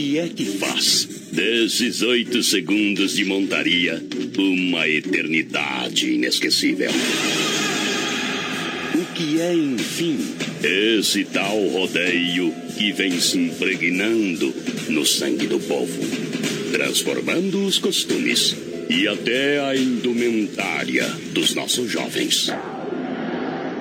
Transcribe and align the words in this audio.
que 0.00 0.18
é 0.18 0.28
que 0.28 0.46
faz 0.46 1.06
desses 1.30 2.00
oito 2.00 2.42
segundos 2.42 3.12
de 3.12 3.22
montaria 3.22 4.02
uma 4.38 4.88
eternidade 4.88 6.10
inesquecível? 6.10 6.90
O 8.94 9.04
que 9.14 9.42
é, 9.42 9.52
enfim, 9.52 10.18
esse 10.64 11.24
tal 11.24 11.66
rodeio 11.68 12.50
que 12.78 12.92
vem 12.92 13.20
se 13.20 13.36
impregnando 13.36 14.54
no 14.88 15.04
sangue 15.04 15.46
do 15.46 15.60
povo, 15.60 16.00
transformando 16.72 17.62
os 17.66 17.78
costumes 17.78 18.56
e 18.88 19.06
até 19.06 19.60
a 19.60 19.76
indumentária 19.76 21.06
dos 21.34 21.54
nossos 21.54 21.90
jovens? 21.90 22.48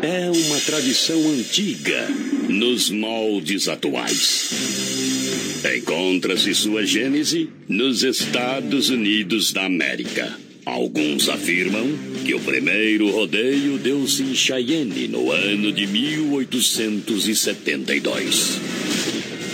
É 0.01 0.29
uma 0.29 0.59
tradição 0.59 1.17
antiga 1.29 2.09
nos 2.49 2.89
moldes 2.89 3.69
atuais. 3.69 5.18
Encontra-se 5.63 6.53
sua 6.55 6.83
gênese 6.85 7.49
nos 7.67 8.01
Estados 8.01 8.89
Unidos 8.89 9.51
da 9.51 9.65
América. 9.65 10.33
Alguns 10.65 11.27
afirmam 11.27 11.85
que 12.25 12.33
o 12.33 12.39
primeiro 12.39 13.11
rodeio 13.11 13.77
deu-se 13.77 14.23
em 14.23 14.33
Cheyenne 14.33 15.09
no 15.09 15.29
ano 15.31 15.73
de 15.73 15.85
1872. 15.85 18.57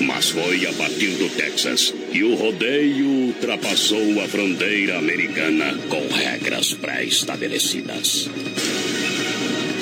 Mas 0.02 0.30
foi 0.30 0.68
a 0.68 0.74
partir 0.74 1.10
do 1.12 1.30
Texas 1.30 1.94
que 2.12 2.22
o 2.24 2.36
rodeio 2.36 3.08
ultrapassou 3.08 4.22
a 4.22 4.28
fronteira 4.28 5.00
americana 5.00 5.74
com 5.90 6.08
regras 6.14 6.74
pré-estabelecidas. 6.74 8.30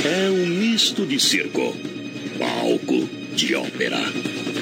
É 0.06 0.30
um 0.30 0.46
misto 0.46 1.06
de 1.06 1.20
circo, 1.20 1.76
palco 2.40 3.10
de 3.36 3.56
ópera, 3.56 4.00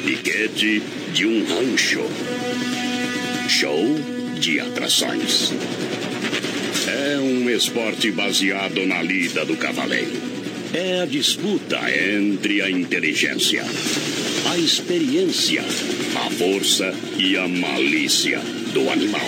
piquete 0.06 0.82
de 1.14 1.26
um 1.26 1.44
rancho, 1.46 2.02
show 3.50 4.00
de 4.40 4.60
atrações. 4.60 5.52
É 6.88 7.20
um 7.20 7.50
esporte 7.50 8.12
baseado 8.12 8.86
na 8.86 9.02
lida 9.02 9.46
do 9.46 9.58
cavaleiro. 9.58 10.12
É 10.74 11.02
a 11.02 11.06
disputa 11.06 11.80
entre 12.16 12.62
a 12.62 12.70
inteligência, 12.70 13.64
a 14.50 14.58
experiência, 14.58 15.62
a 16.16 16.30
força 16.32 16.94
e 17.18 17.36
a 17.36 17.48
malícia 17.48 18.40
do 18.74 18.90
animal. 18.90 19.28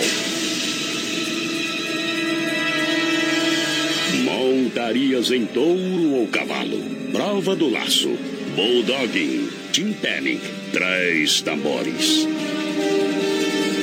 Montarias 4.24 5.30
em 5.30 5.44
touro 5.44 6.12
ou 6.14 6.26
cavalo, 6.28 6.82
prova 7.12 7.54
do 7.54 7.68
laço, 7.68 8.16
bulldogging, 8.56 9.48
timpanic, 9.74 10.40
três 10.70 11.40
tambores. 11.40 12.28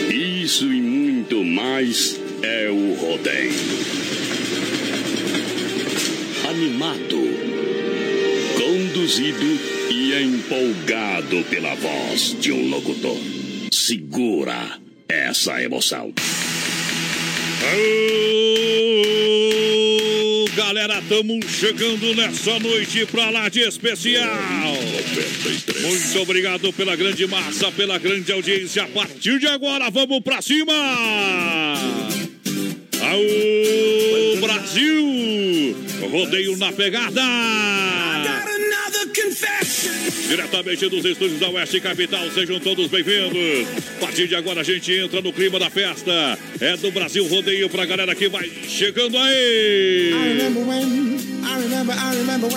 Isso 0.09 0.71
e 0.71 0.81
muito 0.81 1.43
mais 1.43 2.17
é 2.41 2.69
o 2.69 2.93
rodeio. 2.93 3.51
Animado, 6.49 7.19
conduzido 8.57 9.59
e 9.89 10.13
empolgado 10.23 11.43
pela 11.49 11.75
voz 11.75 12.37
de 12.39 12.53
um 12.53 12.69
locutor. 12.69 13.17
Segura 13.73 14.79
essa 15.09 15.61
emoção. 15.61 16.13
Aô, 17.63 19.20
galera, 20.73 20.99
estamos 20.99 21.45
chegando 21.47 22.15
nessa 22.15 22.57
noite 22.57 23.05
pra 23.07 23.29
lá 23.29 23.49
de 23.49 23.59
especial. 23.59 24.25
Muito 25.81 26.21
obrigado 26.21 26.71
pela 26.71 26.95
grande 26.95 27.27
massa, 27.27 27.69
pela 27.73 27.97
grande 27.97 28.31
audiência. 28.31 28.83
A 28.83 28.87
partir 28.87 29.37
de 29.37 29.47
agora, 29.47 29.89
vamos 29.89 30.21
pra 30.21 30.41
cima. 30.41 30.71
Aô, 33.01 34.37
Brasil! 34.39 35.75
Rodeio 36.09 36.55
na 36.55 36.71
pegada. 36.71 37.21
Diretamente 40.27 40.87
dos 40.87 41.03
estúdios 41.03 41.39
da 41.39 41.49
Oeste 41.49 41.81
Capital, 41.81 42.29
sejam 42.31 42.59
todos 42.59 42.87
bem-vindos. 42.87 43.67
A 43.97 43.99
partir 43.99 44.27
de 44.27 44.35
agora 44.35 44.61
a 44.61 44.63
gente 44.63 44.91
entra 44.93 45.21
no 45.21 45.33
clima 45.33 45.59
da 45.59 45.69
festa. 45.69 46.39
É 46.59 46.77
do 46.77 46.91
Brasil 46.91 47.27
Rodeio 47.27 47.69
pra 47.69 47.85
galera 47.85 48.15
que 48.15 48.29
vai 48.29 48.49
chegando 48.67 49.17
aí. 49.17 50.11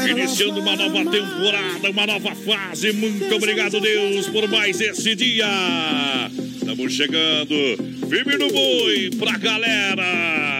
Iniciando 0.08 0.60
uma 0.60 0.76
nova 0.76 1.10
temporada, 1.10 1.90
uma 1.90 2.06
nova 2.06 2.34
fase. 2.34 2.92
Muito 2.92 3.34
obrigado, 3.34 3.80
Deus, 3.80 4.28
por 4.28 4.48
mais 4.48 4.80
esse 4.80 5.14
dia. 5.14 6.30
Estamos 6.56 6.92
chegando. 6.92 7.54
Firme 8.08 8.36
no 8.36 8.50
boi 8.52 9.10
pra 9.18 9.36
galera. 9.38 10.53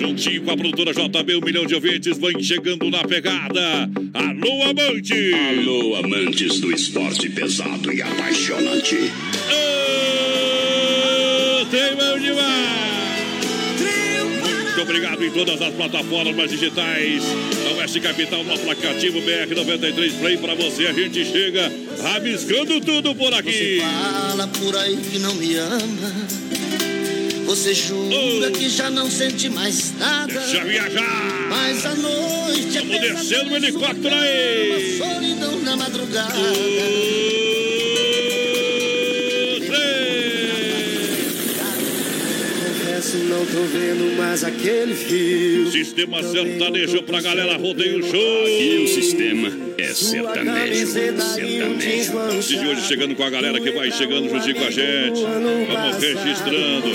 Juntinho 0.00 0.42
com 0.44 0.50
a 0.52 0.56
produtora 0.56 0.94
JB, 0.94 1.36
um 1.36 1.40
milhão 1.42 1.66
de 1.66 1.74
ouvintes, 1.74 2.16
vem 2.16 2.42
chegando 2.42 2.90
na 2.90 3.04
pegada. 3.04 3.86
Alô, 4.14 4.62
amante! 4.62 5.12
Alô, 5.34 5.94
amantes 5.96 6.58
do 6.58 6.72
esporte 6.72 7.28
pesado 7.28 7.92
e 7.92 8.00
apaixonante. 8.00 8.96
Ô, 11.54 11.66
tem 11.66 11.94
mão 11.96 12.18
demais! 12.18 12.80
Muito 14.64 14.80
obrigado 14.80 15.22
em 15.22 15.30
todas 15.32 15.60
as 15.60 15.74
plataformas 15.74 16.50
digitais. 16.50 17.22
Da 17.62 17.72
Oeste 17.72 18.00
Capital, 18.00 18.42
no 18.42 18.54
aplicativo 18.54 19.20
BR93 19.20 20.18
Play 20.18 20.38
para 20.38 20.54
você. 20.54 20.86
A 20.86 20.94
gente 20.94 21.26
chega 21.26 21.70
rabiscando 22.02 22.80
tudo 22.80 23.14
por 23.14 23.34
aqui. 23.34 23.82
Fala 23.82 24.46
por 24.46 24.74
aí 24.76 24.96
que 24.96 25.18
não 25.18 25.34
me 25.34 25.56
ama. 25.56 26.69
Você 27.50 27.74
jura 27.74 28.46
Oh. 28.46 28.52
que 28.52 28.68
já 28.68 28.88
não 28.90 29.10
sente 29.10 29.48
mais 29.48 29.92
nada. 29.98 30.32
Deixa 30.40 30.64
viajar! 30.64 31.48
Mas 31.48 31.84
a 31.84 31.96
noite 31.96 32.78
é 32.78 32.80
Vamos 32.80 33.00
descendo 33.00 33.10
o 33.10 33.50
pesadelo, 33.50 33.56
helicóptero 33.56 34.14
aí. 34.14 34.98
cama, 34.98 35.14
Solidão 35.14 35.60
na 35.62 35.76
madrugada. 35.76 36.34
Confesso, 42.64 43.16
não 43.18 43.44
tô 43.46 43.62
vendo 43.64 44.16
mais 44.16 44.44
aquele 44.44 44.94
fio. 44.94 45.70
Sistema 45.70 46.22
sertanejo 46.22 47.02
pra 47.02 47.20
galera 47.20 47.56
rodeio 47.56 48.02
show. 48.02 48.42
Aqui 48.44 48.82
o 48.84 48.88
sistema 48.88 49.50
é 49.90 49.94
sertanejo. 49.94 50.86
Sertanejo. 50.86 52.12
Partir 52.12 52.58
de 52.58 52.66
hoje 52.66 52.86
chegando 52.86 53.14
com 53.14 53.24
a 53.24 53.30
galera 53.30 53.60
que 53.60 53.70
vai 53.72 53.90
chegando 53.90 54.28
juntinho 54.28 54.54
com 54.54 54.64
a 54.64 54.70
gente. 54.70 55.20
Vamos 55.20 55.96
registrando. 55.96 56.90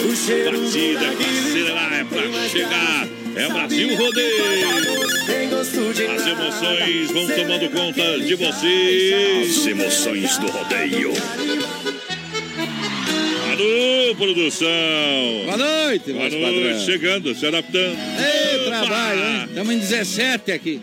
Batida, 0.45 1.09
acelerar, 1.09 1.94
é 1.94 2.03
pra 2.03 2.50
chegar. 2.50 3.07
É 3.35 3.50
Brasil 3.50 3.95
Rodeio. 3.95 5.05
As 5.55 6.28
emoções 6.28 7.11
vão 7.11 7.28
tomando 7.28 7.69
conta 7.69 8.19
de 8.19 8.35
vocês. 8.35 9.57
As 9.57 9.67
emoções 9.67 10.38
do 10.38 10.47
rodeio. 10.47 11.11
Alô, 13.51 14.16
produção. 14.16 14.67
Boa 15.45 15.57
noite, 15.57 16.13
Boa 16.13 16.29
noite, 16.29 16.41
padrão. 16.41 16.85
chegando, 16.85 17.35
se 17.35 17.45
adaptando. 17.45 17.97
Ei, 18.19 18.66
trabalho, 18.66 19.19
hein? 19.19 19.45
Estamos 19.50 19.75
em 19.75 19.79
17 19.79 20.51
aqui. 20.51 20.81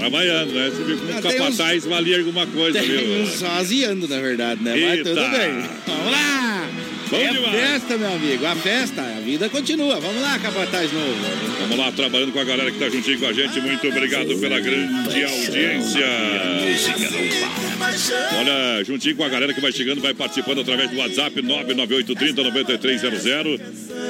Trabalhando, 0.00 0.52
né? 0.52 0.70
Você 0.70 0.82
viu 0.82 0.96
um 0.96 1.18
Ah, 1.18 1.22
capataz 1.22 1.84
valia 1.84 2.18
alguma 2.18 2.46
coisa, 2.46 2.78
Tem 2.80 2.88
viu? 2.88 3.22
uns 3.22 3.30
sozinhando, 3.34 4.08
na 4.08 4.18
verdade, 4.20 4.62
né? 4.62 4.72
Mas 4.72 4.98
Eita. 4.98 5.10
tudo 5.10 5.20
bem. 5.30 5.52
Vamos 5.86 6.12
lá! 6.12 6.68
Bom 7.10 7.16
é 7.16 7.32
demais. 7.32 7.54
festa, 7.60 7.96
meu 7.98 8.12
amigo. 8.14 8.46
A 8.46 8.54
festa, 8.54 9.02
a 9.02 9.20
vida 9.20 9.48
continua. 9.48 9.98
Vamos 9.98 10.22
lá, 10.22 10.38
capataz 10.38 10.92
novo. 10.92 11.16
Vamos 11.60 11.76
lá, 11.76 11.90
trabalhando 11.90 12.32
com 12.32 12.38
a 12.38 12.44
galera 12.44 12.70
que 12.70 12.78
tá 12.78 12.88
juntinho 12.88 13.18
com 13.18 13.26
a 13.26 13.32
gente. 13.32 13.60
Muito 13.60 13.88
obrigado 13.88 14.38
pela 14.38 14.60
grande 14.60 15.24
audiência. 15.24 16.06
Para. 17.80 18.38
Olha, 18.38 18.84
juntinho 18.84 19.16
com 19.16 19.24
a 19.24 19.28
galera 19.28 19.52
que 19.54 19.60
vai 19.60 19.72
chegando, 19.72 20.00
vai 20.00 20.12
participando 20.14 20.60
através 20.60 20.88
do 20.90 20.96
WhatsApp 20.98 21.40
998309300. 21.42 23.60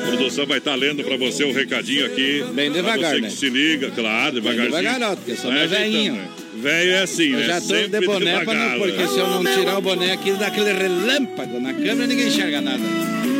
A 0.02 0.06
produção 0.08 0.44
vai 0.46 0.58
estar 0.58 0.74
lendo 0.74 1.02
pra 1.04 1.16
você 1.16 1.44
o 1.44 1.52
recadinho 1.52 2.04
aqui. 2.06 2.44
Bem 2.52 2.70
devagar, 2.72 3.14
você 3.14 3.20
né? 3.20 3.28
que 3.28 3.34
se 3.34 3.48
liga, 3.48 3.90
claro, 3.90 4.34
devagarzinho. 4.34 4.66
devagar 4.76 4.98
não, 4.98 5.14
porque 5.16 5.30
eu 5.32 5.36
sou 5.36 5.50
Vai 5.50 5.60
meu 5.60 5.68
velhinho. 5.68 6.12
ajeitando, 6.14 6.36
né? 6.36 6.40
Velho 6.60 6.90
é 6.90 7.02
assim, 7.02 7.32
Eu 7.32 7.38
né? 7.38 7.46
já 7.46 7.60
tô 7.60 7.66
Sempre 7.68 8.00
de 8.00 8.06
boné, 8.06 8.30
pra 8.32 8.40
devagar, 8.40 8.70
não, 8.70 8.78
porque 8.80 8.96
né? 9.02 9.06
se 9.06 9.18
eu 9.18 9.26
não 9.28 9.44
tirar 9.44 9.78
o 9.78 9.80
boné 9.80 10.12
aqui, 10.12 10.32
dá 10.32 10.46
aquele 10.48 10.72
relâmpago 10.72 11.60
na 11.60 11.72
câmera 11.72 12.06
ninguém 12.06 12.26
enxerga 12.28 12.60
nada. 12.60 12.82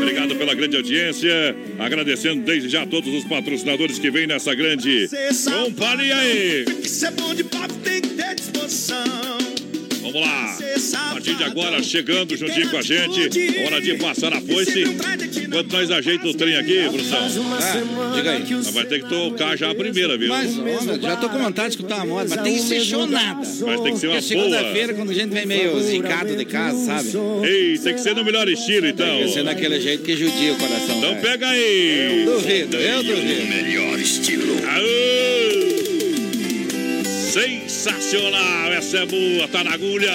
Obrigado 0.01 0.35
pela 0.37 0.55
grande 0.55 0.77
audiência. 0.77 1.55
Agradecendo 1.79 2.43
desde 2.43 2.69
já 2.69 2.87
todos 2.87 3.13
os 3.13 3.25
patrocinadores 3.25 3.99
que 3.99 4.11
vêm 4.11 4.27
nessa 4.27 4.55
grande 4.55 5.09
companhia 5.45 6.17
aí. 6.17 6.65
Isso 6.83 7.05
é 7.05 7.11
bom 7.11 7.35
de 7.35 7.45
papo, 7.45 7.75
tem 7.85 8.01
que 8.01 8.09
ter 8.11 8.35
disposição. 8.37 9.05
Vamos 10.01 10.21
lá. 10.21 10.59
A 10.95 11.13
partir 11.13 11.35
de 11.35 11.45
agora, 11.45 11.83
chegando 11.83 12.37
juntinho 12.37 12.71
com 12.71 12.77
a 12.77 12.83
gente. 12.83 13.21
Hora 13.67 13.81
de 13.81 13.95
passar 13.95 14.33
a 14.33 14.41
foice. 14.41 14.83
enquanto 14.83 15.73
nós 15.73 15.91
ajeitamos 15.91 16.35
o 16.35 16.39
trem 16.39 16.57
aqui, 16.57 16.81
produção. 16.89 17.19
Ah, 17.21 18.13
diga 18.15 18.31
aí. 18.33 18.51
Nós 18.51 18.71
vai 18.71 18.85
ter 18.85 19.03
que 19.03 19.09
tocar 19.09 19.57
já 19.57 19.71
a 19.71 19.75
primeira, 19.75 20.17
viu? 20.17 20.29
Mas, 20.29 20.59
olha, 20.59 21.01
já 21.01 21.17
tô 21.17 21.29
com 21.29 21.39
vontade 21.39 21.71
de 21.71 21.75
escutar 21.77 21.97
uma 21.97 22.07
moda, 22.07 22.29
mas 22.31 22.43
tem 22.43 22.55
que 22.55 22.63
ser 22.63 22.81
show 22.81 23.07
nada. 23.07 23.41
Mas 23.41 23.81
tem 23.81 23.93
que 23.95 23.99
ser 23.99 24.07
uma 24.09 24.17
Porque 24.21 24.35
boa. 24.35 24.45
segunda-feira, 24.45 24.95
quando 24.95 25.11
a 25.11 25.15
gente 25.15 25.31
vem 25.31 25.47
meio 25.47 25.81
zicado 25.81 26.37
de 26.37 26.45
casa, 26.45 26.79
sabe? 26.85 27.11
Ei, 27.47 27.79
tem 27.79 27.95
que 27.95 28.01
ser 28.01 28.15
no 28.15 28.25
melhor 28.25 28.49
estilo, 28.49 28.87
então. 28.87 29.07
Tem 29.07 29.27
que 29.27 29.33
ser 29.33 29.45
daquele 29.45 29.81
jeito 29.81 30.03
que 30.03 30.17
judia 30.17 30.53
o 30.53 30.57
coração. 30.57 30.99
Então 30.99 31.11
velho. 31.11 31.23
pega 31.23 31.49
aí. 31.49 32.25
Duvido, 32.25 32.77
eu 32.77 33.03
duvido. 33.03 33.47
Melhor 33.47 33.99
estilo. 33.99 34.55
Aô! 34.67 35.50
Sensacional, 37.31 38.73
essa 38.73 38.99
é 38.99 39.07
boa, 39.07 39.47
tá 39.47 39.63
na 39.63 39.75
agulha. 39.75 40.13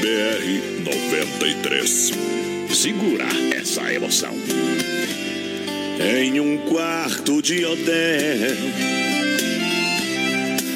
BR 0.00 0.82
93. 0.82 2.10
Segura 2.74 3.24
essa 3.54 3.92
emoção. 3.92 4.34
Em 6.00 6.40
um 6.40 6.58
quarto 6.68 7.40
de 7.40 7.64
hotel, 7.64 8.56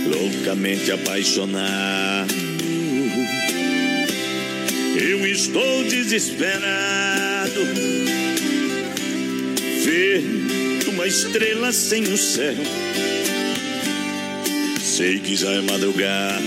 loucamente 0.07 0.93
apaixonado. 0.93 2.33
Eu 4.97 5.27
estou 5.27 5.83
desesperado. 5.83 7.65
Ver 9.85 10.58
uma 10.99 11.07
estrela 11.07 11.71
sem 11.71 12.03
o 12.03 12.19
céu. 12.19 12.57
Sei 14.81 15.21
que 15.21 15.37
já 15.37 15.49
é 15.53 15.61
madrugada. 15.61 16.43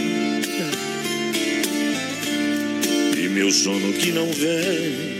E 3.17 3.29
meu 3.29 3.49
sono 3.49 3.93
que 3.93 4.11
não 4.11 4.29
vem. 4.33 5.17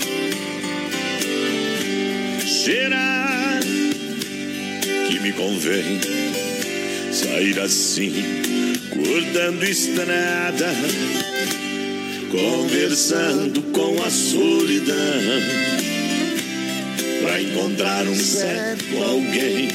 Será 2.45 3.61
que 5.07 5.19
me 5.21 5.31
convém 5.31 6.01
sair 7.13 7.57
assim, 7.61 8.11
cortando 8.89 9.63
estrada, 9.63 10.75
conversando 12.29 13.61
com 13.71 14.03
a 14.03 14.09
solidão, 14.09 15.71
pra 17.21 17.41
encontrar 17.41 18.07
um 18.07 18.15
certo 18.15 18.97
alguém? 19.03 19.69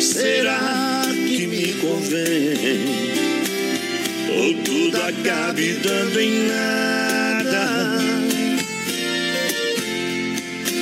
Será 0.00 1.02
que 1.14 1.46
me 1.46 1.72
convém? 1.74 2.84
Ou 4.36 4.54
tudo 4.62 4.96
acabe 4.98 5.72
dando 5.82 6.20
em 6.20 6.46
nada? 6.46 7.98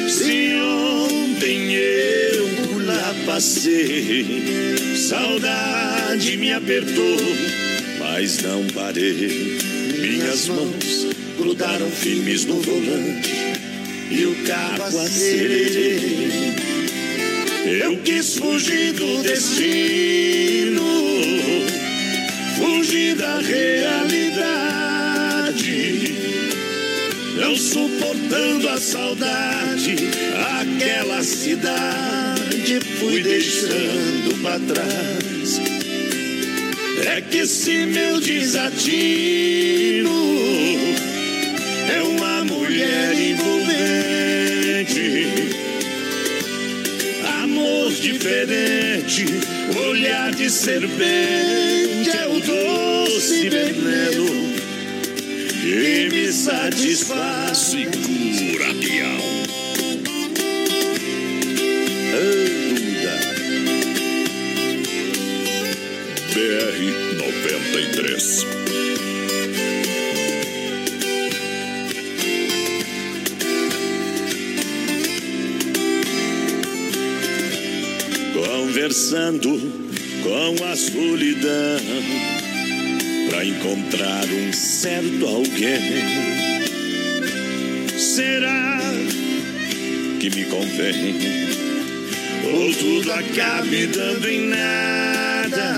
Se 0.09 0.55
ontem 0.55 1.75
eu 1.75 2.87
lá 2.87 3.15
passei, 3.27 4.77
saudade 4.97 6.37
me 6.37 6.53
apertou, 6.53 7.17
mas 7.99 8.43
não 8.43 8.67
parei. 8.75 9.59
Minhas 9.99 10.49
mãos 10.49 11.07
grudaram 11.39 11.91
firmes 11.91 12.45
no 12.45 12.61
volante 12.61 13.52
e 14.13 14.27
o 14.27 14.35
carro 14.47 14.99
acelerei. 15.01 16.55
Eu 17.81 17.97
quis 17.99 18.37
fugir 18.37 18.93
do 18.93 19.23
destino, 19.23 20.83
fugir 22.59 23.15
da 23.17 23.39
realidade 23.39 24.53
não 27.43 27.57
suportando 27.57 28.69
a 28.69 28.79
saudade, 28.79 29.97
aquela 30.61 31.23
cidade 31.23 32.81
fui 32.99 33.23
deixando 33.23 34.41
pra 34.41 34.59
trás. 34.61 35.61
É 37.05 37.21
que 37.21 37.39
esse 37.39 37.85
meu 37.87 38.21
desatino 38.21 40.11
é 41.95 42.03
uma 42.03 42.45
mulher 42.45 43.15
envolvente, 43.15 43.57
amor 47.43 47.93
diferente, 47.93 49.27
olhar 49.89 50.33
de 50.33 50.51
serpente 50.51 52.11
é 52.11 52.27
o 52.27 52.41
doce 52.41 53.49
veneno 53.49 54.53
que 55.63 56.09
me 56.11 56.33
satisfaz. 56.33 57.57
Segura, 57.57 58.75
peão. 58.75 59.43
Anda. 62.15 63.17
BR 66.35 66.79
93. 67.17 68.42
Conversando 78.93 79.49
com 80.23 80.65
a 80.67 80.77
solidão 80.77 81.81
pra 83.31 83.43
encontrar 83.43 84.27
um 84.27 84.53
certo 84.53 85.27
alguém. 85.27 85.81
Será 87.97 88.79
que 90.21 90.29
me 90.29 90.45
convém? 90.45 91.15
Ou 92.53 92.75
tudo 92.75 93.13
acabe 93.13 93.87
dando 93.87 94.29
em 94.29 94.49
nada? 94.49 95.75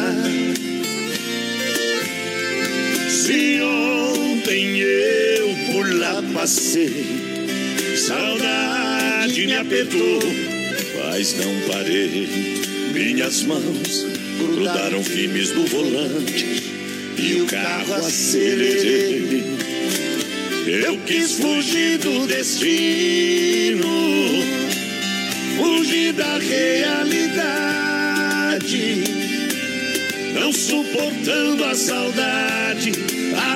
Se 3.09 3.61
ontem 3.63 4.81
eu 4.81 5.55
por 5.73 5.95
lá 6.01 6.21
passei, 6.35 7.07
saudade 7.97 9.47
me 9.47 9.55
apertou, 9.55 10.19
mas 10.99 11.33
não 11.35 11.61
parei. 11.69 12.64
Minhas 12.95 13.43
mãos 13.43 14.07
grudaram 14.39 15.03
firmes 15.03 15.51
no 15.51 15.67
volante 15.67 16.63
e 17.19 17.43
o 17.43 17.47
carro 17.47 17.93
acelerei. 17.95 19.43
Eu 20.65 20.97
quis 20.99 21.33
fugir 21.33 21.99
do 21.99 22.25
destino, 22.29 23.83
fugir 25.57 26.13
da 26.13 26.39
realidade, 26.39 27.35
não 30.33 30.53
suportando 30.53 31.65
a 31.65 31.75
saudade, 31.75 32.93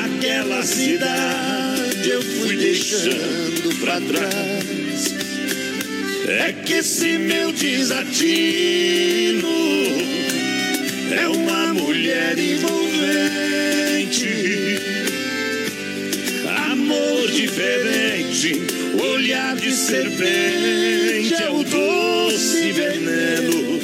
aquela 0.05 0.65
cidade 0.65 2.11
eu 2.11 2.23
fui 2.23 2.57
deixando 2.57 3.79
pra 3.81 4.01
trás. 4.01 4.48
É 6.29 6.53
que 6.53 6.75
esse 6.75 7.17
meu 7.17 7.51
desatino 7.53 9.49
é 11.11 11.27
uma 11.27 11.73
mulher 11.73 12.39
envolvente, 12.39 12.69
amor 16.71 17.31
diferente, 17.31 18.61
olhar 19.03 19.57
de 19.57 19.73
serpente 19.73 21.35
é 21.35 21.49
o 21.51 21.65
doce 21.65 22.73
veneno 22.73 23.81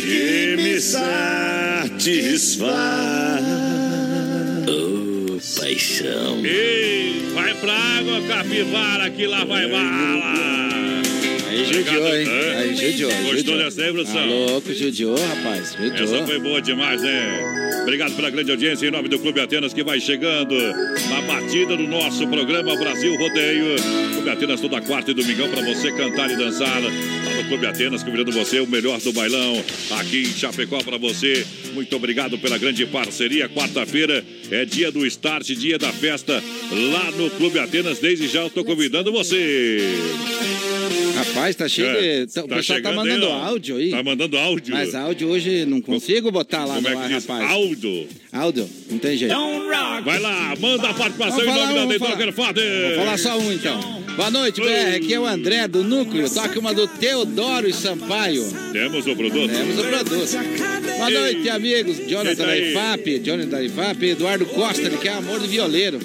que 0.00 0.56
me 0.56 0.80
satisfaz. 0.80 1.98
Oh, 4.66 5.38
paixão. 5.60 6.42
Ei, 6.42 7.30
vai 7.34 7.52
pra 7.56 7.74
água, 7.74 8.22
capivara, 8.26 9.10
que 9.10 9.26
lá 9.26 9.44
vai 9.44 9.68
bala. 9.68 10.67
Aí 11.48 11.64
judiou, 11.64 12.16
hein? 12.16 12.28
Aí 12.56 12.76
judiou. 12.76 13.12
Gostou 13.24 13.58
dessa 13.58 13.82
aí, 13.82 13.92
produção? 13.92 14.14
Tá 14.14 14.24
louco, 14.26 14.74
judiou, 14.74 15.16
rapaz. 15.16 15.72
Judiou. 15.72 16.16
Essa 16.16 16.26
foi 16.26 16.38
boa 16.38 16.60
demais, 16.60 17.02
né? 17.02 17.58
Obrigado 17.82 18.14
pela 18.16 18.28
grande 18.28 18.50
audiência 18.50 18.86
em 18.86 18.90
nome 18.90 19.08
do 19.08 19.18
Clube 19.18 19.40
Atenas 19.40 19.72
que 19.72 19.82
vai 19.82 19.98
chegando 19.98 20.54
na 21.08 21.22
batida 21.22 21.74
do 21.74 21.84
nosso 21.84 22.26
programa 22.26 22.76
Brasil 22.76 23.16
Rodeio. 23.16 23.76
Clube 24.12 24.28
Atenas 24.28 24.60
toda 24.60 24.80
quarta 24.82 25.10
e 25.10 25.14
domingão 25.14 25.48
para 25.48 25.62
você 25.62 25.90
cantar 25.92 26.30
e 26.30 26.36
dançar. 26.36 26.82
Lá 26.82 27.34
no 27.34 27.48
Clube 27.48 27.66
Atenas 27.66 28.02
convidando 28.02 28.30
você 28.30 28.60
o 28.60 28.66
melhor 28.66 29.00
do 29.00 29.10
bailão 29.12 29.64
aqui 29.98 30.20
em 30.20 30.38
Chapecó 30.38 30.82
para 30.82 30.98
você. 30.98 31.46
Muito 31.72 31.96
obrigado 31.96 32.38
pela 32.38 32.58
grande 32.58 32.84
parceria. 32.84 33.48
Quarta-feira 33.48 34.22
é 34.50 34.66
dia 34.66 34.92
do 34.92 35.06
start, 35.06 35.46
dia 35.46 35.78
da 35.78 35.90
festa 35.90 36.42
lá 36.70 37.10
no 37.12 37.30
Clube 37.30 37.58
Atenas. 37.58 37.98
Desde 38.00 38.28
já 38.28 38.40
eu 38.40 38.48
estou 38.48 38.64
convidando 38.66 39.10
você. 39.10 39.78
Rapaz, 41.38 41.56
tá 41.56 41.68
cheio 41.68 41.88
É, 41.88 42.26
de. 42.26 42.32
tá- 42.32 42.44
o 42.44 42.48
tá 42.48 42.56
pessoal 42.56 42.82
tá 42.82 42.92
mandando 42.92 43.26
aí, 43.26 43.32
áudio 43.32 43.76
aí. 43.76 43.90
Tá 43.90 44.02
mandando 44.02 44.36
áudio. 44.38 44.74
Mas 44.74 44.94
áudio 44.94 45.28
hoje 45.28 45.64
não 45.64 45.80
consigo 45.80 46.30
botar 46.30 46.64
lá 46.64 46.74
Como 46.76 46.88
no 46.88 46.94
é 46.94 46.96
ar, 46.96 47.08
que 47.08 47.14
diz? 47.14 47.26
rapaz. 47.26 47.50
Áudio. 47.50 48.08
Áudio, 48.32 48.70
não 48.90 48.98
tem 48.98 49.16
jeito. 49.16 49.34
Vai 50.04 50.18
lá, 50.20 50.54
manda 50.60 50.88
a 50.88 50.94
participação 50.94 51.38
Vamos 51.44 51.54
em 51.54 51.58
nome 51.58 51.72
um, 51.72 51.74
da 51.74 51.92
The 51.92 51.98
vamos 51.98 52.16
Dogger 52.18 52.32
Father. 52.32 52.86
Vou 52.88 53.04
falar 53.04 53.18
só 53.18 53.38
um 53.38 53.52
então. 53.52 53.98
Boa 54.16 54.30
noite, 54.32 54.60
BR. 54.60 54.96
Aqui 54.96 55.14
é 55.14 55.20
o 55.20 55.24
André 55.26 55.68
do 55.68 55.84
Núcleo. 55.84 56.28
Toca 56.28 56.58
uma 56.58 56.74
do 56.74 56.88
Teodoro 56.88 57.68
e 57.68 57.72
Sampaio. 57.72 58.44
Temos 58.72 59.06
o 59.06 59.14
produto. 59.14 59.48
Temos 59.48 59.78
o 59.78 59.82
produto. 59.82 60.32
Boa 60.96 61.08
Ei. 61.10 61.18
noite, 61.18 61.48
amigos. 61.50 61.98
Quem 61.98 62.08
Jonathan 62.08 62.46
da? 62.46 62.56
IFAP, 62.58 63.18
Jonathan 63.20 63.48
da 63.48 63.62
IFAP, 63.62 64.02
Eduardo 64.06 64.44
Costa, 64.46 64.82
ele 64.82 64.96
quer 64.96 65.10
amor 65.12 65.38
de 65.38 65.46
violeiro. 65.46 66.00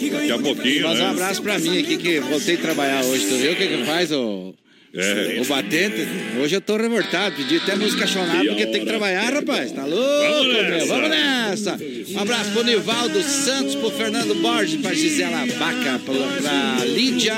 Daqui 0.00 0.30
a 0.32 0.38
pouquinho, 0.38 0.82
Mas 0.84 0.98
um 0.98 1.02
né? 1.02 1.08
abraço 1.10 1.42
pra 1.42 1.58
mim 1.58 1.76
aqui 1.78 1.96
que 1.96 2.20
voltei 2.20 2.54
a 2.54 2.58
trabalhar 2.58 3.04
hoje. 3.04 3.26
Tu 3.26 3.34
viu 3.36 3.52
o 3.52 3.56
que 3.56 3.66
que 3.66 3.84
faz 3.84 4.12
o, 4.12 4.54
É. 4.98 5.40
o 5.40 5.44
batente? 5.44 6.08
Hoje 6.42 6.56
eu 6.56 6.60
tô 6.60 6.76
revoltado. 6.76 7.36
Pedi 7.36 7.56
até 7.58 7.76
música 7.76 8.06
chonada 8.06 8.44
porque 8.44 8.66
tem 8.66 8.80
que 8.80 8.86
trabalhar, 8.86 9.32
rapaz. 9.32 9.70
Tá 9.72 9.84
louco, 9.84 10.28
Vamos 10.28 10.46
meu? 10.52 10.62
nessa. 10.62 10.86
Vamos 10.86 11.08
nessa. 11.10 11.78
Um 12.10 12.18
abraço 12.20 12.50
pro 12.52 12.64
Nivaldo 12.64 13.22
Santos, 13.22 13.74
pro 13.76 13.90
Fernando 13.90 14.34
Borges, 14.34 14.80
pra 14.80 14.92
Gisela 14.92 15.46
Baca, 15.58 16.00
pra, 16.04 16.14
pra 16.42 16.84
Lídia 16.84 17.34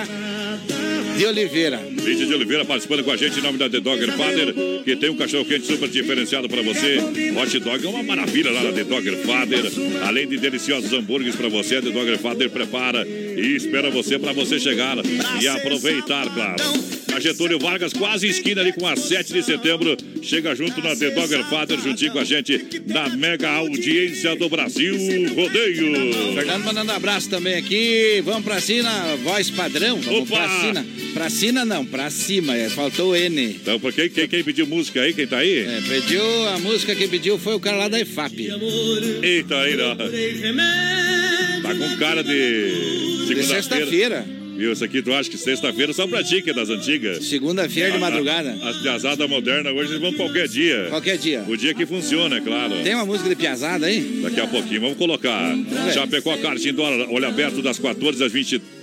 de 1.18 1.26
Oliveira. 1.26 1.78
Lídia 2.02 2.26
de 2.26 2.32
Oliveira 2.32 2.64
participando 2.64 3.04
com 3.04 3.10
a 3.10 3.16
gente 3.16 3.38
em 3.38 3.42
nome 3.42 3.58
da 3.58 3.68
The 3.68 3.80
Dogger 3.80 4.10
Father, 4.16 4.54
que 4.82 4.96
tem 4.96 5.10
um 5.10 5.16
cachorro 5.16 5.44
quente 5.44 5.66
super 5.66 5.86
diferenciado 5.86 6.48
para 6.48 6.62
você. 6.62 6.98
Hot 7.36 7.58
dog 7.60 7.84
é 7.84 7.88
uma 7.90 8.02
maravilha 8.02 8.50
lá 8.50 8.62
na 8.62 8.72
The 8.72 8.84
Dogger 8.84 9.18
Father. 9.18 9.70
Além 10.06 10.26
de 10.26 10.38
deliciosos 10.38 10.90
hambúrgueres 10.94 11.36
para 11.36 11.50
você, 11.50 11.76
a 11.76 11.82
The 11.82 11.90
Dogger 11.90 12.18
Father 12.18 12.48
prepara 12.48 13.06
e 13.06 13.54
espera 13.54 13.90
você 13.90 14.18
para 14.18 14.32
você 14.32 14.58
chegar 14.58 14.96
e 15.42 15.46
aproveitar, 15.46 16.26
claro. 16.32 17.09
Getúlio 17.20 17.58
Vargas, 17.58 17.92
quase 17.92 18.26
esquina 18.28 18.60
ali 18.60 18.72
com 18.72 18.86
a 18.86 18.96
7 18.96 19.32
de 19.32 19.42
setembro. 19.42 19.96
Chega 20.22 20.54
junto 20.54 20.80
na 20.82 20.94
The 20.96 21.10
Dogger 21.10 21.44
Father, 21.48 21.78
juntinho 21.80 22.12
com 22.12 22.18
a 22.18 22.24
gente 22.24 22.82
na 22.86 23.08
mega 23.10 23.48
audiência 23.50 24.34
do 24.36 24.48
Brasil 24.48 24.94
Rodeio. 25.34 26.12
Fernando 26.34 26.64
mandando 26.64 26.92
um 26.92 26.94
abraço 26.96 27.28
também 27.28 27.54
aqui. 27.54 28.22
Vamos 28.24 28.44
pra 28.44 28.60
cima, 28.60 28.90
voz 29.22 29.50
padrão. 29.50 30.00
Vamos 30.00 30.30
Opa! 30.30 30.36
pra 30.36 30.60
cima. 30.60 30.86
Pra 31.14 31.30
cima 31.30 31.64
não, 31.64 31.84
pra 31.84 32.10
cima. 32.10 32.56
é, 32.56 32.68
Faltou 32.70 33.10
o 33.10 33.16
N. 33.16 33.42
Então, 33.60 33.78
por 33.80 33.92
quem, 33.92 34.08
quem, 34.08 34.28
quem 34.28 34.44
pediu 34.44 34.66
música 34.66 35.00
aí? 35.02 35.12
Quem 35.12 35.26
tá 35.26 35.38
aí? 35.38 35.60
É, 35.60 35.80
pediu, 35.88 36.22
a 36.48 36.58
música 36.58 36.94
que 36.94 37.08
pediu 37.08 37.38
foi 37.38 37.54
o 37.54 37.60
cara 37.60 37.76
lá 37.76 37.88
da 37.88 38.00
IFAP. 38.00 38.48
Eita, 39.22 39.56
aí, 39.58 39.76
ó. 39.80 39.94
Tá 41.62 41.74
com 41.74 41.96
cara 41.98 42.22
de 42.22 42.30
De 42.30 43.26
segunda-feira. 43.26 43.44
sexta-feira. 43.44 44.39
Viu, 44.60 44.74
isso 44.74 44.84
aqui 44.84 45.00
tu 45.00 45.10
acha 45.14 45.30
que 45.30 45.38
sexta-feira 45.38 45.90
só 45.94 46.06
pra 46.06 46.22
ti, 46.22 46.42
que 46.42 46.50
é 46.50 46.52
das 46.52 46.68
antigas. 46.68 47.24
Segunda-feira 47.24 47.92
de 47.92 47.98
madrugada. 47.98 48.58
As 48.62 48.76
piazadas 48.82 49.26
modernas 49.26 49.72
hoje 49.72 49.96
vão 49.96 50.12
qualquer 50.12 50.46
dia. 50.46 50.88
Qualquer 50.90 51.16
dia. 51.16 51.42
O 51.48 51.56
dia 51.56 51.72
que 51.72 51.86
funciona, 51.86 52.36
é 52.36 52.40
claro. 52.42 52.74
Tem 52.84 52.94
uma 52.94 53.06
música 53.06 53.26
de 53.30 53.36
piazada 53.36 53.86
aí? 53.86 54.20
Daqui 54.22 54.38
a 54.38 54.46
pouquinho, 54.46 54.82
vamos 54.82 54.98
colocar. 54.98 55.56
ver. 55.56 55.94
Chapecó 55.94 56.36
Karting 56.36 56.74
Dólar, 56.74 57.08
olho 57.10 57.26
aberto 57.26 57.62
das 57.62 57.78
14 57.78 58.22
às 58.22 58.30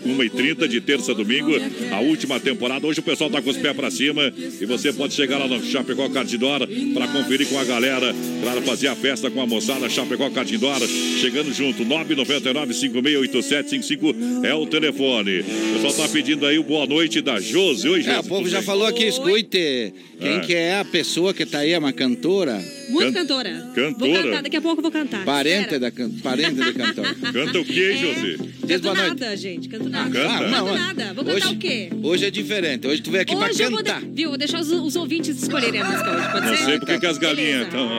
21h30 0.05 0.67
de 0.67 0.81
terça 0.81 1.11
a 1.11 1.15
domingo. 1.15 1.51
A 1.91 1.99
última 1.99 2.39
temporada. 2.39 2.85
Hoje 2.87 2.99
o 2.99 3.03
pessoal 3.03 3.29
tá 3.29 3.41
com 3.41 3.49
os 3.49 3.57
pés 3.57 3.75
pra 3.75 3.89
cima. 3.91 4.31
E 4.59 4.65
você 4.65 4.91
pode 4.93 5.13
chegar 5.13 5.37
lá 5.37 5.47
no 5.47 5.63
Chapecó 5.63 6.07
Dólar 6.07 6.67
pra 6.93 7.07
conferir 7.07 7.47
com 7.47 7.57
a 7.59 7.63
galera. 7.63 8.13
Claro, 8.41 8.61
fazer 8.61 8.87
a 8.87 8.95
festa 8.95 9.29
com 9.31 9.41
a 9.41 9.47
moçada. 9.47 9.89
Chapecó 9.89 10.29
Dólar. 10.59 10.87
Chegando 11.19 11.53
junto. 11.53 11.83
999-568755 11.85 14.43
é 14.45 14.53
o 14.53 14.65
telefone. 14.65 15.39
O 15.41 15.79
pessoal 15.81 16.07
tá 16.07 16.13
pedindo 16.13 16.45
aí 16.45 16.57
o 16.59 16.63
boa 16.63 16.85
noite 16.85 17.21
da 17.21 17.39
Josi. 17.39 17.87
Oi, 17.87 18.01
Josi. 18.01 18.15
É, 18.15 18.19
o 18.19 18.23
povo 18.23 18.47
já 18.49 18.57
bem? 18.57 18.65
falou 18.65 18.85
aqui, 18.87 19.05
escute. 19.05 19.93
Quem 20.19 20.37
É. 20.37 20.39
que 20.39 20.53
é 20.53 20.79
a 20.79 20.85
pessoa 20.85 21.33
que 21.33 21.45
tá 21.45 21.59
aí, 21.59 21.71
é 21.73 21.77
uma 21.79 21.93
cantora? 21.93 22.59
Muito 22.89 23.13
Can- 23.13 23.19
cantora. 23.21 23.71
Cantora? 23.75 24.11
Vou 24.13 24.23
cantar, 24.23 24.41
daqui 24.43 24.57
a 24.57 24.61
pouco 24.61 24.79
eu 24.79 24.81
vou 24.81 24.91
cantar. 24.91 25.23
Parente, 25.25 25.59
Espera. 25.73 25.79
da, 25.79 25.91
can- 25.91 26.09
parente 26.23 26.55
de 26.55 26.73
cantor. 26.73 27.15
Canta 27.33 27.59
o 27.59 27.65
quê, 27.65 27.91
hein, 27.93 27.99
Josi? 28.01 28.37
Diz 28.65 28.81
boa 28.81 28.95
noite. 28.95 29.09
nada, 29.21 29.37
gente. 29.37 29.69
Canto 29.69 29.86
nada. 29.89 30.09
Canta. 30.09 30.47
Não 30.47 30.65
não, 30.67 30.75
é. 30.75 30.77
nada. 30.79 31.13
Vou 31.13 31.23
cantar 31.25 31.45
hoje, 31.47 31.55
o 31.55 31.57
quê? 31.57 31.89
Hoje 32.03 32.25
é 32.25 32.31
diferente. 32.31 32.87
Hoje 32.87 33.01
tu 33.01 33.11
veio 33.11 33.21
aqui 33.23 33.35
Hoje 33.35 33.53
pra 33.55 33.63
eu 33.65 33.69
vou. 33.71 33.77
cantar. 33.79 34.01
de- 34.01 34.07
Viu? 34.11 34.29
Vou 34.29 34.37
deixar 34.37 34.59
os, 34.61 34.71
os 34.71 34.95
ouvintes 34.95 35.41
escolherem 35.41 35.81
a 35.81 35.85
música 35.85 36.11
hoje, 36.11 36.29
pode 36.31 36.45
Não 36.47 36.57
ser? 36.57 36.63
sei 36.65 36.79
porque 36.79 36.99
que 36.99 37.05
as 37.05 37.17
galinhas 37.17 37.67
estão. 37.67 37.89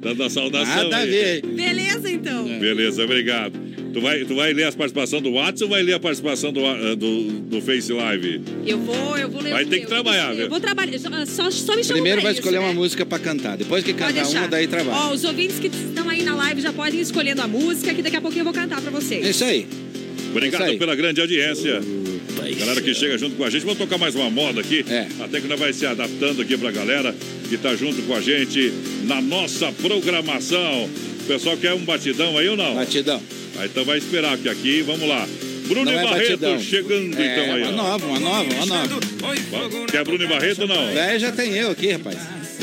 Dando 0.00 0.22
a 0.24 0.30
saudação. 0.30 0.84
Nada 0.90 0.96
a 0.98 1.06
ver. 1.06 1.42
Beleza, 1.46 2.10
então. 2.10 2.44
Beleza, 2.58 3.04
obrigado. 3.04 3.72
Tu 3.92 4.00
vai, 4.00 4.24
tu 4.24 4.34
vai 4.34 4.54
ler 4.54 4.64
a 4.64 4.72
participação 4.72 5.20
do 5.20 5.32
WhatsApp 5.32 5.64
ou 5.64 5.68
vai 5.68 5.82
ler 5.82 5.92
a 5.92 6.00
participação 6.00 6.50
do, 6.50 6.64
ah, 6.64 6.94
do, 6.96 7.24
do 7.42 7.60
Face 7.60 7.92
Live? 7.92 8.40
Eu 8.66 8.78
vou, 8.78 9.18
eu 9.18 9.28
vou 9.28 9.42
ler 9.42 9.50
Vai 9.52 9.66
ter 9.66 9.80
que 9.80 9.86
trabalhar, 9.86 10.30
Eu 10.30 10.36
viu? 10.36 10.48
vou 10.48 10.58
trabalhar. 10.60 10.98
Só, 10.98 11.10
só, 11.26 11.50
só 11.50 11.76
me 11.76 11.84
chama 11.84 11.94
Primeiro 11.96 12.22
pra 12.22 12.28
vai 12.28 12.32
isso, 12.32 12.40
escolher 12.40 12.58
né? 12.58 12.64
uma 12.64 12.72
música 12.72 13.04
pra 13.04 13.18
cantar. 13.18 13.58
Depois 13.58 13.84
que 13.84 13.92
cantar 13.92 14.26
uma, 14.26 14.48
daí 14.48 14.66
trabalha. 14.66 14.96
Ó, 14.96 15.12
os 15.12 15.24
ouvintes 15.24 15.58
que 15.58 15.66
estão 15.66 16.08
aí 16.08 16.22
na 16.22 16.34
live 16.34 16.62
já 16.62 16.72
podem 16.72 16.98
ir 17.00 17.02
escolhendo 17.02 17.42
a 17.42 17.46
música, 17.46 17.92
que 17.92 18.00
daqui 18.00 18.16
a 18.16 18.20
pouquinho 18.22 18.40
eu 18.40 18.44
vou 18.46 18.54
cantar 18.54 18.80
pra 18.80 18.90
vocês. 18.90 19.26
É 19.26 19.28
isso 19.28 19.44
aí. 19.44 19.66
Obrigado 20.32 20.78
pela 20.78 20.94
grande 20.94 21.20
audiência. 21.20 21.80
Galera 22.58 22.80
que 22.80 22.94
chega 22.94 23.16
junto 23.18 23.36
com 23.36 23.44
a 23.44 23.50
gente, 23.50 23.62
vamos 23.62 23.78
tocar 23.78 23.98
mais 23.98 24.14
uma 24.14 24.28
moda 24.30 24.60
aqui. 24.60 24.84
É. 24.88 25.06
Até 25.20 25.40
que 25.40 25.46
nós 25.46 25.58
vai 25.60 25.72
se 25.72 25.86
adaptando 25.86 26.42
aqui 26.42 26.56
pra 26.56 26.70
galera 26.70 27.14
que 27.48 27.56
tá 27.56 27.74
junto 27.76 28.02
com 28.02 28.14
a 28.14 28.20
gente 28.20 28.72
na 29.04 29.20
nossa 29.20 29.70
programação. 29.72 30.84
O 31.20 31.24
pessoal 31.26 31.56
quer 31.56 31.72
um 31.74 31.78
batidão 31.84 32.36
aí 32.36 32.48
ou 32.48 32.56
não? 32.56 32.74
Batidão. 32.74 33.22
Ah, 33.58 33.66
então 33.66 33.84
vai 33.84 33.98
esperar 33.98 34.36
que 34.38 34.48
aqui, 34.48 34.82
vamos 34.82 35.06
lá. 35.08 35.28
Bruno 35.68 35.84
Não 35.84 35.92
e 35.92 35.96
é 35.96 36.02
Barreto 36.02 36.38
batidão. 36.40 36.60
chegando 36.60 37.20
É, 37.20 37.32
então 37.32 37.54
aí. 37.54 37.62
uma 37.62 37.68
ó. 37.68 37.72
nova, 37.76 38.06
uma 38.06 38.20
nova, 38.20 38.54
uma 38.54 38.66
nova. 38.66 39.00
Quer 39.90 40.04
Bruno 40.04 40.24
e 40.24 40.26
Barreto 40.26 40.62
ou 40.62 40.68
não? 40.68 40.92
Velho 40.92 41.18
já 41.20 41.30
tem 41.32 41.52
eu 41.54 41.70
aqui, 41.70 41.92
rapaz. 41.92 42.16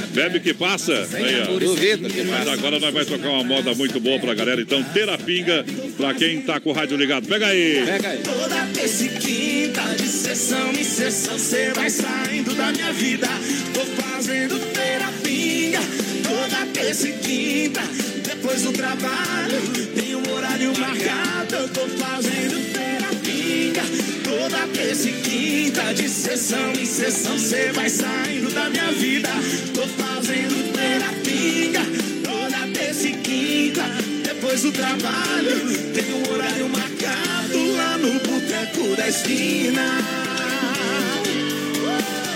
Bebe 0.08 0.40
que 0.40 0.54
passa. 0.54 1.08
Aí, 1.14 1.42
ó. 1.42 1.60
Duvido 1.60 2.08
Mas 2.30 2.48
agora 2.48 2.80
nós 2.80 2.94
vai 2.94 3.06
tocar 3.06 3.30
uma 3.30 3.44
moda 3.44 3.74
muito 3.74 4.00
boa 4.00 4.20
pra 4.20 4.34
galera. 4.34 4.62
Então, 4.62 4.84
terapinga 4.84 5.66
pra 5.98 6.14
quem 6.14 6.42
tá 6.42 6.60
com 6.60 6.72
o 6.72 6.74
rádio 6.74 6.98
ligado. 6.98 7.28
Pega 7.28 7.48
aí. 7.48 7.84
Pega 7.86 8.10
aí. 8.10 8.18
Toda 8.20 8.66
terça 8.74 9.04
e 9.06 9.10
quinta, 9.10 9.82
de 9.96 10.08
sessão 10.08 10.72
em 10.72 10.84
sessão, 10.84 11.38
cê 11.38 11.72
vai 11.74 11.90
saindo 11.90 12.54
da 12.56 12.72
minha 12.72 12.92
vida. 12.94 13.28
Tô 13.74 13.82
fazendo 14.02 14.60
terapia. 14.74 15.80
Toda 16.24 16.66
terça 16.74 17.08
e 17.08 17.14
quinta, 17.14 17.82
depois 18.24 18.64
do 18.64 18.72
trabalho, 18.72 19.62
tem 19.96 20.09
horário 20.40 20.74
marcado. 20.80 21.56
Eu 21.56 21.70
tô 21.70 21.88
fazendo 21.90 22.74
terapia. 22.74 23.84
Toda 24.24 24.68
terça 24.74 25.10
e 25.10 25.14
quinta, 25.14 25.94
de 25.94 26.08
sessão 26.08 26.72
em 26.72 26.86
sessão, 26.86 27.38
cê 27.38 27.72
vai 27.74 27.90
saindo 27.90 28.50
da 28.54 28.70
minha 28.70 28.92
vida. 28.94 29.30
Tô 29.74 29.82
fazendo 30.02 30.74
terapia. 30.74 31.82
Toda 32.24 32.80
terça 32.80 33.08
e 33.08 33.14
quinta, 33.18 33.84
depois 34.24 34.62
do 34.62 34.72
trabalho, 34.72 35.78
tem 35.94 36.14
um 36.14 36.34
horário 36.34 36.70
marcado 36.70 37.76
lá 37.76 37.98
no 37.98 38.14
boteco 38.20 38.96
da 38.96 39.08
esquina. 39.10 39.82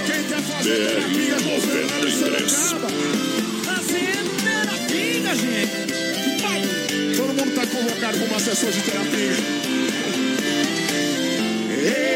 Quem 0.05 0.23
quer 0.23 0.41
fazer 0.41 0.73
BR 0.73 0.87
terapia 0.87 1.35
com 1.35 1.61
Fernando 1.61 2.03
93. 2.03 2.51
Sorocaba? 2.51 2.87
Fazendo 3.65 4.43
terapia, 4.43 5.35
gente. 5.35 6.12
Todo 7.33 7.45
mundo 7.45 7.55
tá 7.55 7.65
convocado 7.65 8.17
para 8.19 8.27
uma 8.27 8.39
sessão 8.39 8.69
de 8.69 8.79
terapia. 8.81 9.35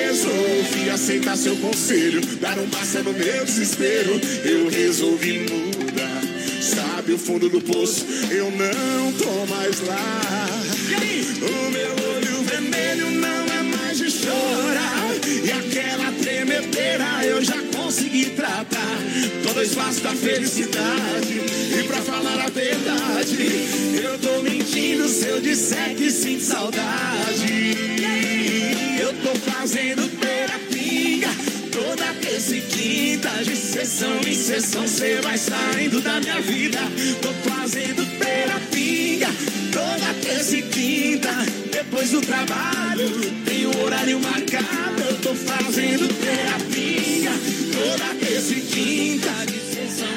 Resolvi 0.06 0.90
aceitar 0.92 1.36
seu 1.36 1.56
conselho, 1.56 2.22
dar 2.40 2.60
um 2.60 2.70
passo 2.70 3.00
no 3.00 3.14
meu 3.14 3.46
desespero. 3.46 4.22
Eu 4.46 4.70
resolvi 4.70 5.40
mudar. 5.40 6.22
Sabe 6.62 7.14
o 7.14 7.18
fundo 7.18 7.50
do 7.50 7.60
poço? 7.62 8.06
Eu 8.30 8.52
não 8.52 9.12
tô 9.14 9.46
mais 9.48 9.82
lá. 9.88 10.50
O 11.42 11.72
meu 11.72 11.92
olho 12.16 12.44
vermelho 12.44 13.10
não 13.10 13.46
é 13.46 13.64
mais 13.64 13.98
de 13.98 14.12
chorar. 14.12 15.16
E 15.26 15.52
aquela 15.52 16.12
tremedeira 16.12 17.26
eu 17.26 17.44
já 17.44 17.58
consegui 17.88 18.26
tratar. 18.32 18.98
Todo 19.44 19.64
espaço 19.64 20.02
da 20.02 20.10
felicidade. 20.10 21.42
E 21.80 21.84
pra 21.88 22.02
falar 22.02 22.46
a 22.46 22.50
verdade, 22.50 23.38
eu 24.04 24.20
tô 24.20 24.42
mentindo 24.42 25.08
se 25.08 25.28
eu 25.28 25.40
disser 25.40 25.96
que 25.96 26.12
sinto 26.12 26.44
saudade. 26.44 27.78
Eu 29.00 29.14
tô 29.24 29.34
fazendo 29.52 30.06
terapia 30.20 31.30
toda 31.72 32.14
terça 32.16 32.58
e 32.58 32.62
quinta, 32.62 33.30
de 33.46 33.56
sessão 33.56 34.20
em 34.28 34.36
sessão, 34.36 34.86
cê 34.86 35.22
vai 35.24 35.38
saindo 35.38 36.02
da 36.02 36.20
minha 36.20 36.42
vida. 36.42 36.80
Tô 37.22 37.50
fazendo 37.50 38.06
terapia 38.20 39.28
toda 39.72 40.14
terça 40.26 40.58
e 40.58 40.62
quinta, 40.62 41.30
depois 41.72 42.12
do 42.12 42.20
trabalho, 42.20 43.10
tem 43.46 43.66
um 43.66 43.82
horário 43.82 44.20
marcado. 44.20 45.04
Eu 45.10 45.18
tô 45.20 45.34
fazendo 45.34 46.08
terapia 46.20 47.67
toda 47.78 48.16
terça 48.16 48.54
e 48.54 48.62
quinta, 48.62 49.32
de 49.46 49.60
sessão. 49.60 50.08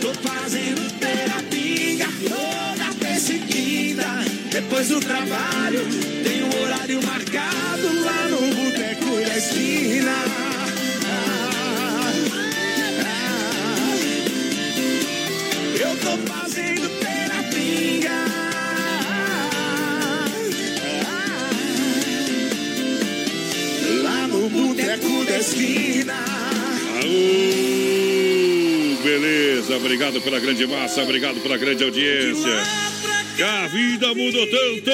Tô 0.00 0.14
fazendo 0.26 0.98
terapia 0.98 2.06
toda 2.28 2.94
terça 2.98 3.32
e 3.34 3.38
quinta. 3.40 4.06
Depois 4.50 4.88
do 4.88 5.00
trabalho, 5.00 5.80
tem 6.24 6.42
um 6.42 6.62
horário 6.62 7.02
marcado 7.02 7.86
lá 8.04 8.28
no 8.28 8.54
boteco 8.54 9.20
esquina. 9.36 9.85
Esquina. 25.46 26.24
Aô, 27.02 27.26
beleza, 29.02 29.76
obrigado 29.76 30.20
pela 30.20 30.40
grande 30.40 30.66
massa, 30.66 31.02
obrigado 31.02 31.40
pela 31.40 31.56
grande 31.56 31.84
audiência. 31.84 32.50
Que 33.36 33.42
a 33.42 33.66
vida 33.68 34.08
mudou 34.14 34.46
tanto. 34.46 34.90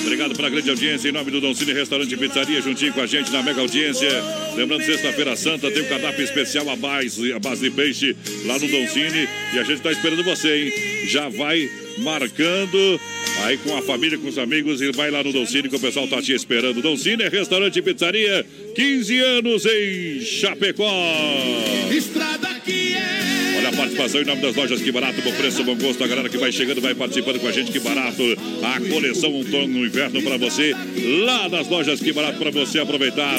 Obrigado 0.00 0.34
pela 0.34 0.48
grande 0.48 0.70
audiência 0.70 1.10
em 1.10 1.12
nome 1.12 1.30
do 1.30 1.40
Don 1.40 1.54
Cine 1.54 1.74
Restaurante 1.74 2.12
e 2.12 2.16
Pizzaria, 2.16 2.62
juntinho 2.62 2.94
com 2.94 3.02
a 3.02 3.06
gente 3.06 3.30
na 3.30 3.42
mega 3.42 3.60
audiência. 3.60 4.08
Lembrando, 4.56 4.82
sexta-feira 4.84 5.36
santa 5.36 5.70
tem 5.70 5.82
um 5.82 5.88
cardápio 5.88 6.24
especial 6.24 6.68
a 6.70 6.76
base, 6.76 7.30
a 7.32 7.38
base 7.38 7.60
de 7.62 7.70
peixe 7.70 8.16
lá 8.46 8.58
no 8.58 8.66
Don 8.66 8.88
Cine. 8.88 9.28
E 9.52 9.58
a 9.58 9.62
gente 9.62 9.74
está 9.74 9.92
esperando 9.92 10.24
você, 10.24 10.64
hein? 10.64 10.72
Já 11.08 11.28
vai 11.28 11.68
marcando 11.98 13.00
aí 13.44 13.56
com 13.58 13.76
a 13.76 13.82
família, 13.82 14.18
com 14.18 14.28
os 14.28 14.38
amigos 14.38 14.80
e 14.80 14.90
vai 14.92 15.10
lá 15.10 15.22
no 15.22 15.32
Don 15.32 15.46
Cine 15.46 15.68
que 15.68 15.76
o 15.76 15.80
pessoal 15.80 16.06
tá 16.08 16.20
te 16.20 16.32
esperando. 16.32 16.82
Don 16.82 16.96
Cine 16.96 17.28
Restaurante 17.28 17.78
e 17.78 17.82
Pizzaria, 17.82 18.44
15 18.74 19.18
anos 19.18 19.66
em 19.66 20.20
Chapecó. 20.20 20.90
Estrada 21.90 22.47
participação 23.72 24.20
em 24.22 24.24
nome 24.24 24.42
das 24.42 24.54
lojas 24.54 24.80
Que 24.80 24.92
Barato, 24.92 25.20
bom 25.22 25.32
preço, 25.32 25.64
bom 25.64 25.76
gosto. 25.76 26.02
A 26.02 26.06
galera 26.06 26.28
que 26.28 26.38
vai 26.38 26.52
chegando, 26.52 26.80
vai 26.80 26.94
participando 26.94 27.40
com 27.40 27.48
a 27.48 27.52
gente. 27.52 27.70
Que 27.72 27.80
Barato, 27.80 28.22
a 28.62 28.80
coleção 28.88 29.32
outono 29.32 29.68
no 29.68 29.86
inverno 29.86 30.22
para 30.22 30.36
você. 30.36 30.74
Lá 31.24 31.48
nas 31.48 31.68
lojas 31.68 32.00
Que 32.00 32.12
Barato 32.12 32.38
para 32.38 32.50
você 32.50 32.78
aproveitar. 32.78 33.36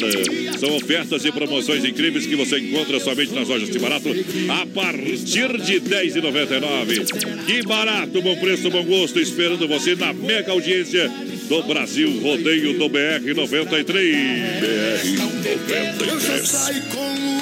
São 0.59 0.75
ofertas 0.75 1.25
e 1.25 1.31
promoções 1.31 1.85
incríveis 1.85 2.25
que 2.25 2.35
você 2.35 2.59
encontra 2.59 2.99
somente 2.99 3.33
nas 3.33 3.47
lojas 3.47 3.69
Que 3.69 3.79
Barato 3.79 4.09
a 4.49 4.65
partir 4.67 5.57
de 5.57 5.73
R$ 5.73 5.81
10,99. 5.81 7.45
Que 7.45 7.61
Barato, 7.63 8.21
bom 8.21 8.35
preço, 8.37 8.69
bom 8.69 8.83
gosto. 8.83 9.19
Esperando 9.19 9.67
você 9.67 9.95
na 9.95 10.13
mega 10.13 10.51
audiência 10.51 11.09
do 11.49 11.63
Brasil 11.63 12.21
Rodeio 12.21 12.77
do 12.77 12.87
BR 12.87 13.33
93. 13.35 14.15
BR 14.59 15.17
93. 15.17 16.69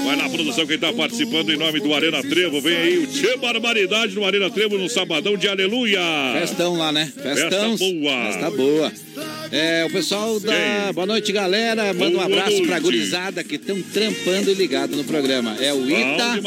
Vai 0.05 0.15
lá, 0.15 0.29
produção, 0.29 0.65
quem 0.65 0.77
tá 0.79 0.93
participando 0.93 1.51
em 1.51 1.57
nome 1.57 1.81
do 1.81 1.93
Arena 1.93 2.23
Trevo. 2.23 2.61
Vem 2.61 2.77
aí 2.77 2.97
o 2.99 3.07
Tchê 3.07 3.35
Barbaridade 3.35 4.15
no 4.15 4.23
Arena 4.25 4.49
Trevo 4.49 4.77
no 4.77 4.87
sabadão 4.87 5.35
de 5.35 5.49
Aleluia. 5.49 5.99
Festão 6.39 6.77
lá, 6.77 6.93
né? 6.93 7.11
Festão. 7.21 7.77
Festa 7.77 7.85
boa. 7.85 8.25
Festa 8.25 8.51
boa. 8.51 8.93
É, 9.51 9.83
o 9.85 9.89
pessoal 9.89 10.39
da. 10.39 10.53
Quem? 10.53 10.93
Boa 10.93 11.05
noite, 11.07 11.31
galera. 11.33 11.93
Manda 11.93 12.05
um 12.05 12.11
Boa 12.13 12.25
abraço 12.25 12.57
pra 12.61 12.79
noite. 12.79 12.83
gurizada 12.83 13.43
que 13.43 13.55
estão 13.55 13.81
trampando 13.81 14.49
e 14.49 14.53
ligado 14.53 14.95
no 14.95 15.03
programa. 15.03 15.57
É 15.59 15.73
o 15.73 15.85
Ita, 15.85 16.39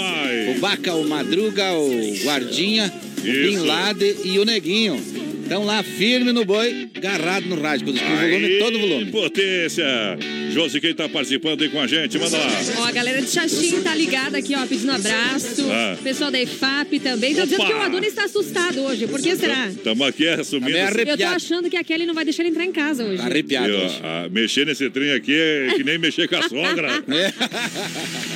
o 0.57 0.61
Baca, 0.61 0.95
o 0.95 1.07
Madruga, 1.07 1.73
o 1.75 2.15
Guardinha, 2.25 2.91
o 3.23 3.29
Isso. 3.29 3.43
Bin 3.51 3.57
Laden 3.67 4.15
e 4.25 4.39
o 4.39 4.45
Neguinho. 4.47 5.21
Estão 5.51 5.65
lá 5.65 5.83
firme 5.83 6.31
no 6.31 6.45
boi, 6.45 6.89
agarrado 6.95 7.45
no 7.47 7.61
rádio, 7.61 7.87
com 7.87 7.91
o 7.91 7.95
volume, 7.97 8.47
Aí, 8.47 8.59
todo 8.61 8.79
volume. 8.79 9.07
Potência. 9.07 9.85
Josi, 10.53 10.81
quem 10.81 10.95
tá 10.95 11.09
participando 11.09 11.63
aí 11.63 11.69
com 11.69 11.81
a 11.81 11.89
gente, 11.89 12.21
manda 12.21 12.39
lá. 12.39 12.47
Ó, 12.79 12.85
a 12.85 12.93
galera 12.93 13.21
de 13.21 13.29
Xaxim 13.29 13.83
tá 13.83 13.93
ligada 13.93 14.39
aqui, 14.39 14.55
ó, 14.55 14.65
pedindo 14.65 14.93
abraço. 14.93 15.67
Ah. 15.69 15.97
Pessoal 16.05 16.31
da 16.31 16.41
EFAP 16.41 17.01
também. 17.01 17.35
Tô 17.35 17.43
dizendo 17.43 17.67
que 17.67 17.73
o 17.73 17.81
Adonis 17.81 18.11
está 18.11 18.27
assustado 18.27 18.81
hoje. 18.81 19.09
Por 19.09 19.21
que 19.21 19.35
será? 19.35 19.67
Estamos 19.67 20.07
aqui 20.07 20.29
assumindo. 20.29 20.71
Tá 20.73 20.95
meio 20.95 21.09
Eu 21.09 21.19
tô 21.19 21.25
achando 21.25 21.69
que 21.69 21.77
a 21.77 21.83
Kelly 21.83 22.07
não 22.07 22.15
vai 22.15 22.25
deixar 22.25 22.45
ele 22.45 22.51
entrar 22.51 22.65
em 22.65 22.73
casa 22.73 23.05
hoje. 23.05 23.17
Tá 23.17 23.27
arrepiado 23.27 23.69
Eu, 23.69 23.87
hoje. 23.87 24.01
ah, 24.05 24.29
mexer 24.31 24.65
nesse 24.65 24.89
trem 24.89 25.11
aqui 25.11 25.35
é 25.35 25.75
que 25.75 25.83
nem 25.83 25.99
mexer 25.99 26.29
com 26.29 26.37
a 26.37 26.49
sogra. 26.49 27.03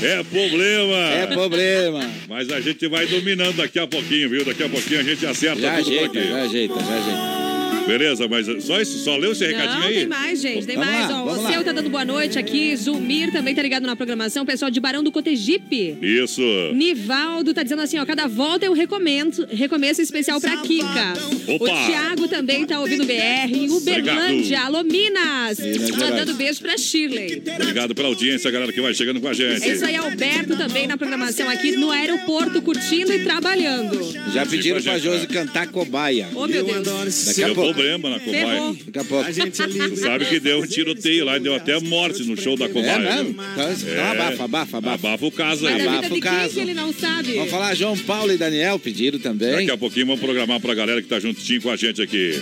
É 0.03 0.23
problema. 0.25 1.11
É 1.11 1.27
problema. 1.29 2.11
Mas 2.29 2.51
a 2.51 2.61
gente 2.61 2.89
vai 2.89 3.07
dominando 3.07 3.57
daqui 3.57 3.79
a 3.79 3.87
pouquinho, 3.87 4.29
viu? 4.31 4.45
Daqui 4.45 4.65
a 4.65 4.69
pouquinho 4.69 4.99
a 4.99 5.03
gente 5.05 5.25
acerta 5.25 5.61
Já 5.61 5.77
tudo 5.77 5.85
por 5.85 5.93
ajeita, 5.93 6.19
aqui. 6.19 6.29
já 6.29 6.43
ajeita, 6.43 6.75
já 6.75 6.81
ajeita. 6.81 7.04
present. 7.05 7.44
Beleza, 7.87 8.27
mas 8.29 8.47
só 8.65 8.81
isso? 8.81 8.99
Só 8.99 9.17
leu 9.17 9.33
esse 9.33 9.47
recadinho 9.47 9.81
Não, 9.81 9.87
aí? 9.87 9.95
tem 9.95 10.07
mais, 10.07 10.41
gente. 10.41 10.67
Tem 10.67 10.77
Vamos 10.77 10.91
mais. 10.91 11.11
lá, 11.11 11.25
ó, 11.25 11.33
o 11.33 11.47
seu 11.53 11.65
tá 11.65 11.73
dando 11.73 11.91
boa 11.91 12.05
noite 12.05 12.39
aqui. 12.39 12.75
Zulmir 12.77 13.31
também 13.33 13.55
tá 13.55 13.63
ligado 13.63 13.87
na 13.87 13.95
programação. 13.97 14.45
Pessoal 14.47 14.71
de 14.71 14.81
Barão 14.81 15.03
do 15.03 15.13
Cotegipe. 15.13 15.97
Isso. 16.01 16.43
Nivaldo 16.75 17.53
tá 17.55 17.63
dizendo 17.63 17.83
assim, 17.83 17.99
ó, 17.99 18.07
cada 18.07 18.27
volta 18.27 18.65
eu 18.67 18.73
recomendo, 18.73 19.47
recomeço 19.51 20.01
especial 20.01 20.41
pra 20.41 20.57
Kika. 20.59 21.13
Opa! 21.49 21.65
O 21.65 21.87
Thiago 21.87 22.29
também 22.29 22.67
tá 22.67 22.81
ouvindo 22.81 23.05
BR 23.05 23.53
em 23.55 23.71
Uberlândia. 23.71 24.61
Alô, 24.61 24.83
Minas! 24.83 25.59
Mandando 25.99 26.35
beijo 26.35 26.61
pra 26.61 26.77
Shirley. 26.79 27.43
Obrigado 27.61 27.95
pela 27.95 28.09
audiência, 28.09 28.51
galera 28.51 28.73
que 28.73 28.81
vai 28.81 28.95
chegando 28.95 29.21
com 29.21 29.29
a 29.29 29.33
gente. 29.35 29.63
É 29.65 29.73
isso 29.73 29.85
aí, 29.85 29.97
Alberto 29.97 30.57
também 30.57 30.87
na 30.87 30.97
programação 30.97 31.49
aqui 31.49 31.73
no 31.73 31.91
aeroporto, 31.91 32.61
curtindo 32.63 33.13
e 33.13 33.23
trabalhando. 33.23 34.01
Já 34.33 34.47
pediram 34.47 34.81
pra 34.81 34.99
Josi 34.99 35.27
cantar 35.27 35.69
cobaia. 35.69 36.29
Ô, 36.35 36.47
meu 36.47 36.65
Deus. 36.65 37.25
Daqui 37.27 37.43
a 37.45 37.55
pouco. 37.55 37.74
Problema 37.75 38.11
na 38.11 38.21
cobaia. 38.21 38.75
Daqui 38.87 38.99
a 38.99 39.05
pouco. 39.05 39.29
A 39.29 39.33
gente 39.33 39.61
é 39.63 39.67
lindo. 39.67 39.97
Sabe 39.97 40.25
que 40.27 40.41
deu 40.41 40.61
um 40.61 40.67
tiroteio 40.67 41.25
lá 41.25 41.37
e 41.37 41.41
deu 41.41 41.55
até 41.55 41.79
morte 41.81 42.23
no 42.25 42.37
show 42.41 42.57
da 42.57 42.67
É 42.67 42.69
cobaia. 42.69 42.99
mesmo? 42.99 43.31
Então, 43.53 43.73
então 43.73 44.11
abafa, 44.11 44.45
abafa, 44.45 44.79
abafa. 44.79 45.09
Abafa 45.09 45.27
o 45.27 45.31
caso 45.33 45.67
aí. 45.67 45.87
Abafa 45.87 46.15
o 46.15 46.21
caso. 46.21 46.61
ele 46.61 46.75
não 46.75 46.93
sabe? 46.93 47.35
Vamos 47.35 47.51
falar 47.51 47.75
João 47.75 47.97
Paulo 47.99 48.33
e 48.33 48.37
Daniel 48.39 48.79
pediram 48.79 49.19
também. 49.19 49.53
Daqui 49.53 49.71
a 49.71 49.77
pouquinho 49.77 50.07
vamos 50.07 50.21
programar 50.21 50.61
pra 50.61 50.75
galera 50.75 51.03
que 51.03 51.09
tá 51.09 51.19
juntinho 51.21 51.61
com 51.63 51.71
a 51.71 51.77
gente 51.77 52.01
aqui. 52.01 52.33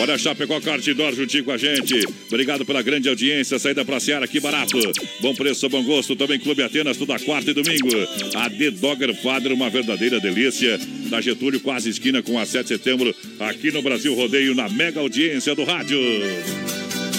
Olha 0.00 0.14
a 0.14 0.18
Chapecó 0.18 0.60
Cartidor 0.60 1.12
juntinho 1.14 1.44
com 1.44 1.50
a 1.50 1.58
gente. 1.58 2.00
Obrigado 2.28 2.64
pela 2.64 2.80
grande 2.82 3.08
audiência. 3.08 3.58
Saída 3.58 3.84
pra 3.84 3.98
Seara, 3.98 4.28
que 4.28 4.38
barato. 4.38 4.78
Bom 5.20 5.34
preço, 5.34 5.68
bom 5.68 5.82
gosto. 5.82 6.14
Também 6.14 6.38
Clube 6.38 6.62
Atenas, 6.62 6.96
toda 6.96 7.18
quarta 7.18 7.50
e 7.50 7.54
domingo. 7.54 7.88
A 8.34 8.48
The 8.48 8.70
Dogger 8.70 9.14
Father, 9.20 9.52
uma 9.52 9.68
verdadeira 9.68 10.20
delícia. 10.20 10.78
Na 11.10 11.20
Getúlio, 11.20 11.60
quase 11.60 11.90
esquina 11.90 12.22
com 12.22 12.38
a 12.38 12.46
7 12.46 12.62
de 12.62 12.68
setembro. 12.68 13.14
Aqui 13.40 13.72
no 13.72 13.82
Brasil 13.82 14.14
Rodeio, 14.14 14.54
na 14.54 14.68
mega 14.68 15.00
audiência 15.00 15.54
do 15.54 15.64
rádio. 15.64 15.98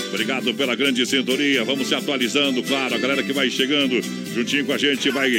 Obrigado 0.10 0.54
pela 0.56 0.76
grande 0.76 1.06
sintonia. 1.06 1.64
Vamos 1.64 1.88
se 1.88 1.96
atualizando, 1.96 2.62
claro. 2.64 2.96
A 2.96 2.98
galera 2.98 3.24
que 3.24 3.32
vai 3.32 3.50
chegando 3.50 4.02
juntinho 4.34 4.66
com 4.66 4.74
a 4.74 4.78
gente 4.78 5.10
vai, 5.12 5.32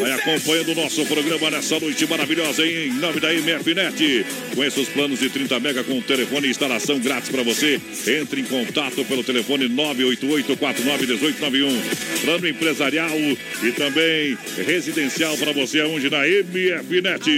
vai 0.00 0.12
acompanhando 0.12 0.72
o 0.72 0.76
nosso 0.76 1.04
programa 1.06 1.50
nessa 1.50 1.78
noite 1.80 2.06
maravilhosa 2.06 2.64
hein? 2.64 2.86
em 2.86 2.94
nome 2.94 3.20
da 3.20 3.30
MFNet. 3.32 4.24
Conheça 4.54 4.80
os 4.80 4.88
planos 4.88 5.18
de 5.18 5.28
30 5.28 5.58
mega 5.60 5.82
com 5.82 6.00
telefone 6.00 6.46
e 6.46 6.50
instalação 6.50 7.00
grátis 7.00 7.30
para 7.30 7.42
você. 7.42 7.80
Entre 8.06 8.40
em 8.40 8.44
contato 8.44 9.04
pelo 9.04 9.24
telefone 9.24 9.68
988-491891. 9.68 12.24
Plano 12.24 12.48
empresarial 12.48 13.18
e 13.62 13.72
também 13.72 14.38
residencial 14.64 15.36
para 15.36 15.52
você 15.52 15.80
aonde 15.80 16.08
na 16.08 16.20
MFNet. 16.26 17.30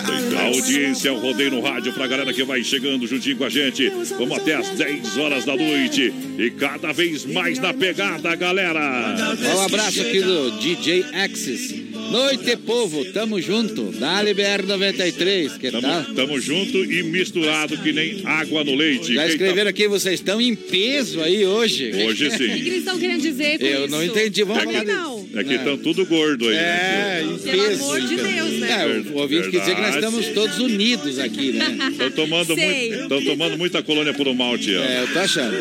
A 0.00 0.42
audiência, 0.46 1.12
o 1.12 1.18
rodeio 1.18 1.50
no 1.50 1.60
rádio 1.60 1.92
pra 1.92 2.06
galera 2.06 2.32
que 2.32 2.44
vai 2.44 2.62
chegando 2.62 3.06
juntinho 3.06 3.36
com 3.36 3.44
a 3.44 3.50
gente. 3.50 3.88
Vamos 4.16 4.38
até 4.38 4.54
às 4.54 4.70
10 4.70 5.18
horas 5.18 5.44
da 5.44 5.56
noite. 5.56 6.12
E 6.38 6.50
cada 6.50 6.92
vez 6.92 7.24
mais 7.24 7.58
na 7.58 7.74
pegada, 7.74 8.34
galera. 8.34 9.16
Um 9.54 9.60
abraço 9.60 10.00
aqui 10.00 10.20
do 10.20 10.50
DJ 10.58 11.04
Axis. 11.12 11.81
Noite, 12.12 12.56
povo, 12.58 13.04
tamo 13.06 13.40
junto. 13.40 13.84
Dali 13.92 14.34
BR 14.34 14.66
93, 14.66 15.52
que 15.56 15.70
tal? 15.70 15.80
Tamo, 15.80 16.14
tamo 16.14 16.40
junto 16.40 16.84
e 16.84 17.02
misturado 17.02 17.76
que 17.78 17.90
nem 17.92 18.20
água 18.24 18.62
no 18.62 18.74
leite. 18.74 19.14
Já 19.14 19.26
escreveram 19.26 19.70
aqui, 19.70 19.88
vocês 19.88 20.14
estão 20.20 20.40
em 20.40 20.54
peso 20.54 21.22
aí 21.22 21.46
hoje. 21.46 21.90
tá- 21.90 21.96
Hoje 22.04 22.26
O 22.26 22.30
que, 22.30 22.36
sim. 22.36 22.44
eles 22.52 22.74
estão 22.78 22.98
querendo 22.98 23.22
dizer 23.22 23.58
com 23.58 23.64
Eu 23.64 23.80
isso? 23.86 23.90
não 23.90 24.04
entendi, 24.04 24.42
vamos 24.44 24.62
É 24.62 24.66
falar 24.66 24.80
que, 24.84 24.92
não. 24.92 25.28
é 25.36 25.44
que 25.44 25.54
estão 25.54 25.78
tudo 25.78 26.04
gordo 26.04 26.48
aí. 26.48 26.54
né? 26.54 26.62
É, 26.62 27.22
em 27.24 27.38
Pelo 27.38 27.62
peso. 27.68 27.82
amor 27.84 28.00
de 28.02 28.16
Deus, 28.16 28.50
né? 28.60 28.70
É, 28.70 29.10
o 29.10 29.18
ouvinte 29.18 29.50
quer 29.50 29.60
dizer 29.60 29.74
que 29.74 29.80
nós 29.80 29.94
estamos 29.94 30.26
todos 30.28 30.58
unidos 30.58 31.18
aqui, 31.18 31.52
né? 31.52 31.78
Estão 31.92 32.10
tomando, 32.10 32.54
muito, 32.56 33.24
tomando 33.24 33.56
muita 33.58 33.82
colônia 33.82 34.12
por 34.12 34.28
um 34.28 34.34
malte. 34.34 34.74
É, 34.74 35.00
eu 35.02 35.12
tô 35.12 35.18
achando. 35.18 35.56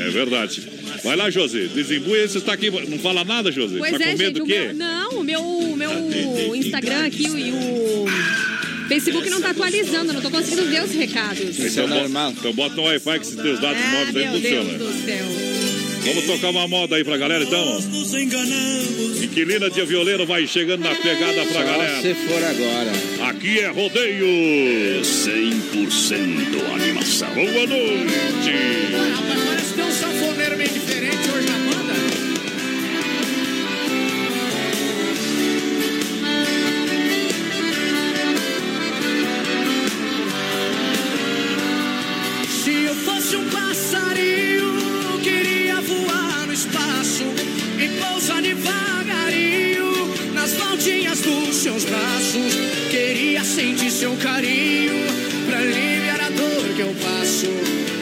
É 0.00 0.10
verdade. 0.10 0.62
Vai 1.06 1.16
lá, 1.16 1.30
José. 1.30 1.68
Desembuia, 1.72 2.26
você 2.28 2.38
está 2.38 2.52
aqui. 2.52 2.70
Não 2.70 2.98
fala 2.98 3.24
nada, 3.24 3.52
José. 3.52 3.78
Pois 3.78 3.92
tá 3.96 4.04
é, 4.04 4.12
com 4.12 4.18
medo 4.18 4.22
gente. 4.24 4.32
do 4.38 4.42
O 4.42 4.46
quê? 4.46 4.58
meu, 4.58 4.74
não, 4.74 5.10
o 5.20 5.24
meu, 5.24 5.40
o 5.40 5.76
meu 5.76 6.56
Instagram 6.56 7.06
aqui 7.06 7.24
e 7.26 7.52
o 7.52 8.06
Facebook 8.88 9.30
não 9.30 9.40
tá 9.40 9.50
atualizando. 9.50 10.12
Não 10.12 10.20
tô 10.20 10.30
conseguindo 10.30 10.66
ver 10.66 10.82
os 10.82 10.90
recados. 10.92 11.58
Isso 11.58 11.80
é 11.80 11.86
normal. 11.86 12.32
então 12.32 12.52
bota 12.52 12.74
no 12.74 12.82
Wi-Fi 12.82 13.20
que 13.20 13.26
se 13.26 13.36
teus 13.36 13.60
dados 13.60 13.80
Ah, 13.82 13.90
móveis 13.90 14.16
aí 14.16 14.30
meu 14.30 14.40
Deus 14.40 14.66
funciona. 14.66 14.78
do 14.78 15.04
céu. 15.06 15.55
Vamos 16.06 16.24
tocar 16.24 16.50
uma 16.50 16.68
moda 16.68 16.96
aí 16.96 17.04
pra 17.04 17.16
galera, 17.16 17.42
então. 17.44 17.78
Inquilina 19.22 19.68
de 19.68 19.84
violeiro 19.84 20.24
vai 20.24 20.46
chegando 20.46 20.82
na 20.82 20.94
pegada 20.94 21.44
pra 21.46 21.52
Só 21.52 21.62
galera. 21.64 22.00
se 22.00 22.14
for 22.14 22.44
agora. 22.44 23.30
Aqui 23.30 23.58
é 23.58 23.68
rodeio. 23.68 25.02
100% 25.02 26.74
animação. 26.74 27.34
Boa 27.34 27.66
noite. 27.66 28.52
Rapaz, 29.16 29.44
parece 29.46 29.68
que 29.68 29.74
tem 29.74 29.84
um 29.84 29.92
sanfoneiro 29.92 30.56
meio 30.56 30.70
diferente 30.70 31.30
hoje 31.30 31.48
na 31.48 31.58
banda. 31.58 31.94
Se 42.48 42.84
eu 42.84 42.94
fosse 42.94 43.36
um 43.36 43.48
passarinho 43.50 44.75
Pousa 48.00 48.40
devagarinho 48.40 50.14
nas 50.34 50.52
baldinhas 50.52 51.20
dos 51.20 51.56
seus 51.56 51.84
braços. 51.84 52.54
Queria 52.90 53.42
sentir 53.44 53.90
seu 53.90 54.14
carinho 54.16 54.94
pra 55.46 55.58
aliviar 55.58 56.20
a 56.20 56.30
dor 56.30 56.74
que 56.74 56.82
eu 56.82 56.94
passo. 57.02 57.48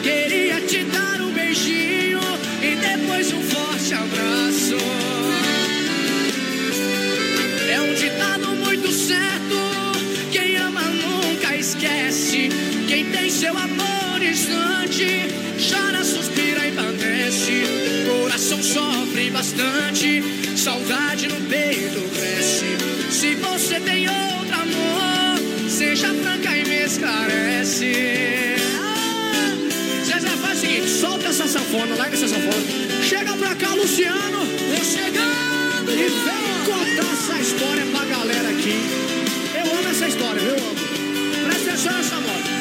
Queria 0.03 0.61
te 0.61 0.83
dar 0.85 1.21
um 1.21 1.31
beijinho 1.31 2.19
e 2.61 2.75
depois 2.75 3.31
um 3.33 3.41
forte 3.41 3.93
abraço. 3.93 4.77
É 7.69 7.81
um 7.81 7.93
ditado 7.93 8.47
muito 8.65 8.91
certo. 8.91 9.57
Quem 10.31 10.57
ama 10.57 10.81
nunca 10.81 11.55
esquece. 11.55 12.49
Quem 12.87 13.05
tem 13.05 13.29
seu 13.29 13.57
amor 13.57 14.21
instante 14.21 15.35
chora, 15.69 16.03
suspira 16.03 16.67
e 16.67 16.71
padece. 16.71 17.63
Coração 18.07 18.61
sofre 18.61 19.14
bastante, 19.35 20.23
saudade 20.55 21.27
no 21.27 21.35
peito 21.49 21.99
cresce. 22.15 22.77
Se 23.11 23.35
você 23.35 23.81
tem 23.81 24.07
outro 24.07 24.55
amor, 24.55 25.69
seja 25.69 26.13
franca 26.13 26.55
e 26.55 26.63
me 26.63 26.85
esclarece. 26.85 27.91
Ah, 28.79 30.05
Zezé, 30.05 30.29
faz 30.29 30.57
o 30.57 30.61
seguinte: 30.61 30.89
solta 30.89 31.27
essa 31.27 31.47
sanfona, 31.47 31.95
larga 31.95 32.15
essa 32.15 32.29
sanfona. 32.29 32.63
Chega 33.03 33.33
pra 33.35 33.55
cá, 33.55 33.73
Luciano. 33.73 34.39
Tô 34.39 34.83
chegando. 34.83 35.91
E 35.91 36.07
vem 36.25 36.45
contar 36.65 37.13
essa 37.13 37.37
história 37.41 37.85
pra 37.91 38.05
galera 38.05 38.49
aqui. 38.49 38.79
Eu 39.53 39.79
amo 39.79 39.89
essa 39.89 40.07
história, 40.07 40.41
amo. 40.41 41.45
Presta 41.45 41.71
atenção 41.71 41.93
nessa 41.93 42.15
moda. 42.15 42.54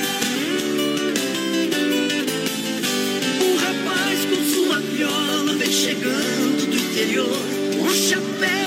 Chegando 6.95 7.27
do 7.27 7.91
interior, 7.91 8.64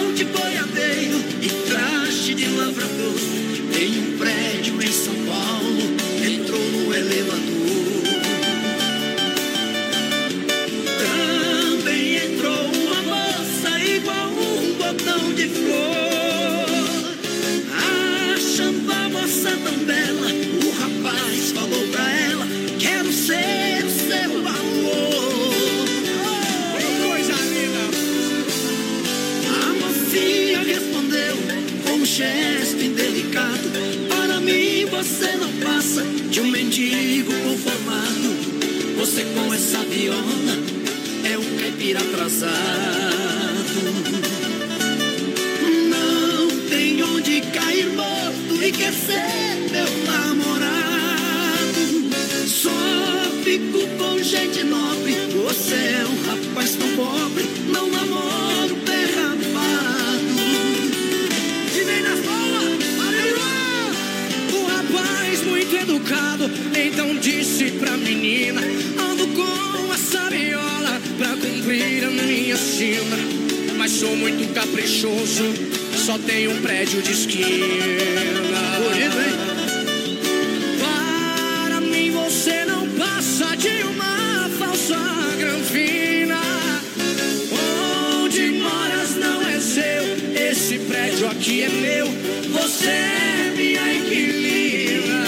atrasado. 41.96 42.52
Não 45.90 46.48
tem 46.70 47.02
onde 47.04 47.42
cair 47.42 47.88
morto 47.92 48.62
e 48.62 48.72
quer 48.72 48.92
ser 48.92 49.70
meu 49.72 49.88
namorado. 50.12 50.78
Só 52.48 52.72
fico 53.44 53.88
com 53.98 54.22
gente 54.22 54.64
nobre. 54.64 55.16
Você 55.46 55.76
é 55.76 56.06
um 56.06 56.26
rapaz 56.26 56.76
tão 56.76 56.90
pobre, 56.96 57.46
não 57.72 57.90
namoro 57.90 58.76
pé 58.86 59.06
rapado. 59.16 60.26
E 61.74 61.84
vem 61.86 62.02
na 62.02 62.12
aleluia! 63.08 63.94
O 64.52 64.66
rapaz 64.66 65.44
muito 65.44 65.76
educado, 65.76 66.52
então 66.76 67.16
disse 67.18 67.72
pra 67.72 67.96
menina: 67.96 68.67
pra 71.68 71.76
cumprir 71.76 72.04
a 72.06 72.10
minha 72.10 72.56
sina. 72.56 73.18
Mas 73.78 73.92
sou 73.92 74.16
muito 74.16 74.54
caprichoso, 74.54 75.44
só 76.06 76.18
tenho 76.18 76.52
um 76.52 76.62
prédio 76.62 77.02
de 77.02 77.12
esquina. 77.12 77.66
Para 80.80 81.82
mim 81.82 82.12
você 82.12 82.66
não 82.66 82.88
passa 82.92 83.56
de 83.58 83.84
uma 83.84 84.50
falsa 84.58 84.98
granfina. 85.38 86.40
Onde 88.24 88.52
moras 88.52 89.16
não 89.16 89.42
é 89.48 89.60
seu, 89.60 90.50
esse 90.50 90.80
prédio 90.80 91.28
aqui 91.28 91.64
é 91.64 91.70
meu. 91.70 92.08
Você 92.54 92.88
é 92.88 93.54
minha 93.56 93.94
inquilina. 93.94 95.28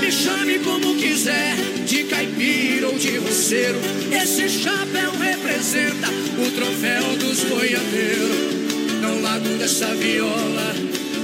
Me 0.00 0.10
chame 0.10 0.58
como 0.60 0.96
quiser, 0.96 1.69
caipira 2.10 2.88
ou 2.88 2.98
de 2.98 3.16
roceiro. 3.18 3.78
Esse 4.12 4.48
chapéu 4.48 5.12
representa 5.12 6.08
o 6.08 6.50
troféu 6.50 7.16
dos 7.16 7.44
boiadeiros. 7.44 9.00
Não 9.00 9.22
largo 9.22 9.48
dessa 9.56 9.86
viola, 9.94 10.74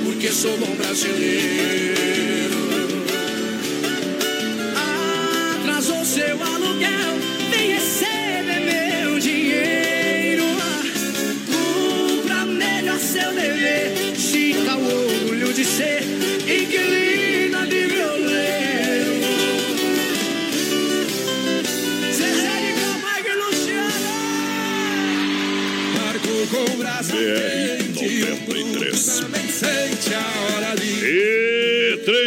porque 0.05 0.31
sou 0.31 0.57
bom 0.57 0.75
brasileiro. 0.77 2.46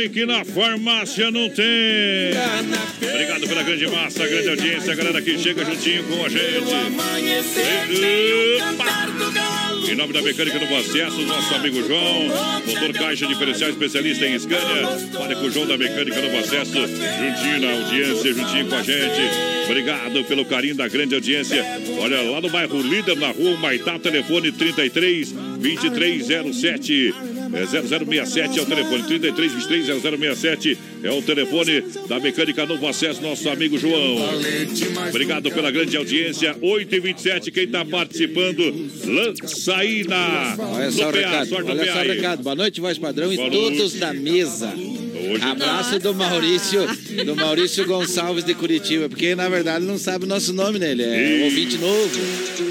Que 0.10 0.26
na 0.26 0.44
farmácia 0.44 1.32
não 1.32 1.50
tem. 1.50 1.66
Obrigado 3.02 3.48
pela 3.48 3.64
grande 3.64 3.88
massa, 3.88 4.28
grande 4.28 4.50
audiência, 4.50 4.94
a 4.94 4.96
galera 4.96 5.22
que 5.22 5.38
chega 5.38 5.64
juntinho 5.64 6.04
com 6.04 6.26
a 6.26 6.30
gente. 6.30 6.66
Em 9.90 9.96
nome 9.96 10.14
da 10.14 10.22
Mecânica 10.22 10.60
do 10.60 10.76
Acesso, 10.76 11.22
nosso 11.22 11.56
amigo 11.56 11.82
João, 11.88 12.28
motor 12.66 12.94
caixa 12.94 13.26
diferencial 13.28 13.70
especialista 13.70 14.26
em 14.26 14.38
Scania. 14.38 14.88
Olha 15.20 15.36
com 15.36 15.46
o 15.46 15.52
João 15.52 15.68
da 15.68 15.78
Mecânica 15.78 16.22
do 16.22 16.38
Acesso, 16.38 16.74
juntinho 16.74 17.60
na 17.62 17.72
audiência, 17.72 18.34
juntinho 18.34 18.68
com 18.68 18.76
a 18.76 18.84
gente. 18.84 19.22
Obrigado 19.66 20.24
pelo 20.26 20.46
carinho 20.46 20.76
da 20.76 20.88
grande 20.88 21.16
audiência. 21.16 21.64
Olha, 22.00 22.22
lá 22.22 22.42
no 22.42 22.50
bairro 22.50 22.82
Líder, 22.82 23.16
na 23.18 23.30
rua 23.32 23.58
Maitá, 23.58 23.98
telefone 24.00 24.52
33 24.52 25.32
2307. 25.32 27.14
É 27.52 27.66
0067 27.66 28.60
é 28.60 28.62
o 28.62 28.66
telefone, 28.66 29.04
33 29.04 29.52
23 29.54 29.86
0067 30.02 30.78
é 31.04 31.12
o 31.12 31.22
telefone 31.22 31.82
da 32.08 32.20
Mecânica 32.20 32.66
Novo 32.66 32.88
Acesso, 32.88 33.22
nosso 33.22 33.50
amigo 33.50 33.78
João. 33.78 34.18
Obrigado 35.10 35.50
pela 35.52 35.72
grande 35.72 35.98
audiência. 35.98 36.56
8 36.62 36.96
e 36.96 37.00
27 37.00 37.52
quem 37.52 37.64
está 37.64 37.84
participando, 37.84 38.62
Lançaína. 39.06 40.56
Olha 40.60 40.92
só 40.92 41.10
o 41.10 41.12
recado. 41.12 41.56
Olha 41.56 41.94
só 41.94 42.00
o 42.00 42.04
recado. 42.04 42.44
Boa 42.44 42.56
noite, 42.56 42.82
voz 42.82 42.98
padrão 42.98 43.34
e 43.34 43.36
Boa 43.38 43.50
todos 43.50 43.78
noite. 43.80 43.98
da 43.98 44.14
mesa. 44.14 44.74
Hoje 45.32 45.44
Abraço 45.44 46.00
do 46.00 46.14
Maurício, 46.14 46.82
do 47.26 47.36
Maurício 47.36 47.86
Gonçalves 47.86 48.44
de 48.44 48.54
Curitiba, 48.56 49.10
porque 49.10 49.36
na 49.36 49.48
verdade 49.50 49.86
não 49.86 49.98
sabe 49.98 50.26
o 50.26 50.28
nosso 50.28 50.54
nome 50.54 50.80
nele, 50.80 51.04
é 51.04 51.40
Ih. 51.40 51.44
ouvinte 51.44 51.78
novo. 51.78 52.20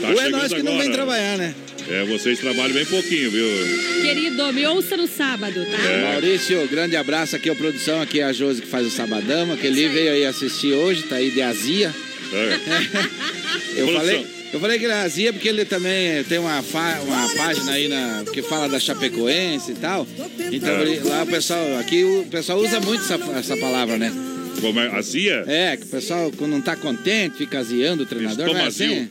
Tá 0.01 0.09
Ou 0.11 0.21
é 0.21 0.29
nós 0.31 0.53
que 0.53 0.63
não 0.63 0.73
agora. 0.73 0.85
vem 0.85 0.93
trabalhar, 0.93 1.37
né? 1.39 1.55
É, 1.91 2.05
vocês 2.05 2.39
trabalham 2.39 2.75
bem 2.75 2.85
pouquinho, 2.85 3.31
viu? 3.31 3.47
Querido, 4.03 4.53
me 4.53 4.67
ouça 4.67 4.97
no 4.97 5.07
sábado, 5.07 5.65
tá? 5.65 5.83
É. 5.91 6.13
Maurício, 6.13 6.69
grande 6.69 6.97
abraço 6.97 7.35
aqui, 7.35 7.49
a 7.49 7.55
produção, 7.55 8.01
aqui 8.03 8.21
é 8.21 8.25
a 8.25 8.33
Josi 8.33 8.61
que 8.63 8.69
faz 8.69 8.87
o 8.87 8.91
Sabadão, 8.91 9.57
que 9.57 9.67
ele 9.67 9.89
veio 9.89 10.13
aí 10.13 10.27
assistir 10.27 10.73
hoje, 10.75 11.05
tá 11.05 11.17
aí 11.17 11.31
de 11.31 11.41
azia. 11.41 11.95
É. 12.33 12.59
Eu 13.81 13.87
Produção. 13.87 14.01
falei, 14.01 14.27
eu 14.53 14.61
falei 14.61 14.79
que 14.79 14.85
ele 14.87 14.93
é 14.93 14.97
azia 14.97 15.33
porque 15.33 15.49
ele 15.49 15.65
também 15.65 16.23
tem 16.25 16.39
uma, 16.39 16.63
fa- 16.63 17.01
uma 17.07 17.29
página 17.37 17.73
aí 17.73 17.87
na, 17.87 18.25
que 18.33 18.43
fala 18.43 18.69
da 18.69 18.79
Chapecoense 18.81 19.73
e 19.73 19.75
tal. 19.75 20.07
Então 20.53 20.69
É. 20.79 20.83
ele- 20.83 21.01
lá 21.09 21.23
o 21.23 21.27
pessoal, 21.27 21.79
aqui 21.79 22.03
o 22.05 22.27
pessoal 22.31 22.59
usa 22.59 22.81
muito 22.81 23.03
essa, 23.05 23.15
essa 23.39 23.57
palavra, 23.57 23.97
né? 23.99 24.13
Como 24.61 24.81
é? 24.81 24.89
Azia? 24.97 25.45
É, 25.47 25.77
que 25.77 25.85
o 25.85 25.89
pessoal 25.89 26.33
quando 26.37 26.51
não 26.53 26.61
tá 26.61 26.75
contente 26.77 27.37
fica 27.39 27.59
aziando 27.59 28.03
o 28.03 28.07
treinador. 28.07 28.47
Não 28.47 28.57
é 28.57 28.67
assim? 28.67 29.09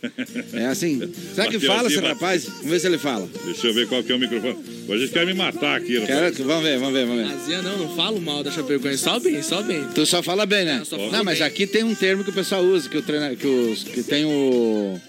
É 0.53 0.65
assim. 0.65 0.99
Será 1.33 1.47
que 1.47 1.53
Bateu 1.57 1.73
fala 1.73 1.87
esse 1.87 1.99
rapaz? 1.99 2.45
Vamos 2.45 2.69
ver 2.71 2.79
se 2.79 2.87
ele 2.87 2.97
fala. 2.97 3.27
Deixa 3.45 3.67
eu 3.67 3.73
ver 3.73 3.87
qual 3.87 4.03
que 4.03 4.11
é 4.11 4.15
o 4.15 4.19
microfone. 4.19 4.57
Hoje 4.87 5.01
eles 5.03 5.11
querem 5.11 5.27
me 5.27 5.33
matar 5.33 5.75
aqui. 5.77 5.93
rapaz. 5.99 6.07
Quero, 6.19 6.35
que- 6.35 6.43
vamos 6.43 6.63
ver, 6.63 6.77
vamos 6.79 6.93
ver, 6.93 7.05
vamos 7.05 7.27
ver. 7.27 7.33
Azia 7.35 7.61
não, 7.61 7.77
não 7.77 7.95
falo 7.95 8.21
mal 8.21 8.43
da 8.43 8.51
Chapecoense, 8.51 9.03
só 9.03 9.19
bem, 9.19 9.41
só 9.41 9.61
bem. 9.61 9.83
Tu 9.93 10.05
só 10.05 10.21
fala 10.23 10.45
bem, 10.45 10.65
né? 10.65 10.81
só 10.85 10.97
falo 10.97 11.11
Não, 11.11 11.23
mas 11.23 11.39
bem. 11.39 11.47
aqui 11.47 11.67
tem 11.67 11.83
um 11.83 11.95
termo 11.95 12.23
que 12.23 12.29
o 12.29 12.33
pessoal 12.33 12.63
usa, 12.63 12.87
que 12.89 12.97
o 12.97 13.01
treina, 13.01 13.35
que, 13.35 13.45
os, 13.47 13.83
que 13.83 14.03
tem 14.03 14.25
o, 14.25 14.99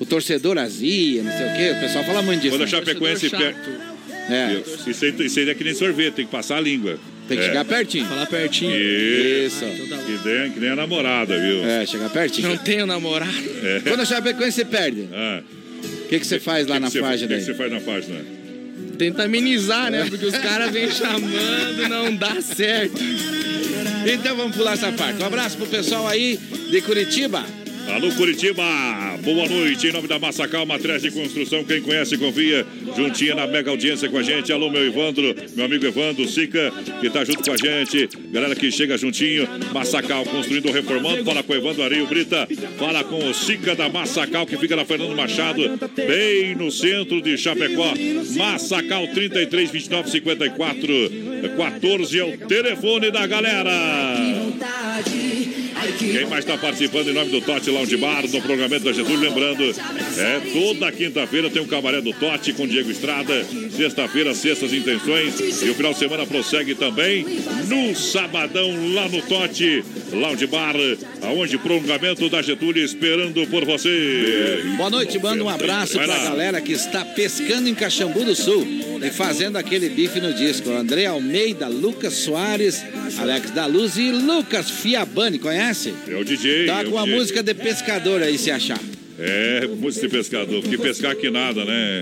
o 0.00 0.06
torcedor 0.06 0.58
azia, 0.58 1.22
não 1.22 1.32
sei 1.32 1.46
o 1.46 1.56
quê. 1.56 1.76
O 1.76 1.80
pessoal 1.80 2.04
fala 2.04 2.22
muito 2.22 2.40
disso. 2.42 2.54
Quando 2.56 2.62
a 2.62 2.64
né? 2.64 2.70
Chapecoense 2.70 3.30
Torcedor 3.30 3.54
perde. 3.54 3.70
chato. 3.70 3.92
É. 4.30 4.62
Isso 4.90 5.04
aí, 5.04 5.14
isso 5.26 5.38
aí 5.40 5.48
é 5.50 5.54
que 5.54 5.64
nem 5.64 5.74
sorvete, 5.74 6.14
tem 6.14 6.24
que 6.26 6.30
passar 6.32 6.56
a 6.58 6.60
língua. 6.60 6.98
Tem 7.32 7.38
que 7.38 7.44
É. 7.44 7.48
chegar 7.48 7.64
pertinho. 7.64 8.06
Falar 8.06 8.26
pertinho. 8.26 8.70
Isso. 8.76 9.64
Isso. 9.64 9.86
Que 10.22 10.28
nem, 10.28 10.50
que 10.52 10.60
nem 10.60 10.70
a 10.70 10.76
namorada, 10.76 11.38
viu? 11.38 11.64
É, 11.64 11.86
chegar 11.86 12.10
pertinho. 12.10 12.48
Não 12.48 12.56
tenho 12.58 12.84
namorado. 12.86 13.32
É. 13.62 13.80
Quando 13.80 14.00
a 14.00 14.04
Chapecoense 14.04 14.52
você 14.56 14.64
perde, 14.64 15.08
Ah, 15.12 15.40
o 16.04 16.08
que, 16.08 16.18
que 16.20 16.26
você 16.26 16.38
faz 16.38 16.66
lá 16.66 16.74
que 16.76 16.80
na 16.82 16.90
que 16.90 17.00
página 17.00 17.24
O 17.24 17.28
que 17.28 17.34
aí? 17.34 17.40
que 17.40 17.46
você 17.46 17.54
faz 17.54 17.72
na 17.72 17.80
página? 17.80 18.20
Tenta 18.98 19.22
amenizar, 19.24 19.90
né? 19.90 20.04
Porque 20.08 20.26
os 20.26 20.36
caras 20.36 20.70
vêm 20.70 20.90
chamando, 20.90 21.88
não 21.88 22.14
dá 22.14 22.40
certo. 22.42 23.00
Então 24.12 24.36
vamos 24.36 24.54
pular 24.56 24.74
essa 24.74 24.92
parte. 24.92 25.22
Um 25.22 25.26
abraço 25.26 25.56
pro 25.56 25.66
pessoal 25.66 26.06
aí 26.06 26.38
de 26.70 26.80
Curitiba. 26.82 27.44
Alô, 27.88 28.12
Curitiba! 28.14 28.62
Boa 29.22 29.48
noite, 29.48 29.86
em 29.86 29.92
nome 29.92 30.08
da 30.08 30.18
Massacal, 30.18 30.66
Matriz 30.66 31.02
de 31.02 31.10
Construção. 31.10 31.64
Quem 31.64 31.80
conhece, 31.80 32.16
confia. 32.18 32.66
Juntinha 32.96 33.34
na 33.34 33.46
mega 33.46 33.70
audiência 33.70 34.08
com 34.08 34.18
a 34.18 34.22
gente. 34.22 34.52
Alô, 34.52 34.70
meu 34.70 34.84
Evandro, 34.84 35.34
meu 35.54 35.64
amigo 35.64 35.86
Evandro 35.86 36.26
Sica, 36.28 36.72
que 37.00 37.10
tá 37.10 37.24
junto 37.24 37.42
com 37.42 37.52
a 37.52 37.56
gente. 37.56 38.08
Galera 38.30 38.54
que 38.54 38.70
chega 38.70 38.98
juntinho. 38.98 39.48
Massacal, 39.72 40.24
construindo, 40.24 40.70
reformando. 40.70 41.24
Fala 41.24 41.42
com 41.42 41.52
o 41.52 41.56
Evandro 41.56 41.82
Areio 41.82 42.06
Brita. 42.06 42.48
Fala 42.78 43.04
com 43.04 43.28
o 43.28 43.34
Sica 43.34 43.74
da 43.74 43.88
Massacal, 43.88 44.46
que 44.46 44.56
fica 44.56 44.76
na 44.76 44.84
Fernando 44.84 45.16
Machado, 45.16 45.62
bem 45.96 46.54
no 46.54 46.70
centro 46.70 47.20
de 47.20 47.36
Chapecó. 47.38 47.94
Massacal 48.36 49.06
33 49.08 49.70
29 49.70 50.10
54 50.10 51.32
14 51.56 52.18
é 52.18 52.24
o 52.24 52.38
telefone 52.38 53.10
da 53.10 53.26
galera. 53.26 53.70
Quem 55.98 56.26
mais 56.26 56.44
está 56.44 56.56
participando 56.56 57.08
em 57.08 57.12
nome 57.12 57.30
do 57.30 57.40
Tote 57.40 57.68
Lounge 57.68 57.96
Bar, 57.96 58.22
no 58.28 58.40
programamento 58.40 58.84
da 58.84 58.92
Getúlio? 58.92 59.18
Lembrando, 59.18 59.64
é 59.64 60.40
toda 60.52 60.92
quinta-feira 60.92 61.50
tem 61.50 61.60
o 61.60 61.66
Cabaré 61.66 62.00
do 62.00 62.12
Tote 62.12 62.52
com 62.52 62.66
Diego 62.68 62.90
Estrada. 62.90 63.44
Sexta-feira, 63.70 64.32
sextas 64.32 64.72
intenções. 64.72 65.62
E 65.62 65.70
o 65.70 65.74
final 65.74 65.92
de 65.92 65.98
semana 65.98 66.24
prossegue 66.24 66.76
também 66.76 67.26
no 67.68 67.96
sabadão 67.96 68.94
lá 68.94 69.08
no 69.08 69.20
Tote 69.22 69.82
Lounge 70.12 70.46
Bar, 70.46 70.74
aonde 71.22 71.58
prolongamento 71.58 72.28
da 72.28 72.42
Getúlio 72.42 72.84
esperando 72.84 73.46
por 73.46 73.64
você. 73.64 74.62
Boa 74.76 74.90
noite, 74.90 75.18
manda 75.18 75.42
um 75.42 75.48
abraço 75.48 75.94
pra 75.94 76.06
lá. 76.06 76.24
galera 76.24 76.60
que 76.60 76.72
está 76.72 77.04
pescando 77.04 77.68
em 77.68 77.74
Caxambu 77.74 78.24
do 78.24 78.34
Sul 78.34 78.66
e 79.02 79.10
fazendo 79.10 79.56
aquele 79.56 79.88
bife 79.88 80.20
no 80.20 80.32
disco. 80.32 80.70
André 80.70 81.06
Almeida, 81.06 81.68
Lucas 81.68 82.14
Soares, 82.14 82.82
Alex 83.18 83.50
da 83.50 83.66
Luz 83.66 83.96
e 83.96 84.10
Lucas 84.10 84.70
Fiabani, 84.70 85.38
conhece? 85.38 85.94
É 86.08 86.14
o 86.14 86.24
DJ. 86.24 86.66
Tá 86.66 86.82
é 86.82 86.84
com 86.84 86.98
a 86.98 87.06
música 87.06 87.42
de 87.42 87.54
pescador 87.54 88.22
aí, 88.22 88.38
se 88.38 88.50
achar. 88.50 88.78
É, 89.18 89.66
música 89.66 90.06
de 90.08 90.12
pescador, 90.16 90.62
porque 90.62 90.78
pescar 90.78 91.14
que 91.14 91.30
nada, 91.30 91.64
né? 91.64 92.00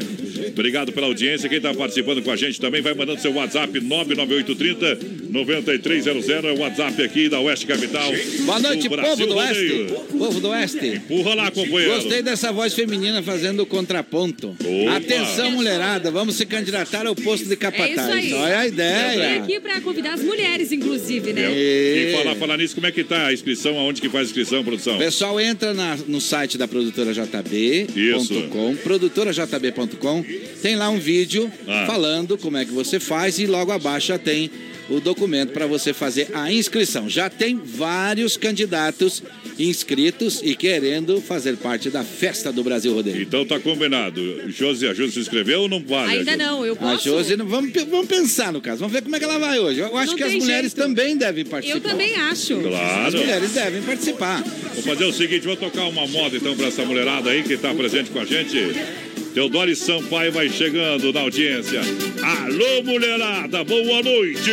Obrigado 0.48 0.92
pela 0.92 1.06
audiência. 1.06 1.48
Quem 1.48 1.58
está 1.58 1.74
participando 1.74 2.22
com 2.22 2.30
a 2.30 2.36
gente 2.36 2.60
também 2.60 2.80
vai 2.80 2.94
mandando 2.94 3.20
seu 3.20 3.32
WhatsApp 3.32 3.80
99830 3.80 4.98
9300. 5.30 6.28
É 6.28 6.52
o 6.52 6.58
WhatsApp 6.60 7.02
aqui 7.02 7.28
da 7.28 7.40
Oeste 7.40 7.66
Capital. 7.66 8.10
Boa 8.44 8.58
noite, 8.60 8.88
do 8.88 8.96
povo 8.96 9.26
do. 9.26 9.34
Oeste. 9.36 9.86
Povo 10.18 10.40
do 10.40 10.48
Oeste. 10.48 10.86
Empurra 10.86 11.34
lá, 11.34 11.50
companheiro. 11.50 11.94
Gostei 11.94 12.22
dessa 12.22 12.52
voz 12.52 12.74
feminina 12.74 13.22
fazendo 13.22 13.60
o 13.60 13.66
contraponto. 13.66 14.56
Opa. 14.60 14.96
Atenção, 14.96 15.50
mulherada, 15.52 16.10
vamos 16.10 16.36
se 16.36 16.46
candidatar 16.46 17.06
ao 17.06 17.14
posto 17.14 17.44
de 17.44 17.50
É 17.50 17.54
isso 17.54 17.56
capataz. 17.58 17.98
aí. 18.10 18.32
Olha 18.32 18.58
a 18.58 18.64
Eu 18.64 18.70
vim 18.70 18.74
ideia. 18.74 19.42
aqui 19.42 19.60
pra 19.60 19.80
convidar 19.80 20.14
as 20.14 20.22
mulheres, 20.22 20.72
inclusive, 20.72 21.32
né? 21.32 21.50
E 21.52 22.12
falar, 22.16 22.34
falar 22.36 22.56
nisso, 22.56 22.74
como 22.74 22.86
é 22.86 22.92
que 22.92 23.02
tá 23.04 23.26
a 23.26 23.32
inscrição? 23.32 23.78
Aonde 23.78 24.00
que 24.00 24.08
faz 24.08 24.22
a 24.26 24.30
inscrição, 24.30 24.62
produção? 24.64 24.98
Pessoal, 24.98 25.40
entra 25.40 25.72
na- 25.74 25.96
no 26.06 26.20
site 26.20 26.56
da 26.58 26.66
produtora 26.68 26.99
Isso. 27.94 28.32
JB.com, 28.34 28.76
produtorajb.com. 28.76 30.24
Tem 30.62 30.76
lá 30.76 30.88
um 30.88 30.98
vídeo 30.98 31.50
Ah. 31.66 31.84
falando 31.86 32.36
como 32.38 32.56
é 32.56 32.64
que 32.64 32.72
você 32.72 32.98
faz 33.00 33.38
e 33.38 33.46
logo 33.46 33.72
abaixo 33.72 34.08
já 34.08 34.18
tem 34.18 34.50
o 34.90 35.00
documento 35.00 35.52
para 35.52 35.66
você 35.66 35.92
fazer 35.94 36.28
a 36.34 36.52
inscrição. 36.52 37.08
Já 37.08 37.30
tem 37.30 37.56
vários 37.64 38.36
candidatos 38.36 39.22
inscritos 39.58 40.40
e 40.42 40.54
querendo 40.54 41.20
fazer 41.20 41.56
parte 41.56 41.90
da 41.90 42.02
festa 42.02 42.50
do 42.52 42.64
Brasil 42.64 42.92
Rodeio. 42.94 43.22
Então 43.22 43.44
tá 43.44 43.60
combinado. 43.60 44.50
Josi, 44.50 44.86
a 44.86 44.94
Josi 44.94 45.12
se 45.12 45.20
inscreveu 45.20 45.62
ou 45.62 45.68
não 45.68 45.80
vale? 45.82 46.18
Ainda 46.18 46.36
não, 46.36 46.64
eu 46.64 46.72
A 46.74 46.76
posso. 46.76 47.04
Josi, 47.04 47.36
vamos, 47.36 47.70
vamos 47.88 48.06
pensar 48.06 48.52
no 48.52 48.60
caso. 48.60 48.78
Vamos 48.80 48.92
ver 48.92 49.02
como 49.02 49.14
é 49.14 49.18
que 49.18 49.24
ela 49.24 49.38
vai 49.38 49.58
hoje. 49.58 49.80
Eu 49.80 49.96
acho 49.96 50.10
Não 50.12 50.16
que 50.16 50.22
as 50.24 50.34
mulheres 50.34 50.72
jeito. 50.72 50.76
também 50.76 51.16
devem 51.16 51.44
participar. 51.44 51.78
Eu 51.78 51.82
também 51.82 52.14
acho. 52.16 52.54
As 52.56 52.62
Claro. 52.62 53.18
mulheres 53.18 53.50
devem 53.52 53.82
participar. 53.82 54.42
Vou 54.74 54.82
fazer 54.82 55.04
o 55.04 55.12
seguinte, 55.12 55.46
vou 55.46 55.56
tocar 55.56 55.84
uma 55.88 56.06
moda 56.06 56.36
então 56.36 56.56
pra 56.56 56.66
essa 56.66 56.84
mulherada 56.84 57.30
aí 57.30 57.42
que 57.42 57.56
tá 57.56 57.74
presente 57.74 58.10
com 58.10 58.18
a 58.20 58.24
gente. 58.24 58.56
Teodoro 59.34 59.74
Sampaio 59.76 60.32
vai 60.32 60.48
chegando 60.48 61.12
na 61.12 61.20
audiência. 61.20 61.80
Alô, 62.20 62.82
mulherada, 62.82 63.62
boa 63.62 64.02
noite! 64.02 64.50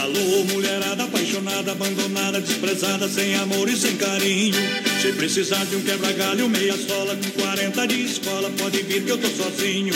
Alô, 0.00 0.44
mulherada 0.44 1.04
apaixonada, 1.04 1.72
abandonada, 1.72 2.40
desprezada, 2.40 3.06
sem 3.06 3.34
amor 3.34 3.68
e 3.68 3.76
sem 3.76 3.96
carinho. 3.98 4.89
Se 5.00 5.12
precisar 5.12 5.64
de 5.64 5.76
um 5.76 5.80
quebra-galho, 5.80 6.46
meia 6.50 6.76
sola, 6.76 7.16
com 7.16 7.30
40 7.40 7.86
de 7.86 8.04
escola, 8.04 8.50
pode 8.58 8.82
vir 8.82 9.02
que 9.02 9.10
eu 9.10 9.16
tô 9.16 9.28
sozinho. 9.28 9.94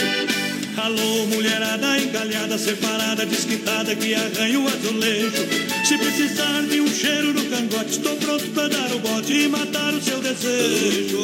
Alô, 0.78 1.26
mulherada 1.26 1.98
encalhada, 1.98 2.56
separada, 2.56 3.26
desquitada, 3.26 3.94
que 3.94 4.14
arranha 4.14 4.58
o 4.60 4.66
azulejo. 4.66 5.46
Se 5.86 5.98
precisar 5.98 6.62
de 6.62 6.80
um 6.80 6.88
cheiro 6.88 7.34
no 7.34 7.44
cangote, 7.50 7.90
estou 7.90 8.16
pronto 8.16 8.46
pra 8.54 8.66
dar 8.68 8.94
o 8.94 8.98
bote 9.00 9.32
e 9.34 9.48
matar 9.48 9.92
o 9.92 10.00
seu 10.00 10.20
desejo. 10.22 11.18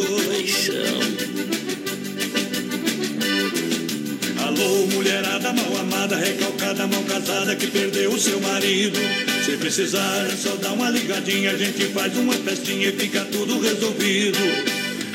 Alô, 4.45 4.87
mulherada 4.89 5.55
mal 5.55 5.79
amada, 5.79 6.17
recalcada, 6.17 6.87
mal 6.87 7.03
casada, 7.05 7.57
que 7.57 7.67
perdeu 7.69 8.13
o 8.13 8.21
seu 8.21 8.39
marido. 8.43 8.99
Se 9.45 9.57
precisar, 9.57 10.27
é 10.31 10.37
só 10.37 10.55
dar 10.57 10.73
uma 10.73 10.91
ligadinha, 10.91 11.53
a 11.53 11.57
gente 11.57 11.87
faz 11.87 12.15
uma 12.17 12.35
festinha 12.35 12.89
e 12.89 12.93
fica 12.93 13.25
tudo 13.25 13.59
resolvido. 13.59 14.39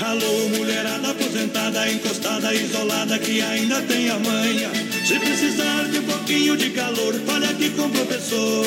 Alô, 0.02 0.50
mulherada 0.50 1.12
aposentada, 1.12 1.90
encostada, 1.92 2.54
isolada, 2.54 3.20
que 3.20 3.40
ainda 3.42 3.82
tem 3.84 4.10
a 4.10 4.18
manha. 4.18 4.72
Se 5.06 5.20
precisar 5.20 5.90
de 5.92 6.00
um 6.00 6.04
pouquinho 6.04 6.58
de 6.58 6.72
calor, 6.72 7.14
fale 7.26 7.46
aqui 7.46 7.70
com 7.70 7.84
o 7.84 7.90
professor. 7.92 8.66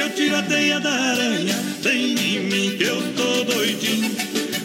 Eu 0.00 0.10
tiro 0.10 0.36
a 0.36 0.42
teia 0.42 0.80
da 0.80 0.92
aranha, 0.92 1.56
vem 1.80 2.12
em 2.12 2.40
mim 2.40 2.76
que 2.76 2.84
eu 2.84 3.00
tô 3.14 3.44
doidinho. 3.44 4.10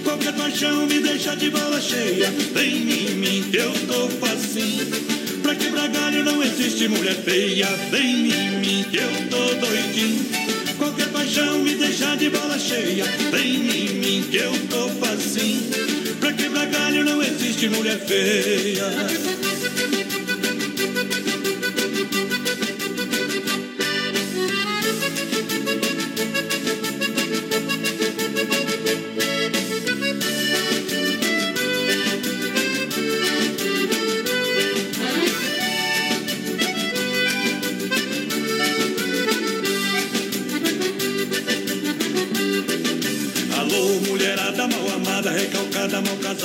Qualquer 0.04 0.34
paixão 0.34 0.88
me 0.88 1.00
deixa 1.00 1.36
de 1.36 1.52
bola 1.52 1.80
cheia. 1.80 2.32
Vem 2.54 2.78
em 2.78 3.16
mim 3.16 3.46
que 3.52 3.58
eu 3.58 3.72
tô 3.88 4.10
facinho. 4.26 5.27
Pra 5.48 5.56
quebrar 5.56 5.88
galho 5.88 6.26
não 6.26 6.44
existe 6.44 6.90
mulher 6.90 7.16
feia. 7.24 7.68
Vem 7.90 8.34
em 8.34 8.60
mim 8.60 8.86
que 8.92 8.98
eu 8.98 9.30
tô 9.30 9.66
doidinho. 9.66 10.26
Qualquer 10.78 11.08
paixão 11.08 11.60
me 11.60 11.74
deixa 11.74 12.18
de 12.18 12.30
bola 12.30 12.60
cheia. 12.60 13.06
Vem 13.32 13.56
em 13.56 13.94
mim 13.94 14.28
que 14.30 14.36
eu 14.36 14.52
tô 14.68 14.90
facinho. 14.90 15.72
Pra 16.20 16.34
quebrar 16.34 16.66
galho 16.66 17.06
não 17.06 17.24
existe 17.24 17.70
mulher 17.70 17.98
feia. 17.98 19.47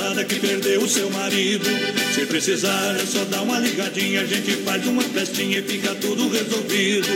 Casada, 0.03 0.23
que 0.25 0.35
perdeu 0.39 0.81
o 0.81 0.89
seu 0.89 1.09
marido. 1.09 1.65
Se 2.13 2.25
precisar, 2.25 2.95
é 3.01 3.05
só 3.05 3.23
dar 3.25 3.41
uma 3.41 3.59
ligadinha, 3.59 4.21
a 4.21 4.25
gente 4.25 4.51
faz 4.63 4.85
uma 4.85 5.01
festinha 5.01 5.59
e 5.59 5.61
fica 5.61 5.95
tudo 5.95 6.29
resolvido. 6.29 7.07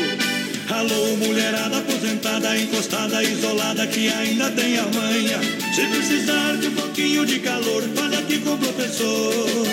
Alô, 0.70 1.18
mulherada 1.18 1.78
aposentada, 1.78 2.58
encostada, 2.58 3.24
isolada, 3.24 3.88
que 3.88 4.08
ainda 4.10 4.50
tem 4.52 4.78
a 4.78 4.86
manha. 4.86 5.40
Se 5.74 5.86
precisar 5.88 6.58
de 6.58 6.68
um 6.68 6.72
pouquinho 6.72 7.26
de 7.26 7.40
calor, 7.40 7.84
fale 7.96 8.16
aqui 8.16 8.40
com 8.40 8.54
o 8.54 8.58
professor. 8.58 9.68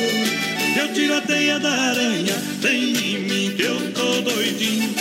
Eu 0.77 0.93
tiro 0.93 1.17
a 1.17 1.21
teia 1.21 1.59
da 1.61 1.71
aranha, 1.71 2.35
vem 2.61 2.97
em 2.97 3.19
mim 3.21 3.55
que 3.57 3.63
eu 3.63 3.93
tô 3.93 4.21
doidinho. 4.23 4.93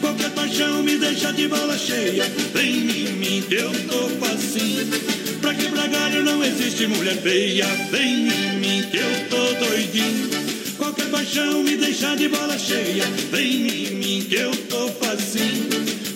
Qualquer 0.00 0.30
paixão 0.30 0.82
me 0.82 0.96
deixa 0.96 1.32
de 1.32 1.46
bola 1.46 1.78
cheia, 1.78 2.24
vem 2.52 2.78
em 2.78 3.12
mim 3.12 3.44
que 3.48 3.54
eu 3.54 3.70
tô 3.88 4.08
facinho. 4.24 5.29
Pra 5.50 5.56
Pra 5.56 5.64
quebrar 5.64 5.88
galho 5.88 6.22
não 6.22 6.44
existe 6.44 6.86
mulher 6.86 7.16
feia. 7.16 7.66
Vem 7.90 8.28
em 8.28 8.52
mim 8.60 8.84
que 8.88 8.98
eu 8.98 9.28
tô 9.28 9.66
doidinho. 9.66 10.30
Qualquer 10.78 11.06
paixão 11.06 11.64
me 11.64 11.76
deixa 11.76 12.14
de 12.14 12.28
bola 12.28 12.56
cheia. 12.56 13.04
Vem 13.32 13.66
em 13.66 13.90
mim 13.96 14.26
que 14.28 14.36
eu 14.36 14.52
tô 14.68 14.88
facinho. 14.90 15.68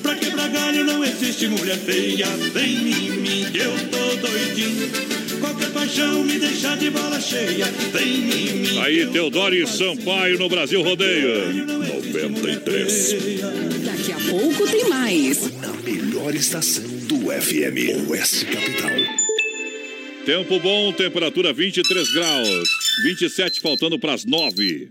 Pra 0.03 0.14
quebrar 0.14 0.49
galho 0.51 0.85
não 0.85 1.05
existe 1.05 1.49
mulher 1.49 1.77
feia. 1.79 2.29
Vem 2.53 2.92
em 2.92 3.11
mim 3.11 3.47
que 3.51 3.59
eu 3.59 3.73
tô 3.90 4.29
doidinho. 4.29 4.88
Qualquer 5.40 5.70
paixão 5.70 6.23
me 6.23 6.38
deixa 6.38 6.77
de 6.77 6.90
bola 6.90 7.20
cheia. 7.20 7.66
Vem 7.92 8.31
em 8.31 8.53
mim. 8.59 8.79
Aí, 8.79 9.05
Teodoro 9.07 9.57
e 9.57 9.66
Sampaio 9.66 10.38
no 10.38 10.49
Brasil 10.49 10.81
Rodeio. 10.81 11.66
93. 12.12 13.16
Daqui 13.85 14.12
a 14.12 14.31
pouco 14.31 14.64
tem 14.68 14.88
mais. 14.88 15.51
Na 15.61 15.73
melhor 15.83 16.33
estação 16.37 16.85
do 16.85 17.33
FM, 17.33 18.09
Oeste 18.09 18.44
Capital. 18.44 19.24
Tempo 20.25 20.59
bom, 20.59 20.91
temperatura 20.91 21.53
23 21.53 22.15
graus. 22.15 22.69
27 23.03 23.61
faltando 23.61 23.99
para 23.99 24.15
as 24.15 24.25
9. 24.25 24.91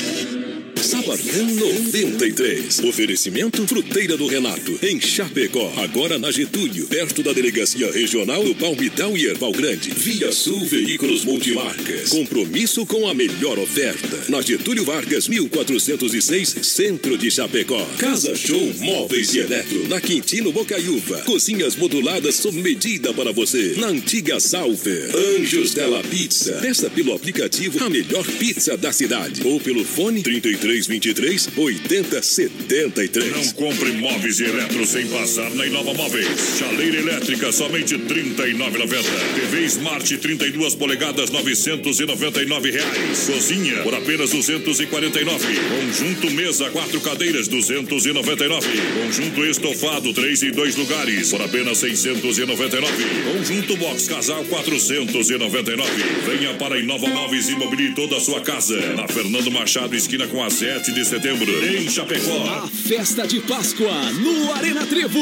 Sabadão 0.81 1.45
93. 1.45 2.79
Oferecimento 2.79 3.67
Fruteira 3.67 4.17
do 4.17 4.25
Renato, 4.25 4.79
em 4.81 4.99
Chapecó. 4.99 5.71
Agora 5.77 6.17
na 6.17 6.31
Getúlio, 6.31 6.87
perto 6.87 7.21
da 7.21 7.33
Delegacia 7.33 7.91
Regional 7.91 8.43
do 8.43 8.55
Palmital 8.55 9.15
e 9.15 9.27
Erval 9.27 9.51
Grande. 9.51 9.91
Via 9.91 10.31
Sul 10.31 10.65
Veículos 10.65 11.23
Multimarcas. 11.23 12.09
Compromisso 12.09 12.83
com 12.87 13.07
a 13.07 13.13
melhor 13.13 13.59
oferta. 13.59 14.25
Na 14.27 14.41
Getúlio 14.41 14.83
Vargas, 14.83 15.27
1406, 15.27 16.55
Centro 16.63 17.15
de 17.15 17.29
Chapecó. 17.29 17.85
Casa 17.99 18.35
Show 18.35 18.73
Móveis 18.79 19.35
e 19.35 19.39
Eletro. 19.39 19.87
Na 19.87 20.01
Quintino 20.01 20.51
Bocaiúva. 20.51 21.19
Cozinhas 21.25 21.75
moduladas 21.75 22.35
sob 22.35 22.59
medida 22.59 23.13
para 23.13 23.31
você. 23.31 23.75
Na 23.77 23.87
antiga 23.87 24.39
Salfer. 24.39 25.11
Anjos 25.15 25.75
Della 25.75 26.01
Pizza. 26.01 26.53
Peça 26.53 26.89
pelo 26.89 27.13
aplicativo 27.13 27.83
a 27.83 27.89
melhor 27.89 28.25
pizza 28.39 28.75
da 28.75 28.91
cidade. 28.91 29.45
Ou 29.45 29.59
pelo 29.59 29.85
fone 29.85 30.23
33 30.23 30.70
23 30.79 31.49
80 31.57 32.21
73. 32.21 33.31
Não 33.31 33.53
compre 33.53 33.91
móveis 33.93 34.39
e 34.39 34.45
eletro 34.45 34.85
sem 34.85 35.05
passar 35.07 35.49
na 35.51 35.65
Inova 35.65 35.93
Móveis. 35.93 36.27
Chaleira 36.57 36.97
elétrica, 36.97 37.51
somente 37.51 37.95
R$ 37.95 38.03
39,90. 38.05 39.03
TV 39.35 39.65
Smart 39.65 40.17
32 40.17 40.75
polegadas, 40.75 41.29
999 41.29 42.71
reais. 42.71 43.19
Cozinha, 43.27 43.81
por 43.83 43.93
apenas 43.93 44.31
R$ 44.31 44.37
249. 44.37 45.45
Conjunto 45.69 46.31
mesa, 46.31 46.69
quatro 46.69 47.01
cadeiras, 47.01 47.47
R$ 47.47 47.55
299. 47.55 48.67
Conjunto 49.03 49.45
estofado, 49.45 50.13
três 50.13 50.41
e 50.41 50.51
dois 50.51 50.75
lugares, 50.75 51.29
por 51.29 51.41
apenas 51.41 51.81
R$ 51.81 51.89
699. 51.89 52.87
Conjunto 53.33 53.77
box 53.77 54.07
casal, 54.07 54.41
R$ 54.43 54.49
499. 54.49 55.91
Venha 56.25 56.53
para 56.55 56.79
Inova 56.79 57.07
Móveis 57.07 57.49
e 57.49 57.55
mobile 57.55 57.93
toda 57.93 58.17
a 58.17 58.19
sua 58.19 58.41
casa. 58.41 58.79
Na 58.95 59.07
Fernando 59.07 59.51
Machado, 59.51 59.95
esquina 59.95 60.27
com 60.27 60.43
a 60.43 60.49
7 60.61 60.91
de 60.91 61.03
setembro, 61.03 61.51
em 61.65 61.89
Chapecó. 61.89 62.43
A 62.47 62.67
festa 62.67 63.25
de 63.25 63.39
Páscoa 63.39 64.11
no 64.11 64.53
Arena 64.53 64.85
Trevo 64.85 65.19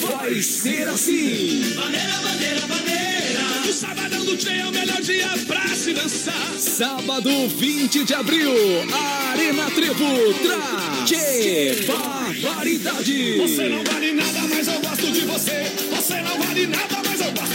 vai 0.00 0.40
ser 0.40 0.88
assim. 0.88 1.74
Bandeira, 1.76 2.14
bandeira, 2.22 2.60
bandeira. 2.66 3.68
O 3.68 3.72
sabadão 3.74 4.24
do 4.24 4.34
Tchê 4.34 4.60
é 4.60 4.66
o 4.66 4.72
melhor 4.72 5.02
dia 5.02 5.28
pra 5.46 5.68
se 5.74 5.92
dançar. 5.92 6.54
Sábado 6.56 7.28
20 7.48 8.02
de 8.02 8.14
abril, 8.14 8.50
Arena 9.30 9.70
Trevo 9.72 10.32
traz 10.42 11.10
Tchê 11.10 11.84
Barbaridade. 11.86 13.36
Você 13.40 13.68
não 13.68 13.84
vale 13.84 14.12
nada, 14.12 14.40
mas 14.48 14.68
eu 14.68 14.80
gosto 14.80 15.12
de 15.12 15.20
você. 15.20 15.70
Você 15.94 16.22
não 16.22 16.38
vale 16.38 16.66
nada, 16.66 16.96
mas 17.04 17.07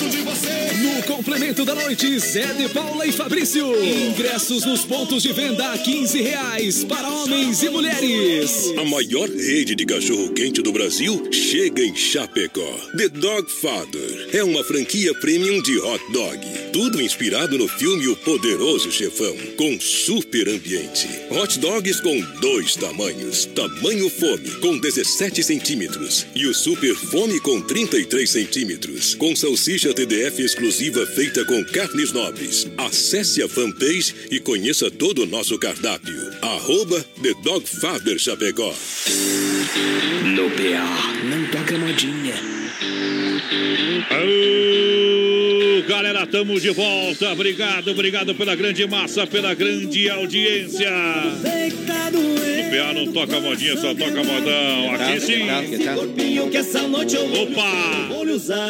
de 0.10 0.18
você. 0.18 0.74
No 0.82 1.04
complemento 1.04 1.64
da 1.66 1.76
noite, 1.76 2.20
Zé 2.20 2.54
de 2.54 2.68
Paula 2.70 3.06
e 3.06 3.12
Fabrício. 3.12 3.66
Ingressos 3.84 4.66
nos 4.66 4.86
pontos 4.86 5.24
de 5.24 5.32
venda 5.32 5.72
a 5.72 5.78
15 5.78 6.22
reais 6.22 6.84
para 6.84 7.10
homens 7.10 7.64
e 7.64 7.70
mulheres. 7.70 8.74
A 8.78 8.84
maior 8.86 9.30
rede 9.30 9.76
de 9.76 9.86
cachorro-quente 9.86 10.62
do 10.62 10.72
Brasil 10.72 11.28
chega 11.32 11.84
em 11.84 11.96
Chapecó. 11.96 12.78
The 12.98 13.10
Dog 13.10 13.50
Father 13.52 14.30
é 14.34 14.44
uma 14.44 14.64
franquia 14.64 15.14
premium 15.16 15.62
de 15.62 15.78
hot 15.80 16.04
dog. 16.12 16.40
Tudo 16.72 17.02
inspirado 17.02 17.58
no 17.58 17.68
filme 17.68 18.08
O 18.08 18.16
Poderoso 18.18 18.92
Chefão, 18.92 19.36
com 19.58 19.80
super 19.80 20.50
ambiente. 20.50 21.08
Hot 21.30 21.60
dogs 21.60 22.02
com 22.02 22.20
dois 22.42 22.76
tamanhos. 22.76 23.46
Tamanho 23.46 24.10
fome, 24.10 24.50
com 24.60 24.78
17 24.78 25.44
centímetros. 25.44 26.26
E 26.36 26.46
o 26.48 26.54
super 26.54 26.96
fome 26.96 27.40
com 27.40 27.62
33 27.62 28.30
centímetros. 28.30 29.16
Com 29.16 29.36
TDF 29.94 30.42
exclusiva 30.42 31.06
feita 31.06 31.46
com 31.46 31.64
carnes 31.64 32.12
nobres. 32.12 32.68
Acesse 32.78 33.44
a 33.44 33.48
fanpage 33.48 34.16
e 34.32 34.40
conheça 34.40 34.90
todo 34.90 35.24
o 35.24 35.26
nosso 35.26 35.58
cardápio. 35.60 36.16
Arroba 36.42 37.04
The 37.22 37.34
Dog 37.44 37.68
Father 37.68 38.18
Chapecó. 38.18 38.74
No 40.26 40.50
PA, 40.52 41.14
não 41.24 41.46
toca 41.52 41.78
modinha. 41.78 42.36
Alô, 44.10 45.23
galera, 45.88 46.24
estamos 46.24 46.62
de 46.62 46.70
volta. 46.72 47.32
Obrigado, 47.32 47.92
obrigado 47.92 48.36
pela 48.36 48.56
grande 48.56 48.86
massa, 48.88 49.28
pela 49.28 49.54
grande 49.54 50.10
audiência. 50.10 50.90
No 52.14 52.70
PA 52.70 52.94
não 52.94 53.12
toca 53.12 53.40
modinha, 53.40 53.76
só 53.78 53.94
toca 53.94 54.24
modão. 54.24 54.96
Aqui 54.96 55.20
sim. 55.20 55.44
Opa! 57.42 58.14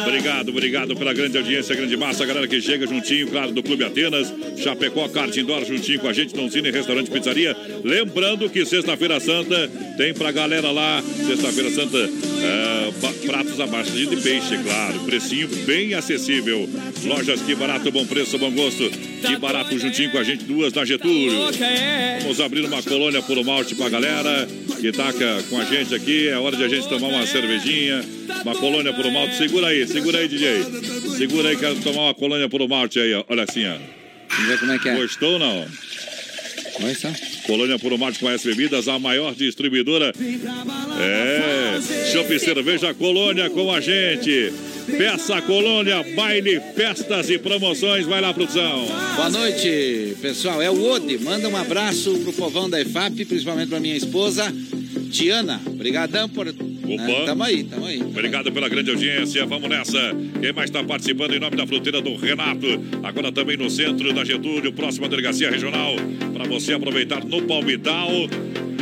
Obrigado, 0.06 0.48
obrigado 0.50 0.96
pela 0.96 1.12
grande 1.14 1.38
audiência, 1.38 1.74
grande 1.74 1.96
massa, 1.96 2.26
galera 2.26 2.46
que 2.46 2.60
chega 2.60 2.86
juntinho, 2.86 3.28
claro, 3.28 3.52
do 3.52 3.62
Clube 3.62 3.84
Atenas, 3.84 4.32
Chapecó, 4.56 5.08
Kart 5.08 5.34
Indoor, 5.36 5.64
juntinho 5.64 6.00
com 6.00 6.08
a 6.08 6.12
gente, 6.12 6.36
não 6.36 6.50
Cine, 6.50 6.70
Restaurante 6.70 7.10
Pizzaria. 7.10 7.56
Lembrando 7.82 8.48
que 8.50 8.64
Sexta-feira 8.66 9.18
Santa 9.20 9.70
tem 9.96 10.12
pra 10.12 10.30
galera 10.32 10.70
lá, 10.70 11.02
Sexta-feira 11.26 11.70
Santa, 11.70 11.98
é, 11.98 13.26
pratos 13.26 13.58
abaixo 13.58 13.92
de 13.92 14.16
peixe, 14.16 14.58
claro, 14.62 15.00
precinho 15.00 15.48
bem 15.66 15.94
acessível. 15.94 16.68
Lojas 17.04 17.42
Que 17.42 17.54
Barato, 17.54 17.90
bom 17.90 18.06
preço, 18.06 18.38
bom 18.38 18.50
gosto. 18.50 18.90
Que 18.90 19.36
Barato 19.36 19.78
juntinho 19.78 20.10
com 20.10 20.18
a 20.18 20.24
gente, 20.24 20.44
duas 20.44 20.72
na 20.72 20.84
Getúlio. 20.84 21.50
Vamos 22.22 22.40
abrir 22.40 22.64
uma 22.64 22.82
colônia 22.82 23.22
por 23.22 23.42
malte 23.44 23.74
pra 23.74 23.88
galera 23.88 24.48
que 24.80 24.92
taca 24.92 25.42
com 25.48 25.60
a 25.60 25.64
gente 25.64 25.94
aqui. 25.94 26.28
É 26.28 26.38
hora 26.38 26.56
de 26.56 26.64
a 26.64 26.68
gente 26.68 26.88
tomar 26.88 27.08
uma 27.08 27.26
cervejinha, 27.26 28.04
uma 28.42 28.54
colônia 28.54 28.92
por 28.92 29.10
malte. 29.10 29.36
Segura 29.36 29.68
aí, 29.68 29.86
segura 29.86 30.18
aí, 30.18 30.28
DJ. 30.28 30.64
Segura 31.16 31.48
aí, 31.50 31.56
quero 31.56 31.76
tomar 31.76 32.02
uma 32.02 32.14
colônia 32.14 32.48
por 32.48 32.66
malte 32.68 32.98
aí, 32.98 33.14
ó. 33.14 33.24
Olha 33.28 33.44
assim, 33.44 33.66
ó. 33.66 33.76
Vamos 34.30 34.48
ver 34.48 34.58
como 34.58 34.72
é 34.72 34.78
que 34.78 34.88
é. 34.88 34.96
Gostou 34.96 35.34
ou 35.34 35.38
não? 35.38 35.66
Olha 36.82 36.94
só. 36.94 37.08
Colônia 37.46 37.78
por 37.78 37.96
Malte 37.96 38.18
com 38.18 38.28
S 38.28 38.46
Bebidas, 38.48 38.88
a 38.88 38.98
maior 38.98 39.34
distribuidora. 39.34 40.12
É, 40.98 41.80
Chopp 42.10 42.38
Cerveja 42.38 42.92
Colônia 42.94 43.48
com 43.50 43.72
a 43.72 43.80
gente. 43.80 44.52
Peça 44.86 45.40
Colônia, 45.42 46.04
baile, 46.14 46.60
festas 46.74 47.30
e 47.30 47.38
promoções. 47.38 48.06
Vai 48.06 48.20
lá, 48.20 48.34
produção. 48.34 48.86
Boa 49.16 49.30
noite, 49.30 50.16
pessoal. 50.20 50.60
É 50.60 50.70
o 50.70 50.82
Ode. 50.82 51.18
Manda 51.18 51.48
um 51.48 51.56
abraço 51.56 52.18
pro 52.18 52.32
povão 52.32 52.68
da 52.68 52.80
EFAP, 52.80 53.24
principalmente 53.24 53.68
pra 53.68 53.80
minha 53.80 53.96
esposa, 53.96 54.52
Diana. 55.10 55.60
Obrigadão 55.66 56.28
por. 56.28 56.46
Opa. 56.86 57.24
tamo 57.26 57.42
aí, 57.44 57.64
tamo 57.64 57.86
aí. 57.86 58.00
Obrigado 58.00 58.52
pela 58.52 58.68
grande 58.68 58.90
audiência. 58.90 59.44
Vamos 59.46 59.68
nessa. 59.68 59.98
Quem 60.40 60.52
mais 60.52 60.70
está 60.70 60.82
participando 60.84 61.34
em 61.34 61.40
nome 61.40 61.56
da 61.56 61.66
fruteira 61.66 62.00
do 62.00 62.14
Renato? 62.16 62.66
Agora 63.02 63.32
também 63.32 63.56
no 63.56 63.70
centro 63.70 64.12
da 64.12 64.24
Getúlio, 64.24 64.72
próxima 64.72 65.08
delegacia 65.08 65.50
regional, 65.50 65.94
para 66.32 66.44
você 66.44 66.74
aproveitar 66.74 67.24
no 67.24 67.42
Palmital. 67.42 68.10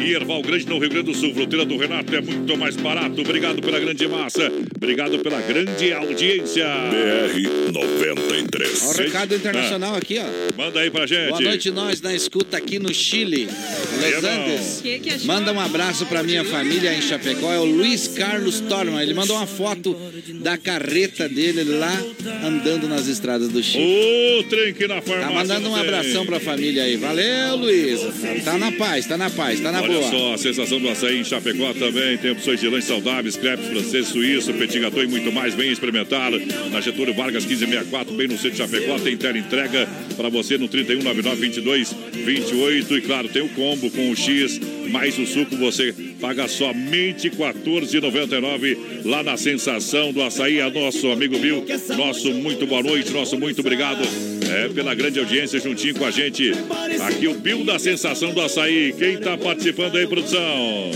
e 0.04 0.14
Erval 0.14 0.42
Grande 0.42 0.66
no 0.66 0.78
Rio 0.80 0.90
Grande 0.90 1.12
do 1.12 1.14
Sul. 1.14 1.32
Fruteira 1.32 1.64
do 1.64 1.76
Renato 1.76 2.12
é 2.14 2.20
muito 2.20 2.56
mais 2.56 2.74
barato. 2.74 3.20
Obrigado 3.20 3.62
pela 3.62 3.78
grande 3.78 4.08
massa. 4.08 4.50
Obrigado 4.76 5.16
pela 5.20 5.40
grande 5.40 5.92
audiência. 5.92 6.66
BR 6.90 7.72
93. 7.72 8.82
Ó, 8.82 8.90
o 8.90 8.92
recado 8.96 9.34
internacional 9.34 9.94
aqui, 9.94 10.18
ó. 10.18 10.60
Manda 10.60 10.80
aí 10.80 10.90
pra 10.90 11.06
gente. 11.06 11.28
Boa 11.28 11.40
noite, 11.40 11.70
nós 11.70 12.00
na 12.00 12.12
escuta 12.14 12.56
aqui 12.56 12.80
no 12.80 12.92
Chile. 12.92 13.46
Los. 13.46 14.24
Andes. 14.24 15.24
Manda 15.24 15.52
um 15.52 15.60
abraço 15.60 16.04
pra 16.06 16.22
minha 16.24 16.44
família 16.44 16.92
em 16.94 17.00
Chapecó. 17.00 17.52
É 17.52 17.58
o 17.60 17.64
Luiz 17.64 17.91
Carlos 18.08 18.60
Torman. 18.60 19.02
Ele 19.02 19.14
mandou 19.14 19.36
uma 19.36 19.46
foto 19.46 19.96
da 20.40 20.56
carreta 20.56 21.28
dele 21.28 21.64
lá 21.64 22.02
andando 22.44 22.88
nas 22.88 23.06
estradas 23.06 23.48
do 23.48 23.62
Chile. 23.62 24.40
O 24.40 24.44
trem 24.44 24.72
que 24.74 24.86
na 24.86 25.00
farmácia. 25.02 25.28
Tá 25.28 25.34
mandando 25.34 25.68
um 25.68 25.76
abração 25.76 26.24
pra 26.26 26.40
família 26.40 26.82
aí. 26.84 26.96
Valeu, 26.96 27.56
Luiz. 27.56 28.00
Tá 28.44 28.56
na 28.58 28.72
paz, 28.72 29.06
tá 29.06 29.16
na 29.16 29.30
paz, 29.30 29.60
tá 29.60 29.70
na 29.72 29.82
Olha 29.82 29.92
boa. 29.92 30.10
só, 30.10 30.34
a 30.34 30.38
sensação 30.38 30.80
do 30.80 30.88
açaí 30.88 31.20
em 31.20 31.24
Chapecó 31.24 31.72
também. 31.74 32.16
Tem 32.18 32.30
opções 32.32 32.60
de 32.60 32.68
lanche 32.68 32.86
saudáveis, 32.86 33.36
crepes 33.36 33.66
francês, 33.66 34.08
suíço, 34.08 34.52
petit 34.54 34.78
gâteau 34.80 35.02
e 35.02 35.06
muito 35.06 35.30
mais. 35.32 35.54
Vem 35.54 35.70
experimentar. 35.70 36.30
Na 36.70 36.80
Getúlio 36.80 37.14
Vargas 37.14 37.44
1564, 37.44 38.14
bem 38.14 38.28
no 38.28 38.34
centro 38.34 38.52
de 38.52 38.58
Chapecó. 38.58 38.98
Tem 38.98 39.16
tela 39.16 39.38
entrega 39.38 39.88
para 40.16 40.28
você 40.28 40.58
no 40.58 40.68
3199-2228. 40.68 42.98
E 42.98 43.00
claro, 43.00 43.28
tem 43.28 43.42
o 43.42 43.48
combo 43.50 43.90
com 43.90 44.10
o 44.10 44.16
X 44.16 44.60
mais 44.92 45.18
o 45.18 45.26
suco. 45.26 45.56
Você 45.56 45.92
paga 46.20 46.46
somente 46.46 47.28
R$ 47.28 47.36
14,99 47.36 48.76
lá 49.04 49.22
na 49.22 49.36
Sensação 49.36 50.12
do 50.12 50.22
Açaí. 50.22 50.60
A 50.60 50.70
nosso 50.70 51.10
amigo 51.10 51.38
Bill, 51.38 51.64
nosso 51.96 52.32
muito 52.32 52.66
boa 52.66 52.82
noite, 52.82 53.10
nosso 53.10 53.38
muito 53.38 53.60
obrigado 53.60 54.02
é, 54.48 54.68
pela 54.68 54.94
grande 54.94 55.18
audiência 55.18 55.58
juntinho 55.58 55.94
com 55.94 56.04
a 56.04 56.10
gente. 56.10 56.52
Aqui 57.00 57.26
o 57.26 57.34
Bill 57.34 57.64
da 57.64 57.78
Sensação 57.78 58.32
do 58.32 58.40
Açaí. 58.40 58.94
Quem 58.96 59.16
tá 59.16 59.36
participando 59.38 59.96
aí, 59.96 60.06
produção? 60.06 60.90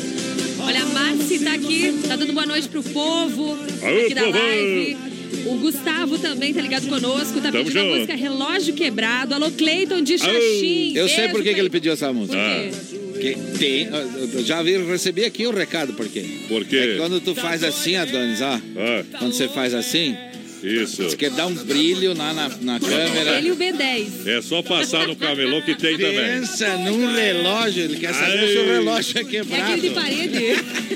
Olha, 0.60 0.82
a 0.82 0.86
Marci 0.86 1.38
tá 1.38 1.54
aqui, 1.54 2.00
tá 2.06 2.16
dando 2.16 2.32
boa 2.32 2.46
noite 2.46 2.68
pro 2.68 2.82
povo 2.82 3.56
Aô, 3.82 4.04
aqui 4.04 4.14
da 4.14 4.24
povão! 4.24 4.40
live. 4.40 4.96
O 5.46 5.58
Gustavo 5.58 6.18
também 6.18 6.52
tá 6.52 6.60
ligado 6.60 6.88
conosco, 6.88 7.40
tá 7.40 7.52
Tamo 7.52 7.64
pedindo 7.64 7.80
a 7.80 7.84
música 7.84 8.14
Relógio 8.16 8.74
Quebrado. 8.74 9.32
Alô, 9.34 9.50
Cleiton 9.50 10.02
de 10.02 10.18
Xaxim. 10.18 10.92
Eu 10.94 11.08
sei 11.08 11.28
por 11.28 11.42
que, 11.42 11.54
que 11.54 11.60
ele 11.60 11.70
pediu 11.70 11.92
essa 11.92 12.12
música. 12.12 12.36
Por 12.36 12.88
quê? 12.90 12.95
Que 13.20 13.36
tem, 13.58 13.88
já 14.44 14.62
vi, 14.62 14.76
recebi 14.84 15.24
aqui 15.24 15.46
o 15.46 15.50
recado, 15.50 15.94
por 15.94 16.08
quê? 16.08 16.24
Por 16.48 16.64
quê? 16.64 16.76
É 16.76 16.96
quando 16.96 17.20
tu 17.20 17.34
faz 17.34 17.62
assim, 17.64 17.96
Adonis, 17.96 18.40
ó. 18.40 18.60
Quando 19.18 19.32
você 19.32 19.48
faz 19.48 19.74
assim. 19.74 20.16
Isso. 20.66 21.04
Diz 21.04 21.14
que 21.14 21.30
dá 21.30 21.46
um 21.46 21.54
brilho 21.54 22.16
lá 22.16 22.32
na, 22.34 22.48
na 22.60 22.80
câmera. 22.80 23.38
Ele 23.38 23.48
e 23.48 23.52
o 23.52 23.56
B10. 23.56 24.26
É 24.26 24.42
só 24.42 24.62
passar 24.62 25.06
no 25.06 25.14
camelô 25.16 25.62
que 25.62 25.74
tem 25.74 25.96
também. 25.96 26.14
Pensa 26.40 26.76
num 26.78 27.12
relógio, 27.12 27.84
ele 27.84 27.96
quer 27.98 28.12
saber 28.14 28.38
Ai. 28.40 28.48
se 28.48 28.58
o 28.58 28.66
relógio 28.66 29.18
é 29.18 29.20
É 29.20 29.24
quebrado. 29.24 29.62
aquele 29.62 29.88
de 29.88 29.94
parede. 29.94 30.44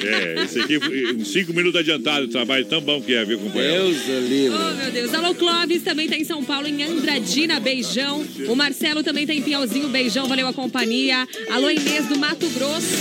É, 0.06 0.42
esse 0.44 0.60
aqui, 0.60 0.78
uns 1.14 1.28
5 1.32 1.52
minutos 1.52 1.80
adiantado, 1.80 2.24
o 2.26 2.28
trabalho 2.28 2.64
tão 2.64 2.80
bom 2.80 3.00
que 3.00 3.14
é, 3.14 3.24
viu, 3.24 3.38
companheiro? 3.38 3.84
Deus 3.84 3.96
do 4.02 4.20
livre. 4.28 4.58
Oh, 4.58 4.74
meu 4.82 4.90
Deus. 4.92 5.14
Alô, 5.14 5.34
Clóvis 5.34 5.82
também 5.82 6.08
tá 6.08 6.16
em 6.16 6.24
São 6.24 6.42
Paulo, 6.42 6.66
em 6.66 6.82
Andradina, 6.82 7.60
beijão. 7.60 8.24
O 8.48 8.54
Marcelo 8.56 9.02
também 9.02 9.26
tá 9.26 9.34
em 9.34 9.42
Pinhalzinho, 9.42 9.88
beijão, 9.88 10.26
valeu 10.26 10.46
a 10.48 10.52
companhia. 10.52 11.26
Alô, 11.50 11.70
Inês 11.70 12.06
do 12.06 12.18
Mato 12.18 12.48
Grosso. 12.50 12.96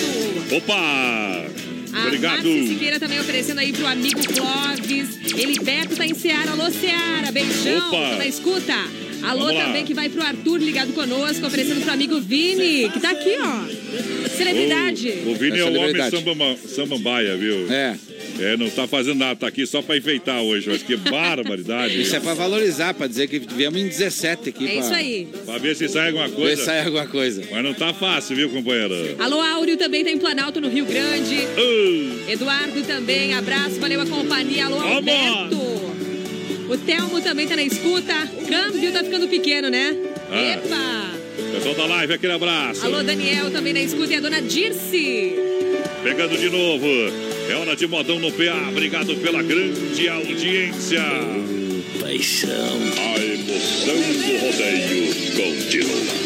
Opa! 0.55 1.45
A 1.93 2.05
Obrigado. 2.05 2.43
Márcia 2.43 2.67
Siqueira 2.67 2.99
também 2.99 3.19
oferecendo 3.19 3.59
aí 3.59 3.71
pro 3.73 3.87
amigo 3.87 4.19
Clóvis. 4.33 5.19
Eliberto 5.37 5.95
tá 5.95 6.05
em 6.05 6.13
Seara. 6.13 6.51
Alô, 6.51 6.69
Seara, 6.71 7.31
beijão. 7.31 7.87
Opa. 7.87 8.09
Tá 8.11 8.15
na 8.17 8.25
escuta? 8.27 8.73
Alô 9.21 9.39
Vamos 9.45 9.55
lá. 9.55 9.65
também 9.65 9.83
que 9.85 9.93
vai 9.93 10.07
pro 10.07 10.21
Arthur 10.23 10.57
ligado 10.59 10.93
conosco, 10.93 11.45
oferecendo 11.45 11.81
pro 11.81 11.91
amigo 11.91 12.21
Vini, 12.21 12.89
que 12.89 12.99
tá 13.01 13.11
aqui, 13.11 13.35
ó. 13.41 14.29
Celebridade. 14.29 15.09
O, 15.25 15.31
o 15.31 15.35
Vini 15.35 15.57
É 15.57 15.61
é, 15.61 15.63
o 15.65 15.73
homem 15.73 16.09
samba, 16.09 16.57
samambaia, 16.67 17.35
viu? 17.35 17.69
É. 17.71 17.97
É, 18.39 18.55
não 18.57 18.69
tá 18.69 18.87
fazendo 18.87 19.17
nada, 19.19 19.35
tá 19.35 19.47
aqui 19.47 19.65
só 19.67 19.81
pra 19.81 19.97
enfeitar 19.97 20.41
hoje, 20.41 20.69
mas 20.69 20.81
que 20.81 20.95
barbaridade. 20.95 22.01
Isso 22.01 22.15
é 22.15 22.19
pra 22.19 22.33
valorizar, 22.33 22.93
pra 22.93 23.05
dizer 23.07 23.27
que 23.27 23.39
viemos 23.39 23.79
em 23.79 23.87
17 23.87 24.49
aqui. 24.49 24.65
É 24.65 24.71
pra, 24.71 24.79
isso 24.79 24.93
aí. 24.93 25.27
Pra 25.45 25.57
ver 25.57 25.75
se 25.75 25.87
sai 25.89 26.07
alguma 26.07 26.27
Ver 26.27 26.35
coisa. 26.35 26.55
se 26.57 26.65
sai 26.65 26.85
alguma 26.85 27.05
coisa. 27.07 27.43
Mas 27.51 27.63
não 27.63 27.73
tá 27.73 27.93
fácil, 27.93 28.35
viu, 28.35 28.49
companheiro? 28.49 28.95
Alô, 29.19 29.41
Áureo 29.41 29.77
também 29.77 30.03
tá 30.03 30.11
em 30.11 30.17
Planalto, 30.17 30.61
no 30.61 30.69
Rio 30.69 30.85
Grande. 30.85 31.35
Uh, 31.35 32.29
Eduardo 32.31 32.81
também, 32.83 33.33
abraço, 33.33 33.79
valeu 33.79 34.01
a 34.01 34.05
companhia. 34.05 34.65
Alô, 34.65 34.77
Vamos. 34.77 34.95
Alberto. 34.95 35.57
O 36.69 36.77
Telmo 36.77 37.19
também 37.21 37.47
tá 37.47 37.55
na 37.55 37.63
escuta. 37.63 38.13
Câmbio 38.47 38.91
tá 38.91 39.03
ficando 39.03 39.27
pequeno, 39.27 39.69
né? 39.69 39.95
Ah. 40.31 40.53
Epa! 40.53 41.09
pessoal 41.51 41.75
da 41.75 41.85
live, 41.87 42.13
aquele 42.13 42.33
abraço. 42.33 42.85
Alô, 42.85 43.01
Daniel 43.03 43.51
também 43.51 43.73
na 43.73 43.81
escuta 43.81 44.13
e 44.13 44.15
a 44.17 44.21
dona 44.21 44.41
Dirce. 44.41 45.33
Pegando 46.03 46.37
de 46.37 46.49
novo. 46.49 47.28
É 47.49 47.55
hora 47.55 47.75
de 47.75 47.87
modão 47.87 48.19
no 48.19 48.31
PA. 48.31 48.69
Obrigado 48.69 49.15
pela 49.15 49.41
grande 49.41 50.07
audiência. 50.07 51.01
Paixão. 51.99 52.77
A 52.95 53.17
emoção 53.19 53.95
do 54.13 54.37
rodeio 54.37 55.15
continua. 55.35 56.19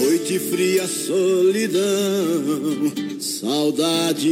Noite 0.00 0.38
fria, 0.38 0.86
solidão, 0.86 1.82
saudade. 3.18 4.30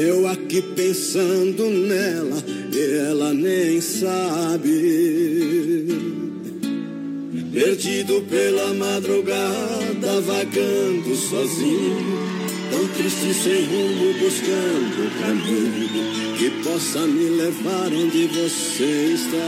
Eu 0.00 0.26
aqui 0.26 0.60
pensando 0.74 1.70
nela, 1.70 2.42
e 2.74 3.08
ela 3.08 3.32
nem 3.32 3.80
sabe. 3.80 5.38
Perdido 7.58 8.24
pela 8.30 8.72
madrugada, 8.72 10.20
vagando 10.20 11.16
sozinho, 11.16 12.16
tão 12.70 12.86
triste 12.86 13.34
sem 13.34 13.64
rumo, 13.64 14.14
buscando 14.20 15.04
o 15.04 15.10
caminho 15.20 16.36
que 16.38 16.50
possa 16.62 17.00
me 17.00 17.30
levar 17.30 17.92
onde 17.92 18.28
você 18.28 19.12
está. 19.12 19.38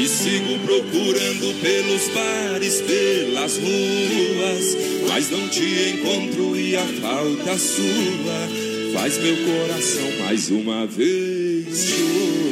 E 0.00 0.08
sigo 0.08 0.58
procurando 0.60 1.60
pelos 1.60 2.08
bares, 2.14 2.80
pelas 2.80 3.58
ruas, 3.58 4.78
mas 5.08 5.30
não 5.30 5.46
te 5.50 5.90
encontro 5.90 6.56
e 6.56 6.74
a 6.74 6.86
falta 7.02 7.58
sua 7.58 8.72
faz 8.94 9.18
meu 9.18 9.36
coração 9.36 10.24
mais 10.24 10.50
uma 10.50 10.86
vez 10.86 11.84
chorar. 11.84 12.51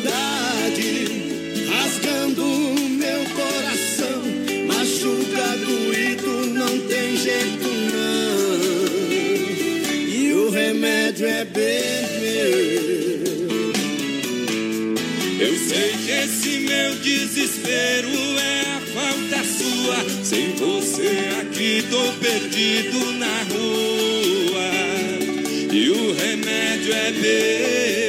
Saudade 0.00 1.04
rasgando 1.68 2.44
meu 2.88 3.20
coração, 3.36 4.22
machuca 4.66 5.58
doído, 5.58 6.46
não 6.54 6.78
tem 6.88 7.16
jeito 7.18 7.68
não. 7.92 8.60
E 10.08 10.32
o 10.32 10.48
remédio 10.50 11.26
é 11.26 11.44
beber. 11.44 12.80
Eu 15.38 15.54
sei 15.68 15.92
que 16.02 16.10
esse 16.10 16.60
meu 16.60 16.94
desespero 16.96 18.08
é 18.38 18.60
a 18.62 18.80
falta 18.94 19.44
sua. 19.44 20.24
Sem 20.24 20.54
você 20.56 21.28
aqui 21.42 21.84
tô 21.90 22.12
perdido 22.24 23.12
na 23.18 23.42
rua. 23.52 24.70
E 25.70 25.90
o 25.90 26.14
remédio 26.14 26.94
é 26.94 27.12
beber 27.12 27.99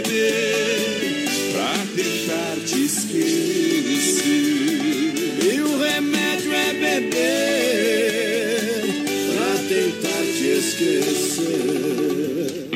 esquecer. 11.32 12.68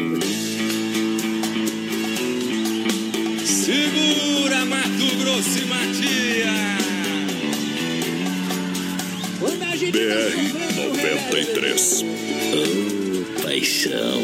Segura 3.45 4.65
Mato 4.65 5.15
Grosso 5.19 5.59
e 5.59 5.65
Matias. 5.65 6.75
BR 9.91 10.37
93. 10.75 12.05
Oh, 12.53 13.41
paixão. 13.41 14.21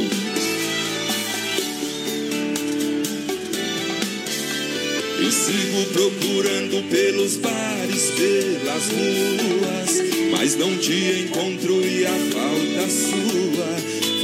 E 5.19 5.31
sigo 5.31 5.85
procurando 5.93 6.89
pelos 6.89 7.37
bares, 7.37 8.11
pelas 8.11 8.89
ruas, 8.89 10.20
mas 10.41 10.55
não 10.55 10.75
te 10.75 11.21
encontro 11.21 11.85
e 11.85 12.03
a 12.03 12.09
falta 12.09 12.89
sua 12.89 13.67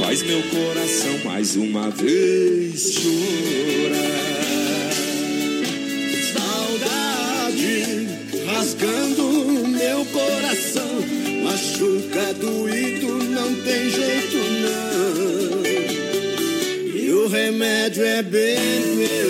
faz 0.00 0.20
meu 0.24 0.42
coração 0.42 1.16
mais 1.24 1.54
uma 1.54 1.90
vez 1.90 2.92
chorar. 2.94 4.02
Saudade 6.34 8.08
rasgando 8.46 9.68
meu 9.68 10.04
coração, 10.06 10.90
machuca 11.44 12.34
doído, 12.34 13.22
não 13.22 13.54
tem 13.62 13.88
jeito 13.88 14.38
não. 14.64 15.62
E 16.96 17.28
remédio 17.28 18.02
é 18.02 18.22
beber. 18.24 19.28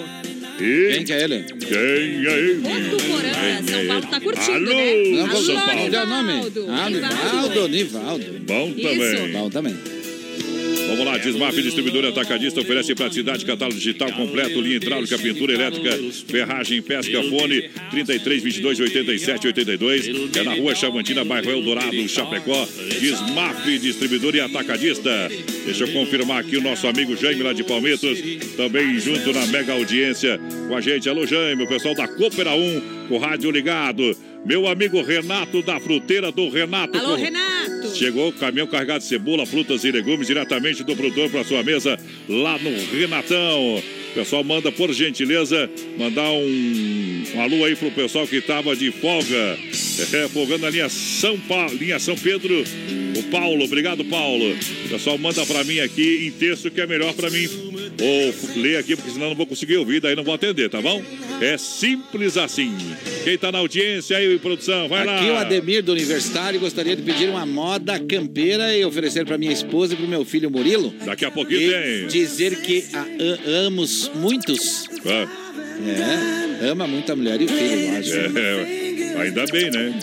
E... 0.61 0.93
Quem 0.95 1.05
que 1.05 1.13
é 1.13 1.25
ele? 1.25 1.45
Quem 1.45 1.77
é 1.77 2.39
ele? 2.39 2.55
Votuporanga, 2.61 3.63
São 3.69 3.87
Paulo 3.87 4.07
tá 4.07 4.21
curtindo, 4.21 4.53
Alô, 4.53 4.65
né? 4.77 5.03
Não, 5.17 5.31
Alô, 5.31 5.43
São 5.43 5.55
Paulo. 5.57 5.91
Qual 5.91 5.95
é 5.95 6.05
o 6.05 6.07
nome? 6.07 6.33
Nivaldo. 6.33 6.67
Ah, 6.71 6.91
Nivaldo, 6.91 7.69
Nivaldo. 7.69 8.25
Bom 8.47 8.69
Isso. 8.77 8.83
também. 8.89 9.33
Bom 9.33 9.51
também. 9.51 10.02
Vamos 10.93 11.07
lá, 11.07 11.17
Desmaf 11.17 11.57
Distribuidor 11.63 12.05
e 12.05 12.09
Atacadista 12.09 12.61
oferece 12.61 12.95
praticidade, 12.95 13.47
catálogo 13.47 13.79
digital 13.79 14.13
completo, 14.13 14.61
linha 14.61 14.77
hidráulica, 14.77 15.19
pintura 15.19 15.55
elétrica, 15.55 15.99
ferragem, 16.29 16.83
pesca, 16.83 17.23
fone, 17.23 17.71
33, 17.91 18.43
22, 18.43 18.81
87, 18.81 19.47
82. 19.47 20.37
É 20.37 20.43
na 20.43 20.53
rua 20.53 20.75
Chavantina, 20.75 21.25
bairro 21.25 21.51
Eldorado, 21.51 22.07
Chapecó. 22.07 22.69
Desmaf 23.01 23.79
Distribuidor 23.79 24.35
e 24.35 24.41
Atacadista. 24.41 25.31
Deixa 25.65 25.85
eu 25.85 25.93
confirmar 25.95 26.41
aqui 26.41 26.59
o 26.59 26.63
nosso 26.63 26.87
amigo 26.87 27.17
Jaime 27.17 27.43
lá 27.43 27.55
de 27.55 27.65
Palmitos, 27.65 28.19
também 28.59 28.99
junto 29.01 29.33
na 29.33 29.47
mega 29.47 29.73
audiência 29.73 30.39
com 30.69 30.77
a 30.77 30.81
gente. 30.83 31.09
Alô, 31.09 31.27
Jaime, 31.27 31.65
o 31.65 31.69
pessoal 31.69 31.95
da 31.95 32.07
Coopera 32.07 32.55
1, 32.55 33.02
com 33.13 33.17
o 33.17 33.19
rádio 33.19 33.51
ligado. 33.51 34.17
Meu 34.45 34.67
amigo 34.67 35.03
Renato 35.03 35.63
da 35.63 35.79
Fruteira 35.79 36.33
do 36.33 36.49
Renato. 36.49 36.97
Alô, 36.97 37.11
com- 37.17 37.23
Renato. 37.23 37.95
Chegou 37.95 38.31
o 38.31 38.33
caminhão 38.33 38.67
carregado 38.67 39.01
de 39.01 39.05
cebola, 39.09 39.45
frutas 39.45 39.85
e 39.85 39.93
legumes 39.93 40.27
diretamente 40.27 40.83
do 40.83 40.97
produtor 40.97 41.29
para 41.31 41.45
sua 41.45 41.63
mesa 41.63 41.99
lá 42.29 42.59
no 42.59 42.71
Renatão. 42.99 43.83
O 44.13 44.15
pessoal 44.15 44.45
manda, 44.45 44.71
por 44.71 44.93
gentileza, 44.93 45.71
mandar 45.99 46.31
um, 46.31 47.25
um 47.35 47.41
alô 47.41 47.65
aí 47.65 47.75
pro 47.75 47.91
pessoal 47.91 48.27
que 48.27 48.41
tava 48.43 48.77
de 48.77 48.91
folga. 48.93 49.59
É, 50.13 50.29
folgando 50.29 50.63
na 50.63 50.71
linha 50.71 50.89
São, 50.89 51.39
pa... 51.41 51.67
linha 51.69 51.99
São 51.99 52.15
Pedro. 52.15 52.63
O 53.17 53.23
Paulo, 53.25 53.65
obrigado, 53.65 54.05
Paulo. 54.05 54.53
O 54.85 54.89
pessoal 54.89 55.17
manda 55.17 55.45
para 55.47 55.65
mim 55.65 55.81
aqui 55.81 56.27
em 56.27 56.31
texto 56.31 56.71
que 56.71 56.81
é 56.81 56.87
melhor 56.87 57.15
para 57.15 57.31
mim. 57.31 57.49
Ou 58.01 58.35
ler 58.63 58.79
aqui, 58.79 58.97
porque 58.97 59.11
senão 59.13 59.29
não 59.29 59.37
vou 59.37 59.47
conseguir 59.47 59.77
ouvir, 59.77 60.01
daí 60.01 60.17
não 60.17 60.25
vou 60.25 60.35
atender, 60.35 60.69
tá 60.69 60.81
bom? 60.81 61.03
É 61.41 61.57
simples 61.59 62.37
assim. 62.37 62.75
Quem 63.23 63.37
tá 63.39 63.53
na 63.53 63.59
audiência 63.59 64.17
aí, 64.17 64.39
produção, 64.39 64.89
vai 64.89 65.05
lá. 65.07 65.17
Aqui 65.21 65.31
o 65.31 65.37
Ademir 65.37 65.83
do 65.85 65.93
Universitário 65.93 66.59
gostaria 66.59 66.97
de 66.97 67.03
pedir 67.03 67.29
uma 67.29 67.45
moda 67.47 67.99
campeira 68.01 68.75
e 68.77 68.85
oferecer 68.85 69.25
para 69.25 69.39
minha 69.39 69.53
esposa 69.53 69.93
e 69.93 69.97
para 69.97 70.07
o 70.07 70.09
meu 70.09 70.25
filho 70.25 70.51
Murilo. 70.51 70.93
Daqui 71.05 71.25
a 71.25 71.31
pouquinho 71.31 71.61
e 71.61 71.71
tem. 72.01 72.07
dizer 72.09 72.61
que 72.63 72.85
a 72.95 73.01
a- 73.03 73.67
amos 73.67 74.02
muitos. 74.09 74.89
Ah. 75.07 75.53
É, 76.63 76.69
ama 76.69 76.87
muito 76.87 77.11
a 77.11 77.17
mulher 77.17 77.41
e 77.41 77.45
o 77.45 77.49
filho, 77.49 77.81
eu 77.81 77.99
acho. 77.99 78.13
É, 78.15 79.23
ainda 79.23 79.45
bem, 79.47 79.71
né? 79.71 79.99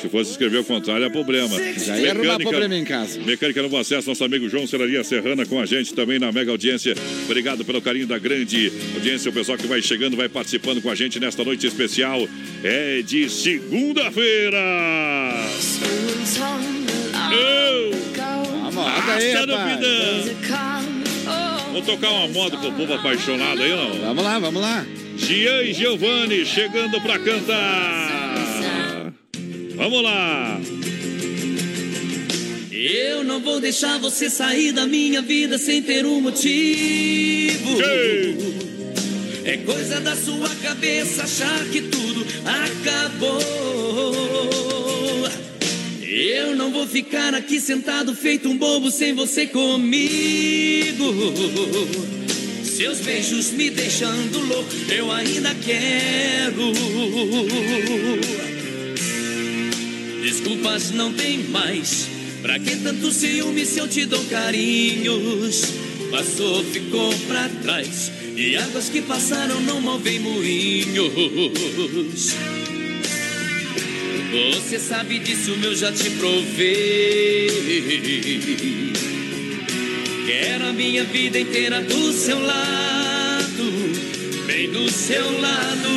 Se 0.00 0.08
fosse 0.08 0.32
escrever 0.32 0.58
o 0.58 0.64
contrário, 0.64 1.04
é 1.06 1.10
problema. 1.10 1.56
Já 1.78 1.98
ia 1.98 2.12
arrumar 2.12 2.38
problema 2.38 2.76
em 2.76 2.84
casa. 2.84 3.18
Mecânica 3.20 3.62
Novo 3.62 3.78
Acesso, 3.78 4.08
nosso 4.08 4.22
amigo 4.22 4.48
João 4.48 4.66
Serraria 4.66 5.02
Serrana 5.02 5.46
com 5.46 5.58
a 5.58 5.66
gente 5.66 5.94
também 5.94 6.18
na 6.18 6.30
mega 6.30 6.50
audiência. 6.50 6.94
Obrigado 7.24 7.64
pelo 7.64 7.80
carinho 7.80 8.06
da 8.06 8.18
grande 8.18 8.70
audiência, 8.94 9.30
o 9.30 9.34
pessoal 9.34 9.56
que 9.56 9.66
vai 9.66 9.80
chegando, 9.80 10.16
vai 10.16 10.28
participando 10.28 10.82
com 10.82 10.90
a 10.90 10.94
gente 10.94 11.18
nesta 11.18 11.42
noite 11.42 11.66
especial. 11.66 12.28
É 12.62 13.02
de 13.02 13.30
segunda-feira. 13.30 14.58
A 18.66 18.70
moda 18.70 19.14
aí, 19.14 19.32
rapaz. 19.32 21.03
Vou 21.74 21.82
tocar 21.82 22.08
uma 22.12 22.28
moda 22.28 22.56
pro 22.56 22.70
povo 22.70 22.94
apaixonado 22.94 23.60
aí, 23.60 23.70
não? 23.70 23.98
Vamos 23.98 24.22
lá, 24.22 24.38
vamos 24.38 24.62
lá. 24.62 24.86
Gian 25.16 25.60
e 25.64 25.72
Giovanni 25.72 26.46
chegando 26.46 27.00
pra 27.00 27.18
cantar. 27.18 29.12
Vamos 29.74 30.04
lá. 30.04 30.60
Eu 32.70 33.24
não 33.24 33.40
vou 33.40 33.58
deixar 33.58 33.98
você 33.98 34.30
sair 34.30 34.70
da 34.70 34.86
minha 34.86 35.20
vida 35.20 35.58
sem 35.58 35.82
ter 35.82 36.06
um 36.06 36.20
motivo. 36.20 37.80
É 39.44 39.56
coisa 39.56 40.00
da 40.00 40.14
sua 40.14 40.50
cabeça 40.62 41.24
achar 41.24 41.64
que 41.72 41.82
tudo 41.82 42.24
acabou. 42.44 43.34
Eu 46.16 46.54
não 46.54 46.70
vou 46.70 46.86
ficar 46.86 47.34
aqui 47.34 47.60
sentado 47.60 48.14
feito 48.14 48.48
um 48.48 48.56
bobo 48.56 48.88
sem 48.88 49.12
você 49.14 49.48
comigo. 49.48 51.12
Seus 52.62 53.00
beijos 53.00 53.50
me 53.50 53.68
deixando 53.68 54.38
louco, 54.46 54.70
eu 54.92 55.10
ainda 55.10 55.52
quero. 55.56 56.72
Desculpas 60.22 60.92
não 60.92 61.12
tem 61.12 61.38
mais. 61.48 62.06
Pra 62.42 62.60
que 62.60 62.76
tanto 62.76 63.10
ciúme 63.10 63.66
se 63.66 63.80
eu 63.80 63.88
te 63.88 64.06
dou 64.06 64.24
carinhos? 64.26 65.64
Passou, 66.12 66.62
ficou 66.62 67.12
pra 67.26 67.48
trás. 67.60 68.12
E 68.36 68.56
águas 68.56 68.88
que 68.88 69.02
passaram 69.02 69.60
não 69.62 69.80
movem 69.80 70.20
moinhos. 70.20 71.10
Você 74.34 74.80
sabe 74.80 75.20
disso, 75.20 75.56
eu 75.62 75.76
já 75.76 75.92
te 75.92 76.10
provei. 76.10 77.48
Quero 80.26 80.66
a 80.66 80.72
minha 80.72 81.04
vida 81.04 81.38
inteira 81.38 81.80
do 81.80 82.12
seu 82.12 82.40
lado, 82.40 83.64
bem 84.44 84.68
do 84.70 84.90
seu 84.90 85.40
lado. 85.40 85.88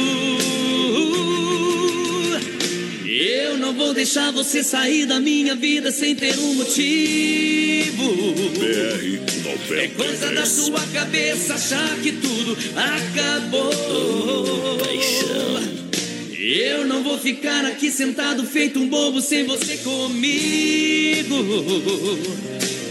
Eu 3.07 3.57
não 3.57 3.73
vou 3.73 3.95
deixar 3.95 4.31
você 4.31 4.63
sair 4.63 5.07
da 5.07 5.19
minha 5.19 5.55
vida 5.55 5.91
sem 5.91 6.13
ter 6.13 6.37
um 6.37 6.53
motivo. 6.53 8.03
É 9.71 9.87
coisa 9.87 10.27
da 10.27 10.45
93. 10.45 10.47
sua 10.47 10.81
cabeça 10.93 11.55
achar 11.55 11.97
que 12.03 12.11
tudo 12.11 12.55
acabou. 12.75 13.97
Eu 16.49 16.87
não 16.87 17.03
vou 17.03 17.19
ficar 17.19 17.65
aqui 17.65 17.91
sentado 17.91 18.45
feito 18.45 18.79
um 18.79 18.87
bobo 18.87 19.19
sem 19.19 19.45
você 19.45 19.75
comigo. 19.79 21.35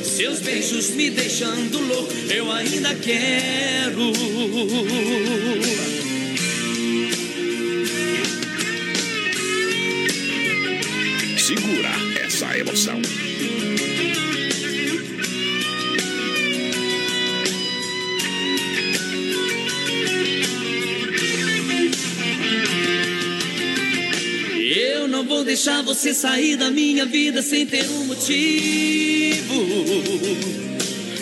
Seus 0.05 0.41
beijos 0.41 0.91
me 0.91 1.09
deixando 1.09 1.81
louco, 1.81 2.13
eu 2.29 2.53
ainda 2.53 2.95
quero. 2.97 4.13
Segura 11.39 11.93
essa 12.27 12.59
emoção. 12.59 13.01
Deixar 25.57 25.81
você 25.81 26.13
sair 26.13 26.55
da 26.55 26.71
minha 26.71 27.07
vida 27.07 27.41
sem 27.41 27.65
ter 27.65 27.89
um 27.89 28.05
motivo. 28.05 29.55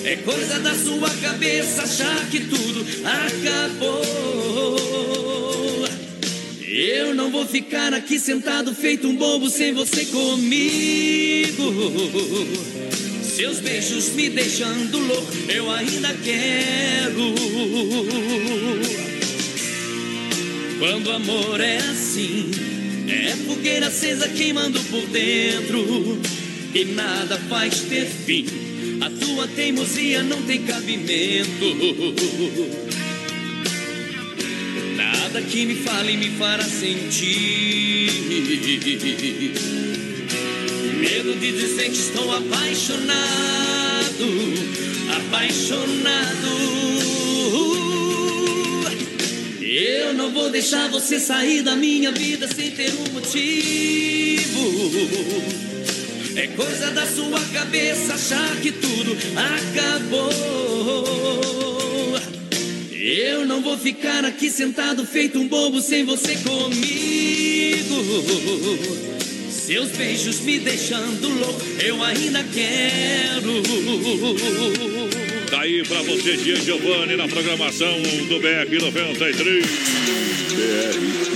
É 0.04 0.16
coisa 0.16 0.58
da 0.58 0.74
sua 0.74 1.08
cabeça 1.08 1.84
achar 1.84 2.28
que 2.30 2.40
tudo 2.40 2.84
acabou. 3.04 3.94
Eu 6.66 7.14
não 7.14 7.30
vou 7.30 7.46
ficar 7.46 7.94
aqui 7.94 8.18
sentado 8.18 8.74
feito 8.74 9.06
um 9.06 9.14
bobo 9.14 9.48
sem 9.48 9.72
você 9.72 10.04
comigo. 10.06 11.72
Seus 13.22 13.60
beijos 13.60 14.08
me 14.14 14.30
deixando 14.30 14.98
louco, 14.98 15.32
eu 15.48 15.70
ainda 15.70 16.12
quero. 16.24 17.34
Quando 20.80 21.12
amor 21.12 21.60
é 21.60 21.76
assim, 21.76 22.73
é 23.08 23.36
fogueira 23.46 23.88
acesa 23.88 24.28
queimando 24.28 24.80
por 24.90 25.06
dentro. 25.08 26.18
E 26.74 26.84
nada 26.86 27.38
faz 27.48 27.80
ter 27.82 28.06
fim, 28.06 28.46
a 29.00 29.10
tua 29.10 29.46
teimosia 29.48 30.22
não 30.22 30.42
tem 30.42 30.62
cabimento. 30.62 31.74
Nada 34.96 35.42
que 35.42 35.66
me 35.66 35.74
fale 35.76 36.16
me 36.16 36.30
fará 36.30 36.64
sentir. 36.64 38.10
Medo 40.98 41.34
de 41.38 41.52
dizer 41.52 41.90
que 41.90 41.98
estou 41.98 42.34
apaixonado, 42.34 43.14
apaixonado. 45.16 47.23
Eu 49.76 50.14
não 50.14 50.30
vou 50.30 50.50
deixar 50.50 50.88
você 50.88 51.18
sair 51.18 51.60
da 51.60 51.74
minha 51.74 52.12
vida 52.12 52.46
sem 52.46 52.70
ter 52.70 52.92
um 52.94 53.12
motivo. 53.12 54.62
É 56.36 56.46
coisa 56.46 56.92
da 56.92 57.04
sua 57.04 57.40
cabeça 57.52 58.14
achar 58.14 58.54
que 58.60 58.70
tudo 58.70 59.16
acabou. 59.34 60.30
Eu 62.92 63.44
não 63.46 63.62
vou 63.62 63.76
ficar 63.76 64.24
aqui 64.24 64.48
sentado 64.48 65.04
feito 65.04 65.40
um 65.40 65.48
bobo 65.48 65.80
sem 65.80 66.04
você 66.04 66.36
comigo. 66.36 67.96
Seus 69.50 69.88
beijos 69.88 70.38
me 70.42 70.60
deixando 70.60 71.28
louco, 71.28 71.60
eu 71.80 72.00
ainda 72.00 72.44
quero. 72.44 73.60
Tá 75.54 75.60
aí 75.60 75.84
pra 75.84 76.02
você, 76.02 76.36
Gian 76.36 76.56
Giovanni, 76.56 77.16
na 77.16 77.28
programação 77.28 78.02
do 78.28 78.40
BR 78.40 78.68
93. 78.80 79.64
BR 79.64 79.74
93. 80.50 81.33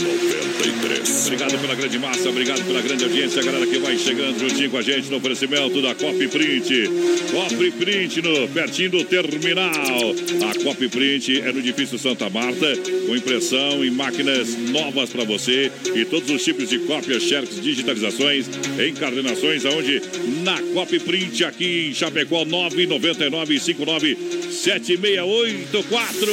Obrigado 1.29 1.61
pela 1.61 1.75
grande 1.75 1.99
massa, 1.99 2.31
obrigado 2.31 2.65
pela 2.65 2.81
grande 2.81 3.05
audiência, 3.05 3.43
a 3.43 3.45
galera 3.45 3.67
que 3.67 3.79
vai 3.81 3.99
chegando 3.99 4.39
juntinho 4.39 4.71
com 4.71 4.79
a 4.79 4.83
gente 4.83 5.11
no 5.11 5.19
oferecimento 5.19 5.83
da 5.83 5.95
Copy 5.95 6.27
Print. 6.27 6.91
Copy 7.31 7.71
Print 7.73 8.23
no 8.23 8.49
pertinho 8.49 8.91
do 8.93 9.05
terminal. 9.05 9.75
A 9.75 10.65
Copy 10.65 10.89
Print 10.89 11.43
é 11.43 11.53
no 11.53 11.59
edifício 11.59 11.99
Santa 11.99 12.31
Marta, 12.31 12.75
com 13.07 13.15
impressão 13.15 13.85
em 13.85 13.91
máquinas 13.91 14.57
novas 14.71 15.11
para 15.11 15.23
você 15.25 15.71
e 15.95 16.03
todos 16.07 16.31
os 16.31 16.43
tipos 16.43 16.71
de 16.71 16.79
cópias, 16.79 17.23
xerox, 17.23 17.61
digitalizações, 17.61 18.49
encarnações, 18.89 19.67
aonde 19.67 20.01
na 20.43 20.59
Copy 20.73 20.99
Print 20.99 21.45
aqui 21.45 21.89
em 21.91 21.95
Chapecó 21.95 22.47
999 22.47 23.61
59 23.61 24.48
7684. 24.59 26.33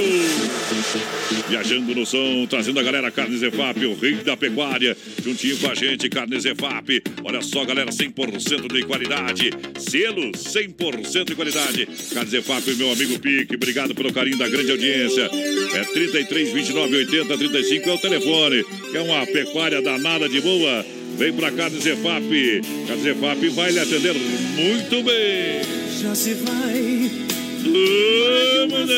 Viajando 1.47 1.93
no 1.93 2.05
som, 2.05 2.47
trazendo 2.47 2.79
a 2.79 2.83
galera 2.83 3.11
Carnes 3.11 3.43
EFAP, 3.43 3.85
o 3.85 3.93
rei 3.93 4.15
da 4.15 4.35
pecuária, 4.35 4.97
juntinho 5.23 5.57
com 5.57 5.69
a 5.69 5.75
gente, 5.75 6.09
Carnes 6.09 6.43
EFAP. 6.43 7.03
Olha 7.23 7.41
só, 7.41 7.63
galera, 7.63 7.91
100% 7.91 8.73
de 8.73 8.83
qualidade. 8.83 9.51
Selo 9.77 10.31
100% 10.31 11.25
de 11.25 11.35
qualidade. 11.35 11.87
Carnes 12.13 12.33
EFAP, 12.33 12.75
meu 12.75 12.91
amigo 12.91 13.19
Pique, 13.19 13.55
obrigado 13.55 13.93
pelo 13.93 14.11
carinho 14.11 14.37
da 14.37 14.49
grande 14.49 14.71
audiência. 14.71 15.29
É 15.73 15.83
33 15.83 16.51
29 16.51 16.95
80 16.97 17.37
35 17.37 17.89
é 17.89 17.93
o 17.93 17.97
telefone. 17.99 18.65
É 18.93 19.01
uma 19.01 19.25
pecuária 19.27 19.81
danada 19.81 20.27
de 20.27 20.41
boa. 20.41 20.83
Vem 21.17 21.31
pra 21.31 21.51
Carnes 21.51 21.85
EFAP. 21.85 22.61
Carnes 22.87 23.05
EFAP 23.05 23.49
vai 23.49 23.71
lhe 23.71 23.79
atender 23.79 24.15
muito 24.15 25.03
bem. 25.03 25.61
Já 26.01 26.15
se 26.15 26.33
vai. 26.33 27.34
Vamos. 27.65 28.89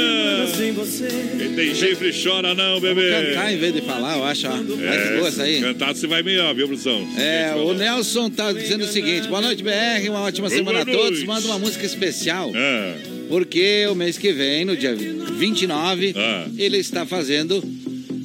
Quem 1.37 1.55
tem 1.55 1.75
chifre 1.75 2.11
chora 2.11 2.53
não, 2.53 2.79
bebê. 2.79 3.09
Cantar 3.09 3.53
em 3.53 3.57
vez 3.57 3.73
de 3.73 3.81
falar, 3.81 4.17
eu 4.17 4.23
acho, 4.23 4.47
ó. 4.47 4.51
Olha 4.51 4.63
que 4.63 5.15
boa 5.17 5.27
essa 5.27 5.43
aí. 5.43 5.61
Cantado 5.61 5.97
você 5.97 6.07
vai 6.07 6.23
melhor, 6.23 6.53
viu, 6.53 6.67
produção? 6.67 7.07
É, 7.17 7.53
o 7.55 7.73
Nelson 7.73 8.29
tá 8.29 8.51
dizendo 8.51 8.83
o 8.83 8.87
seguinte: 8.87 9.27
boa 9.27 9.41
noite, 9.41 9.63
BR, 9.63 10.09
uma 10.09 10.21
ótima 10.21 10.47
Boa 10.47 10.57
semana 10.57 10.81
a 10.81 10.85
noite. 10.85 10.99
todos. 10.99 11.23
Manda 11.23 11.47
uma 11.47 11.59
música 11.59 11.85
especial. 11.85 12.51
É. 12.55 12.95
Porque 13.29 13.85
o 13.91 13.95
mês 13.95 14.17
que 14.17 14.31
vem, 14.31 14.63
no 14.63 14.75
dia 14.75 14.95
29, 14.95 16.13
ele 16.57 16.77
está 16.77 17.05
fazendo 17.05 17.61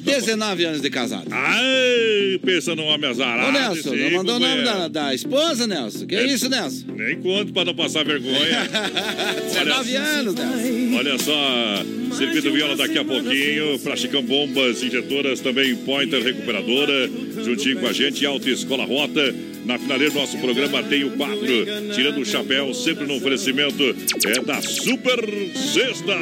19 0.03 0.65
anos 0.65 0.81
de 0.81 0.89
casado. 0.89 1.27
Ai, 1.31 2.39
pensa 2.45 2.75
num 2.75 2.85
homem 2.85 3.09
azarado. 3.09 3.49
Ô, 3.49 3.51
Nelson, 3.51 3.95
não 3.95 4.11
mandou 4.11 4.35
o 4.35 4.39
nome 4.39 4.63
da, 4.63 4.87
da 4.87 5.13
esposa, 5.13 5.65
Nelson? 5.67 6.05
Que 6.05 6.15
é 6.15 6.25
isso, 6.25 6.49
Nelson? 6.49 6.85
Nem 6.95 7.19
conto 7.21 7.53
pra 7.53 7.65
não 7.65 7.73
passar 7.73 8.03
vergonha. 8.03 8.69
19 9.53 9.95
anos, 9.95 10.35
Nelson. 10.35 10.97
Olha 10.97 11.17
só, 11.17 11.85
Circuito 12.17 12.51
Viola 12.51 12.75
daqui 12.75 12.97
a 12.97 13.05
pouquinho, 13.05 13.79
Plasticão 13.79 14.21
Bombas 14.23 14.83
Injetoras, 14.83 15.39
também 15.39 15.75
Pointer 15.77 16.21
Recuperadora, 16.23 17.09
juntinho 17.43 17.79
com 17.79 17.87
a 17.87 17.93
gente, 17.93 18.25
Alta 18.25 18.49
Escola 18.49 18.85
Rota. 18.85 19.33
Na 19.65 19.79
finaleira 19.79 20.11
do 20.11 20.19
nosso 20.19 20.37
programa 20.39 20.83
tem 20.83 21.05
o 21.05 21.11
quadro 21.11 21.65
Tirando 21.95 22.19
o 22.19 22.25
Chapéu, 22.25 22.73
sempre 22.73 23.05
no 23.05 23.15
oferecimento 23.15 23.81
é 24.25 24.41
da 24.41 24.61
Super 24.61 25.19
Sexta. 25.55 26.13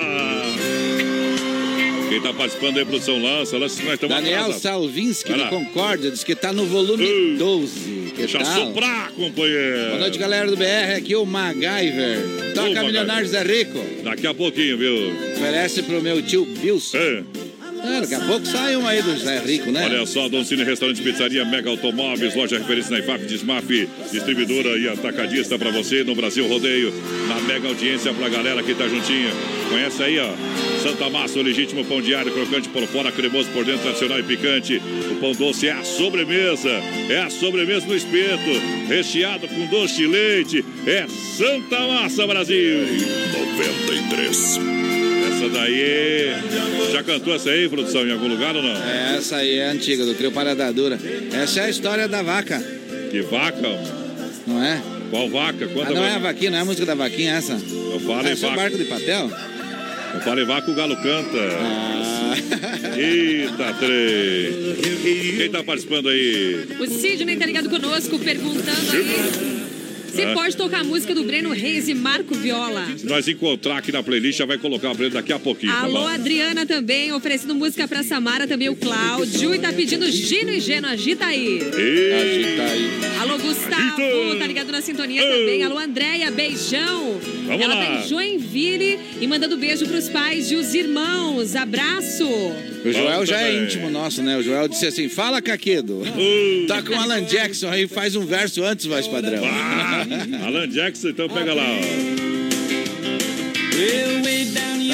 Quem 2.11 2.19
tá 2.19 2.33
participando 2.33 2.77
aí, 2.77 2.83
produção, 2.83 3.17
lança, 3.21 3.57
lança, 3.57 3.81
nós 3.83 3.93
estamos 3.93 4.13
Daniel 4.17 4.41
atrasados. 4.41 4.61
Salvinski, 4.61 5.31
do. 5.31 5.47
Concórdia, 5.47 6.11
diz 6.11 6.25
que 6.25 6.35
tá 6.35 6.51
no 6.51 6.65
volume 6.65 7.37
12. 7.37 8.11
Que 8.13 8.17
Deixa 8.17 8.39
tal? 8.39 8.53
soprar, 8.53 9.13
companheiro. 9.13 9.87
Boa 9.91 9.99
noite, 9.99 10.19
galera 10.19 10.51
do 10.51 10.57
BR. 10.57 10.97
Aqui 10.97 11.15
o 11.15 11.25
MacGyver. 11.25 12.53
Toca. 12.53 12.83
Milionários 12.83 13.33
é 13.33 13.41
Rico. 13.41 13.79
Daqui 14.03 14.27
a 14.27 14.33
pouquinho, 14.33 14.77
viu? 14.77 15.13
Oferece 15.37 15.83
pro 15.83 16.01
meu 16.01 16.21
tio 16.21 16.43
Bilson. 16.43 16.97
É. 16.97 17.23
É, 17.83 18.01
daqui 18.01 18.13
a 18.13 18.19
pouco 18.19 18.45
sai 18.45 18.75
um 18.75 18.85
aí 18.85 19.01
do 19.01 19.17
Zé 19.17 19.39
Rico, 19.39 19.71
né? 19.71 19.85
Olha 19.85 20.05
só, 20.05 20.29
Don 20.29 20.43
Cine 20.43 20.63
Restaurante 20.63 21.01
Pizzaria 21.01 21.43
Mega 21.43 21.69
Automóveis, 21.69 22.35
loja 22.35 22.57
referência 22.59 22.91
na 22.91 22.99
IFAP, 22.99 23.25
Desmaf, 23.25 23.89
distribuidora 24.11 24.77
e 24.77 24.87
atacadista 24.87 25.57
pra 25.57 25.71
você 25.71 26.03
no 26.03 26.13
Brasil 26.13 26.47
Rodeio, 26.47 26.93
na 27.27 27.39
mega 27.41 27.67
audiência 27.67 28.13
pra 28.13 28.29
galera 28.29 28.61
que 28.61 28.75
tá 28.75 28.87
juntinha. 28.87 29.31
Conhece 29.69 30.03
aí, 30.03 30.19
ó, 30.19 30.29
Santa 30.83 31.09
Massa, 31.09 31.39
o 31.39 31.41
legítimo 31.41 31.83
pão 31.85 32.01
diário, 32.01 32.31
crocante 32.31 32.69
por 32.69 32.85
fora, 32.87 33.11
cremoso 33.11 33.49
por 33.49 33.65
dentro, 33.65 33.81
tradicional 33.81 34.19
e 34.19 34.23
picante. 34.23 34.81
O 35.11 35.15
pão 35.15 35.31
doce 35.31 35.67
é 35.67 35.71
a 35.71 35.83
sobremesa, 35.83 36.69
é 37.09 37.19
a 37.19 37.29
sobremesa 37.29 37.87
no 37.87 37.95
espeto, 37.95 38.51
recheado 38.87 39.47
com 39.47 39.65
doce 39.67 39.95
de 39.95 40.07
leite, 40.07 40.65
é 40.85 41.07
Santa 41.07 41.79
Massa 41.87 42.27
Brasil. 42.27 42.79
93. 43.57 44.59
Essa 45.31 45.49
daí, 45.49 46.33
já 46.91 47.03
cantou 47.03 47.33
essa 47.35 47.49
aí, 47.49 47.67
produção, 47.69 48.05
em 48.07 48.11
algum 48.11 48.27
lugar 48.27 48.55
ou 48.55 48.61
não? 48.61 48.69
É, 48.83 49.15
Essa 49.17 49.37
aí 49.37 49.57
é 49.57 49.67
antiga, 49.69 50.05
do 50.05 50.13
trio 50.13 50.31
Parada 50.31 50.71
Dura. 50.71 50.99
Essa 51.33 51.61
é 51.61 51.63
a 51.65 51.69
história 51.69 52.07
da 52.07 52.21
vaca. 52.21 52.59
Que 53.09 53.21
vaca? 53.21 53.61
Não 54.47 54.63
é? 54.63 54.81
Qual 55.09 55.29
vaca? 55.29 55.65
Ah, 55.65 55.73
Quanta 55.73 55.93
não 55.93 56.03
é 56.03 56.09
a 56.11 56.13
vaca? 56.13 56.19
vaquinha, 56.33 56.51
não 56.51 56.57
é 56.57 56.61
a 56.61 56.65
música 56.65 56.85
da 56.85 56.95
vaquinha 56.95 57.33
essa? 57.35 57.53
Eu 57.53 57.99
falo 57.99 58.27
em 58.27 58.31
Essa 58.31 58.45
é 58.45 58.49
o 58.49 58.51
vaca. 58.51 58.61
barco 58.61 58.77
de 58.77 58.85
papel? 58.85 59.31
O 60.15 60.19
Parivaco 60.25 60.71
o 60.71 60.75
Galo 60.75 60.95
canta. 60.97 61.37
Eita, 62.97 63.73
três. 63.79 65.37
Quem 65.37 65.49
tá 65.49 65.63
participando 65.63 66.09
aí? 66.09 66.65
O 66.79 66.85
Sidney 66.87 67.37
tá 67.37 67.45
ligado 67.45 67.69
conosco, 67.69 68.19
perguntando 68.19 68.91
aí 68.93 69.60
se 70.13 70.21
É. 70.21 70.33
pode 70.33 70.55
tocar 70.57 70.81
a 70.81 70.83
música 70.83 71.13
do 71.15 71.23
Breno 71.23 71.51
Reis 71.51 71.87
e 71.87 71.93
Marco 71.93 72.35
Viola. 72.35 72.85
Se 72.97 73.05
nós 73.05 73.27
encontrar 73.27 73.77
aqui 73.77 73.91
na 73.91 74.03
playlist, 74.03 74.37
já 74.39 74.45
vai 74.45 74.57
colocar 74.57 74.93
pra 74.93 75.05
ele 75.05 75.13
daqui 75.13 75.31
a 75.33 75.39
pouquinho, 75.39 75.71
tá 75.71 75.81
Alô, 75.83 76.01
bom? 76.01 76.07
Adriana 76.07 76.65
também, 76.65 77.11
oferecendo 77.13 77.55
música 77.55 77.87
pra 77.87 78.03
Samara, 78.03 78.47
também 78.47 78.69
o 78.69 78.75
Cláudio. 78.75 79.53
E 79.55 79.59
tá 79.59 79.71
pedindo 79.73 80.09
Gino 80.11 80.51
e 80.51 80.59
Geno, 80.59 80.87
agita 80.87 81.25
aí. 81.25 81.59
Agita 81.61 82.63
aí. 82.63 82.89
Alô, 83.21 83.37
Gustavo, 83.37 84.35
tá 84.39 84.47
ligado 84.47 84.71
na 84.71 84.81
sintonia 84.81 85.21
também. 85.21 85.63
Alô, 85.63 85.77
Andréia, 85.77 86.29
beijão. 86.31 87.19
Vamos 87.45 87.61
Ela 87.63 87.75
lá. 87.75 87.85
tá 87.85 87.93
em 88.05 88.07
Joinville 88.07 88.99
e 89.19 89.27
mandando 89.27 89.57
beijo 89.57 89.85
pros 89.85 90.09
pais 90.09 90.51
e 90.51 90.55
os 90.55 90.73
irmãos. 90.73 91.55
Abraço. 91.55 92.25
O 92.83 92.91
Joel 92.91 93.25
já 93.25 93.41
é 93.41 93.63
íntimo 93.63 93.89
nosso, 93.89 94.23
né? 94.23 94.37
O 94.37 94.43
Joel 94.43 94.67
disse 94.67 94.87
assim: 94.87 95.07
fala, 95.07 95.41
Caquedo. 95.41 96.03
Tá 96.67 96.81
com 96.81 96.93
o 96.93 96.99
Alan 96.99 97.23
Jackson 97.23 97.69
aí, 97.69 97.87
faz 97.87 98.15
um 98.15 98.25
verso 98.25 98.63
antes, 98.63 98.85
voz 98.85 99.07
padrão. 99.07 99.43
Ah, 99.45 100.05
Alan 100.45 100.67
Jackson, 100.67 101.09
então 101.09 101.29
pega 101.29 101.53
lá, 101.53 101.63
ó. 101.63 102.21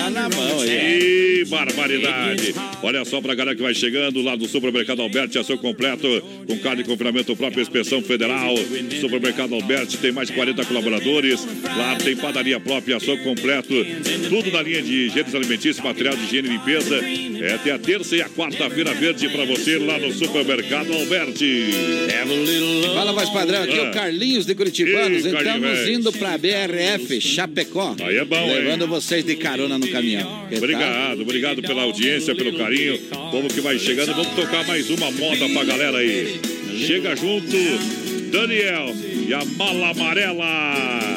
Tá 0.07 0.09
na 0.09 0.29
mão 0.29 0.61
aí. 0.61 1.36
Barbaridade. 1.45 2.53
Olha 2.83 3.03
só 3.05 3.19
pra 3.21 3.33
galera 3.35 3.55
que 3.55 3.61
vai 3.61 3.73
chegando 3.73 4.21
lá 4.21 4.35
do 4.35 4.47
Supermercado 4.47 5.01
Alberti, 5.01 5.37
ação 5.37 5.57
completo, 5.57 6.07
com 6.47 6.57
carne 6.59 6.83
de 6.83 6.89
confinamento 6.89 7.35
própria 7.35 7.61
inspeção 7.61 8.01
federal. 8.01 8.55
Supermercado 8.99 9.53
Alberti 9.55 9.97
tem 9.97 10.11
mais 10.11 10.27
de 10.29 10.33
40 10.35 10.65
colaboradores. 10.65 11.45
Lá 11.63 11.95
tem 11.95 12.15
padaria 12.15 12.59
própria, 12.59 12.97
ação 12.97 13.17
completo. 13.17 13.73
Tudo 14.29 14.51
na 14.51 14.61
linha 14.61 14.81
de 14.81 14.93
higiene 15.07 15.27
alimentícios, 15.35 15.79
material 15.83 16.15
de 16.15 16.23
higiene 16.23 16.47
e 16.47 16.51
limpeza. 16.51 16.95
É, 17.41 17.57
tem 17.63 17.71
a 17.73 17.77
terça 17.79 18.15
e 18.15 18.21
a 18.21 18.29
quarta-feira 18.29 18.93
verde 18.93 19.27
pra 19.29 19.45
você 19.45 19.77
lá 19.77 19.97
no 19.99 20.11
Supermercado 20.13 20.91
Alberti. 20.93 21.65
Fala, 22.93 23.11
voz 23.13 23.29
padrão, 23.29 23.63
aqui 23.63 23.77
é 23.77 23.85
Ah. 23.85 23.89
o 23.89 23.93
Carlinhos 23.93 24.45
de 24.45 24.55
Curitibanos. 24.55 25.25
Ei, 25.25 25.33
Estamos 25.33 25.61
velho. 25.79 25.93
indo 25.93 26.11
pra 26.13 26.37
BRF 26.37 27.21
Chapecó. 27.21 27.95
Aí 28.01 28.17
é 28.17 28.25
bom, 28.25 28.35
hein? 28.49 28.55
Levando 28.55 28.87
vocês 28.87 29.23
de 29.23 29.35
carona 29.35 29.77
no 29.77 29.87
caminhão. 29.87 30.47
Que 30.49 30.57
Obrigado, 30.57 31.21
obrigado 31.27 31.61
pela 31.61 31.83
audiência, 31.83 32.33
pelo 32.33 32.57
carinho. 32.57 32.97
Povo 33.31 33.49
que 33.49 33.59
vai 33.59 33.77
chegando, 33.77 34.13
vamos 34.13 34.33
tocar 34.33 34.65
mais 34.65 34.89
uma 34.89 35.11
moda 35.11 35.49
pra 35.49 35.65
galera 35.65 35.97
aí. 35.97 36.39
Chega 36.87 37.17
junto, 37.17 37.51
Daniel 38.31 38.95
e 39.27 39.33
a 39.33 39.43
mala 39.43 39.89
amarela. 39.89 41.16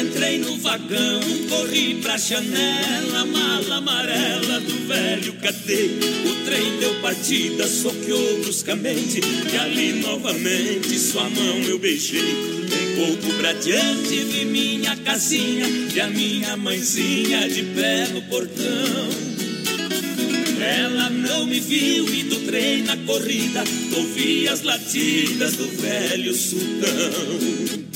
Entrei 0.00 0.38
no 0.38 0.56
vagão, 0.56 1.20
corri 1.50 1.96
pra 2.02 2.16
janela, 2.16 3.26
mala 3.26 3.76
amarela 3.76 4.60
do 4.60 4.86
velho 4.86 5.34
catei. 5.34 5.98
O 6.24 6.44
trem 6.46 6.78
deu 6.78 6.94
partida, 7.02 7.68
soqueou 7.68 8.40
bruscamente, 8.40 9.20
e 9.52 9.56
ali 9.58 9.92
novamente 10.00 10.98
sua 10.98 11.28
mão 11.28 11.58
eu 11.68 11.78
beijei. 11.78 12.20
Um 12.22 12.96
pouco 12.96 13.36
pra 13.38 13.52
diante 13.52 14.16
vi 14.16 14.46
minha 14.46 14.96
casinha 14.96 15.66
e 15.94 16.00
a 16.00 16.06
minha 16.08 16.56
mãezinha 16.56 17.48
de 17.48 17.62
pé 17.62 18.08
no 18.08 18.22
portão. 18.22 19.32
Ela 20.58 21.10
não 21.10 21.44
me 21.44 21.60
viu 21.60 22.08
e 22.08 22.22
do 22.22 22.36
trem 22.46 22.84
na 22.84 22.96
corrida 22.98 23.64
ouvi 23.96 24.48
as 24.48 24.62
latidas 24.62 25.56
do 25.56 25.68
velho 25.68 26.32
sultão. 26.34 27.91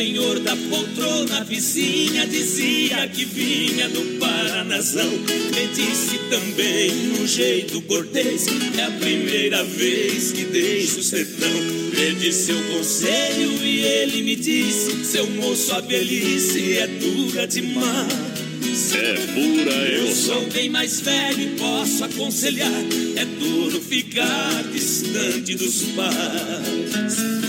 Senhor 0.00 0.40
da 0.40 0.56
poltrona 0.56 1.44
vizinha 1.44 2.26
dizia 2.26 3.06
que 3.08 3.22
vinha 3.22 3.86
do 3.90 4.18
Paranazão. 4.18 5.10
Me 5.10 5.66
disse 5.74 6.18
também, 6.30 6.90
num 6.90 7.26
jeito 7.26 7.82
cortês, 7.82 8.46
é 8.78 8.82
a 8.82 8.90
primeira 8.92 9.62
vez 9.62 10.32
que 10.32 10.44
deixo 10.44 11.00
o 11.00 11.02
sertão. 11.02 11.50
Pedi 11.94 12.32
seu 12.32 12.56
conselho 12.72 13.62
e 13.62 13.80
ele 13.80 14.22
me 14.22 14.36
disse: 14.36 15.04
Seu 15.04 15.26
moço, 15.32 15.70
a 15.74 15.82
velhice 15.82 16.78
é 16.78 16.86
dura 16.86 17.46
demais. 17.46 18.94
É 18.94 19.14
pura 19.34 19.72
Eu 19.86 20.14
sou 20.14 20.46
bem 20.46 20.70
mais 20.70 21.02
velho 21.02 21.42
e 21.42 21.58
posso 21.58 22.04
aconselhar. 22.04 22.72
É 23.16 23.26
duro 23.26 23.78
ficar 23.82 24.64
distante 24.72 25.56
dos 25.56 25.82
pais. 25.94 27.39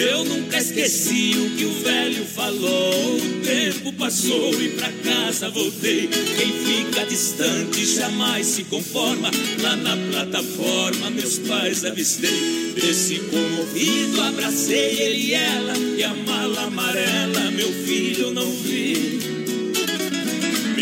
Eu 0.00 0.24
nunca 0.24 0.56
esqueci 0.56 1.32
o 1.36 1.56
que 1.56 1.66
o 1.66 1.72
velho 1.82 2.24
falou. 2.24 3.16
O 3.16 3.40
tempo 3.44 3.92
passou 3.92 4.50
e 4.58 4.70
pra 4.70 4.90
casa 4.90 5.50
voltei. 5.50 6.08
Quem 6.08 6.52
fica 6.64 7.04
distante 7.04 7.84
jamais 7.84 8.46
se 8.46 8.64
conforma. 8.64 9.30
Lá 9.60 9.76
na 9.76 9.98
plataforma, 10.10 11.10
meus 11.10 11.38
pais 11.40 11.84
avistei. 11.84 12.72
Desci 12.74 13.18
comovido, 13.30 14.22
abracei 14.22 15.00
ele 15.02 15.26
e 15.26 15.34
ela. 15.34 15.76
E 15.76 16.02
a 16.02 16.14
mala 16.14 16.62
amarela, 16.62 17.50
meu 17.50 17.70
filho, 17.84 18.32
não 18.32 18.50
vi. 18.52 19.39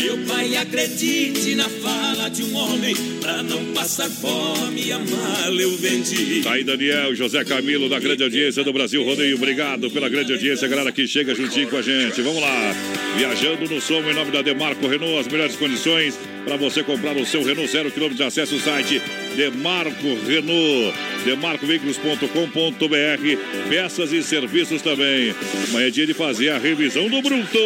Meu 0.09 0.17
pai, 0.25 0.55
acredite 0.55 1.53
na 1.53 1.69
fala 1.69 2.29
de 2.29 2.41
um 2.41 2.55
homem. 2.55 2.95
Pra 3.21 3.43
não 3.43 3.63
passar 3.73 4.09
fome, 4.09 4.91
a 4.91 4.97
mala 4.97 5.61
eu 5.61 5.77
vendi. 5.77 6.41
Tá 6.41 6.53
aí, 6.53 6.63
Daniel, 6.63 7.13
José 7.13 7.45
Camilo, 7.45 7.87
da 7.87 7.99
grande 7.99 8.23
audiência 8.23 8.63
do 8.63 8.73
Brasil 8.73 9.03
Rodeio. 9.03 9.35
Obrigado 9.35 9.91
pela 9.91 10.09
grande 10.09 10.33
audiência, 10.33 10.67
galera 10.67 10.91
que 10.91 11.07
chega 11.07 11.35
juntinho 11.35 11.69
com 11.69 11.77
a 11.77 11.83
gente. 11.83 12.23
Vamos 12.23 12.41
lá. 12.41 12.75
Viajando 13.17 13.69
no 13.69 13.79
som 13.79 14.01
em 14.01 14.15
nome 14.15 14.31
da 14.31 14.41
Demarco 14.41 14.87
Renault, 14.87 15.19
as 15.19 15.27
melhores 15.27 15.55
condições 15.55 16.17
para 16.45 16.57
você 16.57 16.83
comprar 16.83 17.15
o 17.15 17.25
seu 17.25 17.43
Renault 17.43 17.71
zero 17.71 17.91
quilômetro. 17.91 18.25
Acesse 18.25 18.55
o 18.55 18.59
site 18.59 19.01
Demarco 19.35 20.17
Renault, 20.27 20.97
demarcoveículos.com.br. 21.25 23.69
Peças 23.69 24.11
e 24.11 24.23
serviços 24.23 24.81
também. 24.81 25.33
Amanhã 25.69 25.87
é 25.87 25.89
dia 25.89 26.05
de 26.05 26.13
fazer 26.13 26.49
a 26.49 26.57
revisão 26.57 27.09
do 27.09 27.21
Bruto. 27.21 27.57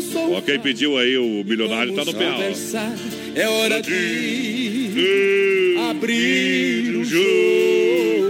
Som. 0.00 0.32
Ó, 0.32 0.40
quem 0.40 0.58
pediu 0.58 0.98
aí 0.98 1.16
o 1.16 1.44
milionário 1.44 1.94
tá 1.94 2.04
no 2.04 2.14
pé. 2.14 2.52
É 3.34 3.48
hora 3.48 3.80
de 3.80 5.76
abrir 5.90 6.96
o 6.96 7.04
jogo. 7.04 8.23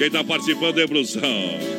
Quem 0.00 0.10
tá 0.10 0.24
participando 0.24 0.78
é 0.78 0.86
Brusão. 0.86 1.20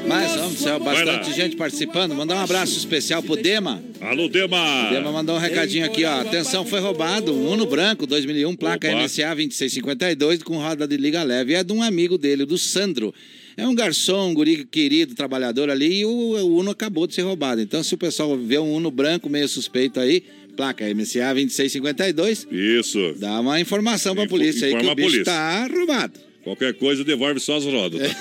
Mas, 0.07 0.36
vamos 0.36 0.59
céu, 0.59 0.80
bastante 0.80 1.34
gente 1.34 1.55
participando. 1.55 2.13
Mandar 2.13 2.36
um 2.36 2.41
abraço 2.41 2.78
especial 2.78 3.24
pro 3.24 3.36
Dema. 3.36 3.84
Alô, 3.99 4.30
Dema. 4.30 4.89
Dema 4.91 5.11
mandou 5.11 5.38
um 5.38 5.39
recadinho 5.39 5.84
aqui, 5.84 6.05
ó. 6.05 6.22
Atenção, 6.22 6.63
foi 6.63 6.80
roubado 6.80 7.34
um 7.34 7.49
Uno 7.49 7.65
branco 7.65 8.05
2001, 8.05 8.55
placa 8.55 8.88
Opa. 8.89 9.01
MSA 9.01 9.34
2652, 9.34 10.43
com 10.43 10.57
roda 10.57 10.88
de 10.88 10.97
liga 10.97 11.24
leve. 11.24 11.55
É 11.55 11.63
de 11.63 11.74
um 11.74 11.82
amigo 11.82 12.15
dele, 12.15 12.45
do 12.45 12.59
Sandro. 12.59 13.11
É 13.57 13.67
um 13.67 13.74
garçom, 13.74 14.30
um 14.30 14.36
guri 14.36 14.65
querido, 14.65 15.15
trabalhador 15.15 15.72
ali, 15.72 16.01
e 16.01 16.05
o, 16.05 16.11
o 16.11 16.59
Uno 16.59 16.69
acabou 16.69 17.07
de 17.07 17.15
ser 17.15 17.24
roubado. 17.24 17.59
Então, 17.59 17.82
se 17.82 17.95
o 17.95 17.97
pessoal 17.97 18.38
vê 18.38 18.59
um 18.59 18.72
Uno 18.72 18.91
branco 18.91 19.32
meio 19.32 19.49
suspeito 19.49 19.99
aí, 19.99 20.24
placa 20.55 20.86
MSA 20.86 21.34
2652, 21.34 22.47
Isso. 22.51 23.15
dá 23.17 23.39
uma 23.39 23.59
informação 23.59 24.13
pra 24.13 24.28
polícia 24.28 24.67
aí 24.67 24.76
que 24.76 24.86
o 24.86 24.93
bicho 24.93 25.09
polícia. 25.09 25.26
tá 25.26 25.65
roubado. 25.65 26.30
Qualquer 26.43 26.73
coisa, 26.73 27.03
devolve 27.03 27.39
só 27.39 27.57
as 27.57 27.65
rodas. 27.65 28.01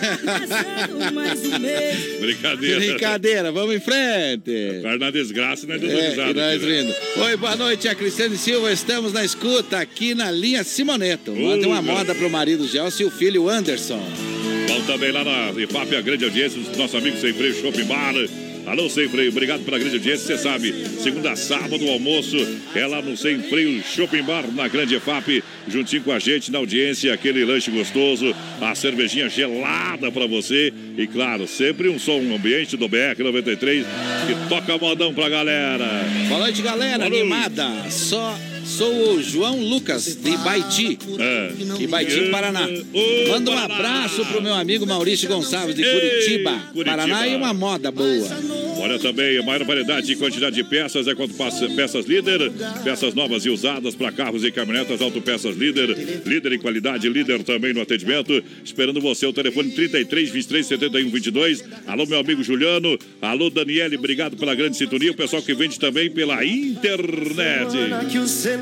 Brincadeira. 2.21 2.81
Brincadeira, 2.81 3.51
vamos 3.51 3.75
em 3.75 3.81
frente. 3.81 4.81
Vai 4.83 4.99
na 4.99 5.11
desgraça, 5.11 5.67
né? 5.67 5.77
É, 5.77 6.11
risada 6.11 6.35
nós 6.35 6.63
né? 6.63 6.83
rindo. 6.83 6.95
Oi, 7.17 7.37
boa 7.39 7.57
noite, 7.57 7.89
a 7.89 7.95
Cristiane 7.95 8.37
Silva. 8.37 8.71
Estamos 8.71 9.15
na 9.15 9.25
escuta 9.25 9.79
aqui 9.79 10.15
na 10.15 10.31
linha 10.31 10.63
Simoneto. 10.63 11.33
Manda 11.33 11.67
uma 11.67 11.81
moda 11.81 12.15
pro 12.15 12.29
marido 12.29 12.69
Gelson 12.69 13.05
e 13.05 13.07
o 13.07 13.11
filho 13.11 13.49
Anderson. 13.49 14.03
Bom 14.69 14.83
também 14.83 15.13
lá 15.13 15.25
na 15.25 15.51
IFAP, 15.59 15.97
a 15.97 16.03
grande 16.03 16.25
audiência 16.25 16.61
dos 16.61 16.77
nossos 16.77 16.95
amigos 16.95 17.21
Sem 17.21 17.33
Freio 17.33 17.55
Shopping 17.55 17.85
Bar. 17.85 18.15
Alô, 18.71 18.89
Sem 18.89 19.09
Freio, 19.09 19.33
obrigado 19.33 19.65
pela 19.65 19.81
grande 19.81 19.97
audiência. 19.97 20.37
Você 20.37 20.41
sabe, 20.41 20.73
segunda 21.01 21.33
a 21.33 21.37
sábado, 21.37 21.85
o 21.85 21.91
almoço 21.91 22.37
é 22.73 22.87
lá 22.87 23.03
no 23.03 23.17
Sem 23.17 23.43
Freio 23.43 23.83
Shopping 23.83 24.23
Bar, 24.23 24.45
na 24.55 24.69
grande 24.69 24.95
EFAP, 24.95 25.43
juntinho 25.67 26.05
com 26.05 26.13
a 26.13 26.21
gente 26.21 26.53
na 26.53 26.59
audiência, 26.59 27.13
aquele 27.13 27.45
lanche 27.45 27.69
gostoso, 27.69 28.33
a 28.61 28.73
cervejinha 28.77 29.29
gelada 29.29 30.13
pra 30.13 30.25
você. 30.29 30.73
E 30.97 31.05
claro, 31.09 31.49
sempre 31.49 31.89
um 31.89 31.99
som 31.99 32.21
ambiente 32.21 32.77
do 32.77 32.89
BR-93 32.89 33.85
que 34.29 34.49
toca 34.49 34.79
modão 34.79 35.13
pra 35.13 35.29
galera. 35.29 36.07
Boa 36.29 36.39
noite, 36.39 36.63
galera. 36.63 36.99
Boa 36.99 37.11
noite. 37.11 37.23
Animada. 37.23 37.91
Só 37.91 38.39
sou 38.71 39.15
o 39.17 39.23
João 39.23 39.61
Lucas, 39.61 40.17
de 40.17 40.37
Baiti. 40.39 40.99
É. 41.19 41.83
Ibaiti, 41.83 42.29
Paraná. 42.31 42.69
Manda 43.29 43.51
um 43.51 43.59
abraço 43.59 44.25
pro 44.27 44.43
meu 44.43 44.55
amigo 44.55 44.87
Maurício 44.87 45.29
Gonçalves, 45.29 45.75
de 45.75 45.83
Ei, 45.83 45.93
Curitiba, 45.93 46.51
Curitiba. 46.73 46.85
Paraná, 46.85 47.27
e 47.27 47.35
uma 47.35 47.53
moda 47.53 47.91
boa. 47.91 48.29
Olha 48.79 48.99
também, 48.99 49.37
a 49.39 49.43
maior 49.43 49.63
variedade 49.65 50.11
e 50.11 50.17
quantidade 50.17 50.57
de 50.57 50.65
peças 50.65 51.07
é 51.07 51.15
quanto 51.15 51.35
passa- 51.35 51.69
peças 51.69 52.07
líder, 52.07 52.51
peças 52.83 53.13
novas 53.15 53.45
e 53.45 53.51
usadas 53.51 53.95
para 53.95 54.11
carros 54.11 54.43
e 54.43 54.51
caminhonetas, 54.51 55.03
autopeças 55.03 55.55
líder, 55.55 56.23
líder 56.25 56.53
em 56.55 56.59
qualidade, 56.59 57.07
líder 57.09 57.43
também 57.43 57.75
no 57.75 57.83
atendimento. 57.83 58.43
Esperando 58.65 58.99
você, 59.01 59.27
o 59.27 59.33
telefone 59.35 59.71
33 59.73 60.31
23 60.31 60.67
71 60.67 61.11
22. 61.11 61.65
Alô, 61.87 62.07
meu 62.07 62.19
amigo 62.21 62.43
Juliano. 62.43 62.99
Alô, 63.21 63.51
Daniele, 63.51 63.97
obrigado 63.97 64.37
pela 64.37 64.55
grande 64.55 64.79
sintonia. 64.79 65.11
O 65.11 65.15
pessoal 65.17 65.43
que 65.43 65.53
vende 65.53 65.79
também 65.79 66.11
pela 66.11 66.43
internet. 66.43 67.77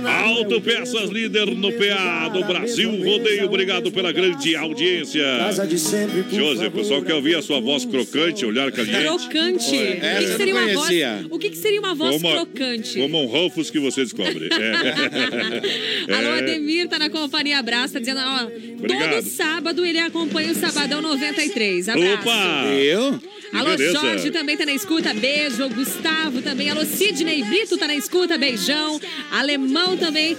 Autopeças 0.07 1.11
líder 1.11 1.47
no 1.55 1.73
PA 1.73 2.29
do 2.29 2.45
Brasil 2.45 2.91
Rodeio. 2.91 3.47
Obrigado 3.47 3.91
pela 3.91 4.13
grande 4.13 4.55
audiência. 4.57 5.23
José, 6.31 6.67
o 6.67 6.71
pessoal 6.71 7.03
quer 7.03 7.15
ouvir 7.15 7.37
a 7.37 7.43
sua 7.43 7.61
voz 7.61 7.85
crocante, 7.85 8.45
olhar 8.45 8.71
caliente. 8.73 9.03
Crocante. 9.29 9.75
Oi. 9.75 9.89
o 9.89 10.01
que, 10.01 10.25
eu 10.25 10.37
seria 10.37 10.55
uma 10.55 10.69
voz? 10.75 10.91
O 11.31 11.39
que, 11.39 11.51
que 11.51 11.57
seria 11.57 11.81
uma 11.81 11.95
voz 11.95 12.21
Como- 12.23 12.35
crocante? 12.35 12.99
Como 12.99 13.23
um 13.23 13.27
Rufus 13.27 13.71
que 13.71 13.79
você 13.79 14.03
descobre. 14.03 14.49
É. 14.59 16.13
Alô, 16.15 16.29
É. 16.35 16.39
Ademir 16.39 16.89
tá 16.89 16.99
na 16.99 17.09
companhia 17.11 17.59
Abraço, 17.59 17.95
tá 17.95 18.01
dizendo, 18.01 18.21
ó, 18.21 18.45
Obrigado. 18.79 19.15
todo 19.23 19.23
sábado 19.29 19.85
ele 19.85 19.99
acompanha 19.99 20.53
o 20.53 20.55
Sabadão 20.55 21.01
93. 21.01 21.89
Abraço. 21.89 22.15
Opa! 22.15 22.67
Eu? 22.75 23.21
Alô, 23.53 23.77
beleza. 23.77 23.99
Jorge 24.01 24.31
também 24.31 24.57
tá 24.57 24.67
na 24.67 24.75
escuta, 24.75 25.13
beijo. 25.15 25.65
O 25.65 25.71
Gustavo 25.71 26.43
também. 26.43 26.69
Alô, 26.71 26.85
Sidney 26.85 27.43
Brito 27.45 27.77
tá 27.77 27.87
na 27.87 27.95
escuta, 27.95 28.37
beijão. 28.37 29.01
Alemão 29.31 29.88
também. 29.97 30.37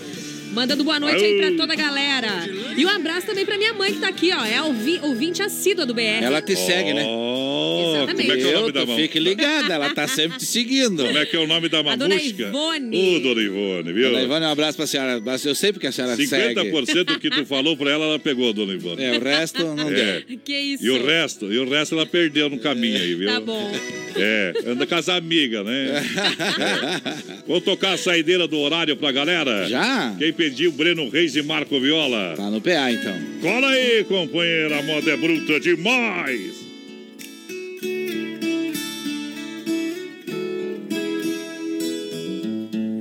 Mandando 0.52 0.84
boa 0.84 1.00
noite 1.00 1.24
aí 1.24 1.38
pra 1.38 1.52
toda 1.58 1.74
a 1.74 1.76
galera. 1.76 2.28
E 2.76 2.84
um 2.84 2.90
abraço 2.90 3.28
também 3.28 3.46
pra 3.46 3.56
minha 3.56 3.72
mãe 3.74 3.94
que 3.94 4.00
tá 4.00 4.08
aqui, 4.08 4.32
ó. 4.34 4.44
É 4.44 4.60
ouvi- 4.64 5.00
ouvinte 5.04 5.44
assídua 5.44 5.86
do 5.86 5.94
BR. 5.94 6.24
Ela 6.24 6.42
te 6.42 6.56
segue, 6.56 6.92
né? 6.92 7.04
Oh, 7.06 7.49
Exatamente. 7.96 8.22
como 8.28 8.32
é 8.32 8.38
que 8.38 8.44
é 8.44 8.48
o 8.58 8.60
nome 8.62 8.72
da 8.72 8.86
mão? 8.86 8.96
fique 8.98 9.20
ligada, 9.20 9.74
ela 9.74 9.94
tá 9.94 10.08
sempre 10.08 10.38
te 10.38 10.46
seguindo. 10.46 11.04
Como 11.06 11.18
é 11.18 11.26
que 11.26 11.36
é 11.36 11.40
o 11.40 11.48
nome 11.48 11.70
da 11.70 11.80
A 11.80 11.96
dona? 11.96 12.16
Ivone. 12.16 13.16
Ô, 13.16 13.20
dona 13.20 13.42
Ivone, 13.42 13.94
viu? 13.94 14.10
Dona 14.12 14.24
Ivone, 14.24 14.46
um 14.46 14.50
abraço 14.52 14.78
pra 14.78 14.88
senhora. 14.88 15.22
Eu 15.46 15.56
sei 15.56 15.72
porque 15.74 15.88
a 15.88 15.92
senhora 15.92 16.16
segue. 16.16 16.60
50% 16.60 17.04
do 17.06 17.20
que 17.20 17.30
tu 17.30 17.46
falou 17.46 17.76
pra 17.78 17.92
ela, 17.92 18.06
ela 18.06 18.20
pegou, 18.20 18.52
dona 18.54 18.74
Ivone. 18.74 19.04
É, 19.04 19.18
o 19.18 19.22
resto 19.24 19.64
não 19.76 19.90
É. 19.90 20.22
deu. 20.24 20.38
Que 20.44 20.58
isso? 20.58 20.86
E 20.86 20.90
o 20.90 21.06
resto, 21.06 21.52
e 21.52 21.58
o 21.60 21.70
resto 21.70 21.96
ela 21.96 22.06
perdeu 22.06 22.50
no 22.50 22.60
caminho 22.60 22.98
aí, 22.98 23.16
viu? 23.16 23.28
Tá 23.30 23.40
bom. 23.40 23.72
É, 24.16 24.54
anda 24.68 24.86
com 24.86 24.96
as 24.96 25.08
amigas, 25.10 25.66
né? 25.66 26.04
É. 26.04 27.44
Vou 27.48 27.62
tocar 27.62 27.94
a 27.94 27.98
saideira 27.98 28.48
do 28.48 28.58
horário 28.60 28.96
pra 28.98 29.12
galera. 29.12 29.68
Já? 29.68 30.16
Quem 30.18 30.34
pediu, 30.34 30.72
Breno 30.72 31.10
Reis 31.10 31.36
e 31.36 31.42
Marco 31.42 31.80
Viola. 31.80 32.34
Tá 32.36 32.50
no 32.50 32.60
PA, 32.62 32.92
então. 32.92 33.16
Cola 33.42 33.70
aí, 33.70 34.04
companheira, 34.06 34.80
a 34.80 34.84
moda 34.84 35.12
é 35.12 35.18
bruta 35.18 35.60
demais. 35.60 36.69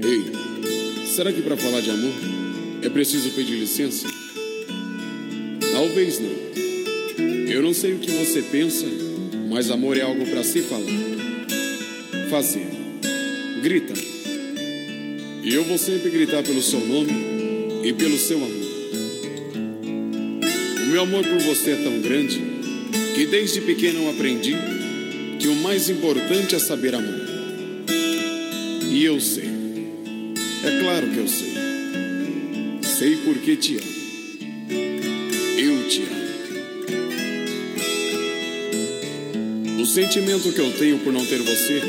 Ei, 0.09 0.25
será 1.05 1.31
que 1.31 1.43
para 1.43 1.55
falar 1.55 1.83
de 1.83 1.91
amor 1.91 2.15
é 2.83 2.89
preciso 2.89 3.29
pedir 3.33 3.57
licença? 3.57 4.09
Talvez 5.71 6.19
não. 6.19 6.31
Eu 7.47 7.63
não 7.63 7.75
sei 7.75 7.93
o 7.93 7.99
que 7.99 8.11
você 8.13 8.41
pensa, 8.41 8.87
mas 9.51 9.71
amor 9.71 9.99
é 9.99 10.01
algo 10.01 10.25
para 10.25 10.43
se 10.43 10.63
falar. 10.63 10.87
Fazer. 12.31 12.67
Grita. 13.63 13.93
E 15.45 15.53
eu 15.53 15.65
vou 15.65 15.77
sempre 15.77 16.09
gritar 16.09 16.43
pelo 16.43 16.63
seu 16.63 16.81
nome 16.81 17.13
e 17.85 17.93
pelo 17.93 18.17
seu 18.17 18.39
amor. 18.39 18.69
O 20.85 20.87
meu 20.91 21.03
amor 21.03 21.23
por 21.23 21.39
você 21.41 21.73
é 21.73 21.77
tão 21.77 22.01
grande 22.01 22.41
que 23.15 23.27
desde 23.27 23.61
pequeno 23.61 24.05
eu 24.05 24.11
aprendi 24.11 24.57
que 25.39 25.49
o 25.49 25.57
mais 25.57 25.91
importante 25.91 26.55
é 26.55 26.59
saber 26.59 26.95
amar. 26.95 27.29
E 28.91 29.05
eu 29.05 29.21
sei. 29.21 29.48
É 30.69 30.81
claro 30.81 31.09
que 31.09 31.17
eu 31.17 31.27
sei. 31.27 31.55
Sei 32.83 33.17
porque 33.25 33.57
te 33.57 33.79
amo. 33.79 33.89
Eu 35.57 35.89
te 35.89 36.03
amo. 36.03 36.29
O 39.81 39.87
sentimento 39.87 40.53
que 40.53 40.61
eu 40.61 40.71
tenho 40.73 40.99
por 40.99 41.11
não 41.11 41.25
ter 41.25 41.39
você 41.39 41.81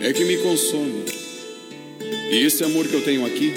é 0.00 0.12
que 0.12 0.24
me 0.24 0.38
consome. 0.38 1.04
E 2.32 2.38
esse 2.44 2.64
amor 2.64 2.88
que 2.88 2.94
eu 2.94 3.02
tenho 3.02 3.24
aqui, 3.24 3.52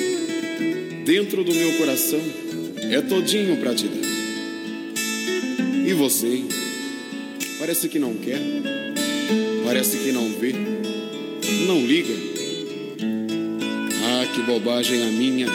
dentro 1.03 1.43
do 1.43 1.51
meu 1.51 1.73
coração, 1.73 2.21
é 2.91 3.01
todinho 3.01 3.57
pra 3.57 3.73
te 3.73 3.87
dar. 3.87 4.07
E 5.87 5.93
você? 5.93 6.43
Parece 7.57 7.89
que 7.89 7.97
não 7.97 8.13
quer, 8.13 8.39
parece 9.65 9.97
que 9.97 10.11
não 10.11 10.29
vê, 10.29 10.53
não 11.65 11.83
liga. 11.83 12.32
Que 14.33 14.41
bobagem 14.41 15.03
a 15.03 15.11
minha. 15.11 15.47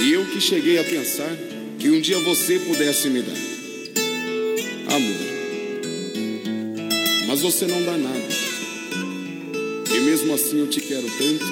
E 0.00 0.12
eu 0.12 0.24
que 0.26 0.40
cheguei 0.40 0.78
a 0.78 0.84
pensar 0.84 1.36
que 1.78 1.90
um 1.90 2.00
dia 2.00 2.18
você 2.20 2.58
pudesse 2.58 3.08
me 3.08 3.20
dar. 3.20 3.36
Amor. 4.94 5.30
Mas 7.26 7.40
você 7.40 7.66
não 7.66 7.82
dá 7.82 7.96
nada. 7.96 8.28
E 9.94 10.00
mesmo 10.00 10.32
assim 10.32 10.60
eu 10.60 10.68
te 10.68 10.80
quero 10.80 11.06
tanto. 11.18 11.44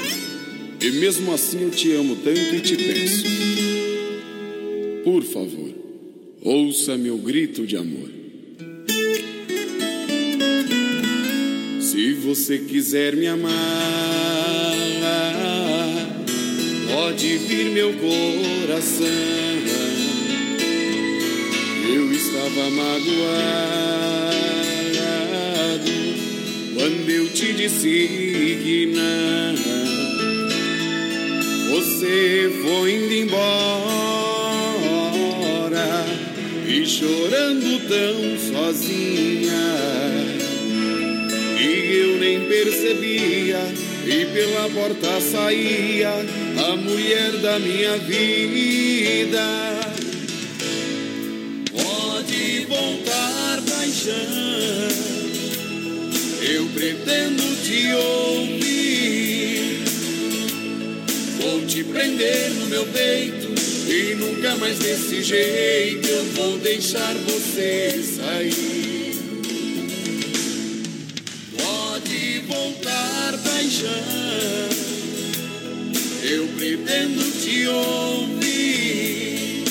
E 0.80 0.90
mesmo 0.92 1.32
assim 1.32 1.62
eu 1.62 1.70
te 1.70 1.92
amo 1.92 2.16
tanto 2.16 2.54
e 2.54 2.60
te 2.60 2.76
peço. 2.76 3.24
Por 5.02 5.24
favor, 5.24 5.74
ouça 6.42 6.96
meu 6.96 7.18
grito 7.18 7.66
de 7.66 7.76
amor. 7.76 8.08
Se 11.80 12.12
você 12.12 12.58
quiser 12.58 13.16
me 13.16 13.26
amar, 13.26 14.77
pode 17.08 17.38
vir 17.38 17.70
meu 17.70 17.90
coração. 17.94 19.06
Eu 21.90 22.12
estava 22.12 22.68
magoado 22.68 23.08
quando 26.74 27.08
eu 27.08 27.30
te 27.32 27.54
disse 27.54 28.58
que 28.62 28.92
não. 28.94 29.54
Você 31.70 32.52
foi 32.62 32.92
indo 32.92 33.14
embora 33.14 33.48
e 36.66 36.84
chorando 36.84 37.88
tão 37.88 38.38
sozinha. 38.52 39.66
E 41.58 41.96
eu 41.96 42.18
nem 42.18 42.40
percebia, 42.40 43.87
e 44.08 44.24
pela 44.24 44.70
porta 44.70 45.20
saía 45.20 46.08
a 46.08 46.76
mulher 46.76 47.32
da 47.42 47.58
minha 47.58 47.98
vida. 47.98 49.44
Pode 51.70 52.66
voltar, 52.66 53.60
paixão, 53.68 54.14
eu 56.40 56.66
pretendo 56.68 57.42
te 57.62 57.92
ouvir. 57.92 59.82
Vou 61.42 61.66
te 61.66 61.84
prender 61.84 62.50
no 62.52 62.66
meu 62.66 62.86
peito 62.86 63.48
e 63.92 64.14
nunca 64.14 64.56
mais 64.56 64.78
desse 64.78 65.22
jeito 65.22 66.08
eu 66.08 66.24
vou 66.32 66.58
deixar 66.58 67.14
você 67.14 68.02
sair. 68.02 68.87
Eu 76.22 76.48
pretendo 76.56 77.40
te 77.40 77.66
ouvir. 77.68 79.64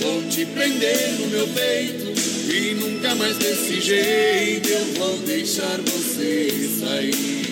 Vou 0.00 0.22
te 0.28 0.44
prender 0.46 1.12
no 1.20 1.28
meu 1.28 1.46
peito 1.48 2.12
e 2.52 2.74
nunca 2.74 3.14
mais 3.14 3.36
desse 3.36 3.80
jeito 3.80 4.68
eu 4.68 4.84
vou 4.94 5.18
deixar 5.18 5.80
você 5.82 6.68
sair. 6.80 7.47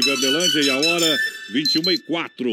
Verdelândia 0.00 0.60
e 0.60 0.70
a 0.70 0.76
hora 0.76 1.18
21 1.50 1.90
e 1.90 1.98
4. 1.98 2.52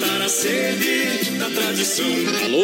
Matar 0.01 0.21
a 0.23 0.29
sede 0.29 1.29
da 1.37 1.47
tradição. 1.51 2.07
Alô, 2.43 2.63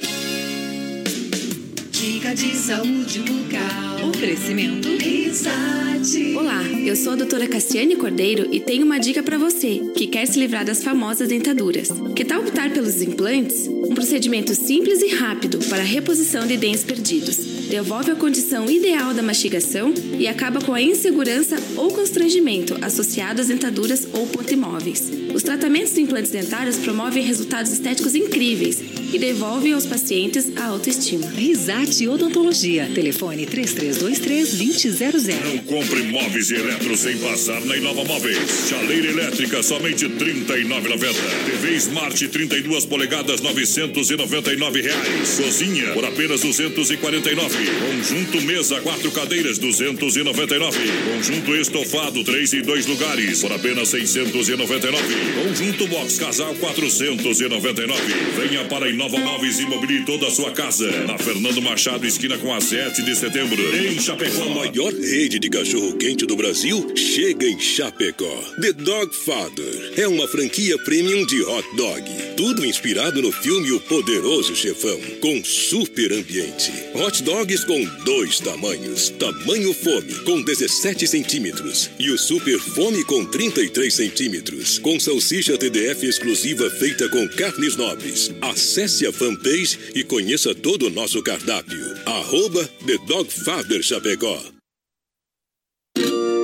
De 2.35 2.55
saúde 2.55 3.19
bucal. 3.19 4.07
Oferecimento 4.07 4.87
Risate. 4.95 6.33
Olá, 6.37 6.63
eu 6.63 6.95
sou 6.95 7.11
a 7.11 7.15
doutora 7.17 7.45
Cassiane 7.45 7.97
Cordeiro 7.97 8.47
e 8.49 8.59
tenho 8.61 8.85
uma 8.85 8.99
dica 8.99 9.21
para 9.21 9.37
você 9.37 9.81
que 9.97 10.07
quer 10.07 10.25
se 10.25 10.39
livrar 10.39 10.63
das 10.63 10.81
famosas 10.81 11.27
dentaduras. 11.27 11.89
Que 12.15 12.23
tal 12.23 12.39
optar 12.39 12.71
pelos 12.71 13.01
implantes? 13.01 13.67
Um 13.67 13.93
procedimento 13.93 14.55
simples 14.55 15.01
e 15.01 15.13
rápido 15.13 15.59
para 15.67 15.81
a 15.81 15.85
reposição 15.85 16.47
de 16.47 16.55
dentes 16.55 16.85
perdidos. 16.85 17.50
Devolve 17.71 18.11
a 18.11 18.15
condição 18.15 18.69
ideal 18.69 19.13
da 19.13 19.21
mastigação 19.23 19.93
e 20.19 20.27
acaba 20.27 20.59
com 20.59 20.73
a 20.73 20.81
insegurança 20.81 21.55
ou 21.77 21.89
constrangimento 21.89 22.77
associado 22.81 23.39
às 23.39 23.47
dentaduras 23.47 24.05
ou 24.11 24.27
pontimóveis. 24.27 25.09
Os 25.33 25.41
tratamentos 25.41 25.93
de 25.93 26.01
implantes 26.01 26.31
dentários 26.31 26.75
promovem 26.75 27.23
resultados 27.23 27.71
estéticos 27.71 28.13
incríveis 28.13 28.83
e 29.13 29.17
devolvem 29.17 29.71
aos 29.71 29.85
pacientes 29.85 30.51
a 30.57 30.65
autoestima. 30.65 31.29
Risate 31.29 32.09
Odontologia. 32.09 32.89
Telefone 32.93 33.45
3323-2000. 33.45 35.35
Não 35.45 35.59
compre 35.59 36.03
móveis 36.03 36.49
e 36.49 36.55
eletros 36.55 36.99
sem 36.99 37.17
passar 37.19 37.61
na 37.61 37.77
Inova 37.77 38.03
Móveis. 38.03 38.67
Chaleira 38.69 39.07
elétrica 39.07 39.63
somente 39.63 40.07
R$ 40.07 40.13
39,90. 40.15 41.15
TV 41.45 41.75
Smart 41.75 42.27
32 42.27 42.85
polegadas 42.85 43.39
999 43.39 44.81
reais. 44.81 45.39
Cozinha 45.39 45.93
por 45.93 46.03
apenas 46.03 46.41
249. 46.41 47.60
Conjunto 47.65 48.41
mesa 48.41 48.81
quatro 48.81 49.11
cadeiras 49.11 49.57
299. 49.57 50.77
Conjunto 51.13 51.55
estofado 51.55 52.23
3 52.23 52.53
e 52.53 52.61
2 52.61 52.85
lugares 52.87 53.41
por 53.41 53.51
apenas 53.51 53.89
699. 53.89 54.97
Conjunto 55.43 55.87
box 55.87 56.17
casal 56.17 56.55
499. 56.55 58.01
Venha 58.35 58.65
para 58.65 58.89
Inova 58.89 59.17
Móveis 59.17 59.59
e 59.59 59.65
mobile 59.65 60.05
toda 60.05 60.27
a 60.27 60.31
sua 60.31 60.51
casa. 60.51 60.89
Na 61.05 61.17
Fernando 61.17 61.61
Machado 61.61 62.05
esquina 62.05 62.37
com 62.37 62.53
a 62.53 62.61
7 62.61 63.01
de 63.03 63.15
setembro 63.15 63.61
em 63.75 63.99
Chapecó. 63.99 64.43
A 64.43 64.49
maior 64.49 64.93
rede 64.93 65.39
de 65.39 65.49
cachorro-quente 65.49 66.25
do 66.25 66.35
Brasil 66.35 66.91
chega 66.95 67.45
em 67.45 67.59
Chapecó. 67.59 68.41
The 68.61 68.73
Dog 68.73 69.15
Father 69.15 69.93
é 69.97 70.07
uma 70.07 70.27
franquia 70.27 70.77
premium 70.79 71.25
de 71.25 71.41
hot 71.43 71.67
dog. 71.75 72.03
Tudo 72.35 72.65
inspirado 72.65 73.21
no 73.21 73.31
filme 73.31 73.71
O 73.71 73.79
Poderoso 73.79 74.55
Chefão, 74.55 74.99
com 75.19 75.43
super 75.43 76.11
ambiente. 76.13 76.71
Hot 76.93 77.21
com 77.59 77.83
dois 78.05 78.39
tamanhos. 78.39 79.09
Tamanho 79.09 79.73
fome, 79.73 80.13
com 80.23 80.41
17 80.41 81.05
centímetros. 81.07 81.89
E 81.99 82.09
o 82.09 82.17
super 82.17 82.57
fome 82.57 83.03
com 83.03 83.25
33 83.25 83.93
centímetros. 83.93 84.79
Com 84.79 84.99
salsicha 84.99 85.57
TDF 85.57 86.05
exclusiva 86.05 86.69
feita 86.69 87.09
com 87.09 87.27
carnes 87.29 87.75
nobres. 87.75 88.31
Acesse 88.41 89.05
a 89.05 89.11
fanpage 89.11 89.77
e 89.93 90.03
conheça 90.03 90.55
todo 90.55 90.87
o 90.87 90.89
nosso 90.89 91.21
cardápio. 91.21 91.81
Arroba 92.05 92.65
The 92.85 92.97
Dog 93.05 93.31
Father 93.31 93.83
Chapecó. 93.83 94.41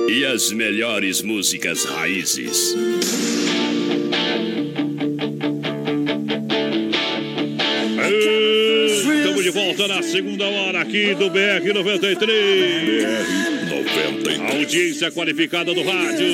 E 0.08 0.24
as 0.24 0.52
melhores 0.52 1.22
músicas 1.22 1.84
raízes. 1.84 2.74
Volta 9.78 9.86
na 9.86 10.02
segunda 10.02 10.44
hora 10.44 10.80
aqui 10.80 11.14
do 11.14 11.30
BR 11.30 11.72
93. 11.72 12.26
BR 12.26 13.70
93. 13.70 14.40
Audiência 14.40 15.10
qualificada 15.12 15.72
do 15.72 15.82
rádio. 15.84 16.26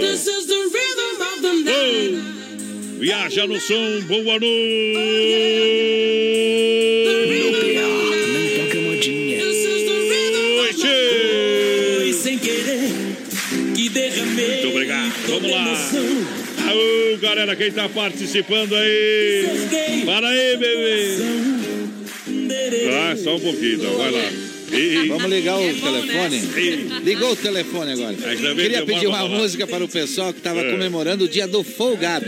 This 0.00 0.26
is 0.26 0.46
the 0.46 0.54
rhythm 0.54 1.22
of 1.22 1.40
the 1.40 1.52
night. 1.64 2.20
Viaja 3.00 3.46
no 3.46 3.58
som, 3.58 4.02
boa 4.02 4.38
noite! 4.38 4.44
No 7.16 7.52
PA, 7.52 7.88
não 8.28 8.48
toca 8.66 8.80
modinha. 8.80 9.40
Foi 12.02 12.12
sem 12.12 12.38
querer 12.38 12.90
que 13.74 13.88
derramei. 13.88 14.46
Muito 14.46 14.68
obrigado, 14.68 15.12
vamos 15.26 15.50
lá. 15.50 15.90
Aô, 16.68 17.16
galera, 17.18 17.56
quem 17.56 17.72
tá 17.72 17.88
participando 17.88 18.76
aí? 18.76 19.46
Para 20.04 20.28
aí, 20.28 20.56
bebê. 20.58 21.49
Ah, 23.00 23.16
só 23.16 23.36
um 23.36 23.40
pouquinho, 23.40 23.74
então, 23.74 23.96
vai 23.96 24.10
lá. 24.10 24.32
E- 24.72 25.08
Vamos 25.08 25.28
ligar 25.28 25.58
o 25.58 25.62
telefone? 25.74 26.40
Ligou 27.04 27.32
o 27.32 27.36
telefone 27.36 27.92
agora. 27.92 28.14
Que 28.14 28.54
Queria 28.54 28.84
pedir 28.86 29.08
uma 29.08 29.26
música 29.28 29.66
para 29.66 29.82
o 29.84 29.88
pessoal 29.88 30.32
que 30.32 30.38
estava 30.38 30.60
É. 30.60 30.70
comemorando 30.70 31.24
o 31.24 31.28
dia 31.28 31.48
do 31.48 31.64
folgado. 31.64 32.26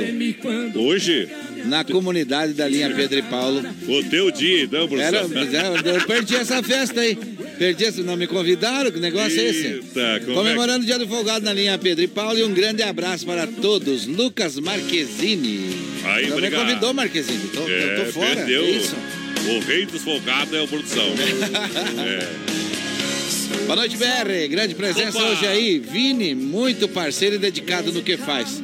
Hoje? 0.74 1.28
Na 1.66 1.84
comunidade 1.84 2.52
da 2.54 2.66
linha 2.66 2.90
Pedro 2.90 3.20
e 3.20 3.22
Paulo. 3.22 3.62
O 3.86 4.02
teu 4.10 4.32
dia, 4.32 4.64
então, 4.64 4.88
Era, 4.98 5.20
professor. 5.20 5.86
eu 5.86 6.00
perdi 6.04 6.34
essa 6.34 6.60
festa 6.64 7.00
aí. 7.02 7.16
Perdi 7.60 7.84
essa, 7.84 8.02
não 8.02 8.16
me 8.16 8.26
convidaram, 8.26 8.90
que 8.90 8.98
negócio 8.98 9.38
é 9.40 9.44
esse? 9.48 9.66
Eita, 9.68 10.00
é 10.00 10.20
Comemorando 10.34 10.82
o 10.82 10.86
dia 10.86 10.98
do 10.98 11.06
folgado 11.06 11.44
na 11.44 11.52
linha 11.52 11.78
Pedro 11.78 12.02
e 12.02 12.08
Paulo 12.08 12.36
e 12.36 12.42
um 12.42 12.52
grande 12.52 12.82
abraço 12.82 13.24
para 13.24 13.46
todos. 13.46 14.04
Lucas 14.08 14.58
Marquezine. 14.58 15.70
Aí, 16.02 16.22
não 16.22 16.30
me 16.30 16.32
obrigado. 16.38 16.60
convidou, 16.66 16.92
Marquezine. 16.92 17.38
Tô, 17.54 17.68
É, 17.68 17.98
eu 18.00 18.04
tô 18.06 18.12
fora. 18.12 18.34
perdeu. 18.34 18.64
é 18.64 18.70
isso. 18.70 18.96
O 19.48 19.58
rei 19.60 19.86
dos 19.86 20.02
folgados 20.02 20.52
é 20.54 20.60
o 20.60 20.68
produção. 20.68 21.04
é. 21.98 22.52
Boa 23.66 23.76
noite, 23.76 23.96
BR. 23.96 24.48
Grande 24.50 24.74
presença 24.74 25.18
Opa! 25.18 25.28
hoje 25.28 25.46
aí. 25.46 25.78
Vini, 25.78 26.34
muito 26.34 26.88
parceiro 26.88 27.36
e 27.36 27.38
dedicado 27.38 27.92
no 27.92 28.02
que 28.02 28.16
faz. 28.16 28.62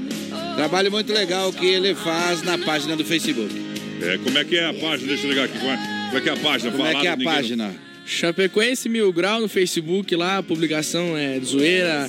Trabalho 0.57 0.91
muito 0.91 1.13
legal 1.13 1.53
que 1.53 1.67
ele 1.67 1.95
faz 1.95 2.43
na 2.43 2.57
página 2.59 2.97
do 2.97 3.05
Facebook. 3.05 3.53
É, 4.03 4.19
como 4.19 4.39
é 4.39 4.45
que 4.45 4.57
é 4.57 4.67
a 4.67 4.75
página? 4.75 5.09
Deixa 5.09 5.25
eu 5.27 5.31
ligar 5.31 5.45
aqui. 5.45 5.59
Como 5.59 5.71
é, 5.71 5.77
como 6.07 6.19
é 6.19 6.21
que 6.21 6.29
é 6.29 6.33
a 6.33 6.37
página? 6.37 6.71
Como 6.73 6.87
é 6.87 6.95
que 6.95 7.07
é 7.07 7.11
a 7.11 7.17
ninguém- 7.17 7.33
página? 7.35 7.75
Chapecoense 8.07 8.89
Mil 8.89 9.13
Grau 9.13 9.41
no 9.43 9.49
Facebook 9.49 10.17
lá, 10.17 10.39
a 10.39 10.43
publicação 10.43 11.15
é 11.17 11.39
de 11.39 11.45
zoeira. 11.45 12.09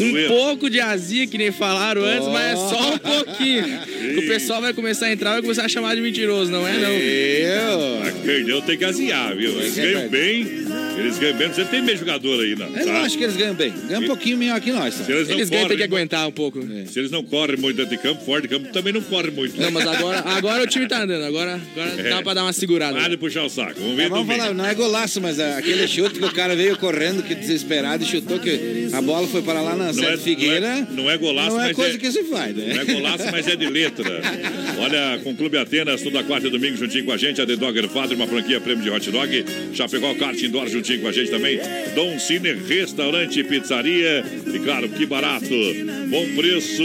Um 0.00 0.28
pouco 0.28 0.68
de 0.70 0.80
azia, 0.80 1.26
que 1.26 1.38
nem 1.38 1.50
falaram 1.52 2.02
antes, 2.04 2.28
mas 2.28 2.52
é 2.52 2.56
só 2.56 2.94
um 2.94 2.98
pouquinho. 2.98 3.64
O 4.18 4.26
pessoal 4.26 4.60
vai 4.60 4.72
começar 4.72 5.06
a 5.06 5.12
entrar 5.12 5.30
e 5.30 5.32
vai 5.34 5.42
começar 5.42 5.64
a 5.64 5.68
chamar 5.68 5.94
de 5.94 6.00
mentiroso, 6.00 6.50
não 6.50 6.66
é 6.66 6.72
não? 6.78 6.90
Eu? 6.90 8.02
Ah, 8.02 8.12
Perdeu, 8.24 8.62
tem 8.62 8.76
que 8.76 8.84
aziar, 8.84 9.34
viu? 9.36 9.50
Eles 9.60 9.76
É 9.78 9.82
ganham 9.92 10.08
bem, 10.08 10.40
eles 10.98 11.18
ganham 11.18 11.36
bem. 11.36 11.48
Você 11.48 11.64
tem 11.64 11.82
meio 11.82 11.98
jogador 11.98 12.40
aí, 12.42 12.54
não. 12.56 12.66
Eu 12.66 12.86
não 12.86 12.92
tá? 12.94 13.00
acho 13.02 13.16
que 13.18 13.24
eles 13.24 13.36
ganham 13.36 13.54
bem. 13.54 13.72
Ganham 13.88 14.02
um 14.02 14.06
pouquinho 14.06 14.36
melhor 14.38 14.60
que 14.60 14.72
nós. 14.72 14.94
Se 14.94 15.10
eles 15.10 15.28
não 15.28 15.36
Eles 15.36 15.50
ganham, 15.50 15.68
tem 15.68 15.76
que 15.76 15.82
correm, 15.88 15.98
aguentar 16.02 16.28
um 16.28 16.32
pouco. 16.32 16.60
se 16.86 16.98
eles 16.98 17.10
não 17.10 17.22
correm 17.22 17.56
muito 17.56 17.76
dentro 17.76 17.96
de 17.96 18.02
campo, 18.02 18.24
fora 18.24 18.42
de 18.42 18.48
campo 18.48 18.68
também 18.72 18.92
não 18.92 19.00
corre 19.02 19.30
muito. 19.30 19.60
Não, 19.60 19.70
mas 19.70 19.86
agora, 19.86 20.20
agora 20.26 20.62
o 20.64 20.66
time 20.66 20.86
tá 20.86 21.02
andando, 21.02 21.24
agora, 21.24 21.60
agora 21.76 22.00
É. 22.00 22.10
dá 22.10 22.22
pra 22.22 22.34
dar 22.34 22.42
uma 22.42 22.52
segurada. 22.52 22.98
Para 22.98 23.08
de 23.08 23.16
puxar 23.16 23.44
o 23.44 23.48
saco. 23.50 23.74
Vamos 23.80 23.96
ver 23.96 24.04
É, 24.04 24.08
vamos 24.08 24.26
falar, 24.36 24.54
não 24.54 24.64
é 24.66 24.74
golaço, 24.74 25.20
mas 25.20 25.38
é 25.38 25.54
aquele 25.56 25.86
chute 25.88 26.18
que 26.18 26.24
o 26.24 26.32
cara 26.32 26.54
veio 26.56 26.76
correndo, 26.78 27.22
que 27.22 27.34
desesperado, 27.34 28.02
e 28.04 28.06
chutou 28.06 28.38
que 28.38 28.88
a 28.92 29.00
bola 29.02 29.26
foi 29.28 29.42
para 29.42 29.60
lá 29.60 29.74
na 29.76 29.85
Não 29.86 29.94
Sete 29.94 30.12
é, 30.12 30.16
Figueira. 30.16 30.68
não 30.68 30.76
é, 30.76 30.86
não 30.96 31.10
é 31.10 31.18
golaço, 31.18 31.50
Não 31.50 31.62
é 31.62 31.66
mas 31.66 31.76
coisa 31.76 31.96
é, 31.96 31.98
que 31.98 32.10
se 32.10 32.24
faz, 32.24 32.54
né? 32.56 32.74
Não 32.74 32.80
é 32.80 32.84
golaço, 32.84 33.24
mas 33.30 33.46
é 33.46 33.56
de 33.56 33.66
letra. 33.66 34.20
Olha, 34.78 35.20
com 35.22 35.30
o 35.30 35.34
Clube 35.36 35.58
Atenas, 35.58 36.02
toda 36.02 36.22
quarta 36.24 36.48
e 36.48 36.50
domingo 36.50 36.76
juntinho 36.76 37.04
com 37.04 37.12
a 37.12 37.16
gente. 37.16 37.40
A 37.40 37.46
The 37.46 37.56
Dogger 37.56 37.88
Father, 37.88 38.16
uma 38.16 38.26
franquia 38.26 38.60
prêmio 38.60 38.82
de 38.82 38.90
hot 38.90 39.10
dog. 39.10 39.44
Chapecó 39.72 40.14
Kart 40.14 40.40
Indoor 40.42 40.68
juntinho 40.68 41.00
com 41.00 41.08
a 41.08 41.12
gente 41.12 41.30
também. 41.30 41.58
Dom 41.94 42.18
Cine 42.18 42.52
Restaurante 42.52 43.40
e 43.40 43.44
Pizzaria. 43.44 44.24
E 44.54 44.58
claro, 44.60 44.88
que 44.88 45.06
barato. 45.06 45.46
Bom 46.08 46.26
preço, 46.34 46.82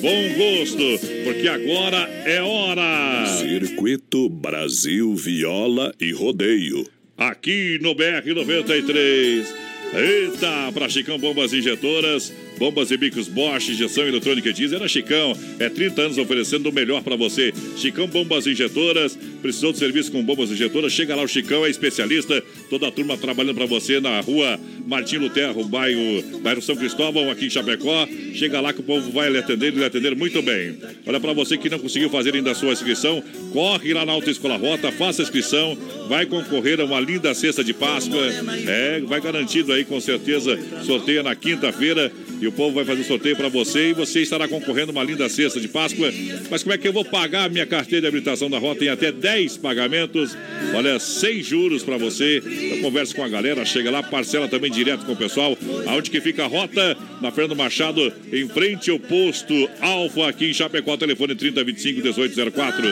bom 0.00 0.28
gosto. 0.36 1.06
Porque 1.24 1.48
agora 1.48 2.08
é 2.24 2.40
hora. 2.40 3.26
Circuito 3.38 4.28
Brasil 4.28 5.14
Viola 5.14 5.94
e 6.00 6.12
Rodeio. 6.12 6.86
Aqui 7.16 7.78
no 7.80 7.94
BR 7.94 8.34
93. 8.34 9.65
Eita, 9.94 10.72
para 10.72 10.88
Chicão 10.88 11.18
Bombas 11.18 11.52
Injetoras, 11.52 12.32
bombas 12.58 12.90
e 12.90 12.96
bicos 12.96 13.28
Bosch, 13.28 13.70
injeção 13.70 14.06
eletrônica 14.06 14.48
e 14.48 14.52
diesel. 14.52 14.78
Era 14.78 14.88
Chicão, 14.88 15.32
é 15.58 15.68
30 15.68 16.02
anos 16.02 16.18
oferecendo 16.18 16.68
o 16.68 16.72
melhor 16.72 17.02
para 17.02 17.16
você. 17.16 17.52
Chicão 17.76 18.06
Bombas 18.06 18.46
Injetoras, 18.46 19.16
precisou 19.40 19.72
de 19.72 19.78
serviço 19.78 20.10
com 20.12 20.22
bombas 20.22 20.50
injetoras? 20.50 20.92
Chega 20.92 21.14
lá, 21.14 21.22
o 21.22 21.28
Chicão 21.28 21.64
é 21.64 21.70
especialista. 21.70 22.42
Toda 22.68 22.88
a 22.88 22.90
turma 22.90 23.16
trabalhando 23.16 23.56
para 23.56 23.66
você 23.66 24.00
na 24.00 24.20
rua 24.20 24.58
Martim 24.86 25.16
Lutero, 25.16 25.64
bairro, 25.64 26.22
bairro 26.42 26.62
São 26.62 26.76
Cristóvão, 26.76 27.30
aqui 27.30 27.46
em 27.46 27.50
Chapecó. 27.50 28.08
Chega 28.34 28.60
lá 28.60 28.72
que 28.72 28.80
o 28.80 28.84
povo 28.84 29.10
vai 29.10 29.30
lhe 29.30 29.38
atender 29.38 29.72
e 29.72 29.76
lhe 29.76 29.84
atender 29.84 30.14
muito 30.14 30.40
bem. 30.42 30.76
Olha, 31.06 31.18
para 31.20 31.32
você 31.32 31.56
que 31.56 31.68
não 31.68 31.78
conseguiu 31.78 32.08
fazer 32.10 32.34
ainda 32.34 32.52
a 32.52 32.54
sua 32.54 32.72
inscrição, 32.72 33.22
corre 33.52 33.92
lá 33.92 34.04
na 34.04 34.12
Autoescola 34.12 34.56
Rota, 34.56 34.92
faça 34.92 35.22
a 35.22 35.24
inscrição, 35.24 35.76
vai 36.08 36.26
concorrer 36.26 36.80
a 36.80 36.84
uma 36.84 37.00
linda 37.00 37.34
cesta 37.34 37.64
de 37.64 37.72
Páscoa. 37.72 38.26
É, 38.66 39.00
vai 39.00 39.20
garantido 39.20 39.72
aí 39.72 39.84
com 39.84 40.00
certeza. 40.00 40.58
Sorteia 40.84 41.22
na 41.22 41.34
quinta-feira 41.34 42.12
e 42.40 42.46
o 42.46 42.52
povo 42.52 42.74
vai 42.74 42.84
fazer 42.84 43.00
o 43.00 43.04
sorteio 43.04 43.36
para 43.36 43.48
você 43.48 43.90
e 43.90 43.92
você 43.94 44.20
estará 44.20 44.46
concorrendo 44.46 44.90
a 44.90 44.92
uma 44.92 45.02
linda 45.02 45.28
cesta 45.28 45.60
de 45.60 45.68
Páscoa. 45.68 46.12
Mas 46.50 46.62
como 46.62 46.74
é 46.74 46.78
que 46.78 46.86
eu 46.86 46.92
vou 46.92 47.04
pagar 47.04 47.44
a 47.44 47.48
minha 47.48 47.66
carteira 47.66 48.02
de 48.02 48.08
habilitação 48.08 48.50
da 48.50 48.58
Rota 48.58 48.84
em 48.84 48.88
até 48.88 49.10
10 49.10 49.56
pagamentos? 49.56 50.36
Olha, 50.74 50.98
sem 50.98 51.42
juros 51.42 51.82
para 51.82 51.96
você. 51.96 52.42
Então 52.56 52.80
converse 52.80 53.14
com 53.14 53.22
a 53.22 53.28
galera, 53.28 53.64
chega 53.64 53.90
lá, 53.90 54.02
parcela 54.02 54.48
também 54.48 54.70
direto 54.70 55.04
com 55.04 55.12
o 55.12 55.16
pessoal. 55.16 55.56
Aonde 55.86 56.10
que 56.10 56.20
fica 56.20 56.44
a 56.44 56.46
Rota? 56.46 56.96
Na 57.20 57.30
Fernando 57.30 57.56
Machado, 57.56 58.12
em 58.32 58.48
frente 58.48 58.90
ao 58.90 58.98
posto 58.98 59.54
Alfa 59.80 60.28
aqui 60.28 60.50
em 60.50 60.52
Chapecó, 60.52 60.96
telefone 60.96 61.34
3025 61.34 62.02
1804. 62.02 62.86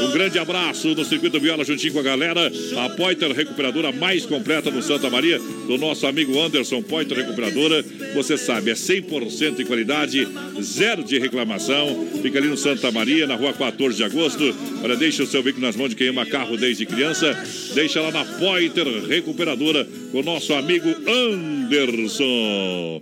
Um 0.00 0.12
grande 0.12 0.38
abraço 0.38 0.88
no 0.88 1.04
Circuito 1.04 1.40
Viola 1.40 1.64
juntinho 1.64 1.92
com 1.92 2.00
a 2.00 2.02
galera. 2.02 2.50
A 2.78 2.88
Poiter 2.90 3.32
Recuperadora 3.32 3.92
mais 3.92 4.26
completa 4.26 4.70
no 4.70 4.82
Santa 4.82 5.08
Maria, 5.08 5.38
do 5.38 5.78
nosso 5.78 6.06
amigo 6.06 6.38
Anderson 6.40 6.82
Poiter 6.82 7.16
Recuperadora. 7.16 7.84
Você 8.14 8.36
sabe, 8.36 8.70
é 8.70 8.74
100% 8.74 9.56
de 9.56 9.64
qualidade, 9.64 10.28
zero 10.60 11.02
de 11.02 11.18
reclamação. 11.18 12.08
Fica 12.20 12.38
ali 12.38 12.48
no 12.48 12.56
Santa 12.56 12.90
Maria, 12.90 13.26
na 13.26 13.36
rua 13.36 13.52
14 13.52 13.96
de 13.96 14.04
agosto. 14.04 14.54
Olha, 14.82 14.96
deixa 14.96 15.22
o 15.22 15.26
seu 15.26 15.42
veículo 15.42 15.66
nas 15.66 15.76
mãos 15.76 15.90
de 15.90 15.96
quem 15.96 16.08
ama 16.08 16.26
carro 16.26 16.56
desde 16.56 16.84
criança. 16.86 17.36
Deixa 17.74 18.00
lá 18.00 18.10
na 18.10 18.24
Poiter 18.24 18.86
Recuperadora 19.08 19.86
com 20.10 20.22
nosso 20.22 20.54
amigo 20.54 20.88
Anderson. 20.88 23.00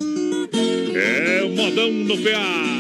É 0.95 1.49
modão 1.49 1.93
no 1.93 2.17
PA. 2.19 2.71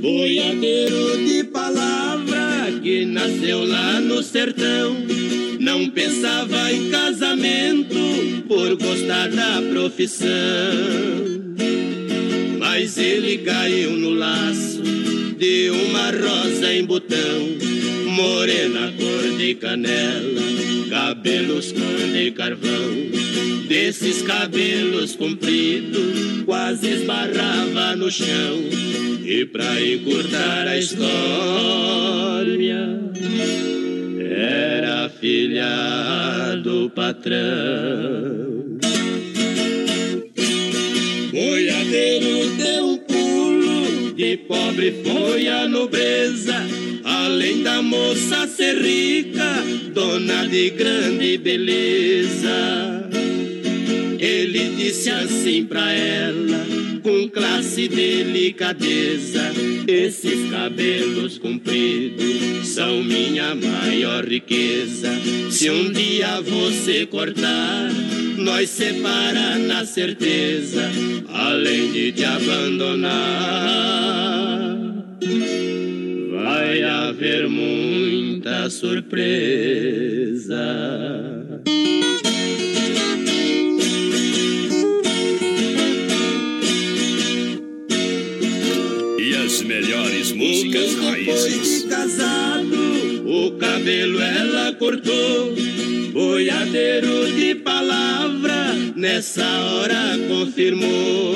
Boiadeiro 0.00 1.26
de 1.26 1.44
palavra 1.44 2.80
que 2.82 3.06
nasceu 3.06 3.64
lá 3.64 4.00
no 4.00 4.22
sertão. 4.22 4.96
Não 5.58 5.88
pensava 5.88 6.72
em 6.72 6.90
casamento 6.90 7.94
por 8.46 8.76
gostar 8.76 9.30
da 9.30 9.62
profissão. 9.72 10.28
Mas 12.58 12.98
ele 12.98 13.38
caiu 13.38 13.92
no 13.92 14.10
laço 14.10 14.82
de 15.44 15.68
uma 15.68 16.10
rosa 16.10 16.72
em 16.72 16.86
botão. 16.86 17.40
Morena 18.06 18.90
cor 18.96 19.36
de 19.36 19.54
canela, 19.56 20.40
cabelos 20.88 21.70
cor 21.70 22.08
de 22.14 22.30
carvão. 22.30 22.90
Desses 23.68 24.22
cabelos 24.22 25.14
compridos, 25.16 26.44
quase 26.46 26.88
esbarrava 26.88 27.94
no 27.94 28.10
chão. 28.10 28.54
E 29.22 29.44
pra 29.44 29.82
encurtar 29.82 30.66
a 30.66 30.78
história, 30.78 31.02
era 34.30 35.10
filha 35.10 36.56
do 36.62 36.88
patrão. 36.88 38.78
Boiadeiro 41.32 42.43
de 44.14 44.36
pobre 44.36 45.02
foi 45.04 45.48
a 45.48 45.66
nobreza. 45.68 46.54
Além 47.04 47.62
da 47.62 47.82
moça 47.82 48.46
ser 48.46 48.80
rica, 48.80 49.62
dona 49.92 50.46
de 50.46 50.70
grande 50.70 51.36
beleza. 51.38 53.03
Ele 54.44 54.76
disse 54.76 55.08
assim 55.08 55.64
pra 55.64 55.90
ela, 55.90 56.66
com 57.02 57.26
classe 57.30 57.84
e 57.84 57.88
delicadeza: 57.88 59.40
Esses 59.88 60.50
cabelos 60.50 61.38
compridos 61.38 62.68
são 62.68 63.02
minha 63.02 63.54
maior 63.54 64.22
riqueza. 64.22 65.08
Se 65.50 65.70
um 65.70 65.90
dia 65.90 66.42
você 66.42 67.06
cortar, 67.06 67.90
nós 68.36 68.68
separa 68.68 69.56
na 69.60 69.86
certeza, 69.86 70.90
além 71.32 71.90
de 71.90 72.12
te 72.12 72.24
abandonar. 72.26 73.14
Vai 76.34 76.82
haver 76.82 77.48
muita 77.48 78.68
surpresa. 78.68 79.24
Raízes. 90.34 91.82
de 91.82 91.88
casado, 91.88 92.76
o 93.26 93.52
cabelo 93.52 94.20
ela 94.20 94.72
cortou. 94.74 95.54
Boiadeiro 96.12 97.32
de 97.32 97.54
palavra, 97.56 98.74
nessa 98.96 99.44
hora 99.44 100.18
confirmou. 100.28 101.34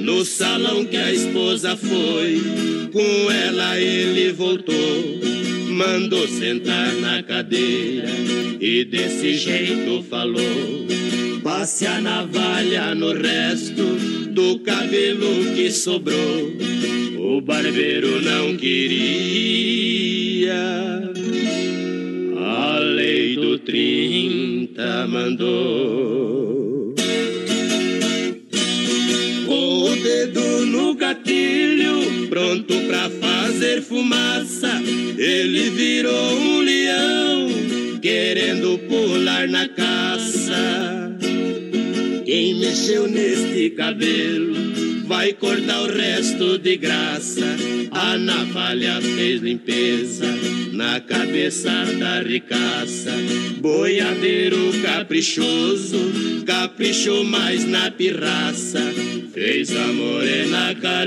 No 0.00 0.24
salão 0.24 0.84
que 0.84 0.96
a 0.96 1.12
esposa 1.12 1.76
foi, 1.76 2.40
com 2.92 3.30
ela 3.30 3.78
ele 3.78 4.32
voltou. 4.32 5.35
Mandou 5.76 6.26
sentar 6.26 6.90
na 6.94 7.22
cadeira 7.22 8.08
e 8.58 8.82
desse 8.82 9.34
jeito 9.34 10.02
falou. 10.08 10.86
Passe 11.42 11.86
a 11.86 12.00
navalha 12.00 12.94
no 12.94 13.12
resto 13.12 13.84
do 14.30 14.58
cabelo 14.60 15.54
que 15.54 15.70
sobrou. 15.70 16.50
O 17.18 17.42
barbeiro 17.42 18.22
não 18.22 18.56
queria. 18.56 18.86
A 22.38 22.78
lei 22.78 23.36
do 23.36 23.58
30 23.58 25.06
mandou. 25.08 26.94
O 29.46 29.96
dedo 30.02 30.64
no 30.64 30.94
gatilho, 30.94 32.28
pronto 32.30 32.74
pra 32.86 33.10
fazer 33.10 33.82
fumaça, 33.82 34.55
mexeu 42.66 43.06
neste 43.06 43.70
cabelo 43.70 44.56
vai 45.06 45.32
cortar 45.32 45.82
o 45.82 45.86
resto 45.86 46.58
de 46.58 46.76
graça. 46.76 47.46
A 47.92 48.18
navalha 48.18 49.00
fez 49.00 49.40
limpeza 49.40 50.26
na 50.72 50.98
cabeça 51.00 51.70
da 51.96 52.20
ricaça. 52.22 53.12
Boiadeiro 53.58 54.72
caprichoso, 54.82 56.42
caprichou 56.44 57.22
mais 57.22 57.64
na 57.64 57.88
pirraça. 57.88 58.82
Fez 59.32 59.70
a 59.70 59.86
morena 59.92 60.74
careca 60.74 61.06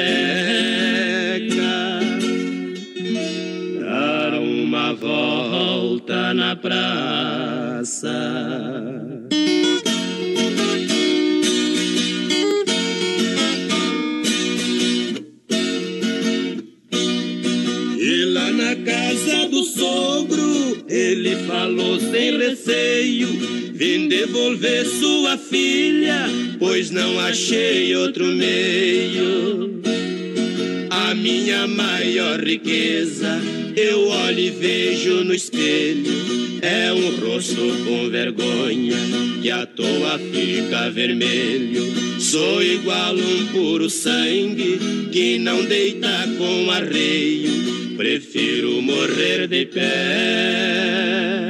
dar 3.81 4.39
uma 4.39 4.93
volta 4.93 6.33
na 6.33 6.55
praça. 6.55 8.09
Falou 21.49 21.99
sem 21.99 22.37
receio: 22.37 23.27
Vim 23.73 24.07
devolver 24.07 24.85
sua 24.85 25.37
filha, 25.37 26.27
pois 26.59 26.91
não 26.91 27.19
achei 27.19 27.95
outro 27.95 28.25
meio. 28.25 29.68
Minha 31.21 31.67
maior 31.67 32.41
riqueza, 32.41 33.41
eu 33.75 34.07
olho 34.07 34.39
e 34.39 34.49
vejo 34.49 35.23
no 35.23 35.33
espelho. 35.33 36.59
É 36.61 36.93
um 36.93 37.19
rosto 37.19 37.61
com 37.85 38.09
vergonha, 38.09 38.97
que 39.41 39.51
à 39.51 39.65
toa 39.65 40.17
fica 40.17 40.89
vermelho. 40.89 42.21
Sou 42.21 42.63
igual 42.63 43.15
um 43.15 43.47
puro 43.47 43.89
sangue, 43.89 44.79
que 45.11 45.37
não 45.39 45.65
deita 45.65 46.27
com 46.37 46.71
arreio. 46.71 47.95
Prefiro 47.97 48.81
morrer 48.81 49.47
de 49.47 49.65
pé 49.65 51.48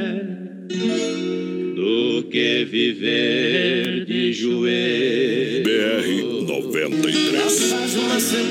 que 2.30 2.64
viver 2.64 4.04
de 4.04 4.32
joelho. 4.32 5.64
BR 5.64 6.46
93. 6.46 7.74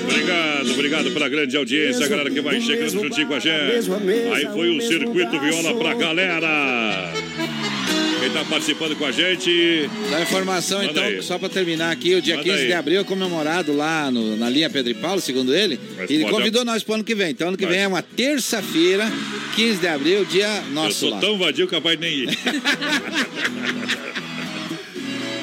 Obrigado, 0.04 0.72
obrigado 0.72 1.12
pela 1.12 1.30
grande 1.30 1.56
audiência, 1.58 2.06
a 2.06 2.10
galera 2.10 2.30
que 2.30 2.42
vai 2.42 2.60
chegando 2.60 2.92
juntinho 2.92 3.28
com 3.28 3.36
a 3.36 3.40
gente. 3.40 3.90
Aí 4.34 4.46
foi 4.54 4.78
o 4.78 4.82
Circuito 4.82 5.40
Viola 5.40 5.78
pra 5.78 5.94
galera. 5.96 7.29
Quem 8.32 8.44
tá 8.44 8.46
participando 8.48 8.96
com 8.96 9.06
a 9.06 9.12
gente. 9.12 9.90
Dá 10.12 10.22
informação, 10.22 10.78
Manda 10.80 10.92
então, 10.92 11.04
aí. 11.04 11.24
só 11.24 11.40
pra 11.40 11.50
terminar 11.50 11.90
aqui, 11.92 12.14
o 12.14 12.22
dia 12.22 12.36
Manda 12.36 12.48
15 12.48 12.62
aí. 12.62 12.68
de 12.68 12.74
abril 12.74 13.02
é 13.02 13.04
comemorado 13.04 13.76
lá 13.76 14.12
no- 14.12 14.38
na 14.38 14.48
linha 14.48 14.70
Pedro 14.70 14.92
e 14.92 14.94
Paulo, 14.94 15.20
segundo 15.20 15.56
ele. 15.56 15.80
Mas 15.98 16.12
ele 16.12 16.26
convidou 16.26 16.64
nós 16.64 16.84
pro 16.84 16.94
ano 16.94 17.04
que 17.04 17.16
vem. 17.16 17.32
Então, 17.32 17.48
ano 17.48 17.58
que 17.58 17.66
Mas- 17.66 17.74
vem 17.74 17.84
é 17.84 17.88
uma 17.88 18.04
terça-feira, 18.04 19.12
15 19.56 19.80
de 19.80 19.88
abril, 19.88 20.24
dia 20.26 20.46
Eu 20.68 20.72
nosso 20.74 21.00
sou 21.00 21.10
lá. 21.10 21.20
tão 21.20 21.40
vadio 21.40 21.68
capaz 21.68 22.00
de 22.00 22.06
nem 22.06 22.16
ir. 22.20 22.30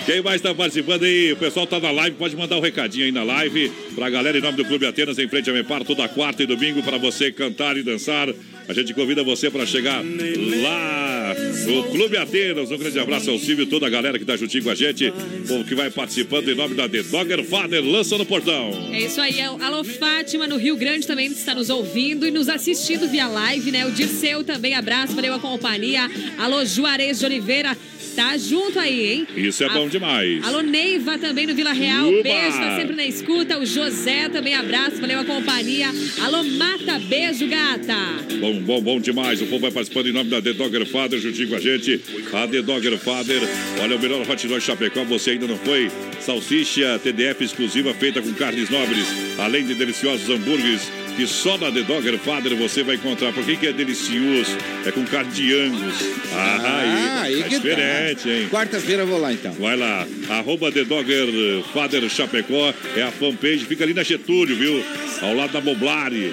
Quem 0.06 0.22
mais 0.22 0.36
está 0.36 0.54
participando 0.54 1.02
aí? 1.02 1.32
O 1.32 1.36
pessoal 1.36 1.66
tá 1.66 1.80
na 1.80 1.90
live, 1.90 2.14
pode 2.16 2.36
mandar 2.36 2.56
um 2.56 2.60
recadinho 2.60 3.06
aí 3.06 3.10
na 3.10 3.24
live 3.24 3.72
pra 3.96 4.08
galera 4.08 4.38
em 4.38 4.40
nome 4.40 4.56
do 4.56 4.64
Clube 4.64 4.86
Atenas, 4.86 5.18
em 5.18 5.26
frente 5.28 5.50
a 5.50 5.52
Mepar, 5.52 5.82
toda 5.82 6.06
quarta 6.06 6.44
e 6.44 6.46
domingo 6.46 6.80
para 6.84 6.96
você 6.96 7.32
cantar 7.32 7.76
e 7.76 7.82
dançar. 7.82 8.28
A 8.68 8.72
gente 8.72 8.93
convida 8.94 9.22
você 9.22 9.51
para 9.51 9.64
chegar 9.64 10.02
lá 10.02 11.34
no 11.66 11.84
Clube 11.84 12.16
Atenas. 12.16 12.70
Um 12.70 12.78
grande 12.78 12.98
abraço 12.98 13.30
ao 13.30 13.38
Silvio 13.38 13.62
e 13.62 13.66
toda 13.66 13.86
a 13.86 13.90
galera 13.90 14.18
que 14.18 14.24
tá 14.24 14.36
juntinho 14.36 14.64
com 14.64 14.70
a 14.70 14.74
gente, 14.74 15.09
o 15.09 15.47
povo 15.47 15.64
que 15.64 15.74
vai 15.74 15.90
participando 15.90 16.48
em 16.48 16.55
nome 16.55 16.74
da 16.74 16.88
The 16.88 17.02
Dogger 17.05 17.44
Father, 17.44 17.84
lança 17.84 18.18
no 18.18 18.26
portão. 18.26 18.70
É 18.93 19.01
isso 19.01 19.20
aí. 19.20 19.40
Alô, 19.40 19.84
Fátima, 19.84 20.48
no 20.48 20.56
Rio 20.56 20.76
Grande 20.76 21.06
também 21.06 21.26
está 21.26 21.55
nos 21.55 21.70
ouvindo 21.70 22.26
e 22.26 22.30
nos 22.30 22.48
assistindo 22.48 23.09
via 23.09 23.28
live, 23.28 23.70
né? 23.70 23.86
O 23.86 23.93
Dirceu 23.93 24.43
também, 24.43 24.74
abraço, 24.74 25.14
valeu 25.14 25.34
a 25.34 25.38
companhia. 25.38 26.10
Alô, 26.38 26.64
Juarez 26.64 27.20
de 27.20 27.24
Oliveira, 27.24 27.76
tá 28.16 28.36
junto 28.38 28.78
aí, 28.80 29.12
hein? 29.12 29.26
Isso 29.36 29.62
é 29.62 29.68
bom 29.68 29.88
demais. 29.88 30.43
Alô, 30.43 30.62
Neiva 30.62 31.18
também 31.18 31.47
no 31.47 31.55
Vila 31.55 31.72
Real, 31.72 32.09
Uba! 32.09 32.22
beijo, 32.22 32.56
tá 32.56 32.76
sempre 32.76 32.97
na 32.97 33.05
escuta. 33.05 33.59
O 33.59 33.66
José 33.66 34.28
também, 34.30 34.55
abraço, 34.55 34.97
valeu 35.01 35.20
a 35.20 35.24
companhia. 35.24 35.88
Alô, 36.22 36.43
Mata, 36.43 36.98
beijo, 36.98 37.47
gata. 37.47 37.94
Bom, 38.40 38.59
bom, 38.60 38.80
bom 38.80 39.01
demais. 39.01 39.43
O 39.43 39.47
povo 39.47 39.60
vai 39.60 39.70
participando 39.70 40.06
em 40.09 40.12
nome 40.12 40.30
da 40.30 40.40
The 40.40 40.55
Dogger 40.55 40.86
Father, 40.86 41.20
juntinho 41.20 41.48
com 41.48 41.56
a 41.56 41.60
gente. 41.60 42.01
A 42.32 42.48
The 42.48 42.62
Dogger 42.62 42.98
Father, 42.98 43.40
olha 43.82 43.97
o 43.97 44.01
melhor 44.01 44.28
hot 44.28 44.48
dog 44.48 44.60
Chapecó. 44.60 45.05
Você 45.05 45.32
ainda 45.32 45.47
não 45.47 45.59
foi? 45.59 45.90
Salsicha 46.20 46.98
TDF 47.02 47.44
exclusiva 47.44 47.93
feita 47.93 48.22
com 48.22 48.32
carnes 48.32 48.70
nobres, 48.70 49.06
além 49.38 49.66
de 49.66 49.74
deliciosos 49.74 50.28
hambúrgueres. 50.30 50.90
Que 51.16 51.26
só 51.26 51.56
na 51.56 51.72
The 51.72 51.80
Dogger 51.82 52.18
Father 52.18 52.55
você 52.56 52.82
vai 52.82 52.97
encontrar. 52.97 53.32
Por 53.32 53.43
que, 53.44 53.56
que 53.56 53.66
é 53.66 53.72
delicioso? 53.72 54.55
É 54.84 54.90
com 54.93 55.02
carne 55.05 55.32
de 55.32 55.55
angus. 55.55 55.94
Ah, 56.34 57.22
aí, 57.22 57.38
tá 57.38 57.48
que 57.48 57.55
diferente, 57.56 58.28
hein? 58.28 58.48
Quarta-feira 58.51 59.02
eu 59.02 59.06
vou 59.06 59.18
lá, 59.18 59.32
então. 59.32 59.52
Vai 59.55 59.76
lá, 59.76 60.06
arroba 60.28 60.70
The 60.70 60.84
Dogger 60.84 61.26
Father 61.72 62.06
Chapecó, 62.10 62.74
é 62.94 63.02
a 63.02 63.10
fanpage, 63.10 63.64
fica 63.64 63.84
ali 63.84 63.94
na 63.94 64.02
Getúlio, 64.02 64.55
viu? 64.56 64.84
Ao 65.22 65.34
lado 65.34 65.52
da 65.55 65.60
Moblari. 65.62 66.30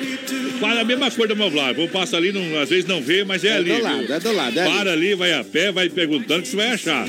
Para 0.59 0.81
a 0.81 0.83
mesma 0.83 1.09
cor 1.09 1.27
da 1.29 1.35
Moblari. 1.35 1.75
Vou 1.75 1.87
passar 1.87 2.17
ali, 2.17 2.33
não- 2.33 2.59
às 2.61 2.69
vezes 2.69 2.85
não 2.85 3.01
vê, 3.01 3.23
mas 3.23 3.43
é, 3.45 3.49
É 3.49 3.53
ali. 3.53 3.69
do 3.69 3.75
viu? 3.75 3.83
lado, 3.85 4.13
é 4.13 4.19
do 4.19 4.31
lado, 4.33 4.59
é 4.59 4.63
ali. 4.63 4.71
Para 4.77 4.91
ali, 4.91 5.15
vai 5.15 5.33
a 5.33 5.43
pé, 5.45 5.71
vai 5.71 5.89
perguntando 5.89 6.41
que 6.41 6.49
você 6.49 6.57
vai 6.57 6.71
achar. 6.71 7.07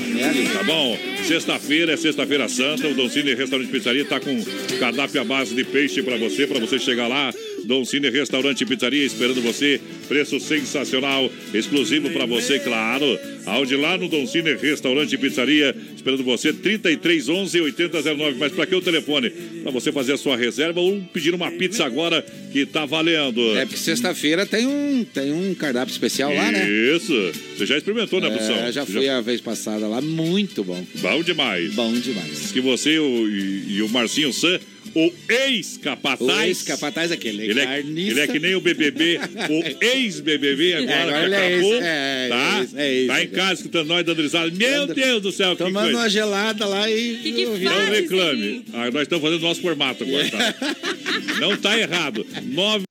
Tá 0.53 0.63
bom? 0.63 0.97
Sexta-feira 1.27 1.93
é 1.93 1.97
Sexta-feira 1.97 2.47
Santa, 2.47 2.87
o 2.87 2.93
Don 2.93 3.09
Cine 3.09 3.33
Restaurante 3.33 3.67
e 3.67 3.71
Pizzaria 3.71 4.05
tá 4.05 4.19
com 4.19 4.41
cardápio 4.79 5.19
à 5.19 5.23
base 5.25 5.53
de 5.53 5.63
peixe 5.65 6.01
pra 6.01 6.15
você, 6.17 6.47
pra 6.47 6.59
você 6.59 6.79
chegar 6.79 7.07
lá. 7.07 7.33
Dom 7.65 7.83
Cine 7.83 8.09
Restaurante 8.09 8.61
e 8.61 8.65
Pizzaria 8.65 9.03
esperando 9.05 9.41
você. 9.41 9.79
Preço 10.07 10.39
sensacional, 10.39 11.29
exclusivo 11.53 12.09
pra 12.11 12.25
você, 12.25 12.59
claro. 12.59 13.19
Aonde 13.45 13.75
lá 13.75 13.97
no 13.97 14.07
Dom 14.07 14.25
Cine 14.25 14.53
Restaurante 14.55 15.13
e 15.13 15.17
Pizzaria, 15.17 15.75
esperando 15.95 16.23
você, 16.23 16.53
3311 16.53 17.61
8009. 17.61 18.37
Mas 18.37 18.51
pra 18.51 18.65
que 18.65 18.75
o 18.75 18.81
telefone? 18.81 19.29
Pra 19.63 19.71
você 19.71 19.91
fazer 19.91 20.13
a 20.13 20.17
sua 20.17 20.35
reserva 20.35 20.79
ou 20.79 21.01
pedir 21.13 21.33
uma 21.33 21.51
pizza 21.51 21.85
agora 21.85 22.23
que 22.51 22.65
tá 22.65 22.85
valendo. 22.85 23.57
É 23.57 23.65
porque 23.65 23.77
sexta-feira 23.77 24.45
tem 24.45 24.65
um, 24.65 25.03
tem 25.03 25.31
um 25.31 25.53
cardápio 25.55 25.91
especial 25.91 26.33
lá, 26.33 26.51
né? 26.51 26.69
Isso. 26.69 27.13
Você 27.57 27.65
já 27.65 27.77
experimentou, 27.77 28.21
né, 28.21 28.29
produção? 28.29 28.55
É, 28.55 28.71
já 28.71 28.85
fui 28.85 29.09
a 29.09 29.21
vez 29.21 29.41
passada 29.41 29.87
lá, 29.87 30.01
muito 30.01 30.63
bom. 30.63 30.85
Bom 30.95 31.23
demais. 31.23 31.73
Bom 31.73 31.93
demais. 31.93 32.29
Diz 32.29 32.51
que 32.51 32.61
você 32.61 32.97
e, 32.97 33.75
e 33.75 33.81
o 33.81 33.89
Marcinho 33.89 34.31
San, 34.31 34.59
o 34.95 35.11
ex-capataz. 35.29 36.21
O 36.21 36.41
ex-capataz 36.43 37.11
aquele 37.11 37.43
Ele 37.49 37.59
é, 37.59 37.65
carniça. 37.65 38.11
ele 38.11 38.19
é 38.21 38.27
que 38.27 38.39
nem 38.39 38.55
o 38.55 38.61
BBB, 38.61 39.19
o 39.49 39.83
ex-BBB 39.85 40.73
agora, 40.75 40.93
É, 40.93 41.01
agora 41.03 41.29
que 41.29 41.35
é 41.35 41.47
acabou, 41.53 41.73
ex, 41.73 41.83
é, 41.83 42.27
tá? 42.29 42.57
é 42.57 42.61
ex, 42.61 42.73
é 42.75 42.93
ex. 42.93 43.07
tá 43.07 43.23
em 43.23 43.27
casa 43.27 43.53
escutando 43.53 43.87
nós 43.87 44.05
dando 44.05 44.21
risada. 44.21 44.51
Meu 44.51 44.87
Deus 44.87 45.21
do 45.21 45.31
céu, 45.31 45.51
que 45.51 45.63
Tomando 45.63 45.83
coisa. 45.83 45.97
uma 45.99 46.09
gelada 46.09 46.65
lá 46.65 46.89
e. 46.89 47.17
Que 47.17 47.31
que. 47.33 47.45
Não 47.45 47.85
reclame. 47.89 48.65
Ah, 48.73 48.89
nós 48.91 49.01
estamos 49.03 49.23
fazendo 49.23 49.41
nosso 49.41 49.61
formato 49.61 50.03
agora, 50.03 50.29
tá? 50.29 50.55
Não 51.39 51.57
tá 51.57 51.77
errado. 51.77 52.25
Nove 52.43 52.85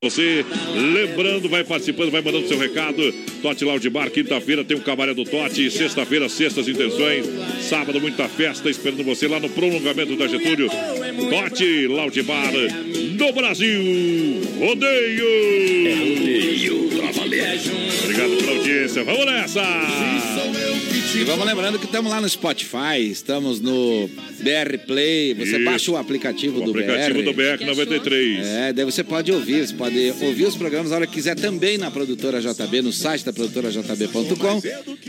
Você, 0.00 0.44
lembrando, 0.76 1.48
vai 1.48 1.64
participando, 1.64 2.12
vai 2.12 2.22
mandando 2.22 2.46
seu 2.46 2.56
recado. 2.56 3.02
Tote 3.42 3.64
Loud 3.64 3.90
Bar, 3.90 4.08
quinta-feira 4.10 4.62
tem 4.62 4.76
o 4.76 4.80
Cabaré 4.80 5.12
do 5.12 5.24
Tote, 5.24 5.68
sexta-feira, 5.72 6.28
sextas 6.28 6.68
intenções, 6.68 7.26
sábado, 7.62 8.00
muita 8.00 8.28
festa 8.28 8.70
esperando 8.70 9.02
você 9.02 9.26
lá 9.26 9.40
no 9.40 9.48
prolongamento 9.50 10.14
da 10.14 10.28
Getúlio. 10.28 10.70
Tote 11.28 11.88
Loud 11.88 12.22
Bar, 12.22 12.52
no 13.18 13.32
Brasil, 13.32 14.40
rodeio! 14.60 15.88
É 15.88 15.94
rodeio 15.94 16.88
pra 16.90 17.10
valer. 17.10 17.60
Obrigado 18.04 18.36
pela 18.36 18.52
audiência, 18.52 19.02
vamos 19.02 19.26
nessa! 19.26 19.62
E 21.14 21.24
vamos 21.24 21.44
lembrando 21.46 21.78
que 21.78 21.86
estamos 21.86 22.12
lá 22.12 22.20
no 22.20 22.28
Spotify, 22.28 23.00
estamos 23.10 23.60
no 23.60 24.08
BR 24.40 24.78
Play. 24.86 25.34
Você 25.34 25.56
Isso. 25.56 25.64
baixa 25.64 25.90
o 25.90 25.96
aplicativo 25.96 26.60
O 26.60 26.64
do 26.64 26.70
aplicativo 26.70 27.18
BR. 27.18 27.24
do 27.24 27.32
BR 27.32 27.64
93. 27.66 28.46
É, 28.46 28.72
daí 28.72 28.84
você 28.84 29.02
pode 29.02 29.32
ouvir, 29.32 29.66
você 29.66 29.74
pode 29.74 30.14
ouvir 30.20 30.44
os 30.44 30.54
programas 30.54 30.92
a 30.92 30.96
hora 30.96 31.06
que 31.06 31.14
quiser 31.14 31.34
também 31.34 31.76
na 31.76 31.90
produtora 31.90 32.40
JB, 32.40 32.82
no 32.82 32.92
site 32.92 33.24
da 33.24 33.32
produtora 33.32 33.70
JB.com. 33.70 34.60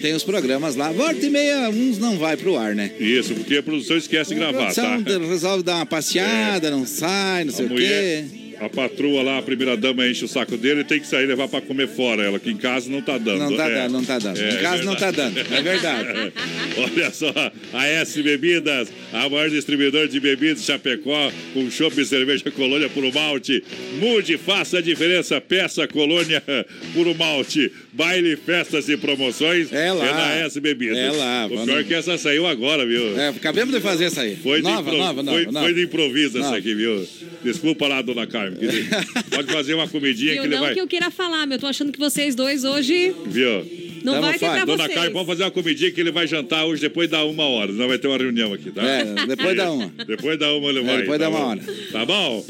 Tem 0.01 0.13
os 0.13 0.23
programas 0.23 0.75
lá. 0.75 0.91
Volta 0.91 1.23
e 1.25 1.29
meia, 1.29 1.69
uns 1.69 1.99
não 1.99 2.17
vai 2.17 2.35
pro 2.35 2.57
ar, 2.57 2.73
né? 2.73 2.91
Isso, 2.99 3.35
porque 3.35 3.57
a 3.57 3.63
produção 3.63 3.95
esquece 3.97 4.29
de 4.33 4.35
gravar, 4.39 4.73
tá? 4.73 4.97
Produção 4.97 5.29
resolve 5.29 5.63
dar 5.63 5.75
uma 5.75 5.85
passeada, 5.85 6.71
não 6.71 6.87
sai, 6.87 7.43
não 7.43 7.53
sei 7.53 7.65
A 7.65 7.67
o 7.69 7.71
mulher, 7.71 8.25
quê. 8.31 8.38
A 8.59 8.69
patroa 8.69 9.23
lá, 9.23 9.37
a 9.37 9.41
primeira 9.41 9.75
dama, 9.77 10.07
enche 10.07 10.25
o 10.25 10.27
saco 10.27 10.57
dele 10.57 10.81
e 10.81 10.83
tem 10.83 10.99
que 10.99 11.07
sair 11.07 11.23
e 11.23 11.27
levar 11.27 11.47
pra 11.47 11.61
comer 11.61 11.87
fora 11.87 12.23
ela, 12.23 12.39
que 12.39 12.49
em 12.49 12.57
casa 12.57 12.89
não 12.89 13.01
tá 13.01 13.17
dando. 13.17 13.39
Não 13.39 13.55
tá 13.55 13.69
É. 13.69 13.75
dando, 13.75 13.91
não 13.93 14.05
tá 14.05 14.19
dando. 14.19 14.37
É, 14.39 14.49
em 14.49 14.61
casa 14.61 14.83
não 14.83 14.95
tá 14.95 15.11
dando, 15.11 15.39
é 15.39 15.61
verdade. 15.61 16.33
Olha 16.77 17.11
só, 17.11 17.33
a 17.73 17.87
S 17.87 18.21
Bebidas, 18.21 18.89
a 19.13 19.29
maior 19.29 19.49
distribuidor 19.49 20.07
de 20.07 20.19
bebidas 20.19 20.63
Chapecó, 20.63 21.31
com 21.53 21.69
chopp 21.71 21.99
e 21.99 22.05
cerveja 22.05 22.49
colônia 22.51 22.89
puro 22.89 23.13
malte. 23.13 23.63
Mude, 23.99 24.37
faça 24.37 24.79
a 24.79 24.81
diferença, 24.81 25.39
peça 25.41 25.87
colônia 25.87 26.43
puro 26.93 27.15
malte. 27.15 27.71
Baile, 27.91 28.35
festas 28.35 28.87
e 28.87 28.95
promoções 28.97 29.73
é 29.73 29.91
lá. 29.91 30.05
na 30.13 30.35
S 30.45 30.59
Bebidas. 30.59 30.97
É 30.97 31.11
lá, 31.11 31.47
O 31.47 31.65
pior 31.65 31.79
é 31.81 31.83
que 31.83 31.93
essa 31.93 32.17
saiu 32.17 32.45
agora, 32.45 32.85
viu? 32.85 33.19
É, 33.19 33.29
acabamos 33.29 33.73
de 33.73 33.81
fazer 33.81 34.05
essa 34.05 34.21
aí. 34.21 34.35
Foi 34.35 34.61
nova, 34.61 34.75
de 34.75 34.81
impro- 34.89 34.97
nova, 34.97 35.23
nova, 35.23 35.37
foi, 35.37 35.45
nova. 35.51 35.65
foi 35.65 35.73
de 35.73 35.83
improviso 35.83 36.37
essa 36.37 36.45
Nova. 36.47 36.57
aqui, 36.57 36.73
viu? 36.75 37.07
Desculpa 37.43 37.87
lá, 37.87 38.01
dona 38.01 38.27
Carmen. 38.27 38.59
que- 38.59 38.85
Pode 39.35 39.51
fazer 39.51 39.73
uma 39.73 39.87
comidinha 39.87 40.33
Eu 40.33 40.41
que 40.41 40.47
ele 40.47 40.55
não 40.55 40.61
vai. 40.63 40.73
que 40.75 40.81
eu 40.81 40.87
queira 40.87 41.09
falar, 41.09 41.39
mas 41.47 41.53
eu 41.53 41.59
tô 41.59 41.67
achando 41.67 41.91
que 41.91 41.99
vocês 41.99 42.35
dois 42.35 42.63
hoje 42.63 43.13
Viu? 43.25 43.65
Não 44.03 44.21
vai 44.21 44.33
ter 44.33 44.45
pra 44.49 44.63
Dona. 44.65 44.87
Carmen, 44.87 45.11
vamos 45.11 45.27
fazer 45.27 45.43
uma 45.43 45.51
comidinha 45.51 45.91
que 45.91 45.99
ele 45.99 46.11
vai 46.11 46.25
jantar 46.25 46.65
hoje 46.65 46.81
depois 46.81 47.09
da 47.09 47.23
uma 47.25 47.43
hora. 47.45 47.71
Não 47.73 47.87
vai 47.87 47.97
ter 47.97 48.07
uma 48.07 48.17
reunião 48.17 48.53
aqui, 48.53 48.71
tá? 48.71 48.81
É, 48.81 49.03
depois 49.25 49.57
da 49.57 49.69
uma. 49.71 49.91
Depois 50.07 50.39
da 50.39 50.53
uma 50.53 50.69
ele 50.69 50.79
É, 50.79 50.83
vai. 50.83 50.97
depois 50.99 51.19
tá 51.19 51.25
da 51.25 51.29
uma 51.29 51.39
bom? 51.39 51.45
hora. 51.47 51.61
Tá 51.91 52.05
bom? 52.05 52.45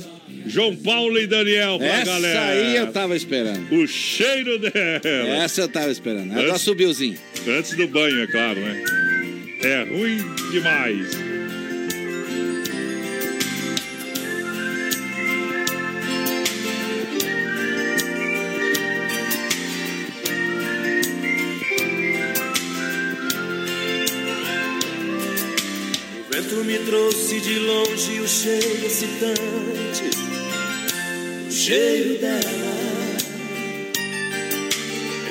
João 0.45 0.75
Paulo 0.75 1.17
e 1.19 1.27
Daniel 1.27 1.77
pra 1.77 1.87
Essa 1.87 2.05
galera. 2.05 2.41
aí 2.47 2.75
eu 2.77 2.87
tava 2.91 3.15
esperando. 3.15 3.71
O 3.73 3.87
cheiro 3.87 4.57
dela. 4.59 5.35
Essa 5.43 5.61
eu 5.61 5.67
tava 5.67 5.91
esperando. 5.91 6.33
Do 6.33 6.39
Antes- 6.39 6.51
assobiozinho. 6.53 7.17
Antes 7.47 7.75
do 7.75 7.87
banho, 7.87 8.21
é 8.23 8.27
claro, 8.27 8.59
né? 8.59 8.83
É 9.61 9.83
ruim 9.83 10.17
demais. 10.51 11.28
Me 26.69 26.77
trouxe 26.85 27.39
de 27.41 27.57
longe 27.57 28.19
o 28.19 28.27
cheiro 28.27 28.85
excitante, 28.85 30.03
o 31.47 31.51
cheiro 31.51 32.19
dela. 32.19 32.77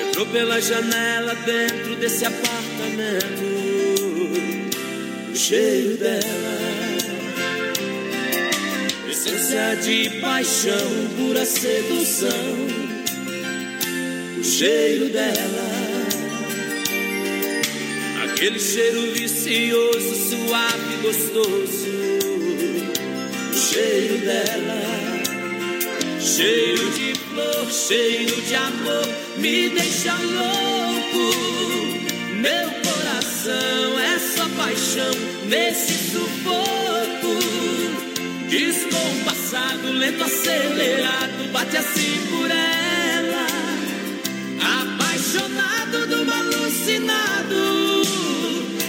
Entrou 0.03 0.27
pela 0.27 0.61
janela 0.61 1.37
dentro 1.47 1.95
desse 1.95 2.25
apartamento, 2.25 3.45
o 5.33 5.37
cheiro 5.37 5.97
dela. 5.99 6.59
Essência 9.09 9.77
de 9.77 10.11
paixão, 10.21 10.91
pura 11.17 11.45
sedução, 11.45 12.67
o 14.41 14.43
cheiro 14.43 15.09
dela. 15.11 15.69
Aquele 18.25 18.59
cheiro 18.59 19.13
vicioso, 19.39 20.15
suave, 20.31 20.97
gostoso. 21.03 21.89
Cheiro 23.53 24.19
dela. 24.19 24.83
Cheiro 26.21 26.91
de 26.91 27.15
flor, 27.15 27.71
cheiro 27.71 28.41
de 28.43 28.55
amor, 28.55 29.09
me 29.37 29.69
deixa 29.71 30.15
louco. 30.15 31.37
Meu 32.35 32.71
coração 32.83 33.99
é 34.01 34.19
só 34.19 34.49
paixão 34.57 35.15
nesse 35.47 35.93
sufoco. 36.11 37.39
Descompassado, 38.49 39.93
lento, 39.93 40.25
acelerado, 40.25 41.53
bate 41.53 41.77
assim 41.77 42.27
por 42.31 42.51
ela. 42.51 42.78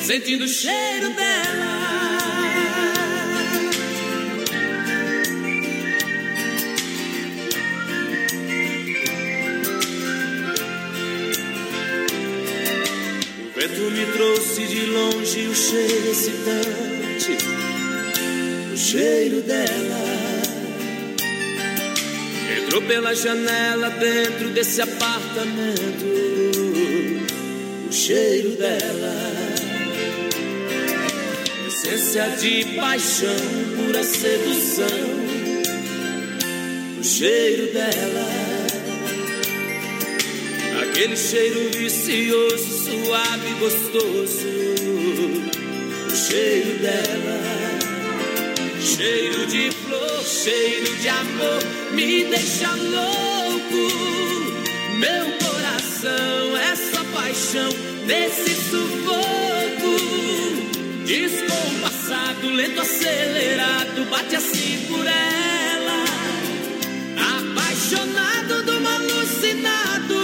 Sentindo 0.10 0.44
o 0.44 0.48
cheiro 0.48 1.14
dela. 1.14 2.18
O 13.45 13.60
vento 13.60 13.91
me 13.91 14.06
trouxe 14.14 14.65
de 14.65 14.86
longe 14.88 15.48
o 15.48 15.53
cheiro 15.53 16.10
excitante, 16.10 17.38
o 18.73 18.77
cheiro 18.77 19.44
dela. 19.44 19.69
Entrou 22.57 22.81
pela 22.81 23.14
janela 23.14 23.91
dentro 23.91 24.49
desse 24.49 24.81
apartamento, 24.81 26.03
o 27.88 27.94
cheiro 27.94 28.56
dela. 28.56 29.48
Essência 31.99 32.30
de 32.39 32.63
paixão, 32.77 33.35
pura 33.76 34.01
sedução, 34.01 34.85
o 36.97 37.03
cheiro 37.03 37.73
dela. 37.73 38.26
Aquele 40.81 41.17
cheiro 41.17 41.69
vicioso, 41.71 42.85
suave, 42.85 43.53
gostoso, 43.59 44.47
o 46.07 46.15
cheiro 46.15 46.80
dela. 46.80 47.41
Cheiro 48.81 49.45
de 49.47 49.69
flor, 49.69 50.23
cheiro 50.23 50.95
de 51.01 51.09
amor, 51.09 51.59
me 51.91 52.23
deixa 52.23 52.76
louco. 52.76 53.91
Meu 54.97 55.26
coração 55.38 56.57
é 56.57 56.76
só 56.77 57.03
paixão 57.13 57.69
nesse 58.07 58.55
sufoco. 58.55 59.39
Lento, 62.10 62.81
acelerado, 62.81 64.06
bate 64.10 64.36
assim 64.36 64.84
por 64.88 65.06
ela. 65.06 66.03
Apaixonado 67.38 68.64
do 68.64 68.88
alucinado, 68.88 70.15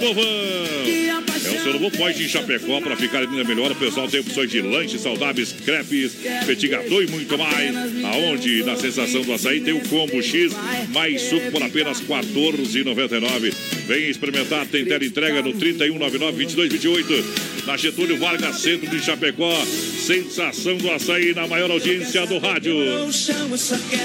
povão! 0.00 1.29
É 1.44 1.50
o 1.50 1.62
seu 1.62 1.72
novo 1.72 1.90
point 1.90 2.22
em 2.22 2.28
Chapecó 2.28 2.80
para 2.80 2.96
ficar 2.96 3.20
ainda 3.20 3.44
melhor. 3.44 3.70
O 3.70 3.74
pessoal 3.74 4.08
tem 4.08 4.20
opções 4.20 4.50
de 4.50 4.60
lanches 4.60 5.00
saudáveis, 5.00 5.52
crepes, 5.52 6.12
petit 6.46 6.70
e 6.70 7.06
muito 7.10 7.38
mais. 7.38 7.74
Aonde 8.04 8.62
na 8.64 8.76
sensação 8.76 9.22
do 9.22 9.32
açaí 9.32 9.60
tem 9.60 9.72
o 9.72 9.80
combo 9.88 10.22
X 10.22 10.52
mais 10.90 11.22
suco 11.22 11.50
por 11.50 11.62
apenas 11.62 12.00
R$ 12.00 12.06
14,99. 12.06 13.54
Vem 13.86 14.08
experimentar, 14.08 14.66
tem 14.66 14.84
tela 14.84 15.04
entrega 15.04 15.42
no 15.42 15.52
3199-2228. 15.54 17.24
Na 17.70 17.76
Getúlio 17.76 18.18
Vargas, 18.18 18.56
centro 18.62 18.88
de 18.90 18.98
Chapecó. 18.98 19.54
Sensação 19.64 20.76
do 20.76 20.90
açaí 20.90 21.32
na 21.32 21.46
maior 21.46 21.70
audiência 21.70 22.26
do 22.26 22.38
rádio. 22.38 22.74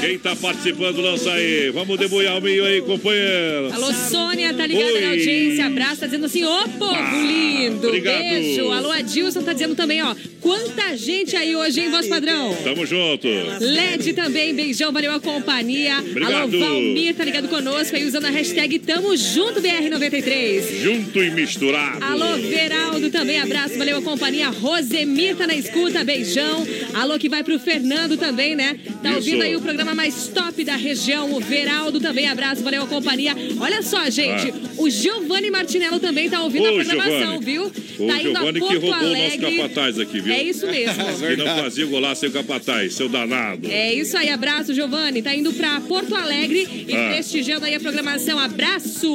Quem 0.01 0.19
tá 0.19 0.35
participando, 0.35 1.01
lança 1.01 1.31
aí. 1.31 1.71
Vamos 1.71 1.97
deboiar 1.97 2.37
o 2.37 2.41
meio 2.41 2.63
aí, 2.63 2.79
companheiro. 2.81 3.73
Alô, 3.73 3.91
Sônia, 3.91 4.53
tá 4.53 4.67
ligada 4.67 4.85
Oi. 4.93 5.01
na 5.01 5.09
audiência. 5.09 5.65
Abraço, 5.65 6.01
tá 6.01 6.05
dizendo 6.05 6.25
assim, 6.27 6.43
ô 6.43 6.67
povo 6.77 6.93
Ah, 6.93 7.11
lindo. 7.25 7.87
obrigado. 7.87 8.19
Beijo. 8.19 8.69
Alô, 8.71 8.91
Adilson 8.91 9.41
tá 9.41 9.51
dizendo 9.53 9.73
também, 9.73 9.99
ó. 10.03 10.13
Quanta 10.41 10.95
gente 10.95 11.35
aí 11.35 11.55
hoje, 11.55 11.79
hein, 11.79 11.89
voz 11.89 12.05
padrão? 12.07 12.55
Tamo 12.63 12.85
junto. 12.85 13.27
LED 13.59 14.13
também, 14.13 14.53
beijão, 14.53 14.91
valeu 14.91 15.11
a 15.11 15.19
companhia. 15.19 15.97
Obrigado. 16.01 16.55
Alô, 16.55 16.59
Valmir, 16.59 17.15
tá 17.15 17.25
ligado 17.25 17.47
conosco 17.47 17.95
aí 17.95 18.05
usando 18.05 18.25
a 18.25 18.29
hashtag 18.29 18.77
Tamo 18.77 19.17
Junto 19.17 19.59
BR93. 19.59 20.83
Junto 20.83 21.23
e 21.23 21.31
misturado. 21.31 22.03
Alô, 22.03 22.37
Veraldo 22.37 23.09
também, 23.09 23.39
abraço, 23.39 23.54
valeu 23.77 23.97
a 23.97 24.01
companhia. 24.01 24.49
Rosemir 24.49 25.35
tá 25.35 25.47
na 25.47 25.55
escuta, 25.55 26.03
beijão. 26.03 26.65
Alô, 26.93 27.17
que 27.17 27.29
vai 27.29 27.43
pro 27.43 27.57
Fernando 27.59 28.17
também, 28.17 28.55
né? 28.55 28.77
Tá 29.01 29.09
Isso. 29.09 29.17
ouvindo 29.17 29.41
aí 29.43 29.55
o 29.55 29.61
programa 29.61 29.93
mais 29.95 30.27
top 30.27 30.63
da 30.63 30.75
região. 30.75 31.31
O 31.33 31.39
Veraldo 31.39 31.99
também, 31.99 32.27
abraço, 32.27 32.61
valeu 32.63 32.83
a 32.83 32.87
companhia. 32.87 33.35
Olha 33.59 33.81
só, 33.81 34.09
gente, 34.09 34.49
Ah. 34.51 34.53
o 34.77 34.89
Giovanni 34.89 35.49
Martinello 35.49 35.99
também 35.99 36.29
tá 36.29 36.41
ouvindo 36.41 36.63
Ô, 36.65 36.67
a 36.69 36.73
programação, 36.73 37.19
Giovanni. 37.19 37.45
viu? 37.45 37.63
O 37.65 38.07
tá 38.07 38.13
indo 38.19 38.21
Giovanni 38.23 38.49
a 38.49 38.53
que 38.53 38.59
Porto 38.59 38.73
roubou 38.73 38.89
o 38.89 38.91
nosso 38.91 39.05
Alegre. 39.15 39.57
capataz 39.57 39.99
aqui, 39.99 40.19
viu? 40.19 40.33
É 40.33 40.43
isso 40.43 40.67
mesmo. 40.67 40.95
Que 41.25 41.35
não 41.37 41.45
fazia 41.57 41.85
golaço 41.85 42.21
sem 42.21 42.29
o 42.29 42.31
capataz, 42.33 42.93
seu 42.93 43.09
danado. 43.09 43.67
É 43.69 43.93
isso 43.93 44.17
aí, 44.17 44.29
abraço, 44.29 44.73
Giovanni. 44.73 45.21
Tá 45.21 45.33
indo 45.35 45.51
pra 45.53 45.79
Porto 45.81 46.13
Alegre 46.15 46.85
e 46.87 46.95
Ah. 46.95 47.09
prestigiando 47.13 47.65
aí 47.65 47.73
a 47.75 47.79
programação. 47.79 48.37
Abraço! 48.39 49.07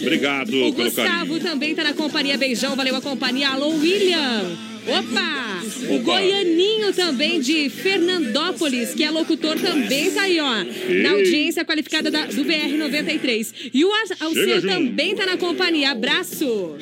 Obrigado 0.00 0.48
O 0.48 0.72
pelo 0.72 0.72
Gustavo 0.72 1.08
carinho. 1.08 1.40
também 1.40 1.74
tá 1.74 1.84
na 1.84 1.92
companhia. 1.92 2.36
Beijão, 2.36 2.74
valeu 2.74 2.96
a 2.96 3.00
companhia. 3.00 3.48
Alô, 3.50 3.71
William! 3.80 4.58
Opa! 4.86 5.62
O. 5.94 5.98
Goianinho 6.00 6.92
também 6.92 7.40
de 7.40 7.68
Fernandópolis, 7.70 8.94
que 8.94 9.04
é 9.04 9.10
locutor, 9.10 9.56
também 9.58 10.10
tá 10.10 10.22
aí, 10.22 10.40
ó. 10.40 10.64
Na 11.02 11.10
audiência 11.12 11.64
qualificada 11.64 12.10
da- 12.10 12.26
do 12.26 12.44
BR-93. 12.44 13.70
E 13.72 13.84
o 13.84 13.90
Alceu 14.20 14.60
também 14.62 15.14
tá 15.14 15.24
na 15.26 15.36
companhia. 15.36 15.90
Abraço! 15.92 16.76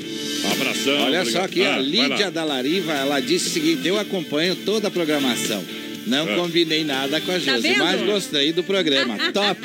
Abração. 0.51 1.03
Olha 1.03 1.25
só 1.27 1.43
aqui, 1.43 1.63
Ah, 1.63 1.77
a 1.77 1.79
Lídia 1.79 2.31
da 2.31 2.43
Lariva, 2.45 2.93
ela 2.93 3.21
disse 3.21 3.49
o 3.49 3.51
seguinte: 3.51 3.87
eu 3.87 3.99
acompanho 3.99 4.57
toda 4.65 4.89
a 4.89 4.91
programação. 4.91 5.63
Não 6.07 6.29
É. 6.29 6.35
combinei 6.37 6.85
nada 6.85 7.21
com 7.21 7.31
a 7.31 7.35
Tá 7.35 7.41
Josi, 7.41 7.63
vendo? 7.63 7.79
mas 7.79 8.01
gostei 8.03 8.53
do 8.53 8.63
programa. 8.65 9.17
Top! 9.33 9.61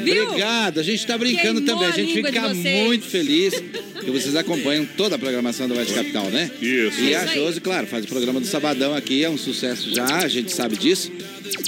Obrigado, 0.00 0.80
a 0.80 0.82
gente 0.82 1.06
tá 1.06 1.16
brincando 1.18 1.60
Queimou 1.60 1.66
também. 1.66 1.86
A 1.86 1.88
a 1.88 1.96
gente 1.96 2.14
de 2.14 2.22
fica 2.22 2.54
muito 2.54 3.06
feliz 3.06 3.54
que 4.04 4.10
vocês 4.10 4.36
acompanham 4.36 4.86
toda 4.96 5.16
a 5.16 5.18
programação 5.18 5.68
da 5.68 5.74
Voz 5.74 5.90
Capital, 5.90 6.26
né? 6.30 6.50
Isso. 6.60 7.00
E 7.00 7.14
a. 7.14 7.26
Josi, 7.26 7.60
claro, 7.60 7.86
faz 7.86 8.04
o 8.04 8.08
programa 8.08 8.40
do 8.40 8.46
Sabadão 8.46 8.94
aqui, 8.94 9.24
é 9.24 9.30
um 9.30 9.38
sucesso 9.38 9.94
já, 9.94 10.06
a 10.18 10.28
gente 10.28 10.52
sabe 10.52 10.76
disso. 10.76 11.10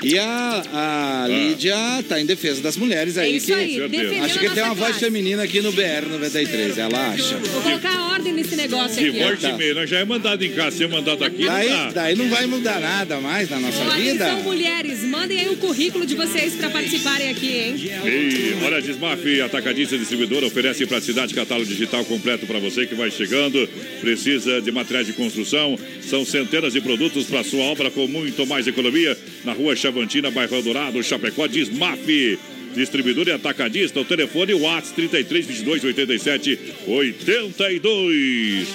E 0.03 0.19
a, 0.19 0.63
a 0.73 1.29
Lídia 1.29 1.77
tá 2.09 2.21
em 2.21 2.27
defesa 2.27 2.61
das 2.63 2.77
mulheres 2.77 3.17
aí. 3.19 3.33
É 3.33 3.37
isso 3.37 3.47
que 3.47 3.53
aí, 3.53 3.77
defendendo 3.89 4.25
acho 4.25 4.37
a 4.37 4.41
que 4.41 4.47
tem 4.47 4.49
nossa 4.49 4.63
uma 4.65 4.75
voz 4.75 4.89
classe. 4.91 5.05
feminina 5.05 5.43
aqui 5.43 5.61
no 5.61 5.73
BR 5.73 6.07
93, 6.11 6.79
ela 6.79 7.09
acha. 7.11 7.37
Vou 7.37 7.63
colocar 7.63 7.97
a 7.97 8.13
ordem 8.13 8.33
nesse 8.33 8.57
negócio 8.57 9.07
aqui. 9.07 9.21
ó. 9.21 9.29
voz 9.29 9.41
de 9.41 9.53
meio, 9.53 9.75
nós 9.75 9.91
já 9.91 9.99
é 9.99 10.05
mandado 10.05 10.45
em 10.45 10.53
casa, 10.53 10.77
ser 10.77 10.89
mandado 10.89 11.25
aqui, 11.25 11.45
Daí, 11.45 11.69
não 11.69 11.77
dá. 11.77 11.91
daí 11.91 12.15
não 12.17 12.29
vai 12.29 12.47
mudar 12.47 12.81
nada 12.81 13.21
mais 13.21 13.49
na 13.51 13.61
nossa 13.61 13.85
vida. 13.97 14.25
Atenção, 14.27 14.43
mulheres, 14.43 15.03
mandem 15.05 15.41
aí 15.41 15.49
o 15.49 15.57
currículo 15.57 16.07
de 16.07 16.15
vocês 16.15 16.55
pra 16.55 16.71
participarem 16.71 17.29
aqui, 17.31 17.49
hein? 17.49 17.75
E 17.77 18.65
olha, 18.65 18.79
a 18.79 18.81
Desmaf, 18.81 19.41
atacadista 19.43 19.97
distribuidora, 19.99 20.47
oferece 20.47 20.87
praticidade 20.87 21.35
catálogo 21.35 21.69
digital 21.69 22.05
completo 22.05 22.47
para 22.47 22.59
você 22.59 22.87
que 22.87 22.95
vai 22.95 23.11
chegando. 23.11 23.69
Precisa 24.01 24.61
de 24.61 24.71
materiais 24.73 25.07
de 25.07 25.13
construção. 25.13 25.79
São 26.03 26.25
centenas 26.25 26.73
de 26.73 26.81
produtos 26.81 27.27
para 27.27 27.45
sua 27.45 27.63
obra 27.65 27.91
com 27.91 28.07
muito 28.07 28.47
mais 28.47 28.67
economia. 28.67 29.17
Na 29.45 29.53
rua 29.53 29.75
Chavantina, 29.75 30.31
bairro 30.31 30.57
Eldorado, 30.57 31.03
Chapecó, 31.03 31.49
Desmaf. 31.49 31.99
Distribuidor 32.75 33.29
e 33.29 33.33
atacadista, 33.33 34.01
o 34.01 34.05
telefone 34.05 34.55
WhatsApp 34.55 34.95
33 34.95 35.47
22 35.47 35.85
87 35.85 36.59
82. 36.87 38.69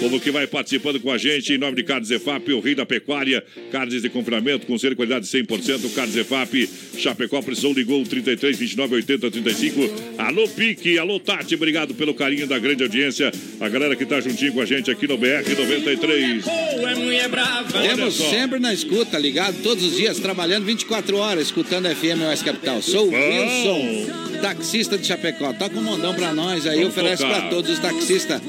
Povo 0.00 0.18
que 0.18 0.30
vai 0.30 0.46
participando 0.46 0.98
com 0.98 1.12
a 1.12 1.18
gente, 1.18 1.52
em 1.52 1.58
nome 1.58 1.76
de 1.76 1.84
Carnes 1.84 2.10
EFAP, 2.10 2.52
o 2.52 2.60
rei 2.60 2.74
da 2.74 2.84
pecuária, 2.84 3.44
carnes 3.70 4.02
de 4.02 4.08
confinamento 4.08 4.66
com 4.66 4.76
ser 4.76 4.96
qualidade 4.96 5.26
100%, 5.26 5.94
Carnes 5.94 6.16
EFAP, 6.16 6.68
Chapecó, 6.98 7.40
precisou, 7.40 7.72
ligou 7.72 8.02
33 8.04 8.58
29 8.58 8.96
80 8.96 9.30
35. 9.30 9.80
Alô, 10.18 10.48
Pique, 10.48 10.98
alô, 10.98 11.20
Tati, 11.20 11.54
obrigado 11.54 11.94
pelo 11.94 12.14
carinho 12.14 12.48
da 12.48 12.58
grande 12.58 12.82
audiência, 12.82 13.30
a 13.60 13.68
galera 13.68 13.94
que 13.94 14.04
tá 14.04 14.20
juntinho 14.20 14.52
com 14.52 14.60
a 14.60 14.66
gente 14.66 14.90
aqui 14.90 15.06
no 15.06 15.16
BR 15.16 15.48
93. 15.56 16.44
é 16.46 16.94
mulher 16.96 17.28
brava. 17.28 17.78
Olha 17.78 17.94
Temos 17.94 18.14
só. 18.14 18.28
sempre 18.28 18.58
na 18.58 18.74
escuta, 18.74 19.16
ligado 19.18 19.62
todos 19.62 19.84
os 19.84 19.96
dias, 19.96 20.18
trabalhando 20.18 20.64
24 20.64 21.16
horas, 21.16 21.46
escutando 21.46 21.86
a 21.86 21.94
FM 21.94 22.22
Oeste 22.26 22.44
Capital. 22.44 22.82
Sou 22.82 23.08
o. 23.08 23.12
Wilson, 23.42 24.40
taxista 24.40 24.98
de 24.98 25.06
Chapecó. 25.06 25.52
Toca 25.52 25.78
um 25.78 25.82
mondão 25.82 26.14
pra 26.14 26.32
nós 26.34 26.66
aí, 26.66 26.78
Vamos 26.80 26.96
oferece 26.96 27.22
tocar. 27.22 27.40
pra 27.40 27.48
todos 27.50 27.70
os 27.70 27.78
taxistas 27.78 28.40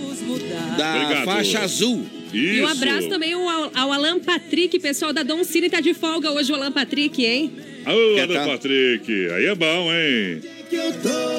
da 0.78 0.95
Obrigado. 0.95 1.26
faixa 1.26 1.60
azul. 1.60 2.06
E 2.34 2.61
um 2.61 2.64
Isso. 2.64 2.72
abraço 2.72 3.10
também 3.10 3.34
ao, 3.34 3.72
ao 3.76 3.91
Alan 3.94 4.20
Patrick, 4.20 4.80
pessoal 4.80 5.14
da 5.14 5.22
Dom 5.22 5.44
Cine 5.44 5.70
tá 5.70 5.80
de 5.80 5.94
folga 5.94 6.32
hoje, 6.32 6.52
o 6.52 6.56
Alan 6.56 6.72
Patrick, 6.72 7.24
hein? 7.24 7.52
Ô, 7.86 8.15
Que 8.15 8.20
Ana 8.22 8.34
tal? 8.34 8.48
Patrick, 8.48 9.11
aí 9.32 9.45
é 9.45 9.53
bom, 9.53 9.91
hein? 9.94 10.41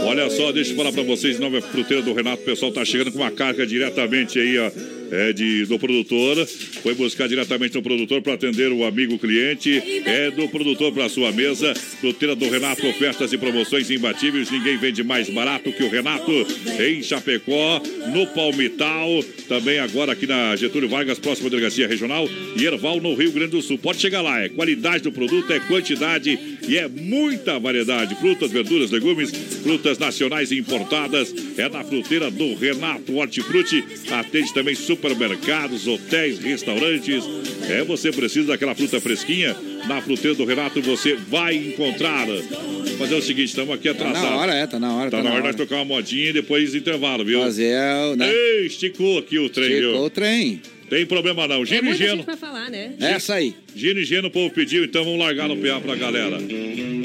Olha 0.06 0.30
só, 0.30 0.52
deixa 0.52 0.70
eu 0.70 0.76
falar 0.76 0.92
pra 0.92 1.02
vocês, 1.02 1.40
nova 1.40 1.60
fruteira 1.60 2.00
do 2.00 2.12
Renato, 2.12 2.42
o 2.42 2.44
pessoal 2.44 2.70
tá 2.70 2.84
chegando 2.84 3.10
com 3.10 3.18
uma 3.18 3.30
carga 3.32 3.66
diretamente 3.66 4.38
aí, 4.38 4.56
ó, 4.58 4.70
é 5.10 5.32
de, 5.32 5.64
do 5.66 5.78
produtor. 5.78 6.46
Foi 6.82 6.94
buscar 6.94 7.28
diretamente 7.28 7.74
no 7.74 7.82
produtor 7.82 8.22
para 8.22 8.34
atender 8.34 8.72
o 8.72 8.84
amigo 8.84 9.18
cliente. 9.18 9.82
É 10.04 10.30
do 10.30 10.48
produtor 10.48 10.92
para 10.92 11.08
sua 11.08 11.32
mesa. 11.32 11.74
Fruteira 11.74 12.34
do 12.34 12.48
Renato, 12.48 12.86
ofertas 12.86 13.32
e 13.32 13.38
promoções 13.38 13.90
imbatíveis. 13.90 14.50
Ninguém 14.50 14.76
vende 14.76 15.02
mais 15.02 15.28
barato 15.28 15.72
que 15.72 15.82
o 15.82 15.88
Renato 15.88 16.32
em 16.78 17.02
Chapecó, 17.02 17.80
no 18.12 18.26
Palmital. 18.28 19.08
Também 19.48 19.78
agora 19.78 20.12
aqui 20.12 20.26
na 20.26 20.56
Getúlio 20.56 20.88
Vargas, 20.88 21.18
próxima 21.18 21.50
delegacia 21.50 21.86
regional. 21.86 22.28
E 22.56 22.64
Erval, 22.64 23.00
no 23.00 23.14
Rio 23.14 23.32
Grande 23.32 23.52
do 23.52 23.62
Sul. 23.62 23.78
Pode 23.78 24.00
chegar 24.00 24.22
lá, 24.22 24.42
é 24.42 24.48
qualidade 24.48 25.04
do 25.04 25.12
produto, 25.12 25.52
é 25.52 25.60
quantidade 25.60 26.38
e 26.66 26.76
é 26.76 26.88
muita 26.88 27.58
variedade. 27.58 28.14
Frutas, 28.16 28.50
verduras, 28.50 28.90
legumes, 28.90 29.30
frutas 29.62 29.98
nacionais 29.98 30.50
e 30.50 30.58
importadas. 30.58 31.34
É 31.56 31.68
na 31.68 31.84
fruteira 31.84 32.30
do 32.30 32.54
Renato 32.54 33.16
Hortifruti. 33.16 33.84
Atende 34.10 34.52
também 34.52 34.74
supermercados, 34.96 35.86
hotéis, 35.86 36.38
restaurantes. 36.38 37.24
É, 37.68 37.82
você 37.84 38.10
precisa 38.12 38.48
daquela 38.48 38.74
fruta 38.74 39.00
fresquinha. 39.00 39.56
Na 39.88 40.00
fruteira 40.00 40.34
do 40.36 40.44
Renato 40.44 40.80
você 40.80 41.14
vai 41.14 41.54
encontrar. 41.56 42.26
Vou 42.26 42.96
fazer 42.98 43.14
o 43.14 43.22
seguinte, 43.22 43.48
estamos 43.48 43.74
aqui 43.74 43.84
Tá 43.84 43.90
atrasados. 43.92 44.30
na 44.30 44.36
hora, 44.36 44.54
é, 44.54 44.66
tá 44.66 44.78
na 44.78 44.94
hora. 44.94 45.10
Tá, 45.10 45.22
na 45.22 45.32
hora 45.32 45.50
de 45.50 45.56
tocar 45.56 45.76
uma 45.76 45.84
modinha 45.84 46.30
e 46.30 46.32
depois 46.32 46.74
intervalo, 46.74 47.24
viu? 47.24 47.40
Fazer, 47.40 47.76
o, 48.12 48.16
né? 48.16 48.30
Ei, 48.32 48.66
esticou 48.66 49.18
aqui 49.18 49.38
o 49.38 49.48
trem, 49.50 49.70
Esticou 49.70 49.92
viu? 49.92 50.02
o 50.04 50.10
trem. 50.10 50.60
Tem 50.88 51.04
problema 51.06 51.48
não. 51.48 51.62
É 51.62 51.66
Gino 51.66 51.80
e 51.80 51.82
muita 51.82 51.98
Geno. 51.98 52.16
gente 52.16 52.24
pra 52.24 52.36
falar, 52.36 52.70
né? 52.70 52.92
Essa 53.00 53.34
aí. 53.34 53.54
Gino 53.74 53.98
e 54.00 54.04
Geno, 54.04 54.28
o 54.28 54.30
povo 54.30 54.52
pediu, 54.54 54.84
então 54.84 55.02
vamos 55.04 55.18
largar 55.18 55.48
no 55.48 55.56
PA 55.56 55.80
pra 55.80 55.96
galera. 55.96 56.38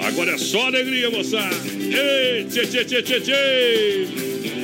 Agora 0.06 0.32
é 0.34 0.38
só 0.38 0.68
alegria, 0.68 1.10
moçada. 1.10 1.56
Ei, 1.56 2.44
tchê, 2.45 2.66
tchê, 2.68 2.86
tchê, 2.86 3.02
tchê, 3.02 3.20
tchê. 3.22 4.59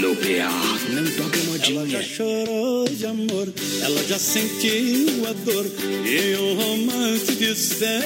No 0.00 0.14
PA, 0.16 0.50
não 0.90 1.04
toca 1.12 1.38
Ela 1.38 1.46
modinha. 1.46 1.88
já 1.88 2.02
chorou 2.02 2.84
de 2.88 3.06
amor, 3.06 3.48
ela 3.82 4.04
já 4.04 4.18
sentiu 4.18 5.26
a 5.28 5.32
dor 5.32 5.66
e 6.04 6.34
o 6.34 6.54
romance 6.54 7.32
desfeito. 7.32 7.96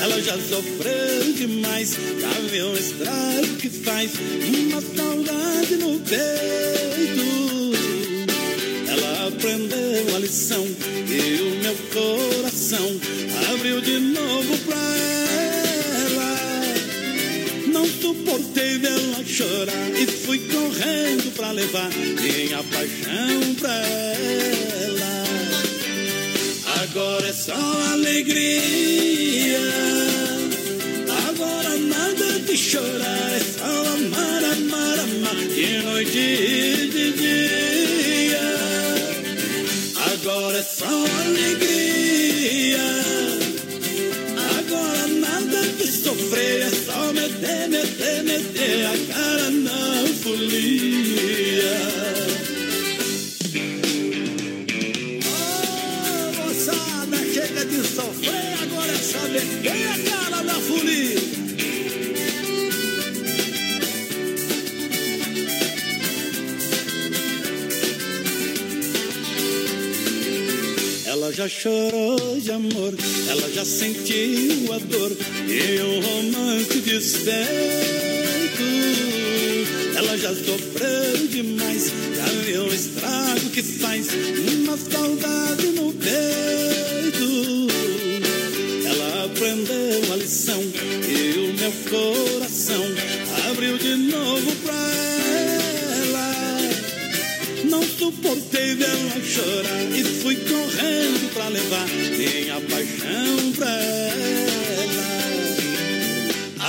Ela 0.00 0.20
já 0.22 0.36
sofreu 0.38 1.32
demais, 1.36 1.96
já 2.20 2.40
viu 2.50 2.68
o 2.68 2.76
estrago 2.76 3.56
que 3.60 3.68
faz 3.68 4.12
uma 4.48 4.80
saudade 4.80 5.76
no 5.76 6.00
peito. 6.00 7.24
Ela 8.88 9.28
aprendeu 9.28 10.16
a 10.16 10.18
lição 10.18 10.66
e 10.66 11.42
o 11.42 11.62
meu 11.62 11.76
coração 11.92 13.00
abriu 13.52 13.80
de 13.80 13.98
novo 13.98 14.58
pra 14.66 14.76
ela. 14.76 15.23
Suportei 18.14 18.78
vê-la 18.78 19.24
chorar 19.26 19.90
e 19.90 20.06
fui 20.06 20.38
correndo 20.38 21.34
pra 21.34 21.50
levar 21.50 21.90
minha 21.90 22.62
paixão 22.62 23.54
pra 23.60 23.74
ela. 23.74 25.24
Agora 26.82 27.28
é 27.28 27.32
só 27.32 27.54
alegria. 27.92 29.58
Agora 31.28 31.76
nada 31.76 32.38
de 32.40 32.56
chorar, 32.56 33.32
é 33.32 33.40
só 33.40 33.64
amar, 33.94 34.44
amar, 34.44 34.98
amar. 35.00 35.36
De 35.48 35.82
noite 35.82 36.18
e 36.18 36.88
de 36.92 37.12
dia. 37.12 38.40
Agora 40.12 40.58
é 40.58 40.62
só 40.62 40.86
alegria. 40.86 41.93
É 46.32 46.70
só 46.70 47.12
meter, 47.12 47.68
meter, 47.68 48.22
meter 48.24 48.86
a 48.86 49.12
cara 49.12 49.50
na 49.50 50.06
folia. 50.22 51.76
Ô, 55.26 56.42
moçada, 56.42 57.16
chega 57.32 57.64
de 57.66 57.86
sofrer, 57.86 58.62
agora 58.62 58.92
é 58.92 58.96
só 58.96 59.28
meter 59.28 59.88
a 59.88 60.10
cara 60.10 60.42
na 60.42 60.54
folia. 60.54 61.33
Ela 71.24 71.32
já 71.32 71.48
chorou 71.48 72.38
de 72.38 72.52
amor, 72.52 72.92
ela 73.30 73.50
já 73.50 73.64
sentiu 73.64 74.70
a 74.74 74.78
dor 74.78 75.10
e 75.48 75.80
o 75.80 76.00
romance 76.00 76.80
despeito. 76.80 77.42
Ela 79.96 80.18
já 80.18 80.34
sofreu 80.34 81.26
demais, 81.28 81.90
já 82.14 82.26
viu 82.44 82.64
o 82.64 82.74
estrago 82.74 83.48
que 83.54 83.62
faz 83.62 84.08
uma 84.52 84.76
saudade 84.76 85.66
no 85.68 85.94
peito. 85.94 86.53
Suportei 98.04 98.74
vê-la 98.74 99.18
chorar 99.24 99.82
e 99.98 100.04
fui 100.04 100.36
correndo 100.36 101.32
pra 101.32 101.48
levar 101.48 101.88
minha 101.88 102.60
paixão 102.60 103.52
pra 103.56 103.70
ela. 103.70 105.04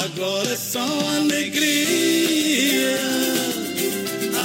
Agora 0.06 0.50
é 0.50 0.56
só 0.56 0.88
alegria. 1.18 2.98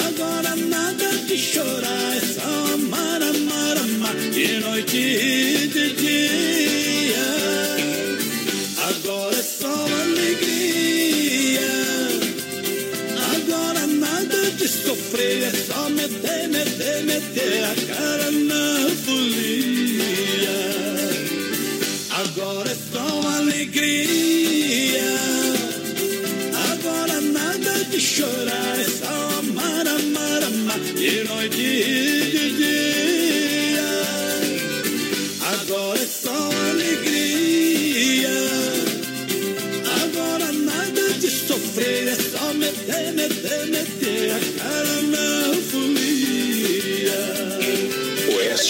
Agora 0.08 0.56
nada 0.56 1.08
de 1.28 1.38
chorar, 1.38 2.16
é 2.16 2.20
só 2.20 2.74
amar, 2.74 3.22
amar, 3.22 3.76
amar 3.78 4.16
de 4.32 4.58
noite 4.58 4.96
e 4.96 5.68
de 5.68 5.90
dia. 5.94 7.28
Agora 8.88 9.36
é 9.36 9.42
só 9.42 9.86
alegria. 10.02 11.70
Agora 13.36 13.86
nada 13.86 14.50
de 14.50 14.66
sofrer, 14.66 15.44
é 15.44 15.52
só 15.52 15.88
meter, 15.90 16.39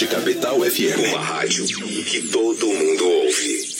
Capital 0.07 0.59
FM, 0.59 1.09
uma 1.09 1.19
rádio 1.19 1.65
que 1.65 2.21
todo 2.29 2.67
mundo 2.67 3.07
ouve. 3.07 3.71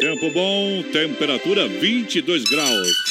Tempo 0.00 0.30
bom, 0.30 0.82
temperatura 0.92 1.66
22 1.66 2.44
graus. 2.44 3.07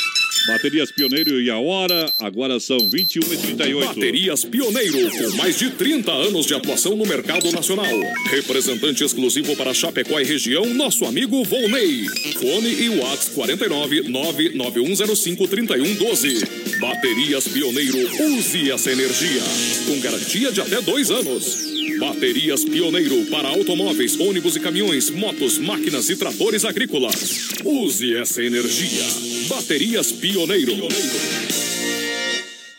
Baterias 0.48 0.90
Pioneiro 0.94 1.42
e 1.42 1.50
a 1.50 1.60
hora, 1.60 2.10
agora 2.20 2.58
são 2.58 2.78
21 2.90 3.34
e 3.34 3.38
38. 3.38 3.88
Baterias 3.88 4.46
Pioneiro, 4.46 5.12
com 5.12 5.36
mais 5.36 5.60
de 5.60 5.72
30 5.72 6.10
anos 6.10 6.46
de 6.46 6.54
atuação 6.54 6.96
no 6.96 7.06
mercado 7.06 7.52
nacional. 7.52 7.94
Representante 8.30 9.04
exclusivo 9.04 9.58
para 9.58 9.74
Chapecó 9.74 10.22
e 10.22 10.24
região, 10.24 10.66
nosso 10.74 11.04
amigo 11.04 11.44
Volney. 11.44 12.06
Fone 12.40 12.70
e 12.70 12.90
Whats 12.98 13.28
49 13.36 14.04
99105 14.08 15.48
3112. 15.50 16.46
Baterias 16.80 17.46
Pioneiro, 17.50 17.98
use 18.38 18.72
essa 18.72 18.90
energia. 18.90 19.42
Com 19.86 20.00
garantia 20.00 20.50
de 20.50 20.62
até 20.62 20.82
dois 20.82 21.12
anos. 21.12 21.76
Baterias 22.00 22.64
Pioneiro 22.64 23.26
para 23.26 23.50
automóveis, 23.50 24.18
ônibus 24.18 24.56
e 24.56 24.60
caminhões, 24.62 25.10
motos, 25.10 25.58
máquinas 25.58 26.10
e 26.10 26.16
tratores 26.16 26.64
agrícolas. 26.64 27.50
Use 27.66 28.16
essa 28.16 28.42
energia. 28.42 29.04
Baterias 29.50 30.12
Pioneiro. 30.12 30.37
Río 30.46 30.88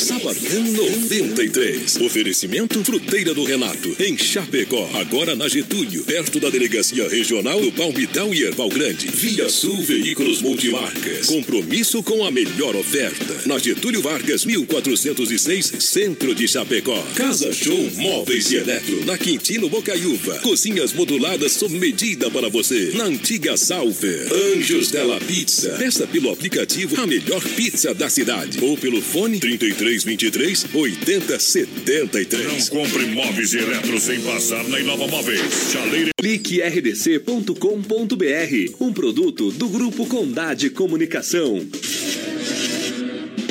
Sabadão 0.00 0.62
93. 0.62 1.96
Oferecimento 1.96 2.82
Fruteira 2.82 3.34
do 3.34 3.44
Renato, 3.44 3.94
em 4.00 4.16
Chapecó. 4.16 4.88
Agora 4.94 5.36
na 5.36 5.46
Getúlio, 5.46 6.02
perto 6.04 6.40
da 6.40 6.48
Delegacia 6.48 7.06
Regional 7.06 7.60
do 7.60 7.70
Palmital 7.70 8.32
e 8.32 8.44
Erval 8.44 8.70
Grande. 8.70 9.08
Via 9.08 9.50
Sul 9.50 9.76
Veículos 9.82 10.40
Multimarcas. 10.40 11.26
Compromisso 11.26 12.02
com 12.02 12.24
a 12.24 12.30
melhor 12.30 12.74
oferta. 12.76 13.42
Na 13.44 13.58
Getúlio 13.58 14.00
Vargas, 14.00 14.46
1406, 14.46 15.74
Centro 15.80 16.34
de 16.34 16.48
Chapecó. 16.48 16.98
Casa 17.14 17.52
Show 17.52 17.90
Móveis 17.96 18.50
e 18.50 18.56
Eletro. 18.56 19.04
Na 19.04 19.18
Quintino 19.18 19.68
Bocaiúva. 19.68 20.38
Cozinhas 20.38 20.94
moduladas 20.94 21.52
sob 21.52 21.78
medida 21.78 22.30
para 22.30 22.48
você. 22.48 22.92
Na 22.94 23.04
antiga 23.04 23.54
Salfer. 23.54 24.32
Anjos 24.32 24.90
Della 24.90 25.20
Pizza. 25.20 25.76
Peça 25.76 26.06
pelo 26.06 26.30
aplicativo 26.30 26.98
a 26.98 27.06
melhor 27.06 27.42
pizza 27.54 27.92
da 27.92 28.08
cidade. 28.08 28.58
Ou 28.64 28.78
pelo 28.78 29.02
fone 29.02 29.38
33 29.38 29.89
23 29.98 30.66
80 30.72 31.38
73. 31.38 32.70
Não 32.70 32.78
compre 32.78 33.04
móveis 33.06 33.52
e 33.52 33.58
eletro 33.58 34.00
sem 34.00 34.20
passar 34.20 34.64
na 34.68 34.80
Inova 34.80 35.06
Móveis. 35.06 35.42
Chaleira. 35.72 36.10
CliqueRDC.com.br, 36.16 38.74
um 38.80 38.92
produto 38.92 39.50
do 39.52 39.68
Grupo 39.68 40.06
Condade 40.06 40.70
Comunicação. 40.70 41.66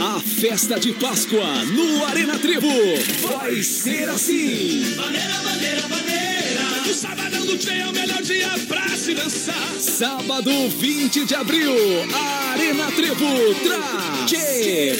A 0.02 0.20
festa 0.20 0.80
de 0.80 0.94
Páscoa 0.94 1.64
no 1.66 2.06
Arena 2.06 2.40
Trevo 2.40 2.70
vai 3.22 3.62
ser 3.62 4.10
assim. 4.10 4.94
Bandeira, 4.96 5.34
bandeira, 5.44 5.82
bandeira. 5.82 6.90
O 6.90 6.94
sabadão 6.94 7.46
do 7.46 7.58
Tchê 7.58 7.74
é 7.74 7.86
o 7.86 7.92
melhor 7.92 8.22
dia 8.22 8.48
pra 8.68 8.88
se 8.90 9.14
dançar. 9.14 9.70
Sábado 9.78 10.52
20 10.70 11.26
de 11.26 11.36
abril, 11.36 11.74
Arena 12.14 12.90
Trevo 12.94 13.54
traz 13.56 14.32
Tchê 14.32 14.96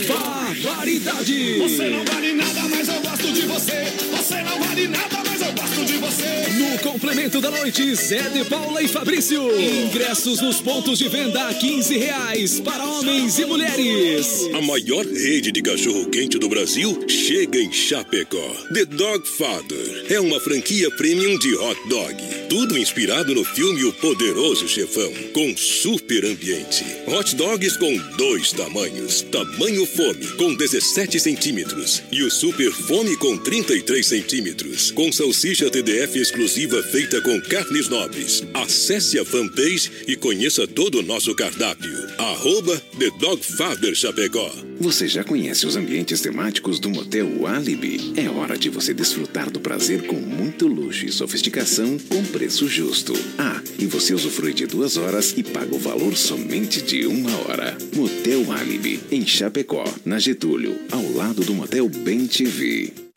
Barbaridade. 0.64 1.58
Você 1.60 1.90
não 1.90 2.04
vale 2.06 2.34
nada, 2.34 2.62
mas 2.70 2.88
eu 2.88 3.02
gosto 3.02 3.32
de 3.32 3.42
você. 3.44 3.88
Você 4.18 4.42
não 4.44 4.60
vale 4.60 4.88
nada, 4.88 5.18
mas 5.26 5.42
eu 5.42 5.54
gosto 5.54 5.86
de 5.86 5.94
você. 5.94 6.50
No 6.60 6.80
complemento 6.80 7.40
da 7.40 7.50
noite, 7.50 7.96
Zé 7.96 8.30
de 8.30 8.44
Paula 8.44 8.82
e 8.82 8.88
Fabrício. 8.88 9.42
Ingressos 9.60 10.42
nos 10.42 10.60
pontos 10.60 11.00
de 11.00 11.08
venda 11.08 11.48
a 11.48 11.54
15 11.54 11.98
reais 11.98 12.60
para 12.60 12.84
homens 12.86 13.40
e 13.40 13.46
mulheres. 13.46 14.50
A 14.54 14.62
maior 14.62 15.06
rede 15.06 15.52
de 15.52 15.62
cachorro-quente 15.62 16.38
do 16.38 16.50
Brasil 16.50 17.06
chega 17.08 17.60
em 17.60 17.72
Chapecó. 17.72 18.54
The 18.74 18.86
Dog 18.86 19.28
Father 19.28 20.06
é 20.10 20.20
uma 20.20 20.40
franquia 20.40 20.90
premium 20.92 21.38
de 21.40 21.56
hot 21.56 21.80
dog 21.88 22.16
Tudo 22.50 22.78
inspirado 22.78 23.34
no 23.34 23.46
filme 23.46 23.86
O 23.86 23.94
Poderoso 23.94 24.68
Chefão, 24.68 25.12
com 25.34 25.56
super 25.56 26.26
ambiente. 26.26 26.84
Hot 27.08 27.36
dogs 27.36 27.78
com 27.78 27.96
dois 28.18 28.52
tamanhos. 28.52 29.22
Tamanho 29.22 29.86
fome, 29.86 30.28
com 30.38 30.49
17 30.56 31.20
centímetros. 31.20 32.02
E 32.12 32.24
o 32.24 32.32
super 32.32 32.72
fome 32.72 33.16
com 33.18 33.38
33 33.38 34.06
centímetros. 34.06 34.92
Com 34.92 35.12
salsicha 35.12 35.70
TDF 35.70 36.20
exclusiva 36.20 36.82
feita 36.84 37.22
com 37.22 37.40
carnes 37.42 37.90
nobres. 37.90 38.44
Acesse 38.54 39.20
a 39.20 39.26
fanpage 39.26 39.92
e 40.08 40.16
conheça 40.16 40.68
todo 40.68 41.00
o 41.00 41.04
nosso 41.04 41.34
cardápio. 41.36 42.10
Arroba 42.18 42.82
The 42.98 43.10
Dog 43.20 43.44
Father 43.44 43.96
Chapecó. 43.96 44.52
Você 44.80 45.10
já 45.10 45.26
conhece 45.26 45.66
os 45.66 45.76
ambientes 45.76 46.22
temáticos 46.22 46.80
do 46.80 46.90
Motel 46.90 47.46
Alibi? 47.46 48.14
É 48.16 48.30
hora 48.30 48.58
de 48.58 48.70
você 48.70 48.94
desfrutar 48.94 49.52
do 49.52 49.60
prazer 49.60 50.06
com 50.06 50.16
muito 50.16 50.68
luxo 50.68 51.06
e 51.06 51.12
sofisticação 51.12 51.98
com 52.08 52.24
preço 52.24 52.66
justo. 52.68 53.14
Ah, 53.38 53.62
e 53.78 53.86
você 53.86 54.14
usufrui 54.14 54.54
de 54.54 54.66
duas 54.66 54.96
horas 54.96 55.34
e 55.36 55.44
paga 55.44 55.76
o 55.76 55.80
valor 55.80 56.16
somente 56.16 56.82
de 56.82 57.06
uma 57.06 57.36
hora. 57.42 57.78
Motel 57.94 58.52
Alibi, 58.54 59.02
em 59.12 59.26
Chapecó, 59.28 59.84
na 60.06 60.18
Getúlio, 60.40 60.80
ao 60.90 61.04
lado 61.18 61.44
do 61.44 61.54
Motel 61.54 61.90
Bem 61.90 62.26
TV. 62.26 63.09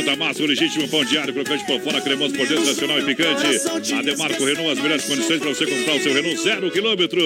Santa 0.00 0.16
Massa, 0.16 0.42
o 0.42 0.46
legítimo 0.46 0.88
pão 0.88 1.04
diário, 1.04 1.34
crocante 1.34 1.64
por 1.66 1.78
fora, 1.80 2.00
cremoso 2.00 2.34
por 2.34 2.46
dentro, 2.46 2.64
nacional 2.64 3.00
e 3.00 3.04
picante. 3.04 3.92
Ademarco 3.94 4.44
Renault, 4.44 4.70
as 4.70 4.78
melhores 4.78 5.04
condições 5.04 5.40
para 5.40 5.48
você 5.50 5.66
comprar 5.66 5.94
o 5.94 6.00
seu 6.00 6.14
Renault 6.14 6.42
zero 6.42 6.70
quilômetro. 6.70 7.20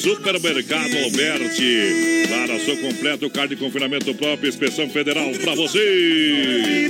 Supermercado 0.00 0.96
Alberti. 1.04 2.26
Lara, 2.28 2.58
sou 2.64 2.76
completo, 2.78 3.30
carne 3.30 3.54
de 3.54 3.56
confinamento 3.56 4.12
próprio, 4.14 4.48
inspeção 4.48 4.90
federal 4.90 5.30
para 5.44 5.54
você. 5.54 6.88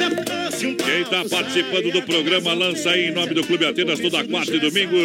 Quem 0.59 1.03
está 1.03 1.25
participando 1.27 1.93
do 1.93 2.03
programa, 2.03 2.55
lança 2.55 2.91
aí 2.91 3.09
em 3.09 3.13
nome 3.13 3.35
do 3.35 3.45
Clube 3.45 3.67
Atenas, 3.67 4.01
toda 4.01 4.25
quarta 4.25 4.57
e 4.57 4.61
domingo. 4.61 4.97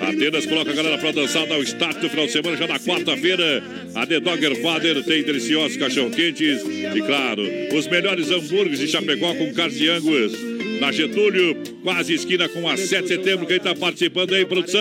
Atenas 0.00 0.46
coloca 0.46 0.70
a 0.70 0.74
galera 0.74 0.98
pra 0.98 1.12
dançar, 1.12 1.46
dá 1.46 1.56
o 1.56 1.62
start 1.62 1.98
do 1.98 2.08
final 2.10 2.26
de 2.26 2.32
semana, 2.32 2.56
já 2.56 2.66
na 2.66 2.78
quarta-feira. 2.78 3.62
A 3.94 4.06
The 4.06 4.20
Dogger 4.20 4.60
Father 4.62 5.02
tem 5.04 5.22
deliciosos 5.22 5.76
cachorro-quentes 5.76 6.62
e, 6.62 7.00
claro, 7.02 7.42
os 7.74 7.86
melhores 7.88 8.30
hambúrgueres 8.30 8.78
de 8.78 8.88
Chapecó 8.88 9.34
com 9.34 9.52
carne 9.54 9.74
de 9.74 9.88
angus. 9.88 10.55
Na 10.80 10.92
Getúlio, 10.92 11.56
quase 11.82 12.14
esquina 12.14 12.48
com 12.48 12.68
a 12.68 12.76
7 12.76 13.02
de 13.02 13.08
setembro. 13.08 13.46
Quem 13.46 13.58
tá 13.58 13.74
participando 13.74 14.34
aí, 14.34 14.44
produção? 14.44 14.80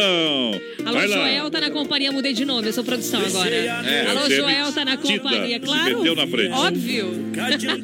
Alô, 0.85 0.93
Vai 0.97 1.07
lá. 1.07 1.17
Joel 1.17 1.49
tá 1.51 1.61
na 1.61 1.71
companhia, 1.71 2.11
mudei 2.11 2.33
de 2.33 2.45
nome, 2.45 2.67
eu 2.67 2.73
sou 2.73 2.83
produção 2.83 3.25
agora. 3.25 3.55
É, 3.55 4.07
Alô, 4.09 4.21
você 4.21 4.35
Joel 4.35 4.71
tá 4.71 4.85
na 4.85 4.97
companhia, 4.97 5.55
se 5.55 5.65
claro. 5.65 5.97
meteu 5.97 6.15
na 6.15 6.27
frente. 6.27 6.51
Óbvio. 6.51 7.25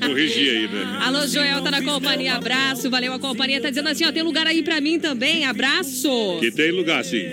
Corrigi 0.05 0.49
aí, 0.49 0.67
né? 0.67 0.99
Alô, 1.01 1.27
Joel 1.27 1.61
tá 1.61 1.71
na 1.71 1.81
companhia, 1.81 2.33
abraço, 2.35 2.89
valeu 2.89 3.13
a 3.13 3.19
companhia. 3.19 3.61
Tá 3.61 3.69
dizendo 3.69 3.89
assim, 3.89 4.05
ó, 4.05 4.11
tem 4.11 4.23
lugar 4.23 4.45
aí 4.47 4.61
pra 4.61 4.79
mim 4.81 4.99
também, 4.99 5.45
abraço. 5.45 6.37
Que 6.39 6.51
tem 6.51 6.71
lugar, 6.71 7.03
sim. 7.03 7.23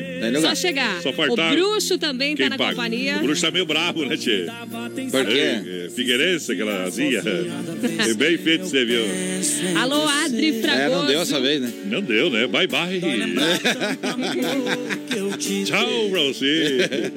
Só 0.40 0.55
chegar. 0.55 1.00
Só 1.02 1.12
fartar. 1.12 1.52
O 1.52 1.56
Bruxo 1.56 1.98
também 1.98 2.34
Quem 2.34 2.46
tá 2.46 2.50
na 2.50 2.59
paga? 2.59 2.70
companhia. 2.76 3.16
O 3.16 3.20
bruxo 3.20 3.42
tá 3.42 3.50
meio 3.50 3.66
bravo, 3.66 4.05
né, 4.05 4.16
Tchê? 4.16 4.46
Por 5.10 5.26
quê? 5.26 5.38
É, 5.38 5.86
é, 5.86 5.90
Figueirense, 5.90 6.52
aquela 6.52 6.84
azia. 6.84 7.22
É 8.09 8.14
bem 8.14 8.36
feito, 8.38 8.66
você 8.66 8.84
viu. 8.84 9.02
Alô, 9.76 10.06
Adri 10.24 10.52
Fragoso. 10.72 10.94
É, 10.94 10.98
não 10.98 11.06
deu 11.06 11.20
essa 11.20 11.40
vez, 11.40 11.60
né? 11.60 11.72
Não 11.86 12.02
deu, 12.02 12.30
né? 12.30 12.46
Bye, 12.46 12.66
bye. 12.66 13.00
Tchau 15.64 15.86
pra 16.10 16.22
você. 16.22 17.12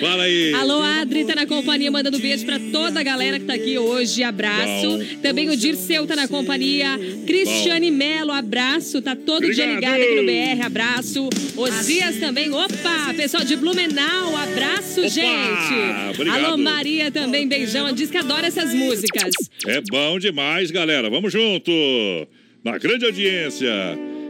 Fala 0.00 0.22
aí. 0.24 0.52
Alô, 0.54 0.80
Adri 0.80 1.24
tá 1.24 1.34
na 1.34 1.46
companhia, 1.46 1.90
mandando 1.90 2.18
beijo 2.18 2.44
pra 2.44 2.58
toda 2.72 3.00
a 3.00 3.02
galera 3.02 3.38
que 3.38 3.44
tá 3.46 3.54
aqui 3.54 3.78
hoje. 3.78 4.22
Abraço. 4.22 4.86
Bom. 4.86 5.04
Também 5.22 5.48
o 5.50 5.56
Dirceu 5.56 6.06
tá 6.06 6.14
na 6.14 6.28
companhia. 6.28 6.98
Cristiane 7.26 7.90
Melo, 7.90 8.32
abraço. 8.32 9.02
Tá 9.02 9.16
todo 9.16 9.50
dia 9.52 9.64
Obrigado. 9.64 9.98
ligado 9.98 10.02
aqui 10.02 10.14
no 10.20 10.24
BR. 10.24 10.62
Abraço. 10.64 11.28
Osias 11.56 12.16
também. 12.16 12.50
Opa! 12.52 13.12
Pessoal 13.16 13.44
de 13.44 13.56
Blumenau, 13.56 14.36
abraço, 14.36 15.02
gente. 15.08 16.14
obrigado. 16.14 16.44
Alô, 16.44 16.56
Maria 16.56 17.10
também, 17.10 17.48
beijão. 17.48 17.90
Diz 17.92 18.08
que 18.10 18.18
adora 18.18 18.46
essas 18.46 18.72
músicas. 18.72 19.32
É 19.66 19.80
bom 19.80 20.18
demais, 20.20 20.70
galera. 20.70 21.10
Vamos 21.10 21.32
junto. 21.32 21.72
Na 22.64 22.78
grande 22.78 23.04
audiência. 23.06 23.68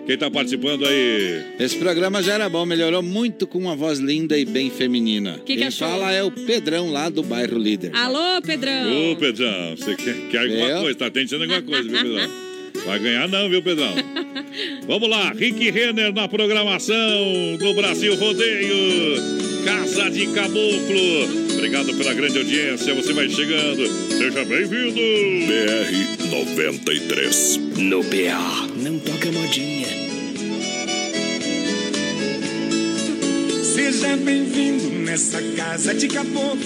Quem 0.06 0.16
tá 0.16 0.30
participando 0.30 0.86
aí? 0.86 1.42
Esse 1.60 1.76
programa 1.76 2.22
já 2.22 2.34
era 2.34 2.48
bom, 2.48 2.64
melhorou 2.64 3.02
muito 3.02 3.46
com 3.46 3.58
uma 3.58 3.76
voz 3.76 3.98
linda 3.98 4.38
e 4.38 4.44
bem 4.46 4.70
feminina. 4.70 5.34
Que 5.44 5.52
que 5.52 5.56
Quem 5.58 5.66
achou? 5.66 5.86
fala 5.86 6.10
é 6.12 6.22
o 6.22 6.30
Pedrão 6.30 6.90
lá 6.90 7.10
do 7.10 7.22
bairro 7.22 7.58
Líder. 7.58 7.94
Alô, 7.94 8.40
Pedrão. 8.40 9.12
Ô, 9.12 9.16
Pedrão, 9.16 9.76
você 9.76 9.94
quer, 9.96 10.14
quer 10.30 10.38
alguma 10.38 10.66
Eu? 10.66 10.80
coisa? 10.80 10.98
Tá 10.98 11.10
tentando 11.10 11.42
alguma 11.42 11.60
coisa, 11.60 11.88
viu, 11.88 11.98
Pedrão? 11.98 12.30
Vai 12.86 12.98
ganhar 13.00 13.28
não, 13.28 13.50
viu, 13.50 13.62
Pedrão? 13.62 13.94
Vamos 14.88 15.10
lá, 15.10 15.30
Rick 15.32 15.70
Renner 15.70 16.14
na 16.14 16.26
programação 16.26 16.96
do 17.58 17.74
Brasil 17.74 18.14
Rodeio. 18.14 19.16
Casa 19.62 20.10
de 20.10 20.26
Caboclo. 20.28 21.52
Obrigado 21.52 21.92
pela 21.94 22.14
grande 22.14 22.38
audiência, 22.38 22.94
você 22.94 23.12
vai 23.12 23.28
chegando. 23.28 23.86
Seja 24.10 24.42
bem-vindo. 24.46 24.94
BR 25.46 26.17
93. 26.30 27.56
No 27.78 28.04
PA, 28.04 28.68
não 28.76 28.98
toca 28.98 29.32
modinha. 29.32 29.88
Seja 33.62 34.14
bem-vindo 34.16 34.90
nessa 34.90 35.40
casa 35.56 35.94
de 35.94 36.06
caboclo. 36.08 36.60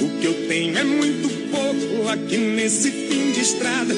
O 0.00 0.18
que 0.18 0.26
eu 0.26 0.48
tenho 0.48 0.78
é 0.78 0.84
muito 0.84 1.28
pouco 1.50 2.08
aqui 2.08 2.38
nesse 2.38 2.90
fim 2.90 3.32
de 3.32 3.40
estrada. 3.40 3.94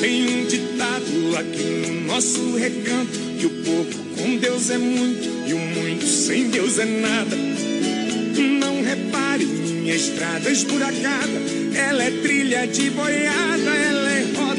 Tem 0.00 0.40
um 0.40 0.46
ditado 0.46 1.36
aqui 1.36 1.86
no 1.86 2.00
nosso 2.06 2.56
recanto: 2.56 3.18
que 3.38 3.46
o 3.46 3.50
pouco 3.50 3.98
com 4.16 4.36
Deus 4.36 4.70
é 4.70 4.78
muito 4.78 5.28
e 5.46 5.54
o 5.54 5.58
muito 5.58 6.04
sem 6.04 6.50
Deus 6.50 6.78
é 6.78 6.84
nada. 6.84 7.36
Não 8.58 8.82
repare 8.82 9.44
minha 9.88 9.94
estrada 9.94 10.50
esburacada. 10.50 11.58
Ela 11.74 12.02
é 12.02 12.10
trilha 12.10 12.66
de 12.66 12.90
boiada, 12.90 13.70
ela 13.70 13.97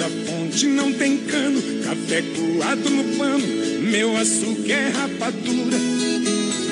Da 0.00 0.08
fonte, 0.08 0.66
não 0.66 0.90
tem 0.94 1.18
cano. 1.18 1.60
Café 1.84 2.22
coado 2.22 2.88
no 2.88 3.04
pano, 3.18 3.46
meu 3.82 4.16
açúcar 4.16 4.72
é 4.72 4.88
rapadura. 4.88 5.76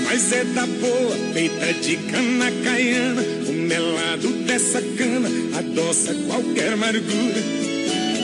Mas 0.04 0.32
é 0.32 0.44
da 0.44 0.64
boa, 0.64 1.32
feita 1.34 1.74
de 1.74 1.96
cana 2.10 2.50
caiana. 2.64 3.22
O 3.46 3.52
melado 3.52 4.28
dessa 4.46 4.80
cana 4.80 5.28
adoça 5.58 6.14
qualquer 6.26 6.72
amargura. 6.72 7.42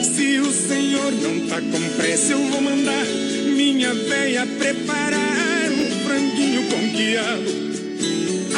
Se 0.01 0.39
o 0.39 0.51
senhor 0.51 1.11
não 1.11 1.47
tá 1.47 1.61
com 1.61 1.97
pressa, 1.97 2.33
eu 2.33 2.39
vou 2.49 2.61
mandar 2.61 3.05
minha 3.55 3.93
véia 3.93 4.47
preparar 4.57 5.69
um 5.71 6.03
franguinho 6.07 6.63
com 6.63 6.97
quiabo. 6.97 7.64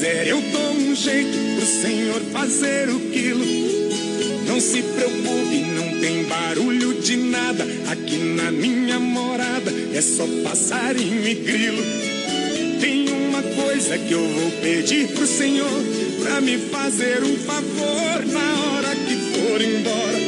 Quiser, 0.00 0.28
eu 0.28 0.40
dou 0.40 0.72
um 0.72 0.94
jeito 0.94 1.36
pro 1.56 1.66
senhor 1.66 2.20
fazer 2.32 2.88
o 2.88 2.98
quilo. 3.10 3.44
Não 4.46 4.58
se 4.58 4.82
preocupe, 4.82 5.60
não 5.74 6.00
tem 6.00 6.24
barulho 6.24 6.94
de 7.02 7.16
nada. 7.16 7.66
Aqui 7.90 8.16
na 8.16 8.50
minha 8.50 8.98
morada 8.98 9.70
é 9.92 10.00
só 10.00 10.26
passarinho 10.42 11.28
e 11.28 11.34
grilo. 11.34 11.82
Tem 12.80 13.08
uma 13.10 13.42
coisa 13.42 13.98
que 13.98 14.12
eu 14.12 14.26
vou 14.26 14.50
pedir 14.62 15.08
pro 15.08 15.26
senhor 15.26 15.82
pra 16.22 16.40
me 16.40 16.56
fazer 16.56 17.22
um 17.22 17.36
favor 17.36 18.26
na 18.26 18.72
hora 18.72 18.96
que 18.96 19.16
for 19.16 19.60
embora. 19.60 20.18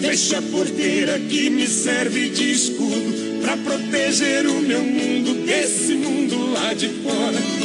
Fecha 0.00 0.38
a 0.38 0.42
porteira 0.42 1.18
que 1.18 1.50
me 1.50 1.66
serve 1.66 2.30
de 2.30 2.52
escudo 2.52 3.42
pra 3.42 3.54
proteger 3.58 4.46
o 4.46 4.62
meu 4.62 4.82
mundo 4.82 5.44
desse 5.44 5.92
mundo 5.94 6.52
lá 6.52 6.72
de 6.72 6.88
fora. 6.88 7.57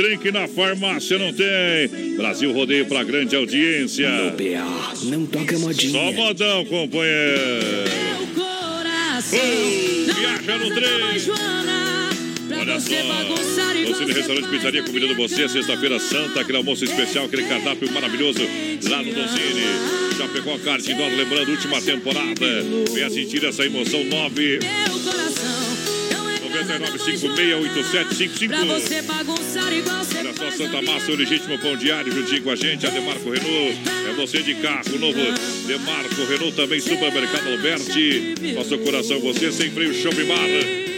Trem 0.00 0.16
que 0.16 0.32
na 0.32 0.48
farmácia 0.48 1.18
não 1.18 1.30
tem. 1.30 2.16
Brasil 2.16 2.50
Rodeio 2.52 2.86
pra 2.86 3.04
grande 3.04 3.36
audiência. 3.36 4.08
No 4.08 4.30
BA, 4.30 4.94
não 5.04 5.26
toca 5.26 5.58
modinha. 5.58 5.92
Só 5.92 6.12
modão, 6.12 6.64
companheiro. 6.64 7.90
Oh, 8.38 10.14
viaja 10.14 10.58
no 10.58 10.74
trem. 10.74 10.90
Olha 12.60 12.80
só, 12.80 12.94
Docine 13.86 14.12
Restaurante 14.12 14.48
Pizzaria 14.48 14.82
convidando 14.82 15.14
você 15.16 15.48
sexta-feira 15.48 15.98
santa, 16.00 16.40
aquele 16.40 16.58
almoço 16.58 16.84
especial, 16.84 17.26
aquele 17.26 17.44
cardápio 17.44 17.90
maravilhoso 17.92 18.40
lá 18.88 19.02
no 19.02 19.12
Docine. 19.12 19.62
Já 20.16 20.28
pegou 20.28 20.54
a 20.54 20.58
carta 20.60 20.90
Indoor, 20.90 21.10
lembrando, 21.10 21.50
última 21.50 21.80
temporada. 21.80 22.46
Venha 22.92 23.10
sentir 23.10 23.44
essa 23.44 23.66
emoção 23.66 24.02
9 26.64 26.90
99568755. 26.90 28.50
Olha 30.18 30.34
só, 30.34 30.50
Santa 30.50 30.82
Massa, 30.82 31.12
o 31.12 31.14
legítimo 31.16 31.58
pão 31.58 31.76
diário, 31.76 32.12
juntinho 32.12 32.42
com 32.42 32.50
a 32.50 32.56
gente, 32.56 32.86
a 32.86 32.90
Demarco 32.90 33.30
Renault. 33.30 33.78
É 34.08 34.12
você 34.14 34.42
de 34.42 34.54
carro 34.56 34.98
novo. 34.98 35.18
Demarco 35.66 36.24
Renault 36.28 36.56
também, 36.56 36.80
Supermercado 36.80 37.48
Alberti. 37.50 38.34
Nosso 38.54 38.78
coração, 38.78 39.20
você 39.20 39.50
sem 39.52 39.70
freio, 39.70 39.94
Shopping 39.94 40.26
Bar. 40.26 40.48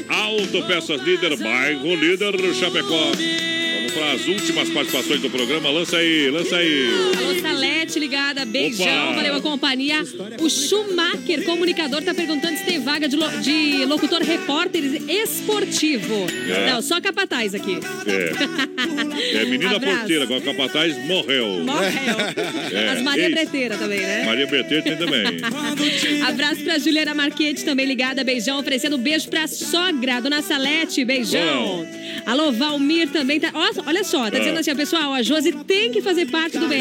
Autopeças 0.08 1.00
Líder, 1.02 1.36
bairro 1.36 1.94
Líder, 1.94 2.34
Chapecó. 2.54 3.12
Para 3.94 4.12
as 4.12 4.26
últimas 4.26 4.68
participações 4.70 5.20
do 5.20 5.28
programa. 5.28 5.70
Lança 5.70 5.98
aí, 5.98 6.30
lança 6.30 6.56
aí. 6.56 6.88
Alô, 7.18 7.40
Salete 7.40 7.98
ligada, 7.98 8.44
beijão, 8.44 8.86
Opa. 9.10 9.14
valeu 9.16 9.34
a 9.36 9.40
companhia. 9.40 10.02
O 10.40 10.48
Schumacher, 10.48 11.44
comunicador, 11.44 12.02
tá 12.02 12.14
perguntando 12.14 12.56
se 12.56 12.64
tem 12.64 12.80
vaga 12.80 13.08
de, 13.08 13.16
lo- 13.16 13.30
de 13.42 13.84
locutor 13.84 14.22
repórter 14.22 14.82
esportivo. 15.08 16.26
É. 16.48 16.70
Não, 16.70 16.80
só 16.80 17.00
capataz 17.00 17.54
aqui. 17.54 17.78
É. 18.06 19.42
É 19.42 19.44
menina 19.44 19.76
Abraço. 19.76 19.96
porteira, 19.98 20.24
agora 20.24 20.40
capataz 20.40 20.96
morreu. 21.06 21.46
Morreu. 21.64 22.16
É, 22.72 22.88
As 22.90 23.02
Maria 23.02 23.24
ex- 23.26 23.34
Breteira 23.34 23.76
também, 23.76 24.00
né? 24.00 24.24
Maria 24.24 24.46
Breteira 24.46 24.82
tem 24.82 24.96
também. 24.96 25.22
Abraço 26.26 26.62
pra 26.62 26.78
Juliana 26.78 27.14
Marquete, 27.14 27.64
também 27.64 27.86
ligada, 27.86 28.24
beijão, 28.24 28.58
oferecendo 28.58 28.96
beijo 28.96 29.28
pra 29.28 29.46
sogra, 29.46 30.20
dona 30.20 30.40
Salete, 30.42 31.04
beijão. 31.04 31.86
Alô, 32.24 32.52
Valmir 32.52 33.08
também 33.10 33.38
tá. 33.40 33.50
Ó, 33.52 33.81
olha 33.86 34.04
só, 34.04 34.30
tá 34.30 34.38
dizendo 34.38 34.58
assim, 34.58 34.70
ó, 34.70 34.74
pessoal, 34.74 35.12
a 35.12 35.22
Josi 35.22 35.52
tem 35.64 35.90
que 35.90 36.00
fazer 36.00 36.26
parte 36.26 36.58
do 36.58 36.68
BR. 36.68 36.76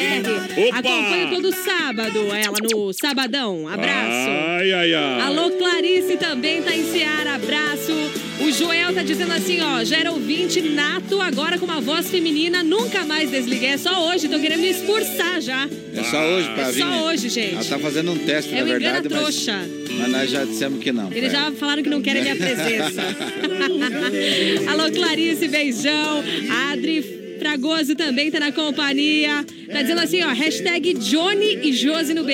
Opa! 0.68 0.80
Acompanha 0.80 1.28
todo 1.30 1.54
sábado, 1.54 2.20
ela 2.34 2.58
no 2.62 2.94
Sabadão. 2.94 3.68
Abraço. 3.68 4.30
Ai, 4.58 4.72
ai, 4.72 4.94
ai. 4.94 5.22
Alô, 5.22 5.52
Clarice 5.52 6.18
também 6.18 6.62
tá 6.62 6.76
em 6.76 6.84
Seara, 6.92 7.36
abraço. 7.36 8.21
O 8.44 8.52
Joel 8.52 8.94
tá 8.94 9.04
dizendo 9.04 9.32
assim, 9.34 9.60
ó, 9.62 9.84
já 9.84 9.98
era 9.98 10.12
ouvinte 10.12 10.62
nato, 10.62 11.22
agora 11.22 11.58
com 11.58 11.66
uma 11.66 11.80
voz 11.80 12.10
feminina, 12.10 12.64
nunca 12.64 13.06
mais 13.06 13.30
desliguei. 13.30 13.70
É 13.70 13.78
só 13.78 14.10
hoje, 14.10 14.28
tô 14.28 14.40
querendo 14.40 14.62
me 14.62 14.70
expulsar 14.70 15.40
já. 15.42 15.68
É 15.94 16.04
só 16.04 16.26
hoje 16.36 16.50
pra 16.50 16.68
É 16.70 16.72
vir. 16.72 16.80
só 16.84 17.04
hoje, 17.06 17.30
gente. 17.30 17.54
Ela 17.56 17.64
tá 17.66 17.80
fazendo 17.80 18.12
um 18.12 18.18
teste, 18.18 18.54
É 18.54 18.58
na 18.60 18.64
verdade, 18.64 18.84
mas, 18.84 19.06
engana-trouxa. 19.06 19.60
mas 20.00 20.10
nós 20.12 20.30
já 20.32 20.44
dissemos 20.44 20.84
que 20.84 20.92
não. 20.92 21.12
Eles 21.12 21.30
É. 21.34 21.38
já 21.38 21.52
falaram 21.52 21.84
que 21.84 21.90
não 21.90 22.02
querem 22.02 22.24
minha 22.24 22.36
presença. 22.36 23.02
Alô, 24.72 24.92
Clarice, 24.92 25.48
beijão. 25.48 26.24
Adri 26.72 27.20
Fragoso 27.40 27.96
também 27.96 28.30
tá 28.32 28.40
na 28.40 28.52
companhia. 28.52 29.46
Tá 29.72 29.82
dizendo 29.82 30.02
assim, 30.02 30.22
ó, 30.24 30.30
hashtag 30.30 30.94
Johnny 30.96 31.60
e 31.64 31.74
Josi 31.74 32.14
no 32.14 32.24
BR. 32.24 32.34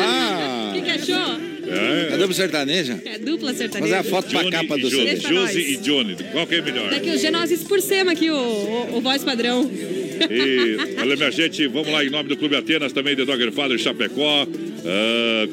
Ah. 0.00 0.70
O 0.70 0.74
que, 0.74 0.82
que 0.82 0.90
achou? 0.90 1.47
É. 1.70 2.14
É 2.14 2.16
dupla 2.18 2.34
sertaneja? 2.34 3.02
É 3.04 3.18
dupla 3.18 3.54
sertaneja. 3.54 3.94
Fazer 3.96 4.08
a 4.08 4.10
foto 4.10 4.28
pra 4.30 4.40
Johnny 4.42 4.50
capa 4.52 4.78
e 4.78 4.82
do 4.82 4.90
Josi, 4.90 5.06
CD. 5.06 5.34
Josi 5.34 5.60
e 5.60 5.76
Johnny. 5.78 6.16
Qual 6.32 6.46
que 6.46 6.54
é 6.56 6.62
melhor? 6.62 6.90
Daqui 6.90 7.10
o 7.10 7.18
Genoses 7.18 7.62
por 7.64 7.80
cima 7.80 8.12
aqui, 8.12 8.30
o, 8.30 8.36
o, 8.36 8.96
o 8.96 9.00
voz 9.00 9.22
padrão. 9.24 9.70
E, 9.70 10.76
olha, 11.00 11.16
minha 11.16 11.30
gente, 11.30 11.66
vamos 11.68 11.90
lá 11.92 12.04
em 12.04 12.10
nome 12.10 12.28
do 12.28 12.36
Clube 12.36 12.56
Atenas, 12.56 12.92
também 12.92 13.14
The 13.14 13.24
Dogger 13.24 13.52
Father, 13.52 13.78
Chapecó. 13.78 14.46
ah, 14.84 15.48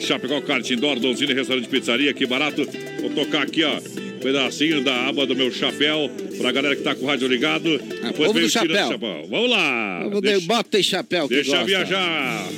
Chapecó 0.00 0.40
Kart 0.40 0.68
Indoor, 0.70 0.98
Donzini 0.98 1.32
Restaurante 1.34 1.68
Pizzaria, 1.68 2.12
que 2.12 2.26
barato. 2.26 2.66
Vou 3.00 3.10
tocar 3.10 3.42
aqui, 3.42 3.62
ó, 3.64 3.76
um 3.78 4.18
pedacinho 4.20 4.82
da 4.82 5.08
aba 5.08 5.26
do 5.26 5.34
meu 5.36 5.50
chapéu, 5.50 6.10
pra 6.38 6.52
galera 6.52 6.76
que 6.76 6.82
tá 6.82 6.94
com 6.94 7.04
o 7.04 7.06
rádio 7.06 7.28
ligado. 7.28 7.78
Depois 7.78 8.14
povo 8.16 8.32
vem 8.34 8.42
do 8.44 8.50
chapéu. 8.50 8.88
chapéu. 8.88 9.26
Vamos 9.30 9.50
lá. 9.50 10.08
Vou 10.10 10.20
Deixa- 10.20 10.40
de- 10.40 10.46
Bota 10.46 10.76
aí 10.76 10.82
chapéu 10.84 11.28
que 11.28 11.34
Deixa 11.34 11.50
gosta. 11.50 11.64
viajar. 11.66 12.48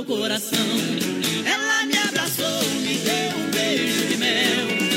Meu 0.00 0.04
coração. 0.04 0.58
Ela 1.44 1.86
me 1.86 1.96
abraçou, 1.98 2.64
me 2.80 2.96
deu 2.96 3.38
um 3.38 3.50
beijo 3.50 4.06
de 4.06 4.16
mel. 4.16 4.89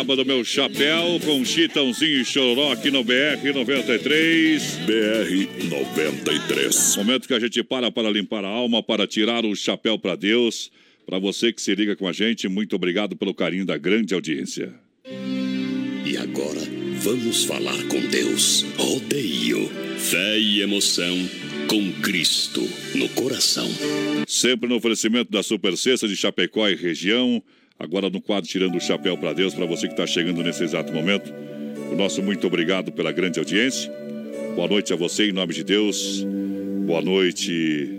Aí 0.00 0.04
na 0.04 0.12
aba 0.12 0.16
do 0.16 0.24
meu 0.24 0.44
chapéu 0.44 1.20
com 1.24 1.44
Chitãozinho 1.44 2.20
e 2.20 2.24
Chororó 2.24 2.72
aqui 2.72 2.90
no 2.90 3.04
BR 3.04 3.52
93. 3.54 4.78
BR 4.86 5.66
93. 5.68 6.96
Momento 6.96 7.28
que 7.28 7.34
a 7.34 7.38
gente 7.38 7.62
para 7.62 7.90
para 7.90 8.10
limpar 8.10 8.44
a 8.44 8.48
alma, 8.48 8.82
para 8.82 9.06
tirar 9.06 9.44
o 9.44 9.54
chapéu 9.54 9.98
para 9.98 10.16
Deus. 10.16 10.70
Para 11.06 11.18
você 11.18 11.52
que 11.52 11.60
se 11.60 11.74
liga 11.74 11.94
com 11.96 12.08
a 12.08 12.12
gente, 12.12 12.48
muito 12.48 12.76
obrigado 12.76 13.16
pelo 13.16 13.34
carinho 13.34 13.66
da 13.66 13.76
grande 13.76 14.14
audiência. 14.14 14.72
E 16.06 16.16
agora, 16.16 16.60
vamos 17.00 17.44
falar 17.44 17.82
com 17.88 18.00
Deus. 18.00 18.64
Rodeio, 18.76 19.68
fé 19.98 20.38
e 20.38 20.62
emoção 20.62 21.16
com 21.68 21.92
Cristo 22.00 22.62
no 22.94 23.08
coração. 23.10 23.68
Sempre 24.26 24.68
no 24.68 24.76
oferecimento 24.76 25.30
da 25.30 25.42
Super 25.42 25.76
Sexta 25.76 26.08
de 26.08 26.16
Chapecó 26.16 26.68
e 26.68 26.74
região. 26.74 27.42
Agora 27.80 28.10
no 28.10 28.20
quadro 28.20 28.46
Tirando 28.46 28.76
o 28.76 28.80
Chapéu 28.80 29.16
para 29.16 29.32
Deus, 29.32 29.54
para 29.54 29.64
você 29.64 29.86
que 29.86 29.94
está 29.94 30.06
chegando 30.06 30.42
nesse 30.42 30.62
exato 30.62 30.92
momento. 30.92 31.32
O 31.90 31.96
nosso 31.96 32.22
muito 32.22 32.46
obrigado 32.46 32.92
pela 32.92 33.10
grande 33.10 33.38
audiência. 33.38 33.90
Boa 34.54 34.68
noite 34.68 34.92
a 34.92 34.96
você, 34.96 35.30
em 35.30 35.32
nome 35.32 35.54
de 35.54 35.64
Deus. 35.64 36.22
Boa 36.86 37.00
noite 37.00 37.98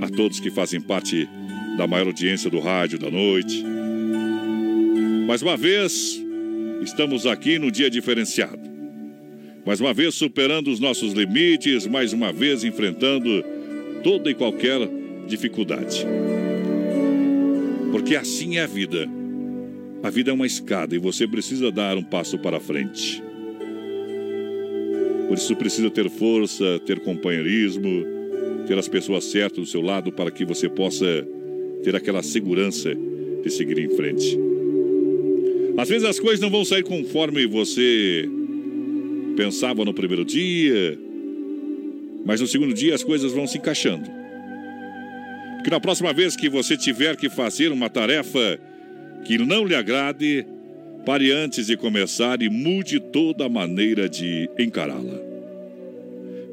a 0.00 0.08
todos 0.08 0.38
que 0.38 0.48
fazem 0.48 0.80
parte 0.80 1.28
da 1.76 1.88
maior 1.88 2.06
audiência 2.06 2.48
do 2.48 2.60
rádio 2.60 3.00
da 3.00 3.10
noite. 3.10 3.64
Mais 5.26 5.42
uma 5.42 5.56
vez, 5.56 6.22
estamos 6.80 7.26
aqui 7.26 7.58
no 7.58 7.68
dia 7.68 7.90
diferenciado. 7.90 8.60
Mais 9.66 9.80
uma 9.80 9.92
vez 9.92 10.14
superando 10.14 10.68
os 10.70 10.78
nossos 10.78 11.12
limites, 11.14 11.84
mais 11.84 12.12
uma 12.12 12.32
vez 12.32 12.62
enfrentando 12.62 13.44
toda 14.04 14.30
e 14.30 14.34
qualquer 14.34 14.78
dificuldade. 15.26 16.06
Porque 17.90 18.14
assim 18.16 18.56
é 18.56 18.62
a 18.62 18.66
vida. 18.66 19.08
A 20.02 20.10
vida 20.10 20.30
é 20.30 20.34
uma 20.34 20.46
escada 20.46 20.94
e 20.94 20.98
você 20.98 21.26
precisa 21.26 21.70
dar 21.70 21.96
um 21.96 22.02
passo 22.02 22.38
para 22.38 22.58
frente. 22.58 23.22
Por 25.28 25.36
isso 25.36 25.54
precisa 25.56 25.90
ter 25.90 26.08
força, 26.08 26.80
ter 26.86 27.00
companheirismo, 27.00 28.04
ter 28.66 28.78
as 28.78 28.88
pessoas 28.88 29.24
certas 29.24 29.64
do 29.64 29.66
seu 29.66 29.80
lado 29.80 30.10
para 30.10 30.30
que 30.30 30.44
você 30.44 30.68
possa 30.68 31.26
ter 31.82 31.94
aquela 31.94 32.22
segurança 32.22 32.96
de 33.42 33.50
seguir 33.50 33.78
em 33.78 33.90
frente. 33.90 34.38
Às 35.76 35.88
vezes 35.88 36.08
as 36.08 36.18
coisas 36.18 36.40
não 36.40 36.50
vão 36.50 36.64
sair 36.64 36.82
conforme 36.82 37.46
você 37.46 38.28
pensava 39.36 39.84
no 39.84 39.94
primeiro 39.94 40.24
dia, 40.24 40.98
mas 42.24 42.40
no 42.40 42.46
segundo 42.46 42.74
dia 42.74 42.94
as 42.94 43.04
coisas 43.04 43.32
vão 43.32 43.46
se 43.46 43.58
encaixando. 43.58 44.19
Porque 45.60 45.70
na 45.70 45.78
próxima 45.78 46.10
vez 46.10 46.34
que 46.36 46.48
você 46.48 46.74
tiver 46.74 47.18
que 47.18 47.28
fazer 47.28 47.70
uma 47.70 47.90
tarefa 47.90 48.58
que 49.26 49.36
não 49.36 49.66
lhe 49.66 49.74
agrade, 49.74 50.46
pare 51.04 51.30
antes 51.30 51.66
de 51.66 51.76
começar 51.76 52.40
e 52.40 52.48
mude 52.48 52.98
toda 52.98 53.44
a 53.44 53.48
maneira 53.48 54.08
de 54.08 54.48
encará-la. 54.58 55.20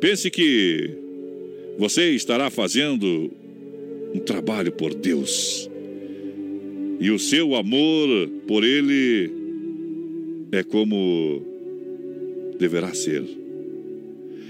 Pense 0.02 0.30
que 0.30 0.90
você 1.78 2.12
estará 2.12 2.50
fazendo 2.50 3.32
um 4.14 4.20
trabalho 4.20 4.74
por 4.74 4.94
Deus. 4.94 5.70
E 7.00 7.10
o 7.10 7.18
seu 7.18 7.56
amor 7.56 8.28
por 8.46 8.66
Ele 8.66 9.32
é 10.52 10.64
como 10.64 11.46
deverá 12.60 12.94
ser. 12.94 13.24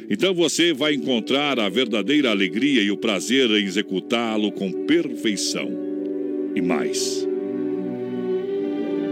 Então 0.10 0.34
você 0.34 0.74
vai 0.74 0.94
encontrar 0.94 1.60
a 1.60 1.68
verdadeira 1.68 2.30
alegria 2.30 2.82
e 2.82 2.90
o 2.90 2.98
prazer 2.98 3.50
em 3.52 3.66
executá-lo 3.66 4.52
com 4.54 4.72
perfeição. 4.86 5.70
E 6.56 6.62
mais, 6.62 7.28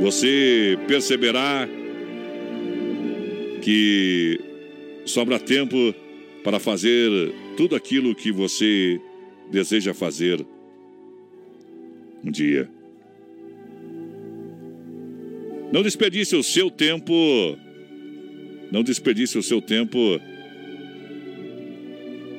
você 0.02 0.78
perceberá 0.88 1.68
que 3.62 4.40
sobra 5.06 5.38
tempo 5.38 5.94
para 6.44 6.60
fazer 6.60 7.34
tudo 7.58 7.76
aquilo 7.76 8.16
que 8.16 8.32
você 8.32 9.00
deseja 9.52 9.94
fazer 9.94 10.46
um 12.24 12.32
dia. 12.32 12.70
Não 15.74 15.84
desperdice 15.84 16.36
o 16.36 16.44
seu 16.44 16.72
tempo. 16.72 17.14
Não 18.72 18.82
desperdice 18.82 19.38
o 19.38 19.44
seu 19.44 19.62
tempo 19.62 20.20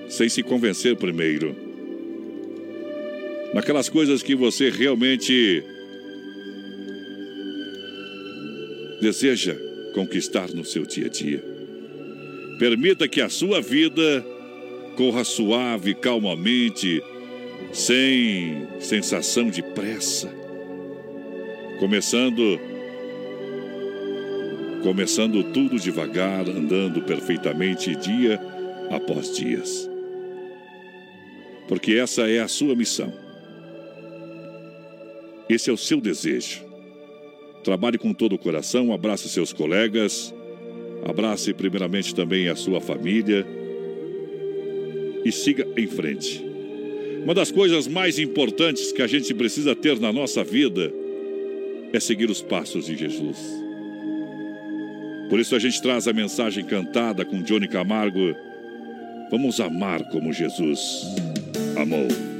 sem 0.08 0.28
se 0.28 0.42
convencer 0.42 0.96
primeiro. 0.96 1.54
Naquelas 3.54 3.88
coisas 3.88 4.22
que 4.22 4.34
você 4.34 4.70
realmente 4.70 5.62
deseja 9.00 9.56
conquistar 9.94 10.48
no 10.52 10.64
seu 10.64 10.84
dia 10.84 11.06
a 11.06 11.08
dia. 11.08 11.42
Permita 12.58 13.06
que 13.08 13.20
a 13.20 13.28
sua 13.28 13.60
vida 13.60 14.24
corra 14.96 15.24
suave, 15.24 15.94
calmamente, 15.94 17.02
sem 17.72 18.66
sensação 18.80 19.50
de 19.50 19.62
pressa. 19.62 20.32
Começando 21.78 22.58
começando 24.82 25.42
tudo 25.42 25.80
devagar, 25.80 26.48
andando 26.48 27.02
perfeitamente 27.02 27.96
dia 27.96 28.40
após 28.90 29.34
dias. 29.34 29.95
Porque 31.68 31.94
essa 31.94 32.28
é 32.28 32.40
a 32.40 32.48
sua 32.48 32.74
missão. 32.74 33.12
Esse 35.48 35.70
é 35.70 35.72
o 35.72 35.76
seu 35.76 36.00
desejo. 36.00 36.64
Trabalhe 37.62 37.98
com 37.98 38.12
todo 38.12 38.34
o 38.34 38.38
coração, 38.38 38.92
abrace 38.92 39.28
seus 39.28 39.52
colegas, 39.52 40.32
abrace 41.04 41.52
primeiramente 41.52 42.14
também 42.14 42.48
a 42.48 42.56
sua 42.56 42.80
família 42.80 43.46
e 45.24 45.32
siga 45.32 45.66
em 45.76 45.86
frente. 45.86 46.44
Uma 47.24 47.34
das 47.34 47.50
coisas 47.50 47.88
mais 47.88 48.20
importantes 48.20 48.92
que 48.92 49.02
a 49.02 49.06
gente 49.06 49.34
precisa 49.34 49.74
ter 49.74 49.98
na 49.98 50.12
nossa 50.12 50.44
vida 50.44 50.92
é 51.92 51.98
seguir 51.98 52.30
os 52.30 52.40
passos 52.40 52.86
de 52.86 52.96
Jesus. 52.96 53.38
Por 55.28 55.40
isso 55.40 55.56
a 55.56 55.58
gente 55.58 55.82
traz 55.82 56.06
a 56.06 56.12
mensagem 56.12 56.64
cantada 56.64 57.24
com 57.24 57.42
Johnny 57.42 57.66
Camargo. 57.66 58.34
Vamos 59.28 59.58
amar 59.58 60.08
como 60.10 60.32
Jesus 60.32 61.04
amou. 61.76 62.08
Um 62.08 62.35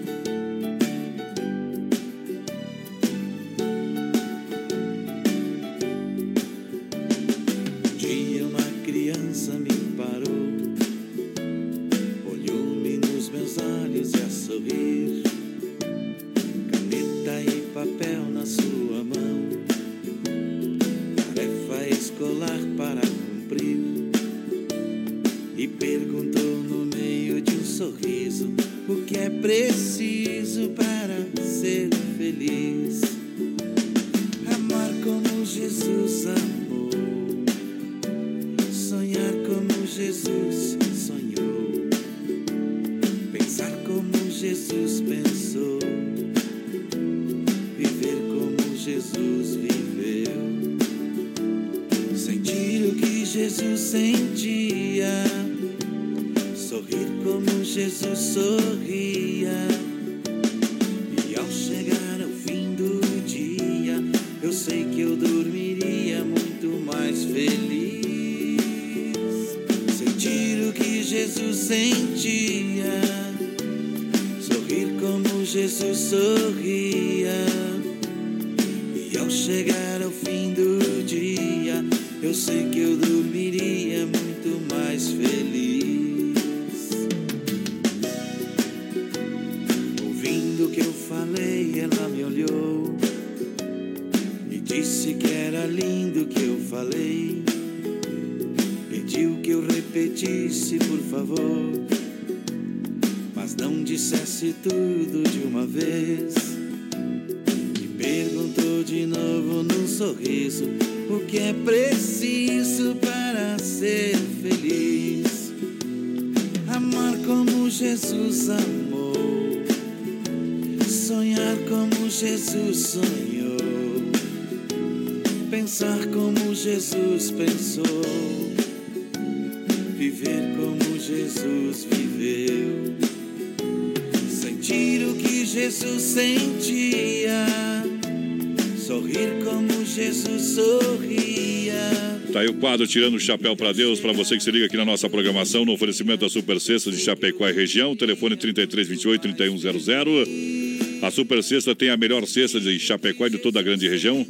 Tirando 142.87 143.15
o 143.15 143.21
Chapéu 143.21 143.57
para 143.57 143.73
Deus, 143.73 143.99
para 144.01 144.13
você 144.13 144.37
que 144.37 144.43
se 144.43 144.51
liga 144.51 144.67
aqui 144.67 144.77
na 144.77 144.85
nossa 144.85 145.09
programação, 145.11 145.65
no 145.65 145.73
oferecimento 145.73 146.21
da 146.21 146.29
Super 146.29 146.61
Sexta 146.61 146.91
de 146.91 146.99
Chapecó 146.99 147.49
e 147.49 147.53
região, 147.53 147.97
telefone 147.97 148.37
3328-3100. 148.37 150.56
A 151.03 151.11
Super 151.11 151.43
Sexta 151.43 151.75
tem 151.75 151.91
a 151.91 151.97
melhor 151.97 152.27
cesta 152.27 152.61
de 152.61 152.79
Chapecó 152.79 153.27
e 153.27 153.31
de 153.31 153.39
toda 153.39 153.61
a 153.61 153.63
grande 153.63 153.89
região. 153.89 154.27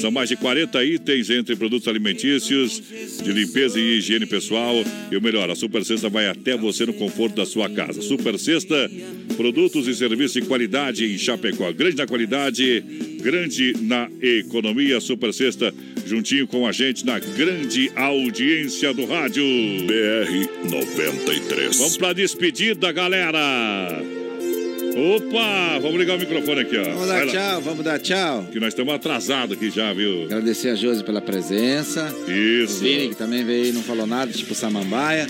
São 0.00 0.10
mais 0.10 0.28
de 0.28 0.36
40 0.36 0.84
itens 0.84 1.30
entre 1.30 1.56
produtos 1.56 1.88
alimentícios, 1.88 2.82
de 3.22 3.32
limpeza 3.32 3.78
e 3.78 3.98
higiene 3.98 4.26
pessoal. 4.26 4.74
E 5.10 5.16
o 5.16 5.22
melhor, 5.22 5.50
a 5.50 5.54
Super 5.54 5.84
Sexta 5.84 6.08
vai 6.08 6.28
até 6.28 6.56
você 6.56 6.86
no 6.86 6.92
conforto 6.92 7.36
da 7.36 7.46
sua 7.46 7.68
casa. 7.70 8.02
Super 8.02 8.38
Sexta, 8.38 8.90
produtos 9.36 9.88
e 9.88 9.94
serviços 9.94 10.34
de 10.34 10.42
qualidade 10.42 11.04
em 11.04 11.18
Chapecó. 11.18 11.72
Grande 11.72 11.96
na 11.96 12.06
qualidade, 12.06 12.84
grande 13.20 13.74
na 13.80 14.08
economia. 14.20 15.00
Super 15.00 15.32
Sexta, 15.32 15.72
juntinho 16.06 16.46
com 16.46 16.66
a 16.66 16.72
gente 16.72 17.06
na 17.06 17.18
grande 17.18 17.90
audiência 17.96 18.92
do 18.92 19.06
rádio. 19.06 19.44
BR 19.86 20.68
93. 20.70 21.76
Vamos 21.78 21.96
pra 21.96 22.12
despedida, 22.12 22.92
galera. 22.92 24.21
Opa, 24.94 25.78
vamos 25.80 25.98
ligar 25.98 26.16
o 26.16 26.20
microfone 26.20 26.60
aqui, 26.60 26.76
ó. 26.76 26.84
Vamos 26.84 27.06
Vai 27.08 27.18
dar 27.18 27.24
lá. 27.26 27.32
tchau, 27.32 27.60
vamos 27.62 27.84
dar 27.84 27.98
tchau. 27.98 28.48
Que 28.52 28.60
nós 28.60 28.68
estamos 28.68 28.92
atrasados 28.94 29.56
aqui 29.56 29.70
já, 29.70 29.92
viu? 29.92 30.24
Agradecer 30.24 30.68
a 30.68 30.74
Josi 30.74 31.02
pela 31.02 31.20
presença. 31.20 32.14
Isso. 32.28 32.76
O 32.76 32.80
Vini, 32.80 33.08
que 33.08 33.14
também 33.16 33.44
veio 33.44 33.66
e 33.66 33.72
não 33.72 33.82
falou 33.82 34.06
nada, 34.06 34.30
tipo 34.32 34.54
Samambaia. 34.54 35.26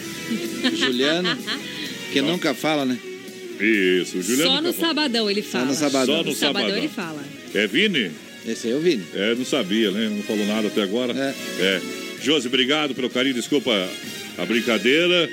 O 0.65 0.77
Juliano, 0.77 1.37
que 2.13 2.21
nunca 2.21 2.55
fala, 2.55 2.85
né? 2.85 2.99
Isso, 3.61 4.19
o 4.19 4.23
Juliano. 4.23 4.51
Só 4.51 4.61
no 4.61 4.73
sabadão 4.73 5.31
ele 5.31 5.43
fala. 5.43 5.67
no 5.67 5.75
sabadão. 5.75 6.17
Só 6.17 6.23
no 6.25 6.35
sabadão. 6.35 6.77
ele 6.77 6.89
fala. 6.89 7.23
É 7.55 7.67
Vini? 7.67 8.11
Esse 8.47 8.67
aí 8.67 8.73
é 8.73 8.77
o 8.77 8.81
Vini. 8.81 9.05
É, 9.15 9.35
não 9.37 9.45
sabia, 9.45 9.93
né? 9.93 10.09
Não 10.09 10.23
falou 10.25 10.45
nada 10.47 10.67
até 10.67 10.83
agora. 10.83 11.13
É. 11.61 11.81
Josi, 12.21 12.49
obrigado 12.49 12.95
pelo 12.95 13.09
carinho, 13.09 13.35
desculpa 13.35 13.71
a 14.39 14.45
brincadeira. 14.45 15.29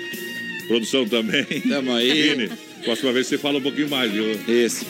Produção 0.67 1.07
também. 1.07 1.43
Tamo 1.67 1.91
aí. 1.93 2.11
Vini, 2.35 2.51
próxima 2.83 3.11
vez 3.11 3.27
você 3.27 3.37
fala 3.37 3.57
um 3.57 3.61
pouquinho 3.61 3.89
mais, 3.89 4.11
viu? 4.11 4.25
Isso. 4.47 4.85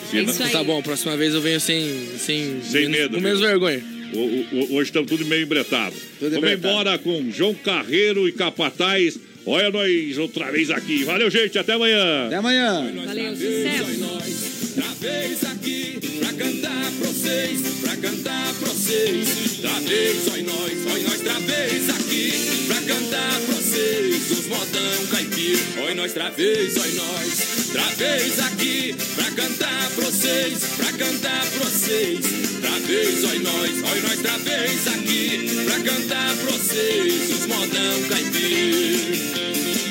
Tá 0.52 0.62
bom, 0.64 0.80
próxima 0.82 1.16
vez 1.16 1.34
eu 1.34 1.40
venho 1.40 1.60
sem. 1.60 1.84
Sem, 2.18 2.60
Sem 2.62 2.88
medo, 2.88 3.14
Com 3.16 3.20
menos 3.22 3.40
vergonha. 3.40 3.82
O- 4.12 4.18
o- 4.18 4.46
o- 4.52 4.74
Hoje 4.76 4.90
estamos 4.90 5.08
tudo 5.08 5.24
meio 5.24 5.42
embretado. 5.42 5.94
Vamos 6.20 6.36
embretado. 6.36 6.68
embora 6.68 6.98
com 6.98 7.30
João 7.30 7.54
Carreiro 7.54 8.28
e 8.28 8.32
Capataz. 8.32 9.18
Olha 9.46 9.70
nós 9.70 10.18
outra 10.18 10.50
vez 10.50 10.70
aqui. 10.70 11.02
Valeu, 11.04 11.30
gente. 11.30 11.58
Até 11.58 11.72
amanhã. 11.74 12.26
Até 12.26 12.36
amanhã. 12.36 12.92
Valeu, 13.06 13.34
sucesso. 13.36 14.59
Outra 14.76 14.94
vez 15.00 15.42
aqui 15.42 15.98
pra 16.20 16.32
cantar 16.32 16.92
pra 16.92 17.08
vocês, 17.08 17.60
pra 17.80 17.96
cantar 17.96 18.54
pra 18.54 18.68
vocês. 18.68 19.28
Outra 19.56 19.80
vez, 19.80 20.28
oi 20.28 20.42
nós, 20.42 20.92
oi 20.92 21.02
nós, 21.02 21.18
outra 21.18 21.40
vez 21.40 21.90
aqui 21.90 22.66
pra 22.68 22.76
cantar 22.76 23.40
pra 23.40 23.54
vocês. 23.56 24.30
Os 24.30 24.46
modão 24.46 25.06
caipira, 25.10 25.82
oi 25.86 25.94
nós, 25.94 26.12
outra 26.12 26.30
vez, 26.30 26.76
oi 26.76 26.92
nós. 26.92 27.66
Outra 27.66 27.94
vez 27.96 28.38
aqui 28.38 28.94
pra 29.16 29.30
cantar 29.32 29.90
pra 29.90 30.04
vocês, 30.04 30.58
pra 30.76 30.92
cantar 30.92 31.46
pra 31.46 31.64
vocês. 31.68 32.24
Outra 32.54 32.78
vez, 32.86 33.24
oi 33.24 33.38
nós, 33.40 33.70
oi 33.70 34.00
nós, 34.02 34.16
outra 34.18 34.38
vez 34.38 34.86
aqui 34.86 35.64
pra 35.64 35.80
cantar 35.80 36.36
pra 36.36 36.52
vocês. 36.52 37.30
Os 37.30 37.46
modão 37.46 38.02
caipira. 38.08 39.89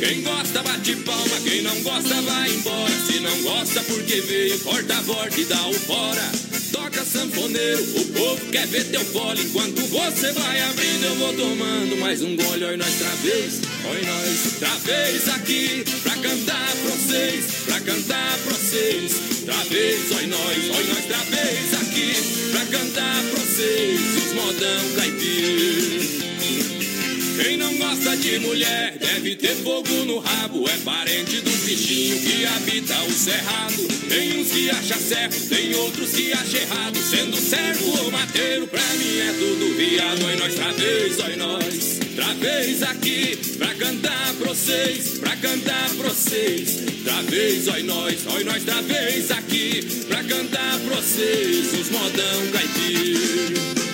Quem 0.00 0.22
gosta 0.22 0.62
bate 0.62 0.96
palma, 0.96 1.40
quem 1.44 1.60
não 1.60 1.78
gosta 1.82 2.22
vai 2.22 2.50
embora. 2.50 2.94
Se 3.06 3.20
não 3.20 3.42
gosta 3.42 3.82
porque 3.82 4.22
veio, 4.22 4.58
corta 4.60 4.96
a 4.96 5.02
borda 5.02 5.38
e 5.38 5.44
dá 5.44 5.68
o 5.68 5.74
fora. 5.74 6.22
Toca 6.72 7.04
sanfoneiro, 7.04 7.82
o 7.82 8.04
povo 8.06 8.46
quer 8.50 8.66
ver 8.68 8.84
teu 8.84 9.04
fole. 9.04 9.42
Enquanto 9.42 9.82
você 9.88 10.32
vai 10.32 10.58
abrindo, 10.62 11.04
eu 11.04 11.14
vou 11.16 11.34
tomando 11.34 11.96
mais 11.98 12.22
um 12.22 12.34
gole. 12.34 12.64
Oi, 12.64 12.76
nós 12.78 12.92
outra 12.92 13.16
vez, 13.16 13.60
oi, 13.90 14.02
nós 14.06 14.46
outra 14.46 14.74
vez 14.86 15.28
aqui. 15.28 15.84
Pra 16.02 16.16
cantar 16.16 16.76
pra 16.82 16.90
vocês, 16.96 17.44
pra 17.66 17.80
cantar 17.80 18.38
pra 18.38 18.54
vocês. 18.54 19.12
Outra 19.40 19.64
vez, 19.64 20.12
oi, 20.12 20.26
nós, 20.28 20.56
oi, 20.56 20.86
nós 20.86 20.96
outra 20.96 21.18
vez 21.28 21.74
aqui. 21.74 22.14
Pra 22.52 22.64
cantar 22.78 23.22
pra 23.24 23.38
vocês, 23.38 24.00
os 24.16 24.32
modão 24.32 24.94
caipira. 24.96 26.79
Quem 27.42 27.56
não 27.56 27.74
gosta 27.78 28.14
de 28.18 28.38
mulher 28.38 28.98
deve 28.98 29.34
ter 29.34 29.54
fogo 29.56 29.88
no 30.04 30.18
rabo. 30.18 30.68
É 30.68 30.76
parente 30.84 31.40
dos 31.40 31.54
bichinhos 31.60 32.20
que 32.20 32.44
habita 32.44 33.02
o 33.04 33.12
cerrado. 33.12 33.88
Tem 34.10 34.38
uns 34.38 34.48
que 34.48 34.68
acha 34.68 34.96
certo, 34.96 35.48
tem 35.48 35.74
outros 35.74 36.10
que 36.10 36.32
acha 36.34 36.58
errado. 36.58 36.98
Sendo 36.98 37.36
servo 37.38 38.04
ou 38.04 38.10
mateiro, 38.10 38.66
pra 38.66 38.82
mim 38.94 39.18
é 39.20 39.32
tudo 39.32 39.74
viado. 39.74 40.22
Oi, 40.26 40.36
nós, 40.36 40.54
tra 40.54 40.72
vez, 40.72 41.18
oi, 41.18 41.36
nós. 41.36 41.98
Tra 42.14 42.34
vez 42.34 42.82
aqui, 42.82 43.38
pra 43.56 43.74
cantar 43.74 44.34
pra 44.34 44.48
vocês, 44.48 45.18
pra 45.18 45.36
cantar 45.36 45.90
pra 45.96 46.08
vocês. 46.10 46.78
Tra 47.04 47.22
vez, 47.22 47.68
oi, 47.68 47.82
nós, 47.84 48.26
oi, 48.34 48.44
nós, 48.44 48.62
tra 48.64 48.82
vez 48.82 49.30
aqui, 49.30 50.04
pra 50.08 50.22
cantar 50.24 50.78
pra 50.80 50.96
vocês. 50.96 51.72
Os 51.72 51.88
modão 51.88 52.46
caipira. 52.52 53.89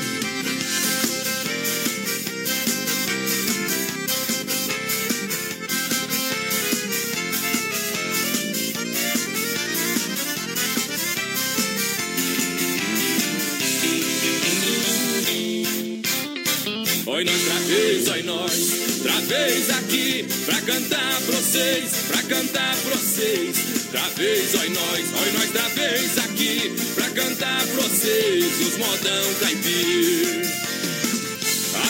Oi, 17.16 17.24
nós, 17.24 17.34
outra 17.34 17.60
vez, 17.60 18.08
oi, 18.08 18.22
nós, 18.24 18.72
outra 18.98 19.20
vez 19.22 19.70
aqui, 19.70 20.26
pra 20.44 20.60
cantar 20.60 21.20
pra 21.22 21.36
vocês, 21.36 21.90
pra 22.08 22.22
cantar 22.24 22.76
pra 22.76 22.94
vocês. 22.94 23.56
Outra 23.86 24.08
vez, 24.10 24.54
oi, 24.54 24.68
nós, 24.68 25.22
oi, 25.22 25.32
nós, 25.32 25.46
outra 25.46 25.68
vez 25.70 26.18
aqui, 26.18 26.76
pra 26.94 27.08
cantar 27.08 27.66
pra 27.68 27.82
vocês, 27.84 28.60
os 28.60 28.76
modão 28.76 29.34
caipira. 29.40 30.46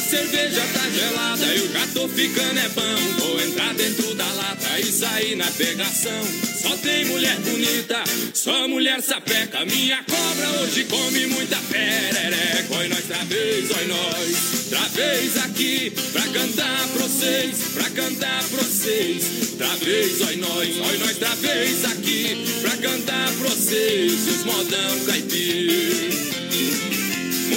Cerveja 0.09 0.63
tá 0.73 0.89
gelada, 0.89 1.47
eu 1.47 1.73
já 1.73 1.85
tô 1.93 2.07
ficando 2.07 2.59
é 2.61 2.69
bom. 2.69 2.97
Vou 3.19 3.41
entrar 3.41 3.75
dentro 3.75 4.15
da 4.15 4.27
lata 4.35 4.79
e 4.79 4.85
sair 4.85 5.35
na 5.35 5.47
pegação. 5.47 6.23
Só 6.63 6.77
tem 6.77 7.07
mulher 7.07 7.37
bonita, 7.41 8.05
só 8.33 8.69
mulher 8.69 9.03
sapeca. 9.03 9.65
Minha 9.65 10.05
cobra 10.05 10.61
hoje 10.61 10.85
come 10.85 11.27
muita 11.27 11.57
perereca. 11.57 12.77
Oi, 12.79 12.89
nós, 12.89 13.01
outra 13.01 13.25
vez, 13.25 13.71
oi, 13.71 13.87
nós. 13.87 14.65
Outra 14.65 14.89
vez 14.91 15.37
aqui, 15.39 15.93
pra 16.13 16.23
cantar 16.23 16.89
pra 16.89 17.03
vocês, 17.03 17.57
pra 17.75 17.91
cantar 17.91 18.45
pra 18.45 18.63
vocês. 18.63 19.25
Outra 19.51 19.77
vez, 19.85 20.21
oi, 20.21 20.37
nós, 20.37 20.69
oi, 20.69 20.99
nós, 20.99 21.09
outra 21.11 21.35
vez 21.35 21.85
aqui, 21.85 22.45
pra 22.61 22.77
cantar 22.77 23.33
pra 23.33 23.49
vocês. 23.49 24.13
Os 24.29 24.45
modão 24.45 25.01
caipira. 25.07 26.46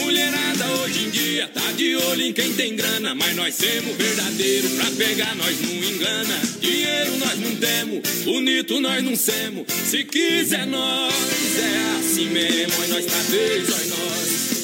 Mulherada 0.09 0.65
hoje 0.81 1.05
em 1.05 1.09
dia 1.11 1.47
tá 1.49 1.71
de 1.73 1.95
olho 1.95 2.23
em 2.23 2.33
quem 2.33 2.51
tem 2.53 2.75
grana, 2.75 3.13
mas 3.13 3.35
nós 3.35 3.55
temos 3.55 3.95
verdadeiro 3.95 4.67
pra 4.71 4.89
pegar, 4.97 5.35
nós 5.35 5.55
não 5.61 5.71
engana. 5.71 6.41
Dinheiro 6.59 7.15
nós 7.17 7.39
não 7.39 7.55
temos, 7.57 8.09
bonito 8.23 8.79
nós 8.81 9.03
não 9.03 9.15
semos. 9.15 9.71
Se 9.85 10.03
quiser 10.03 10.65
nós, 10.65 11.13
é 11.59 11.99
assim 11.99 12.25
mesmo. 12.29 12.87
Nós 12.87 13.05
tá 13.05 13.19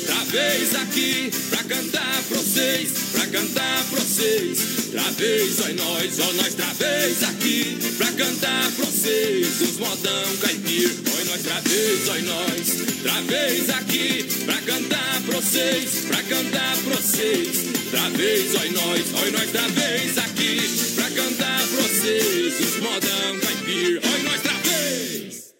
Outra 0.07 0.23
vez 0.25 0.75
aqui, 0.75 1.31
pra 1.49 1.63
cantar 1.63 2.23
pra 2.29 2.37
vocês, 2.37 2.91
pra 3.11 3.25
cantar 3.25 3.85
pra 3.89 3.99
vocês. 3.99 4.59
Outra 4.85 5.11
vez, 5.13 5.59
ó 5.59 5.67
é 5.67 5.73
nós, 5.73 6.19
ó 6.19 6.33
nós, 6.33 6.45
outra 6.45 6.73
vez 6.75 7.23
aqui, 7.23 7.77
pra 7.97 8.11
cantar 8.11 8.71
pra 8.73 8.85
vocês. 8.85 9.61
Os 9.61 9.77
modão 9.77 10.37
caipir, 10.41 10.91
ó 11.07 11.21
é 11.21 11.23
nós, 11.23 11.37
outra 11.37 11.61
vez, 11.61 12.07
ó 12.07 12.15
é 12.15 12.21
nós. 12.21 12.81
Outra 12.97 13.21
vez 13.23 13.69
aqui, 13.71 14.27
pra 14.45 14.61
cantar 14.61 15.21
pra 15.25 15.35
vocês, 15.37 15.89
pra 16.07 16.21
cantar 16.21 16.77
pra 16.83 16.95
vocês. 16.97 17.65
Outra 17.85 18.09
vez, 18.11 18.53
ó 18.53 18.59
nós, 18.59 19.05
ó 19.11 19.31
nós, 19.31 19.41
outra 19.41 19.67
vez 19.69 20.17
aqui, 20.19 20.93
pra 20.93 21.09
cantar 21.09 21.67
pra 21.67 21.81
vocês. 21.81 22.59
Os 22.59 22.79
modão 22.79 23.39
caipir, 23.41 24.01
ó 24.03 24.23
nós, 24.23 24.35
outra 24.35 24.54